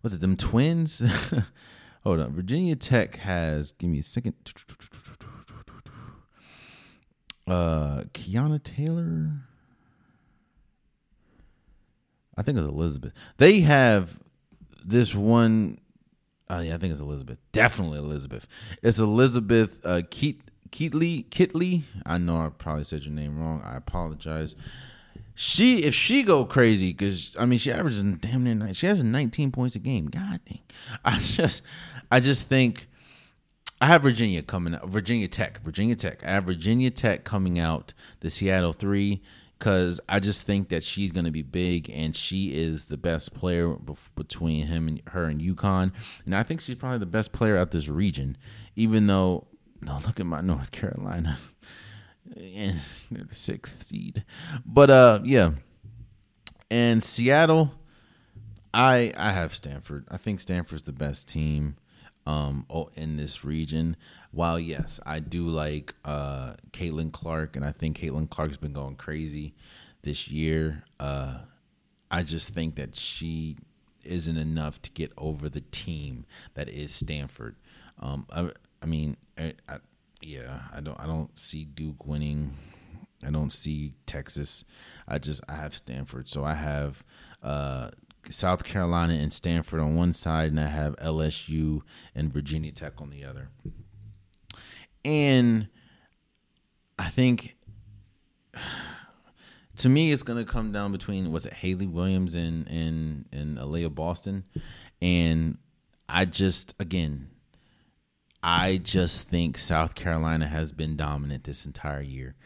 what's 0.00 0.14
it? 0.14 0.20
Them 0.20 0.36
twins. 0.36 1.02
Hold 2.04 2.20
on. 2.20 2.32
Virginia 2.32 2.76
Tech 2.76 3.16
has, 3.16 3.72
give 3.72 3.90
me 3.90 3.98
a 3.98 4.02
second. 4.02 4.34
Uh, 7.46 8.04
Kayana 8.14 8.62
Traylor. 8.62 9.32
I 12.36 12.42
think 12.42 12.56
it's 12.56 12.66
Elizabeth. 12.66 13.12
They 13.36 13.60
have 13.60 14.18
this 14.84 15.14
one. 15.14 15.78
Oh 16.48 16.60
yeah, 16.60 16.74
I 16.74 16.78
think 16.78 16.92
it's 16.92 17.00
Elizabeth. 17.00 17.38
Definitely 17.52 17.98
Elizabeth. 17.98 18.48
It's 18.82 18.98
Elizabeth 18.98 19.78
uh, 19.84 20.02
Keat 20.10 20.42
Keatley 20.70 21.28
Kitley. 21.28 21.82
I 22.06 22.18
know 22.18 22.40
I 22.40 22.48
probably 22.48 22.84
said 22.84 23.04
your 23.04 23.14
name 23.14 23.38
wrong. 23.38 23.62
I 23.64 23.76
apologize 23.76 24.54
she 25.34 25.84
if 25.84 25.94
she 25.94 26.22
go 26.22 26.44
crazy 26.44 26.92
because 26.92 27.34
I 27.38 27.46
mean 27.46 27.58
she 27.58 27.72
averages 27.72 28.02
damn 28.02 28.44
near 28.44 28.54
nine. 28.54 28.74
She 28.74 28.86
has 28.86 29.02
19 29.02 29.52
points 29.52 29.74
a 29.74 29.78
game. 29.78 30.06
God 30.06 30.40
dang. 30.46 30.60
I 31.04 31.18
just 31.18 31.62
I 32.10 32.20
just 32.20 32.48
think 32.48 32.88
I 33.80 33.86
have 33.86 34.02
Virginia 34.02 34.42
coming 34.42 34.74
out. 34.74 34.88
Virginia 34.88 35.28
Tech. 35.28 35.62
Virginia 35.62 35.94
Tech. 35.94 36.22
I 36.24 36.30
have 36.30 36.44
Virginia 36.44 36.90
Tech 36.90 37.24
coming 37.24 37.58
out 37.58 37.94
the 38.20 38.28
Seattle 38.28 38.74
three 38.74 39.22
because 39.58 40.00
I 40.08 40.20
just 40.20 40.46
think 40.46 40.68
that 40.70 40.82
she's 40.82 41.12
going 41.12 41.26
to 41.26 41.30
be 41.30 41.42
big 41.42 41.90
and 41.90 42.16
she 42.16 42.54
is 42.54 42.86
the 42.86 42.96
best 42.96 43.34
player 43.34 43.76
between 44.16 44.66
him 44.66 44.88
and 44.88 45.02
her 45.08 45.24
and 45.24 45.40
UConn. 45.40 45.92
And 46.24 46.34
I 46.34 46.42
think 46.42 46.60
she's 46.60 46.76
probably 46.76 46.98
the 46.98 47.06
best 47.06 47.32
player 47.32 47.56
out 47.56 47.70
this 47.70 47.88
region, 47.88 48.36
even 48.76 49.06
though. 49.06 49.46
No, 49.82 49.98
look 50.06 50.20
at 50.20 50.26
my 50.26 50.42
North 50.42 50.72
Carolina 50.72 51.38
the 52.34 52.74
sixth 53.30 53.86
seed. 53.86 54.24
But 54.64 54.90
uh, 54.90 55.20
yeah, 55.24 55.52
and 56.70 57.02
Seattle, 57.02 57.72
I 58.72 59.12
I 59.16 59.32
have 59.32 59.54
Stanford. 59.54 60.06
I 60.10 60.16
think 60.16 60.40
Stanford's 60.40 60.84
the 60.84 60.92
best 60.92 61.28
team 61.28 61.76
um 62.26 62.66
in 62.94 63.16
this 63.16 63.44
region. 63.44 63.96
While 64.30 64.60
yes, 64.60 65.00
I 65.04 65.18
do 65.18 65.44
like 65.46 65.94
uh 66.04 66.54
Caitlin 66.72 67.12
Clark, 67.12 67.56
and 67.56 67.64
I 67.64 67.72
think 67.72 67.98
Caitlin 67.98 68.30
Clark's 68.30 68.56
been 68.56 68.72
going 68.72 68.96
crazy 68.96 69.54
this 70.02 70.28
year. 70.28 70.84
Uh, 70.98 71.38
I 72.10 72.22
just 72.22 72.50
think 72.50 72.76
that 72.76 72.96
she 72.96 73.56
isn't 74.04 74.36
enough 74.36 74.80
to 74.82 74.90
get 74.90 75.12
over 75.18 75.48
the 75.48 75.60
team 75.60 76.24
that 76.54 76.68
is 76.68 76.92
Stanford. 76.92 77.56
Um, 78.00 78.26
I, 78.32 78.50
I 78.82 78.86
mean, 78.86 79.16
I, 79.38 79.54
I, 79.68 79.78
yeah, 80.20 80.60
I 80.72 80.80
don't 80.80 80.98
I 80.98 81.06
don't 81.06 81.36
see 81.38 81.64
Duke 81.64 82.06
winning. 82.06 82.56
I 83.24 83.30
don't 83.30 83.52
see 83.52 83.94
Texas. 84.06 84.64
I 85.06 85.18
just 85.18 85.42
I 85.48 85.54
have 85.54 85.74
Stanford. 85.74 86.28
So 86.28 86.44
I 86.44 86.54
have 86.54 87.04
uh, 87.42 87.90
South 88.28 88.64
Carolina 88.64 89.14
and 89.14 89.32
Stanford 89.32 89.80
on 89.80 89.96
one 89.96 90.12
side, 90.12 90.50
and 90.50 90.60
I 90.60 90.66
have 90.66 90.96
LSU 90.96 91.82
and 92.14 92.32
Virginia 92.32 92.72
Tech 92.72 92.94
on 93.00 93.10
the 93.10 93.24
other. 93.24 93.48
And 95.04 95.68
I 96.98 97.08
think 97.08 97.56
to 99.76 99.88
me, 99.88 100.12
it's 100.12 100.22
gonna 100.22 100.44
come 100.44 100.72
down 100.72 100.92
between 100.92 101.32
was 101.32 101.46
it 101.46 101.54
Haley 101.54 101.86
Williams 101.86 102.34
and 102.34 102.68
and 102.68 103.26
and 103.32 103.58
Aliyah 103.58 103.94
Boston, 103.94 104.44
and 105.00 105.58
I 106.08 106.26
just 106.26 106.74
again, 106.78 107.30
I 108.42 108.78
just 108.78 109.28
think 109.28 109.58
South 109.58 109.94
Carolina 109.94 110.46
has 110.46 110.72
been 110.72 110.96
dominant 110.96 111.44
this 111.44 111.66
entire 111.66 112.00
year, 112.00 112.36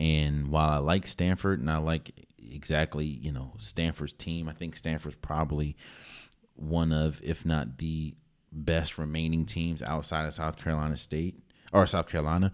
and 0.00 0.48
while 0.48 0.70
I 0.70 0.78
like 0.78 1.06
Stanford 1.06 1.60
and 1.60 1.70
I 1.70 1.78
like 1.78 2.26
exactly 2.38 3.06
you 3.06 3.32
know 3.32 3.52
Stanford's 3.58 4.12
team, 4.12 4.48
I 4.48 4.52
think 4.52 4.76
Stanford's 4.76 5.16
probably 5.22 5.76
one 6.56 6.92
of 6.92 7.20
if 7.22 7.44
not 7.44 7.78
the 7.78 8.14
best 8.50 8.98
remaining 8.98 9.46
teams 9.46 9.82
outside 9.82 10.26
of 10.26 10.34
South 10.34 10.56
Carolina 10.56 10.96
State 10.96 11.38
or 11.72 11.86
South 11.86 12.08
Carolina. 12.08 12.52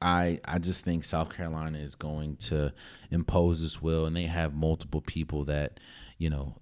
I 0.00 0.40
I 0.44 0.58
just 0.58 0.84
think 0.84 1.04
South 1.04 1.34
Carolina 1.34 1.78
is 1.78 1.94
going 1.94 2.36
to 2.36 2.72
impose 3.10 3.62
this 3.62 3.80
will, 3.80 4.04
and 4.04 4.16
they 4.16 4.24
have 4.24 4.54
multiple 4.54 5.00
people 5.00 5.44
that 5.44 5.78
you 6.18 6.30
know, 6.30 6.54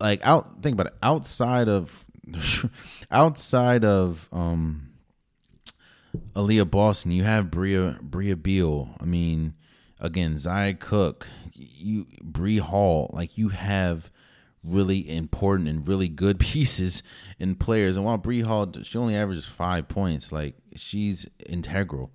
like 0.00 0.20
out. 0.26 0.62
Think 0.62 0.74
about 0.74 0.88
it. 0.88 0.94
Outside 1.02 1.68
of 1.68 2.06
outside 3.10 3.84
of 3.84 4.28
um, 4.32 4.90
Aliyah 6.34 6.70
Boston, 6.70 7.10
you 7.12 7.24
have 7.24 7.50
Brea 7.50 7.94
Brea 8.00 8.34
Beal. 8.34 8.94
I 9.00 9.04
mean, 9.04 9.54
again, 10.00 10.38
Zia 10.38 10.74
Cooke, 10.74 11.26
you 11.52 12.06
Bree 12.22 12.58
Hall. 12.58 13.10
Like 13.12 13.36
you 13.38 13.50
have 13.50 14.10
really 14.62 15.08
important 15.08 15.68
and 15.68 15.86
really 15.86 16.08
good 16.08 16.38
pieces 16.40 17.02
and 17.38 17.58
players. 17.58 17.96
And 17.96 18.04
while 18.04 18.18
Bree 18.18 18.40
Hall, 18.40 18.72
she 18.82 18.98
only 18.98 19.16
averages 19.16 19.46
five 19.46 19.88
points. 19.88 20.32
Like 20.32 20.56
she's 20.74 21.26
integral 21.46 22.10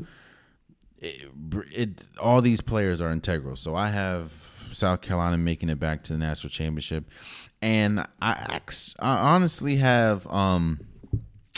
it, 1.02 1.26
it, 1.72 2.06
all 2.22 2.42
these 2.42 2.62
players 2.62 3.02
are 3.02 3.12
integral. 3.12 3.56
So 3.56 3.76
I 3.76 3.88
have 3.88 4.32
South 4.72 5.02
Carolina 5.02 5.38
making 5.38 5.70
it 5.70 5.80
back 5.80 6.04
to 6.04 6.14
the 6.14 6.20
national 6.20 6.50
championship, 6.50 7.06
and 7.62 8.00
I, 8.22 8.60
I 9.00 9.18
honestly 9.18 9.78
have 9.78 10.28
um, 10.28 10.80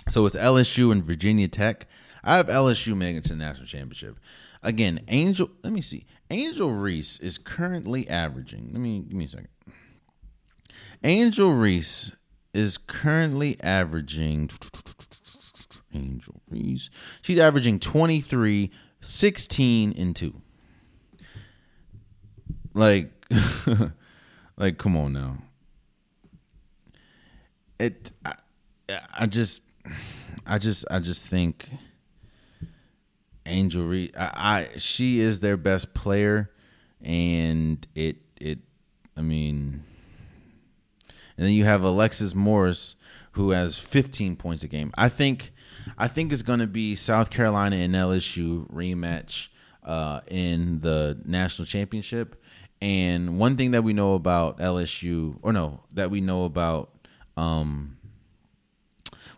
so 0.07 0.25
it's 0.25 0.35
LSU 0.35 0.91
and 0.91 1.03
Virginia 1.03 1.47
Tech. 1.47 1.87
I 2.23 2.37
have 2.37 2.47
LSU 2.47 2.95
making 2.95 3.17
it 3.17 3.23
to 3.25 3.29
the 3.29 3.35
national 3.35 3.67
championship. 3.67 4.19
Again, 4.63 5.01
Angel. 5.07 5.49
Let 5.63 5.73
me 5.73 5.81
see. 5.81 6.05
Angel 6.29 6.71
Reese 6.71 7.19
is 7.19 7.37
currently 7.37 8.07
averaging. 8.07 8.69
Let 8.71 8.79
me 8.79 8.99
give 8.99 9.17
me 9.17 9.25
a 9.25 9.29
second. 9.29 9.49
Angel 11.03 11.51
Reese 11.51 12.15
is 12.53 12.77
currently 12.77 13.57
averaging. 13.61 14.49
Angel 15.93 16.41
Reese. 16.49 16.89
She's 17.21 17.39
averaging 17.39 17.79
23, 17.79 18.71
16 19.01 19.93
and 19.97 20.15
2. 20.15 20.41
Like 22.73 23.11
like 24.57 24.77
come 24.77 24.95
on 24.95 25.13
now. 25.13 25.37
It 27.79 28.11
I, 28.23 28.35
I 29.19 29.25
just 29.25 29.61
I 30.45 30.57
just 30.57 30.85
I 30.89 30.99
just 30.99 31.25
think 31.25 31.69
Angel 33.45 33.85
Reese 33.85 34.11
I, 34.17 34.67
I 34.73 34.77
she 34.77 35.19
is 35.19 35.39
their 35.39 35.57
best 35.57 35.93
player 35.93 36.51
and 37.01 37.85
it 37.95 38.17
it 38.39 38.59
I 39.17 39.21
mean 39.21 39.83
and 41.37 41.45
then 41.47 41.53
you 41.53 41.63
have 41.65 41.83
Alexis 41.83 42.35
Morris 42.35 42.95
who 43.33 43.51
has 43.51 43.79
15 43.79 44.35
points 44.35 44.63
a 44.63 44.67
game. 44.67 44.91
I 44.97 45.09
think 45.09 45.53
I 45.97 46.07
think 46.07 46.31
it's 46.31 46.41
going 46.41 46.59
to 46.59 46.67
be 46.67 46.95
South 46.95 47.29
Carolina 47.29 47.77
and 47.77 47.95
LSU 47.95 48.69
rematch 48.71 49.47
uh, 49.83 50.21
in 50.27 50.79
the 50.79 51.19
national 51.25 51.65
championship. 51.65 52.41
And 52.81 53.37
one 53.37 53.57
thing 53.57 53.71
that 53.71 53.83
we 53.83 53.93
know 53.93 54.13
about 54.15 54.59
LSU, 54.59 55.37
or 55.41 55.53
no, 55.53 55.83
that 55.93 56.09
we 56.09 56.21
know 56.21 56.45
about, 56.45 57.07
um, 57.37 57.97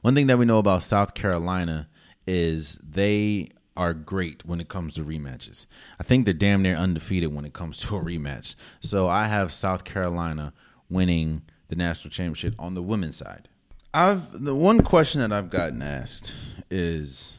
one 0.02 0.16
thing 0.16 0.28
that 0.28 0.38
we 0.38 0.46
know 0.46 0.60
about 0.60 0.84
South 0.84 1.14
Carolina 1.14 1.90
is 2.26 2.78
they 2.82 3.50
are 3.76 3.94
great 3.94 4.46
when 4.46 4.62
it 4.62 4.70
comes 4.70 4.96
to 4.96 5.04
rematches. 5.04 5.66
I 6.00 6.04
think 6.04 6.26
they're 6.26 6.34
damn 6.34 6.62
near 6.62 6.76
undefeated 6.76 7.34
when 7.34 7.46
it 7.46 7.54
comes 7.54 7.78
to 7.82 7.98
a 7.98 8.02
rematch. 8.02 8.56
So 8.80 9.08
I 9.08 9.26
have 9.26 9.52
South 9.52 9.84
Carolina 9.84 10.54
winning 10.90 11.44
the 11.70 11.76
national 11.76 12.12
championship 12.12 12.56
on 12.60 12.74
the 12.74 12.84
women's 12.84 13.18
side. 13.18 13.50
I've 13.94 14.32
the 14.44 14.56
one 14.56 14.82
question 14.82 15.22
that 15.22 15.32
I've 15.32 15.52
gotten 15.52 15.82
asked 15.84 16.34
is 16.72 17.34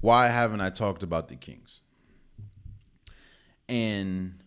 why 0.00 0.28
haven't 0.28 0.62
I 0.62 0.70
talked 0.70 1.02
about 1.02 1.28
the 1.28 1.36
Kings? 1.36 1.82
And 3.68 4.40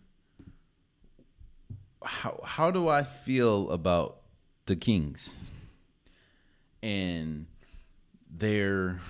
how 2.02 2.40
how 2.44 2.70
do 2.70 2.88
I 2.88 3.04
feel 3.04 3.70
about 3.70 4.22
the 4.66 4.76
Kings 4.76 5.34
and 6.82 7.46
their 8.28 9.00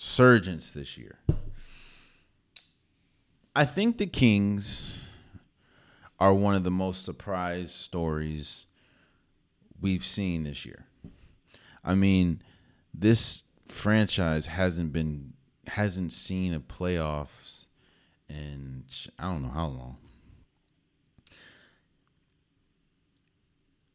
surgence 0.00 0.70
this 0.70 0.96
year? 0.96 1.18
I 3.54 3.66
think 3.66 3.98
the 3.98 4.06
Kings 4.06 4.98
are 6.18 6.32
one 6.32 6.54
of 6.54 6.64
the 6.64 6.70
most 6.70 7.04
surprise 7.04 7.70
stories 7.70 8.66
we've 9.78 10.04
seen 10.04 10.44
this 10.44 10.64
year. 10.64 10.86
I 11.84 11.94
mean, 11.94 12.40
this 12.94 13.44
franchise 13.66 14.46
hasn't 14.46 14.92
been 14.92 15.34
hasn't 15.66 16.12
seen 16.12 16.54
a 16.54 16.60
playoffs 16.60 17.66
in 18.28 18.84
I 19.18 19.24
don't 19.24 19.42
know 19.42 19.50
how 19.50 19.66
long. 19.66 19.98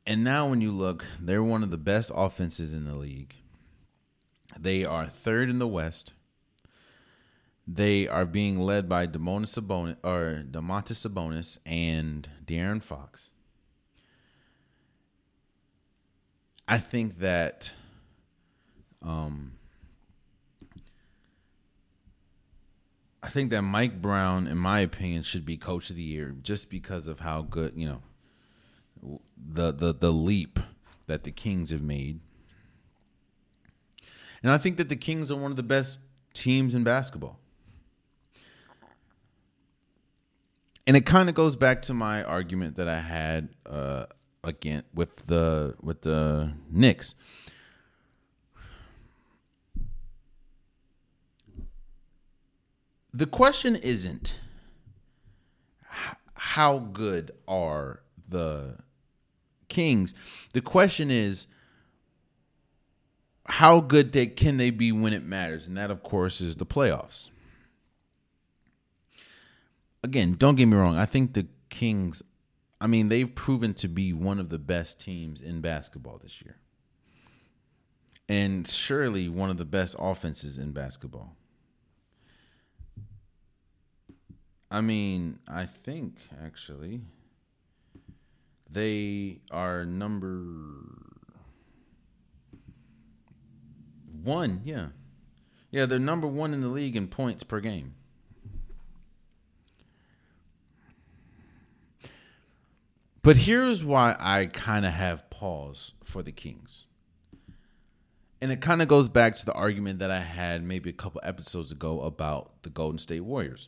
And 0.06 0.24
now 0.24 0.50
when 0.50 0.62
you 0.62 0.72
look, 0.72 1.04
they're 1.20 1.42
one 1.42 1.64
of 1.64 1.72
the 1.72 1.78
best 1.78 2.12
offenses 2.14 2.74
in 2.74 2.86
the 2.86 2.94
league. 2.94 3.34
They 4.58 4.86
are 4.86 5.08
third 5.08 5.50
in 5.50 5.60
the 5.60 5.68
West. 5.68 6.14
They 7.68 8.08
are 8.08 8.26
being 8.26 8.60
led 8.60 8.88
by 8.88 9.08
Demonis 9.08 9.60
Sabonis 9.60 9.98
or 10.04 10.44
Domantas 10.50 11.08
Sabonis 11.08 11.58
and 11.66 12.30
De'Aaron 12.46 12.84
Fox. 12.84 13.32
I 16.68 16.78
think 16.78 17.20
that 17.20 17.72
um, 19.02 19.54
I 23.22 23.30
think 23.30 23.50
that 23.52 23.64
Mike 23.64 24.02
Brown, 24.02 24.46
in 24.46 24.58
my 24.58 24.82
opinion, 24.82 25.24
should 25.24 25.46
be 25.46 25.58
coach 25.58 25.90
of 25.90 25.96
the 25.96 26.04
year 26.04 26.36
just 26.44 26.70
because 26.70 27.08
of 27.08 27.20
how 27.20 27.42
good, 27.42 27.74
you 27.76 27.88
know, 27.88 29.20
the 29.36 29.72
the 29.72 29.94
the 29.94 30.12
leap 30.12 30.60
that 31.08 31.24
the 31.24 31.32
Kings 31.32 31.72
have 31.72 31.82
made. 31.82 32.20
And 34.46 34.52
I 34.52 34.60
think 34.60 34.78
that 34.78 34.90
the 34.90 34.96
Kings 34.96 35.32
are 35.32 35.36
one 35.36 35.50
of 35.50 35.58
the 35.58 35.64
best 35.64 35.98
teams 36.36 36.76
in 36.76 36.84
basketball. 36.84 37.40
And 40.86 40.96
it 40.96 41.04
kind 41.04 41.30
of 41.30 41.34
goes 41.34 41.56
back 41.56 41.82
to 41.82 41.96
my 41.96 42.24
argument 42.24 42.76
that 42.76 42.88
I 42.88 43.00
had 43.00 43.50
uh, 43.66 44.06
again 44.44 44.84
with 44.94 45.26
the 45.26 45.74
with 45.82 46.04
the 46.04 46.54
Knicks. 46.70 47.16
The 53.16 53.26
question 53.26 53.76
isn't 53.76 54.38
how 56.36 56.78
good 56.78 57.32
are 57.48 58.02
the 58.30 58.76
Kings. 59.70 60.14
The 60.54 60.62
question 60.62 61.10
is 61.10 61.48
how 63.46 63.80
good 63.80 64.12
they 64.12 64.28
can 64.28 64.58
they 64.58 64.72
be 64.72 64.92
when 64.92 65.14
it 65.14 65.24
matters, 65.24 65.68
and 65.68 65.78
that 65.78 65.92
of 65.92 66.04
course 66.04 66.42
is 66.42 66.56
the 66.56 66.66
playoffs. 66.66 67.30
Again, 70.04 70.34
don't 70.34 70.56
get 70.56 70.68
me 70.68 70.78
wrong. 70.78 70.98
I 70.98 71.06
think 71.06 71.34
the 71.34 71.48
Kings 71.70 72.22
I 72.86 72.88
mean, 72.88 73.10
they've 73.10 73.34
proven 73.34 73.74
to 73.76 73.88
be 73.88 74.14
one 74.14 74.40
of 74.40 74.50
the 74.50 74.60
best 74.60 75.00
teams 75.00 75.42
in 75.42 75.62
basketball 75.62 76.20
this 76.22 76.42
year. 76.42 76.58
And 78.28 78.68
surely 78.68 79.30
one 79.30 79.50
of 79.50 79.58
the 79.58 79.66
best 79.66 79.96
offenses 79.98 80.58
in 80.58 80.72
basketball. 80.72 81.36
I 84.70 84.82
mean, 84.82 85.40
I 85.48 85.66
think 85.66 86.18
actually. 86.44 87.02
They 88.70 89.40
are 89.52 89.86
number 89.86 91.15
one. 94.24 94.62
Yeah, 94.64 94.88
yeah, 95.72 95.86
they're 95.86 96.00
number 96.00 96.28
one 96.28 96.54
in 96.54 96.62
the 96.62 96.68
league 96.68 96.96
in 96.96 97.08
points 97.08 97.44
per 97.44 97.60
game. 97.60 97.96
But 103.22 103.38
here's 103.38 103.84
why 103.84 104.16
I 104.20 104.46
kind 104.46 104.86
of 104.86 104.94
have 104.94 105.30
pause 105.32 105.94
for 106.04 106.22
the 106.22 106.32
Kings. 106.32 106.86
And 108.40 108.52
it 108.52 108.62
kind 108.62 108.84
of 108.84 108.88
goes 108.88 109.10
back 109.10 109.36
to 109.38 109.46
the 109.46 109.54
argument 109.54 109.98
that 109.98 110.12
I 110.12 110.20
had 110.20 110.64
maybe 110.64 110.92
a 110.92 110.94
couple 110.94 111.20
episodes 111.24 111.72
ago 111.72 112.02
about 112.02 112.62
the 112.62 112.70
Golden 112.70 113.00
State 113.00 113.22
Warriors. 113.22 113.68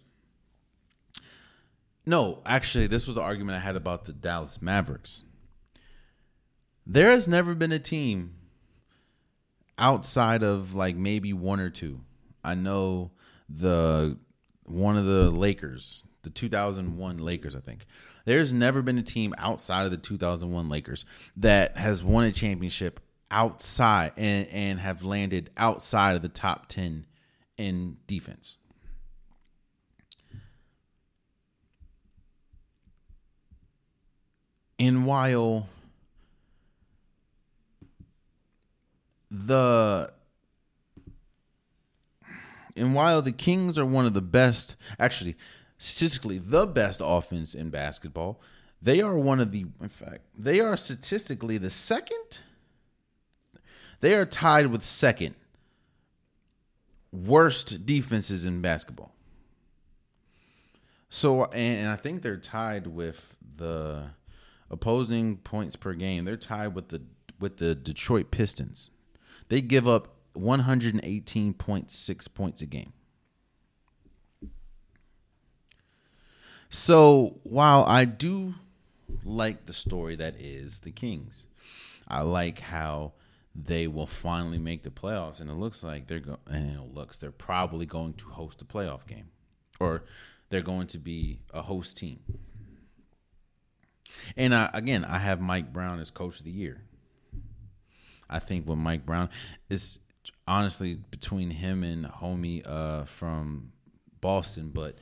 No, 2.05 2.41
actually, 2.45 2.87
this 2.87 3.05
was 3.05 3.15
the 3.15 3.21
argument 3.21 3.57
I 3.57 3.61
had 3.61 3.75
about 3.75 4.05
the 4.05 4.13
Dallas 4.13 4.61
Mavericks. 4.61 5.23
There 6.85 7.11
has 7.11 7.27
never 7.27 7.53
been 7.53 7.73
a 7.73 7.79
team 7.79 8.35
outside 9.77 10.43
of 10.43 10.73
like 10.73 10.95
maybe 10.95 11.33
one 11.33 11.59
or 11.59 11.69
two. 11.69 12.01
I 12.43 12.55
know 12.55 13.11
the 13.49 14.17
one 14.63 14.97
of 14.97 15.05
the 15.05 15.29
Lakers, 15.31 16.03
the 16.23 16.29
2001 16.29 17.17
Lakers, 17.17 17.55
I 17.55 17.59
think. 17.59 17.85
There's 18.25 18.51
never 18.51 18.81
been 18.81 18.97
a 18.97 19.03
team 19.03 19.33
outside 19.37 19.85
of 19.85 19.91
the 19.91 19.97
2001 19.97 20.67
Lakers 20.67 21.05
that 21.37 21.77
has 21.77 22.03
won 22.03 22.25
a 22.25 22.31
championship 22.31 22.99
outside 23.31 24.11
and, 24.17 24.47
and 24.49 24.79
have 24.79 25.03
landed 25.03 25.49
outside 25.55 26.15
of 26.15 26.21
the 26.21 26.29
top 26.29 26.67
10 26.67 27.05
in 27.57 27.97
defense. 28.05 28.57
And 34.79 35.05
while 35.05 35.67
the 39.45 40.11
and 42.75 42.93
while 42.93 43.21
the 43.21 43.31
Kings 43.31 43.77
are 43.77 43.85
one 43.85 44.05
of 44.05 44.13
the 44.13 44.21
best, 44.21 44.75
actually, 44.99 45.35
statistically 45.77 46.37
the 46.37 46.65
best 46.67 47.01
offense 47.03 47.53
in 47.53 47.69
basketball. 47.69 48.39
They 48.81 49.01
are 49.01 49.17
one 49.17 49.39
of 49.39 49.51
the, 49.51 49.65
in 49.81 49.89
fact, 49.89 50.21
they 50.37 50.59
are 50.59 50.77
statistically 50.77 51.57
the 51.57 51.71
second. 51.71 52.39
They 54.01 54.13
are 54.13 54.25
tied 54.25 54.67
with 54.67 54.83
second 54.83 55.33
worst 57.11 57.85
defenses 57.85 58.45
in 58.45 58.61
basketball. 58.61 59.13
So, 61.09 61.45
and, 61.45 61.79
and 61.79 61.89
I 61.89 61.95
think 61.95 62.21
they're 62.21 62.37
tied 62.37 62.85
with 62.85 63.35
the 63.55 64.11
opposing 64.69 65.37
points 65.37 65.75
per 65.75 65.93
game. 65.93 66.25
They're 66.25 66.37
tied 66.37 66.75
with 66.75 66.89
the 66.89 67.01
with 67.39 67.57
the 67.57 67.75
Detroit 67.75 68.31
Pistons. 68.31 68.91
They 69.49 69.61
give 69.61 69.87
up 69.87 70.15
118.6 70.35 72.33
points 72.33 72.61
a 72.61 72.65
game. 72.65 72.93
So 76.69 77.39
while 77.43 77.85
I 77.85 78.05
do 78.05 78.55
like 79.23 79.65
the 79.65 79.73
story 79.73 80.15
that 80.17 80.35
is 80.39 80.79
the 80.79 80.91
Kings, 80.91 81.45
I 82.07 82.21
like 82.21 82.59
how 82.59 83.13
they 83.55 83.87
will 83.87 84.07
finally 84.07 84.59
make 84.59 84.83
the 84.83 84.89
playoffs, 84.89 85.39
and 85.39 85.49
it 85.49 85.55
looks 85.55 85.81
like 85.81 86.07
they're 86.07 86.19
going. 86.19 86.37
And 86.47 86.77
it 86.77 86.93
looks 86.93 87.17
they're 87.17 87.31
probably 87.31 87.85
going 87.85 88.13
to 88.15 88.25
host 88.25 88.61
a 88.61 88.65
playoff 88.65 89.07
game, 89.07 89.29
or 89.79 90.03
they're 90.49 90.61
going 90.61 90.87
to 90.87 90.99
be 90.99 91.39
a 91.53 91.61
host 91.63 91.97
team. 91.97 92.19
And 94.35 94.53
I, 94.53 94.69
again, 94.73 95.05
I 95.05 95.19
have 95.19 95.41
Mike 95.41 95.73
Brown 95.73 95.99
as 95.99 96.11
coach 96.11 96.39
of 96.39 96.45
the 96.45 96.51
year. 96.51 96.83
I 98.29 98.39
think 98.39 98.67
with 98.67 98.77
Mike 98.77 99.05
Brown 99.05 99.29
it's 99.69 99.99
honestly 100.47 100.95
between 100.95 101.49
him 101.49 101.83
and 101.83 102.05
homie 102.05 102.65
uh, 102.65 103.05
from 103.05 103.71
Boston, 104.21 104.71
but 104.73 104.95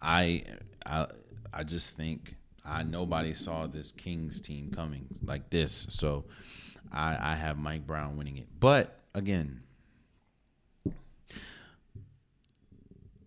I 0.00 0.44
I 0.84 1.06
I 1.52 1.64
just 1.64 1.90
think 1.90 2.36
I 2.64 2.82
nobody 2.82 3.32
saw 3.34 3.66
this 3.66 3.92
Kings 3.92 4.40
team 4.40 4.70
coming 4.70 5.06
like 5.24 5.50
this, 5.50 5.86
so 5.90 6.24
I 6.92 7.32
I 7.32 7.34
have 7.36 7.58
Mike 7.58 7.86
Brown 7.86 8.16
winning 8.16 8.38
it. 8.38 8.48
But 8.58 8.98
again, 9.14 9.62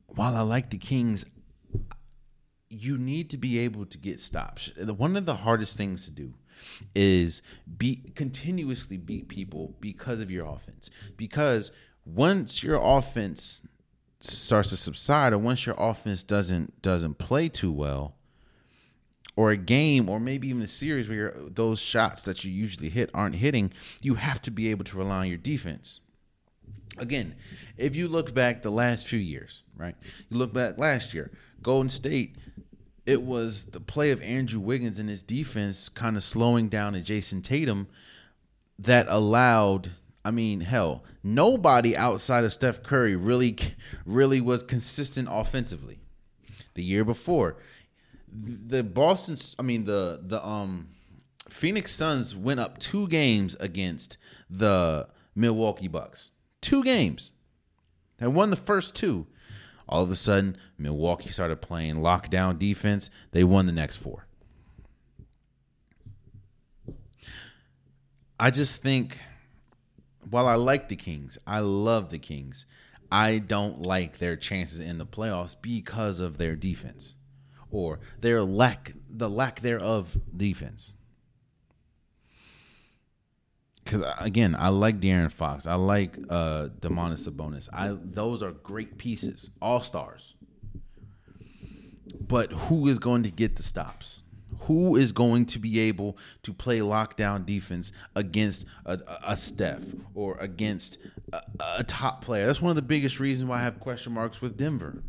while 0.08 0.36
I 0.36 0.42
like 0.42 0.70
the 0.70 0.78
Kings, 0.78 1.26
you 2.70 2.98
need 2.98 3.30
to 3.32 3.38
be 3.38 3.60
able 3.60 3.86
to 3.86 3.98
get 3.98 4.20
stops. 4.20 4.72
One 4.78 5.16
of 5.16 5.26
the 5.26 5.36
hardest 5.36 5.78
things 5.78 6.06
to 6.06 6.12
do 6.12 6.34
is 6.96 7.42
beat 7.78 8.16
continuously 8.16 8.98
beat 8.98 9.28
people 9.28 9.76
because 9.80 10.20
of 10.20 10.32
your 10.32 10.46
offense. 10.46 10.90
Because 11.18 11.72
once 12.06 12.64
your 12.64 12.80
offense 12.82 13.62
starts 14.20 14.70
to 14.70 14.78
subside 14.78 15.34
or 15.34 15.38
once 15.38 15.66
your 15.66 15.76
offense 15.78 16.24
doesn't 16.24 16.82
doesn't 16.82 17.18
play 17.18 17.50
too 17.50 17.72
well 17.72 18.16
or 19.36 19.52
a 19.52 19.58
game 19.58 20.10
or 20.10 20.20
maybe 20.20 20.48
even 20.48 20.62
a 20.62 20.68
series 20.68 21.10
where 21.10 21.36
those 21.48 21.80
shots 21.80 22.24
that 22.24 22.44
you 22.44 22.52
usually 22.52 22.90
hit 22.90 23.10
aren't 23.14 23.36
hitting, 23.36 23.72
you 24.02 24.16
have 24.16 24.42
to 24.42 24.52
be 24.52 24.70
able 24.70 24.84
to 24.86 24.98
rely 24.98 25.20
on 25.20 25.28
your 25.28 25.38
defense. 25.38 26.00
Again, 27.00 27.36
if 27.78 27.96
you 27.96 28.08
look 28.08 28.34
back 28.36 28.62
the 28.62 28.70
last 28.70 29.08
few 29.08 29.20
years, 29.20 29.64
right? 29.76 29.96
You 30.30 30.38
look 30.38 30.54
back 30.54 30.78
last 30.78 31.14
year, 31.14 31.32
Golden 31.64 31.90
State, 31.90 32.36
it 33.06 33.22
was 33.22 33.64
the 33.66 33.80
play 33.80 34.12
of 34.12 34.22
Andrew 34.22 34.60
Wiggins 34.60 35.00
and 35.00 35.10
his 35.10 35.22
defense 35.22 35.90
kind 35.90 36.16
of 36.16 36.24
slowing 36.24 36.70
down 36.70 36.96
a 36.96 37.02
Jayson 37.02 37.42
Tatum 37.42 37.88
that 38.80 39.06
allowed 39.10 39.92
I 40.26 40.32
mean, 40.32 40.62
hell, 40.62 41.04
nobody 41.22 41.98
outside 41.98 42.46
of 42.46 42.54
Steph 42.54 42.82
Curry 42.82 43.16
really, 43.16 43.58
really 44.06 44.40
was 44.40 44.64
consistent 44.64 45.28
offensively. 45.30 46.00
The 46.76 46.84
year 46.84 47.04
before, 47.04 47.58
the 48.32 48.84
Boston, 48.84 49.36
I 49.60 49.64
mean, 49.64 49.84
the 49.84 50.22
the 50.24 50.46
um, 50.46 50.88
Phoenix 51.50 51.92
Suns 51.92 52.36
went 52.36 52.60
up 52.60 52.80
two 52.80 53.08
games 53.10 53.56
against 53.60 54.18
the 54.50 55.08
Milwaukee 55.36 55.88
Bucks. 55.88 56.32
Two 56.62 56.84
games. 56.84 57.34
They 58.18 58.28
won 58.28 58.50
the 58.50 58.56
first 58.56 58.96
two. 58.96 59.28
All 59.88 60.04
of 60.04 60.12
a 60.12 60.16
sudden, 60.16 60.58
Milwaukee 60.78 61.32
started 61.32 61.62
playing 61.62 61.96
lockdown 61.96 62.58
defense. 62.58 63.10
They 63.32 63.44
won 63.44 63.66
the 63.66 63.72
next 63.72 63.98
four. 63.98 64.28
I 68.40 68.50
just 68.50 68.82
think 68.82 69.20
while 70.30 70.48
I 70.48 70.56
like 70.56 70.90
the 70.90 70.96
Kings, 70.96 71.38
I 71.46 71.60
love 71.60 72.10
the 72.10 72.20
Kings. 72.20 72.66
I 73.12 73.38
don't 73.38 73.86
like 73.86 74.18
their 74.18 74.36
chances 74.36 74.80
in 74.80 74.98
the 74.98 75.06
playoffs 75.06 75.56
because 75.62 76.20
of 76.20 76.38
their 76.38 76.56
defense 76.56 77.16
or 77.70 78.00
their 78.22 78.42
lack 78.42 78.94
the 79.10 79.30
lack 79.30 79.62
thereof 79.62 80.18
defense. 80.36 80.96
Because 83.84 84.02
again, 84.20 84.56
I 84.58 84.70
like 84.70 85.00
De'Aaron 85.00 85.32
Fox. 85.32 85.68
I 85.68 85.76
like 85.76 86.18
uh 86.30 86.70
Domantas 86.80 87.28
Sabonis. 87.28 87.70
I 87.74 87.98
those 88.02 88.42
are 88.42 88.52
great 88.52 88.98
pieces, 88.98 89.52
all 89.62 89.82
stars. 89.84 90.36
But 92.20 92.52
who 92.52 92.88
is 92.88 93.00
going 93.00 93.24
to 93.24 93.32
get 93.32 93.56
the 93.58 93.64
stops? 93.64 94.22
who 94.62 94.96
is 94.96 95.12
going 95.12 95.46
to 95.46 95.60
be 95.60 95.80
able 95.80 96.18
to 96.44 96.54
play 96.54 96.80
lockdown 96.80 97.46
defense 97.46 97.92
against 98.16 98.66
a, 98.86 99.00
a 99.24 99.38
Steph 99.38 99.84
or 100.16 100.38
against 100.38 100.98
a, 101.32 101.42
a, 101.80 101.84
top 101.84 102.24
player? 102.24 102.48
That's 102.48 102.62
one 102.62 102.70
of 102.70 102.76
the 102.76 102.82
biggest 102.82 103.20
reasons 103.20 103.50
why 103.50 103.60
I 103.60 103.62
have 103.62 103.80
question 103.80 104.14
marks 104.14 104.42
with 104.42 104.58
Denver. 104.58 105.04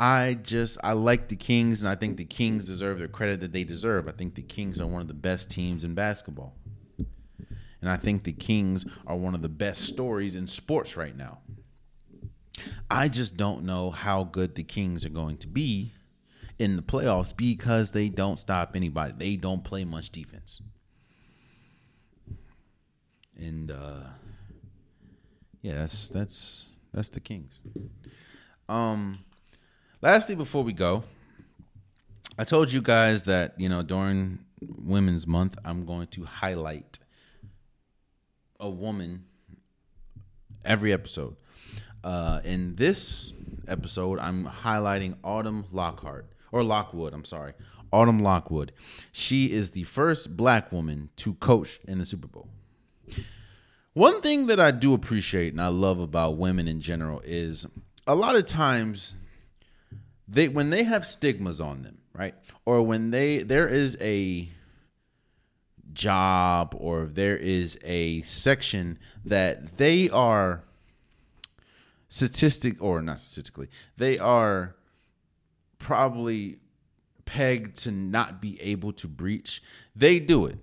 I 0.00 0.38
just 0.42 0.78
I 0.82 0.94
like 0.94 1.28
the 1.28 1.36
Kings, 1.36 1.82
and 1.82 1.90
I 1.90 1.94
think 1.94 2.16
the 2.16 2.24
Kings 2.24 2.66
deserve 2.66 3.00
the 3.00 3.06
credit 3.06 3.40
that 3.40 3.52
they 3.52 3.64
deserve. 3.64 4.08
I 4.08 4.12
think 4.12 4.34
the 4.34 4.40
Kings 4.40 4.80
are 4.80 4.86
one 4.86 5.02
of 5.02 5.08
the 5.08 5.14
best 5.14 5.50
teams 5.50 5.84
in 5.84 5.94
basketball, 5.94 6.56
and 6.96 7.90
I 7.90 7.98
think 7.98 8.24
the 8.24 8.32
Kings 8.32 8.86
are 9.06 9.16
one 9.16 9.34
of 9.34 9.42
the 9.42 9.50
best 9.50 9.82
stories 9.82 10.36
in 10.36 10.46
sports 10.46 10.96
right 10.96 11.14
now. 11.14 11.40
I 12.90 13.08
just 13.08 13.36
don't 13.36 13.64
know 13.64 13.90
how 13.90 14.24
good 14.24 14.54
the 14.54 14.62
Kings 14.62 15.04
are 15.04 15.10
going 15.10 15.36
to 15.36 15.46
be 15.46 15.92
in 16.58 16.76
the 16.76 16.82
playoffs 16.82 17.36
because 17.36 17.92
they 17.92 18.08
don't 18.08 18.40
stop 18.40 18.74
anybody. 18.74 19.12
They 19.16 19.36
don't 19.36 19.64
play 19.64 19.84
much 19.84 20.10
defense. 20.10 20.62
And 23.36 23.70
uh 23.70 24.00
yeah, 25.60 25.74
that's 25.74 26.08
that's 26.08 26.68
that's 26.92 27.10
the 27.10 27.20
Kings. 27.20 27.60
Um 28.68 29.24
lastly 30.02 30.34
before 30.34 30.64
we 30.64 30.72
go, 30.72 31.04
I 32.38 32.44
told 32.44 32.72
you 32.72 32.80
guys 32.80 33.24
that, 33.24 33.58
you 33.58 33.68
know, 33.68 33.82
during 33.82 34.38
Women's 34.60 35.26
Month, 35.26 35.58
I'm 35.64 35.84
going 35.84 36.06
to 36.08 36.24
highlight 36.24 36.98
a 38.58 38.68
woman 38.68 39.24
every 40.64 40.92
episode. 40.92 41.36
Uh, 42.02 42.40
in 42.44 42.76
this 42.76 43.32
episode, 43.68 44.18
I'm 44.18 44.46
highlighting 44.46 45.16
Autumn 45.22 45.66
Lockhart 45.70 46.26
or 46.52 46.62
Lockwood. 46.62 47.12
I'm 47.12 47.24
sorry, 47.24 47.52
Autumn 47.92 48.20
Lockwood. 48.20 48.72
She 49.12 49.52
is 49.52 49.72
the 49.72 49.84
first 49.84 50.36
black 50.36 50.72
woman 50.72 51.10
to 51.16 51.34
coach 51.34 51.78
in 51.86 51.98
the 51.98 52.06
Super 52.06 52.26
Bowl. 52.26 52.48
One 53.92 54.22
thing 54.22 54.46
that 54.46 54.60
I 54.60 54.70
do 54.70 54.94
appreciate 54.94 55.52
and 55.52 55.60
I 55.60 55.66
love 55.66 55.98
about 55.98 56.38
women 56.38 56.68
in 56.68 56.80
general 56.80 57.20
is 57.24 57.66
a 58.06 58.14
lot 58.14 58.36
of 58.36 58.46
times 58.46 59.14
they 60.30 60.48
when 60.48 60.70
they 60.70 60.84
have 60.84 61.04
stigmas 61.04 61.60
on 61.60 61.82
them, 61.82 61.98
right? 62.14 62.34
Or 62.64 62.82
when 62.82 63.10
they 63.10 63.42
there 63.42 63.68
is 63.68 63.98
a 64.00 64.48
job 65.92 66.74
or 66.78 67.06
there 67.06 67.36
is 67.36 67.76
a 67.82 68.22
section 68.22 68.98
that 69.24 69.76
they 69.76 70.08
are 70.10 70.62
statistic 72.08 72.82
or 72.82 73.02
not 73.02 73.18
statistically, 73.20 73.68
they 73.96 74.18
are 74.18 74.76
probably 75.78 76.58
pegged 77.24 77.78
to 77.78 77.90
not 77.90 78.40
be 78.40 78.60
able 78.60 78.92
to 78.92 79.08
breach, 79.08 79.62
they 79.96 80.18
do 80.18 80.46
it. 80.46 80.58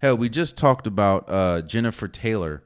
Hell, 0.00 0.16
we 0.16 0.28
just 0.28 0.56
talked 0.56 0.86
about 0.86 1.24
uh, 1.28 1.62
Jennifer 1.62 2.06
Taylor 2.06 2.62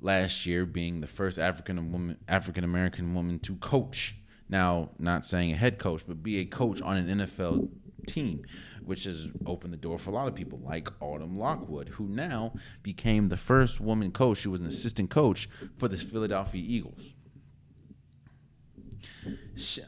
last 0.00 0.46
year 0.46 0.64
being 0.64 1.00
the 1.00 1.06
first 1.06 1.38
African 1.38 1.92
woman, 1.92 2.18
African 2.28 2.64
American 2.64 3.14
woman 3.14 3.38
to 3.40 3.56
coach. 3.56 4.16
Now, 4.52 4.90
not 4.98 5.24
saying 5.24 5.50
a 5.52 5.56
head 5.56 5.78
coach, 5.78 6.02
but 6.06 6.22
be 6.22 6.38
a 6.40 6.44
coach 6.44 6.82
on 6.82 6.98
an 6.98 7.20
NFL 7.20 7.70
team, 8.06 8.44
which 8.84 9.04
has 9.04 9.30
opened 9.46 9.72
the 9.72 9.78
door 9.78 9.98
for 9.98 10.10
a 10.10 10.12
lot 10.12 10.28
of 10.28 10.34
people, 10.34 10.60
like 10.62 10.90
Autumn 11.00 11.38
Lockwood, 11.38 11.88
who 11.88 12.06
now 12.06 12.52
became 12.82 13.30
the 13.30 13.38
first 13.38 13.80
woman 13.80 14.12
coach. 14.12 14.36
She 14.36 14.48
was 14.48 14.60
an 14.60 14.66
assistant 14.66 15.08
coach 15.08 15.48
for 15.78 15.88
the 15.88 15.96
Philadelphia 15.96 16.62
Eagles. 16.62 17.14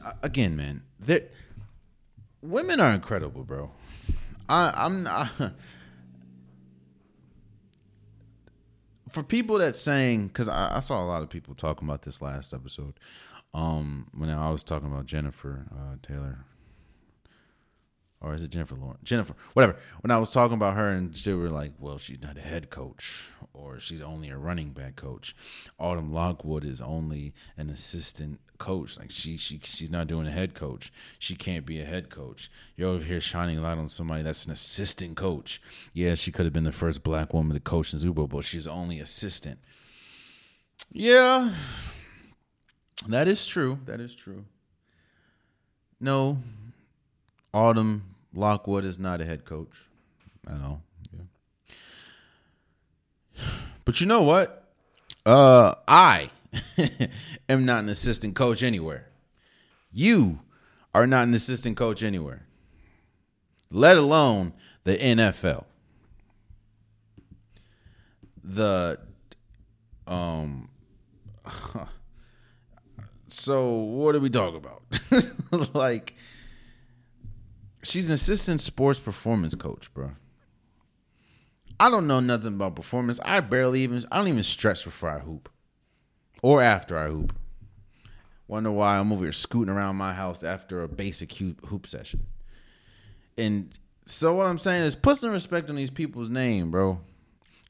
Uh, 0.03 0.13
again, 0.23 0.55
man, 0.55 0.81
women 2.41 2.79
are 2.79 2.91
incredible, 2.91 3.43
bro. 3.43 3.69
I, 4.49 4.73
I'm 4.75 5.03
not. 5.03 5.29
for 9.11 9.21
people 9.21 9.59
that 9.59 9.77
saying 9.77 10.27
because 10.27 10.49
I, 10.49 10.77
I, 10.77 10.79
saw 10.79 11.01
a 11.01 11.05
lot 11.05 11.21
of 11.21 11.29
people 11.29 11.55
talking 11.55 11.87
about 11.87 12.01
this 12.01 12.21
last 12.21 12.53
episode 12.53 12.95
um 13.55 14.07
when 14.15 14.29
i 14.29 14.51
was 14.51 14.63
talking 14.63 14.91
about 14.91 15.05
jennifer 15.05 15.65
uh, 15.71 15.95
taylor 16.01 16.45
or 18.25 18.33
is 18.33 18.41
it 18.41 18.49
Jennifer 18.49 18.75
Lawrence? 18.75 19.01
Jennifer, 19.03 19.35
whatever. 19.53 19.77
When 20.01 20.09
I 20.09 20.17
was 20.17 20.31
talking 20.31 20.55
about 20.55 20.75
her, 20.75 20.89
and 20.89 21.13
they 21.13 21.33
were 21.33 21.49
like, 21.49 21.73
"Well, 21.77 21.99
she's 21.99 22.21
not 22.23 22.37
a 22.37 22.41
head 22.41 22.71
coach, 22.71 23.29
or 23.53 23.77
she's 23.77 24.01
only 24.01 24.29
a 24.29 24.37
running 24.37 24.71
back 24.71 24.95
coach." 24.95 25.35
Autumn 25.77 26.11
Lockwood 26.11 26.65
is 26.65 26.81
only 26.81 27.33
an 27.55 27.69
assistant 27.69 28.39
coach. 28.57 28.97
Like 28.97 29.11
she, 29.11 29.37
she, 29.37 29.59
she's 29.63 29.91
not 29.91 30.07
doing 30.07 30.25
a 30.25 30.31
head 30.31 30.55
coach. 30.55 30.91
She 31.19 31.35
can't 31.35 31.65
be 31.65 31.79
a 31.79 31.85
head 31.85 32.09
coach. 32.09 32.49
You're 32.75 32.89
over 32.89 33.03
here 33.03 33.21
shining 33.21 33.59
a 33.59 33.61
light 33.61 33.77
on 33.77 33.89
somebody 33.89 34.23
that's 34.23 34.45
an 34.45 34.51
assistant 34.51 35.17
coach. 35.17 35.61
Yeah, 35.93 36.15
she 36.15 36.31
could 36.31 36.45
have 36.45 36.53
been 36.53 36.63
the 36.63 36.71
first 36.71 37.03
black 37.03 37.31
woman 37.31 37.53
to 37.53 37.59
coach 37.59 37.93
in 37.93 37.99
Super 37.99 38.25
Bowl. 38.25 38.41
She's 38.41 38.67
only 38.67 38.99
assistant. 38.99 39.59
Yeah, 40.91 41.51
that 43.07 43.27
is 43.27 43.45
true. 43.45 43.79
That 43.85 43.99
is 43.99 44.15
true. 44.15 44.45
No, 45.99 46.39
Autumn 47.53 48.15
Lockwood 48.33 48.83
is 48.83 48.99
not 48.99 49.21
a 49.21 49.25
head 49.25 49.45
coach. 49.45 49.71
I 50.47 50.53
know. 50.53 50.81
Yeah. 51.13 51.21
But 53.85 54.01
you 54.01 54.07
know 54.07 54.23
what? 54.23 54.71
Uh, 55.25 55.75
I 55.87 56.29
am 57.49 57.65
not 57.65 57.83
an 57.83 57.89
assistant 57.89 58.35
coach 58.35 58.61
anywhere. 58.61 59.07
You 59.91 60.39
are 60.93 61.07
not 61.07 61.27
an 61.27 61.33
assistant 61.33 61.77
coach 61.77 62.03
anywhere, 62.03 62.45
let 63.71 63.97
alone 63.97 64.53
the 64.83 64.97
NFL. 64.97 65.65
The 68.43 68.99
um 70.05 70.69
so 73.35 73.73
what 73.73 74.13
do 74.13 74.19
we 74.19 74.29
talk 74.29 74.55
about? 74.55 74.83
like 75.75 76.15
She's 77.85 78.07
an 78.07 78.15
assistant 78.15 78.61
sports 78.61 78.99
performance 78.99 79.53
coach, 79.53 79.93
bro. 79.93 80.11
I 81.79 81.91
don't 81.91 82.07
know 82.07 82.19
nothing 82.19 82.55
about 82.55 82.75
performance. 82.75 83.19
I 83.23 83.41
barely 83.41 83.81
even 83.81 84.03
I 84.11 84.17
don't 84.17 84.27
even 84.27 84.43
stretch 84.43 84.83
before 84.83 85.09
I 85.09 85.19
hoop. 85.19 85.49
Or 86.41 86.61
after 86.61 86.97
I 86.97 87.07
hoop. 87.07 87.35
Wonder 88.47 88.71
why 88.71 88.97
I'm 88.97 89.11
over 89.11 89.25
here 89.25 89.31
scooting 89.31 89.73
around 89.73 89.97
my 89.97 90.13
house 90.13 90.43
after 90.43 90.81
a 90.81 90.87
basic 90.87 91.31
hoop 91.33 91.87
session. 91.87 92.25
And 93.37 93.77
so 94.05 94.33
what 94.35 94.47
I'm 94.47 94.57
saying 94.57 94.83
is 94.83 94.95
put 94.95 95.17
some 95.17 95.31
respect 95.31 95.69
on 95.69 95.75
these 95.75 95.91
people's 95.91 96.29
name, 96.29 96.71
bro. 96.71 96.99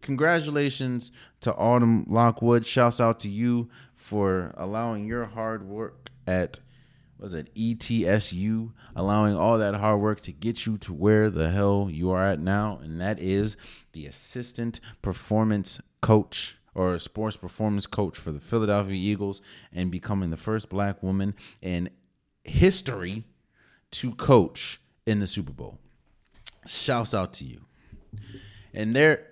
Congratulations 0.01 1.11
to 1.41 1.53
Autumn 1.55 2.05
Lockwood. 2.07 2.65
Shouts 2.65 3.01
out 3.01 3.19
to 3.21 3.27
you 3.27 3.69
for 4.05 4.53
allowing 4.55 5.07
your 5.07 5.25
hard 5.25 5.67
work 5.67 6.11
at 6.27 6.59
was 7.17 7.33
it 7.33 7.49
ETSU, 7.55 8.71
allowing 8.95 9.35
all 9.35 9.57
that 9.57 9.73
hard 9.73 9.99
work 9.99 10.21
to 10.21 10.31
get 10.31 10.67
you 10.67 10.77
to 10.77 10.93
where 10.93 11.31
the 11.31 11.49
hell 11.49 11.89
you 11.91 12.11
are 12.11 12.21
at 12.21 12.39
now, 12.39 12.79
and 12.83 13.01
that 13.01 13.19
is 13.19 13.57
the 13.93 14.05
assistant 14.05 14.79
performance 15.01 15.79
coach 16.01 16.55
or 16.75 16.99
sports 16.99 17.35
performance 17.35 17.87
coach 17.87 18.15
for 18.15 18.31
the 18.31 18.39
Philadelphia 18.39 18.95
Eagles 18.95 19.41
and 19.73 19.89
becoming 19.89 20.29
the 20.29 20.37
first 20.37 20.69
black 20.69 21.01
woman 21.01 21.33
in 21.63 21.89
history 22.43 23.23
to 23.89 24.13
coach 24.13 24.79
in 25.07 25.19
the 25.19 25.25
Super 25.25 25.53
Bowl. 25.53 25.79
Shouts 26.67 27.15
out 27.15 27.33
to 27.33 27.43
you. 27.43 27.61
And 28.71 28.95
there 28.95 29.29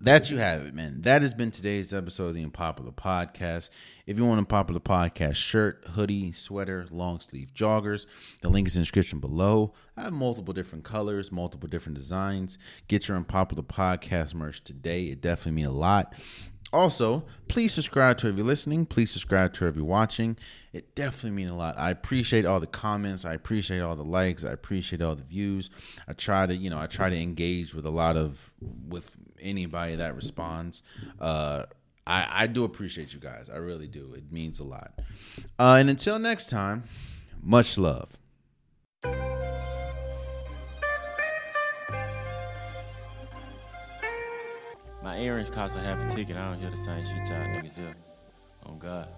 that 0.00 0.30
you 0.30 0.38
have 0.38 0.62
it, 0.62 0.74
man. 0.74 1.02
That 1.02 1.22
has 1.22 1.34
been 1.34 1.50
today's 1.50 1.92
episode 1.92 2.28
of 2.28 2.34
the 2.34 2.44
Unpopular 2.44 2.92
Podcast. 2.92 3.70
If 4.06 4.16
you 4.16 4.24
want 4.24 4.40
a 4.40 4.44
popular 4.44 4.80
podcast 4.80 5.34
shirt, 5.34 5.84
hoodie, 5.88 6.32
sweater, 6.32 6.86
long 6.90 7.20
sleeve 7.20 7.52
joggers, 7.54 8.06
the 8.40 8.48
link 8.48 8.68
is 8.68 8.76
in 8.76 8.80
the 8.80 8.84
description 8.84 9.18
below. 9.18 9.74
I 9.96 10.02
have 10.02 10.12
multiple 10.12 10.54
different 10.54 10.84
colors, 10.84 11.32
multiple 11.32 11.68
different 11.68 11.98
designs. 11.98 12.58
Get 12.86 13.08
your 13.08 13.16
Unpopular 13.16 13.62
Podcast 13.62 14.34
merch 14.34 14.62
today. 14.62 15.06
It 15.06 15.20
definitely 15.20 15.52
means 15.52 15.68
a 15.68 15.72
lot. 15.72 16.14
Also, 16.72 17.24
please 17.48 17.72
subscribe 17.72 18.18
to 18.18 18.28
if 18.28 18.36
you're 18.36 18.46
listening. 18.46 18.84
Please 18.84 19.10
subscribe 19.10 19.54
to 19.54 19.66
if 19.66 19.74
you're 19.74 19.84
watching. 19.84 20.36
It 20.72 20.94
definitely 20.94 21.30
means 21.30 21.50
a 21.50 21.54
lot. 21.54 21.78
I 21.78 21.90
appreciate 21.90 22.44
all 22.44 22.60
the 22.60 22.66
comments. 22.66 23.24
I 23.24 23.32
appreciate 23.32 23.80
all 23.80 23.96
the 23.96 24.04
likes. 24.04 24.44
I 24.44 24.52
appreciate 24.52 25.00
all 25.00 25.16
the 25.16 25.22
views. 25.22 25.70
I 26.06 26.12
try 26.12 26.46
to, 26.46 26.54
you 26.54 26.68
know, 26.68 26.78
I 26.78 26.86
try 26.86 27.08
to 27.08 27.16
engage 27.16 27.74
with 27.74 27.86
a 27.86 27.90
lot 27.90 28.18
of 28.18 28.50
with 28.86 29.16
anybody 29.40 29.96
that 29.96 30.14
responds. 30.14 30.82
Uh, 31.20 31.64
I, 32.06 32.44
I 32.44 32.46
do 32.46 32.64
appreciate 32.64 33.12
you 33.12 33.20
guys. 33.20 33.50
I 33.52 33.56
really 33.56 33.86
do. 33.86 34.14
It 34.14 34.32
means 34.32 34.60
a 34.60 34.64
lot. 34.64 34.92
Uh, 35.58 35.76
and 35.78 35.90
until 35.90 36.18
next 36.18 36.48
time, 36.48 36.84
much 37.42 37.76
love. 37.76 38.16
My 45.02 45.18
earrings 45.18 45.50
cost 45.50 45.76
a 45.76 45.80
half 45.80 46.04
a 46.04 46.14
ticket. 46.14 46.36
I 46.36 46.50
don't 46.50 46.60
hear 46.60 46.70
the 46.70 46.76
same 46.76 47.04
shit 47.04 47.16
y'all 47.28 47.46
niggas 47.46 47.74
hear. 47.74 47.94
Oh 48.66 48.74
God. 48.74 49.08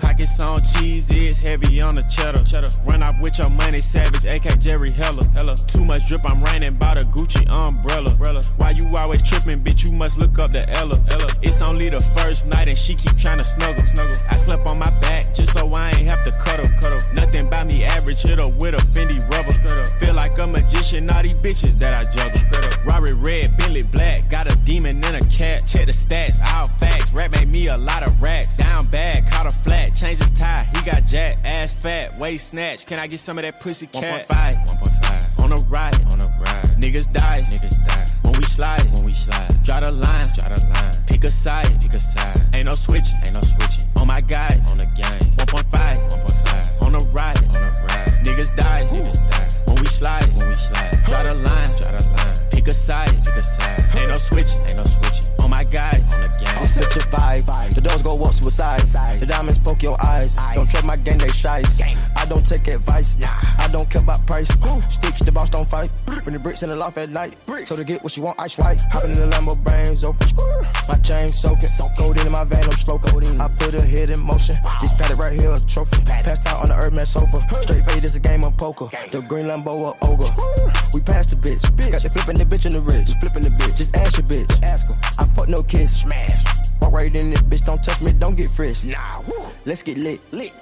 Pockets 0.00 0.40
on 0.40 0.58
cheese, 0.62 1.08
it's 1.10 1.38
heavy 1.38 1.80
on 1.80 1.94
the 1.94 2.02
cheddar. 2.02 2.42
cheddar. 2.44 2.70
Run 2.84 3.02
off 3.02 3.14
with 3.20 3.38
your 3.38 3.50
money, 3.50 3.78
savage, 3.78 4.24
AK 4.24 4.58
Jerry 4.58 4.90
Heller. 4.90 5.24
Hella. 5.34 5.56
Too 5.56 5.84
much 5.84 6.06
drip, 6.08 6.22
I'm 6.28 6.42
raining 6.42 6.74
by 6.74 6.94
the 6.94 7.04
Gucci 7.12 7.42
umbrella. 7.54 8.10
umbrella. 8.10 8.42
Why 8.58 8.70
you 8.70 8.94
always 8.96 9.22
tripping, 9.22 9.62
bitch? 9.62 9.84
You 9.84 9.92
must 9.92 10.18
look 10.18 10.38
up 10.38 10.52
the 10.52 10.68
Ella. 10.70 10.96
Ella. 11.10 11.28
It's 11.42 11.62
only 11.62 11.88
the 11.88 12.00
first 12.00 12.46
night 12.46 12.68
and 12.68 12.76
she 12.76 12.94
keep 12.94 13.16
trying 13.16 13.38
to 13.38 13.44
snuggle. 13.44 13.84
snuggle. 13.94 14.16
I 14.28 14.36
slept 14.36 14.66
on 14.66 14.78
my 14.78 14.90
back 15.00 15.34
just 15.34 15.52
so 15.54 15.72
I 15.72 15.90
ain't 15.90 16.08
have 16.08 16.24
to 16.24 16.32
cuddle. 16.32 16.68
cuddle. 16.80 17.00
Nothing 17.14 17.48
by 17.48 17.64
me 17.64 17.84
average, 17.84 18.22
hit 18.22 18.38
her 18.38 18.48
with 18.48 18.74
a 18.74 18.82
Fendi 18.94 19.18
rubber. 19.30 19.52
Feel 19.98 20.14
like 20.14 20.38
a 20.38 20.46
magician, 20.46 21.08
all 21.10 21.22
these 21.22 21.36
bitches 21.36 21.78
that 21.78 21.94
I 21.94 22.04
juggle. 22.10 22.40
Robert 22.84 23.14
red, 23.16 23.56
Bentley 23.56 23.82
black, 23.82 24.28
got 24.30 24.50
a 24.50 24.56
demon 24.64 25.02
and 25.04 25.16
a 25.16 25.26
cat. 25.28 25.62
Check 25.66 25.86
the 25.86 25.92
stats, 25.92 26.40
all 26.54 26.68
facts. 26.78 27.05
Rap 27.12 27.30
made 27.30 27.48
me 27.48 27.68
a 27.68 27.76
lot 27.76 28.06
of 28.06 28.20
racks. 28.20 28.56
Down 28.56 28.86
bad, 28.86 29.28
caught 29.30 29.46
a 29.46 29.50
flat 29.50 29.94
change 29.94 30.18
his 30.18 30.30
tie. 30.30 30.66
He 30.74 30.82
got 30.82 31.04
jack, 31.06 31.38
ass 31.44 31.72
fat, 31.72 32.18
waist 32.18 32.48
snatch. 32.48 32.86
Can 32.86 32.98
I 32.98 33.06
get 33.06 33.20
some 33.20 33.38
of 33.38 33.42
that 33.42 33.60
pussy 33.60 33.86
cat? 33.86 34.28
1.5, 34.28 34.66
1.5. 34.66 35.44
On 35.44 35.52
a 35.52 35.56
ride, 35.68 36.12
on 36.12 36.20
a 36.20 36.26
ride. 36.26 36.76
Niggas 36.78 37.12
die, 37.12 37.40
niggas 37.50 37.84
die. 37.84 38.06
When 38.22 38.38
we 38.38 38.44
slide, 38.44 38.84
when 38.94 39.04
we 39.04 39.14
slide. 39.14 39.62
Draw 39.64 39.80
the 39.80 39.92
line, 39.92 40.28
draw 40.34 40.48
the 40.48 40.60
line. 40.62 41.06
Pick 41.06 41.24
a 41.24 41.28
side, 41.28 41.80
pick 41.80 41.94
a 41.94 42.00
side. 42.00 42.54
Ain't 42.54 42.66
no 42.66 42.74
switching, 42.74 43.16
ain't 43.24 43.34
no 43.34 43.40
switching. 43.40 43.88
On 43.98 44.06
my 44.06 44.20
guys, 44.20 44.70
on 44.70 44.78
the 44.78 44.86
game. 44.86 45.36
1.5, 45.36 46.10
1.5. 46.10 46.86
On 46.86 46.94
a 46.94 46.98
ride, 47.10 47.38
on 47.56 47.62
a 47.62 47.70
ride. 47.88 48.24
Niggas 48.24 48.54
die, 48.56 48.86
niggas 48.92 49.30
die. 49.30 49.62
When 49.66 49.80
we 49.80 49.86
slide, 49.86 50.26
when 50.36 50.48
we 50.48 50.56
slide. 50.56 51.04
Draw 51.06 51.22
the 51.22 51.34
line, 51.34 51.76
draw 51.76 51.92
the 51.92 52.04
line. 52.04 52.50
Pick 52.50 52.68
a 52.68 52.72
side, 52.72 53.10
pick 53.24 53.36
a 53.36 53.42
side. 53.42 53.98
Ain't 53.98 54.08
no 54.08 54.18
switching, 54.18 54.60
ain't 54.68 54.76
no 54.76 54.84
switching. 54.84 55.35
On 55.46 55.50
my 55.50 55.62
guys, 55.62 56.02
on 56.12 56.22
the 56.22 56.28
gang. 56.42 56.58
I'm 56.58 56.64
such 56.64 56.96
a 56.96 57.06
vibe. 57.06 57.72
The 57.72 57.80
doors 57.80 58.02
go 58.02 58.20
up 58.20 58.32
suicide. 58.32 58.80
The 59.20 59.26
diamonds 59.26 59.60
poke 59.60 59.80
your 59.80 59.96
eyes. 60.04 60.34
Don't 60.56 60.68
trust 60.68 60.84
my 60.84 60.96
gang, 60.96 61.18
they 61.18 61.28
shies. 61.28 61.80
I 62.16 62.24
don't 62.24 62.44
take 62.44 62.66
advice. 62.66 63.14
I 63.22 63.68
don't 63.70 63.88
care 63.88 64.02
about 64.02 64.26
price. 64.26 64.48
Sticks, 64.88 65.20
the 65.20 65.30
boss 65.30 65.48
don't 65.48 65.68
fight. 65.68 65.88
Bring 66.04 66.32
the 66.32 66.40
bricks 66.40 66.64
in 66.64 66.70
the 66.70 66.74
loft 66.74 66.98
at 66.98 67.10
night. 67.10 67.36
So 67.66 67.76
to 67.76 67.84
get 67.84 68.02
what 68.02 68.16
you 68.16 68.24
want, 68.24 68.40
ice 68.40 68.58
white. 68.58 68.80
Hopping 68.90 69.12
in 69.12 69.18
the 69.18 69.26
Lambo, 69.28 69.62
brains 69.62 70.02
open. 70.02 70.26
My 70.88 70.96
chain 70.96 71.28
soaking. 71.28 71.68
Cold 71.96 72.18
in 72.18 72.32
my 72.32 72.42
van, 72.42 72.64
I'm 72.64 72.72
stroking. 72.72 73.40
I 73.40 73.46
put 73.46 73.72
a 73.74 73.82
hit 73.82 74.10
in 74.10 74.18
motion. 74.18 74.56
This 74.80 74.92
padded 74.94 75.20
right 75.20 75.32
here, 75.32 75.52
a 75.52 75.60
trophy. 75.60 76.02
Passed 76.06 76.44
out 76.48 76.58
on 76.58 76.70
the 76.70 76.74
Earthman 76.74 77.06
sofa. 77.06 77.38
Straight 77.62 77.86
fade 77.86 78.02
is 78.02 78.16
a 78.16 78.20
game 78.20 78.42
of 78.42 78.56
poker. 78.56 78.86
The 79.12 79.22
green 79.22 79.46
Lambo, 79.46 79.94
a 79.94 80.06
ogre. 80.10 80.26
We 80.92 81.02
passed 81.02 81.30
the 81.30 81.36
bitch. 81.36 81.62
Got 81.92 82.02
the 82.02 82.10
flipping 82.10 82.36
the 82.36 82.44
bitch 82.44 82.66
in 82.66 82.72
the 82.72 82.80
wrist. 82.80 83.16
Flipping 83.20 83.44
the 83.44 83.50
bitch. 83.50 83.76
Just 83.78 83.94
ask 83.94 84.18
your 84.18 84.26
bitch. 84.26 84.50
Ask 84.64 84.88
her. 84.88 84.98
I 85.36 85.40
fuck 85.40 85.48
no 85.48 85.62
kiss. 85.62 86.00
Smash. 86.00 86.44
Walk 86.80 86.92
right 86.92 87.14
in 87.14 87.30
this 87.30 87.42
bitch. 87.42 87.64
Don't 87.64 87.82
touch 87.82 88.00
me. 88.00 88.12
Don't 88.12 88.36
get 88.36 88.48
fresh. 88.48 88.84
Nah. 88.84 89.22
Let's 89.66 89.82
get 89.82 89.98
lit. 89.98 90.20
Lit. 90.32 90.52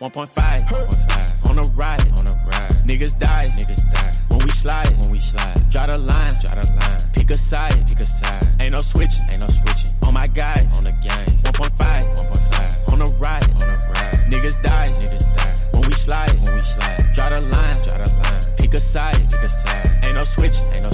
1.5, 0.00 0.28
1.5 0.28 1.50
on 1.50 1.58
a 1.58 1.62
ride, 1.74 2.18
on 2.18 2.26
a 2.26 2.32
ride. 2.32 2.70
Niggas 2.86 3.18
die, 3.18 3.48
niggas 3.58 3.90
die. 3.90 4.12
When 4.28 4.44
we 4.44 4.50
slide, 4.50 4.90
when 5.00 5.10
we 5.10 5.18
slide. 5.18 5.70
Draw 5.70 5.86
the 5.86 5.98
line, 5.98 6.34
draw 6.40 6.54
the 6.54 6.68
line. 6.68 7.12
Pick 7.14 7.30
a 7.30 7.36
side, 7.36 7.88
pick 7.88 7.98
a 8.00 8.06
side. 8.06 8.54
Ain't 8.60 8.72
no 8.72 8.80
switching, 8.80 9.24
ain't 9.32 9.40
no 9.40 9.48
switching. 9.48 9.90
On 10.06 10.14
my 10.14 10.28
guys, 10.28 10.78
on 10.78 10.84
the 10.84 10.92
game. 10.92 11.42
1.5, 11.42 12.16
1.5 12.16 12.92
on 12.92 13.00
a 13.00 13.04
ride, 13.18 13.50
on 13.62 13.70
a 13.70 13.76
ride. 13.92 14.30
Niggas 14.30 14.62
die, 14.62 14.86
niggas 15.00 15.34
die. 15.34 15.68
When 15.72 15.88
we 15.88 15.94
slide, 15.94 16.30
when 16.44 16.54
we 16.54 16.62
slide. 16.62 17.12
Draw 17.14 17.30
the 17.30 17.40
line, 17.40 17.82
draw 17.82 17.98
the 17.98 18.12
line. 18.22 18.56
Pick 18.56 18.74
a 18.74 18.78
side, 18.78 19.16
pick 19.32 19.42
a 19.42 19.48
side. 19.48 20.04
Ain't 20.04 20.14
no 20.14 20.22
switching, 20.22 20.66
ain't 20.74 20.82
no 20.82 20.90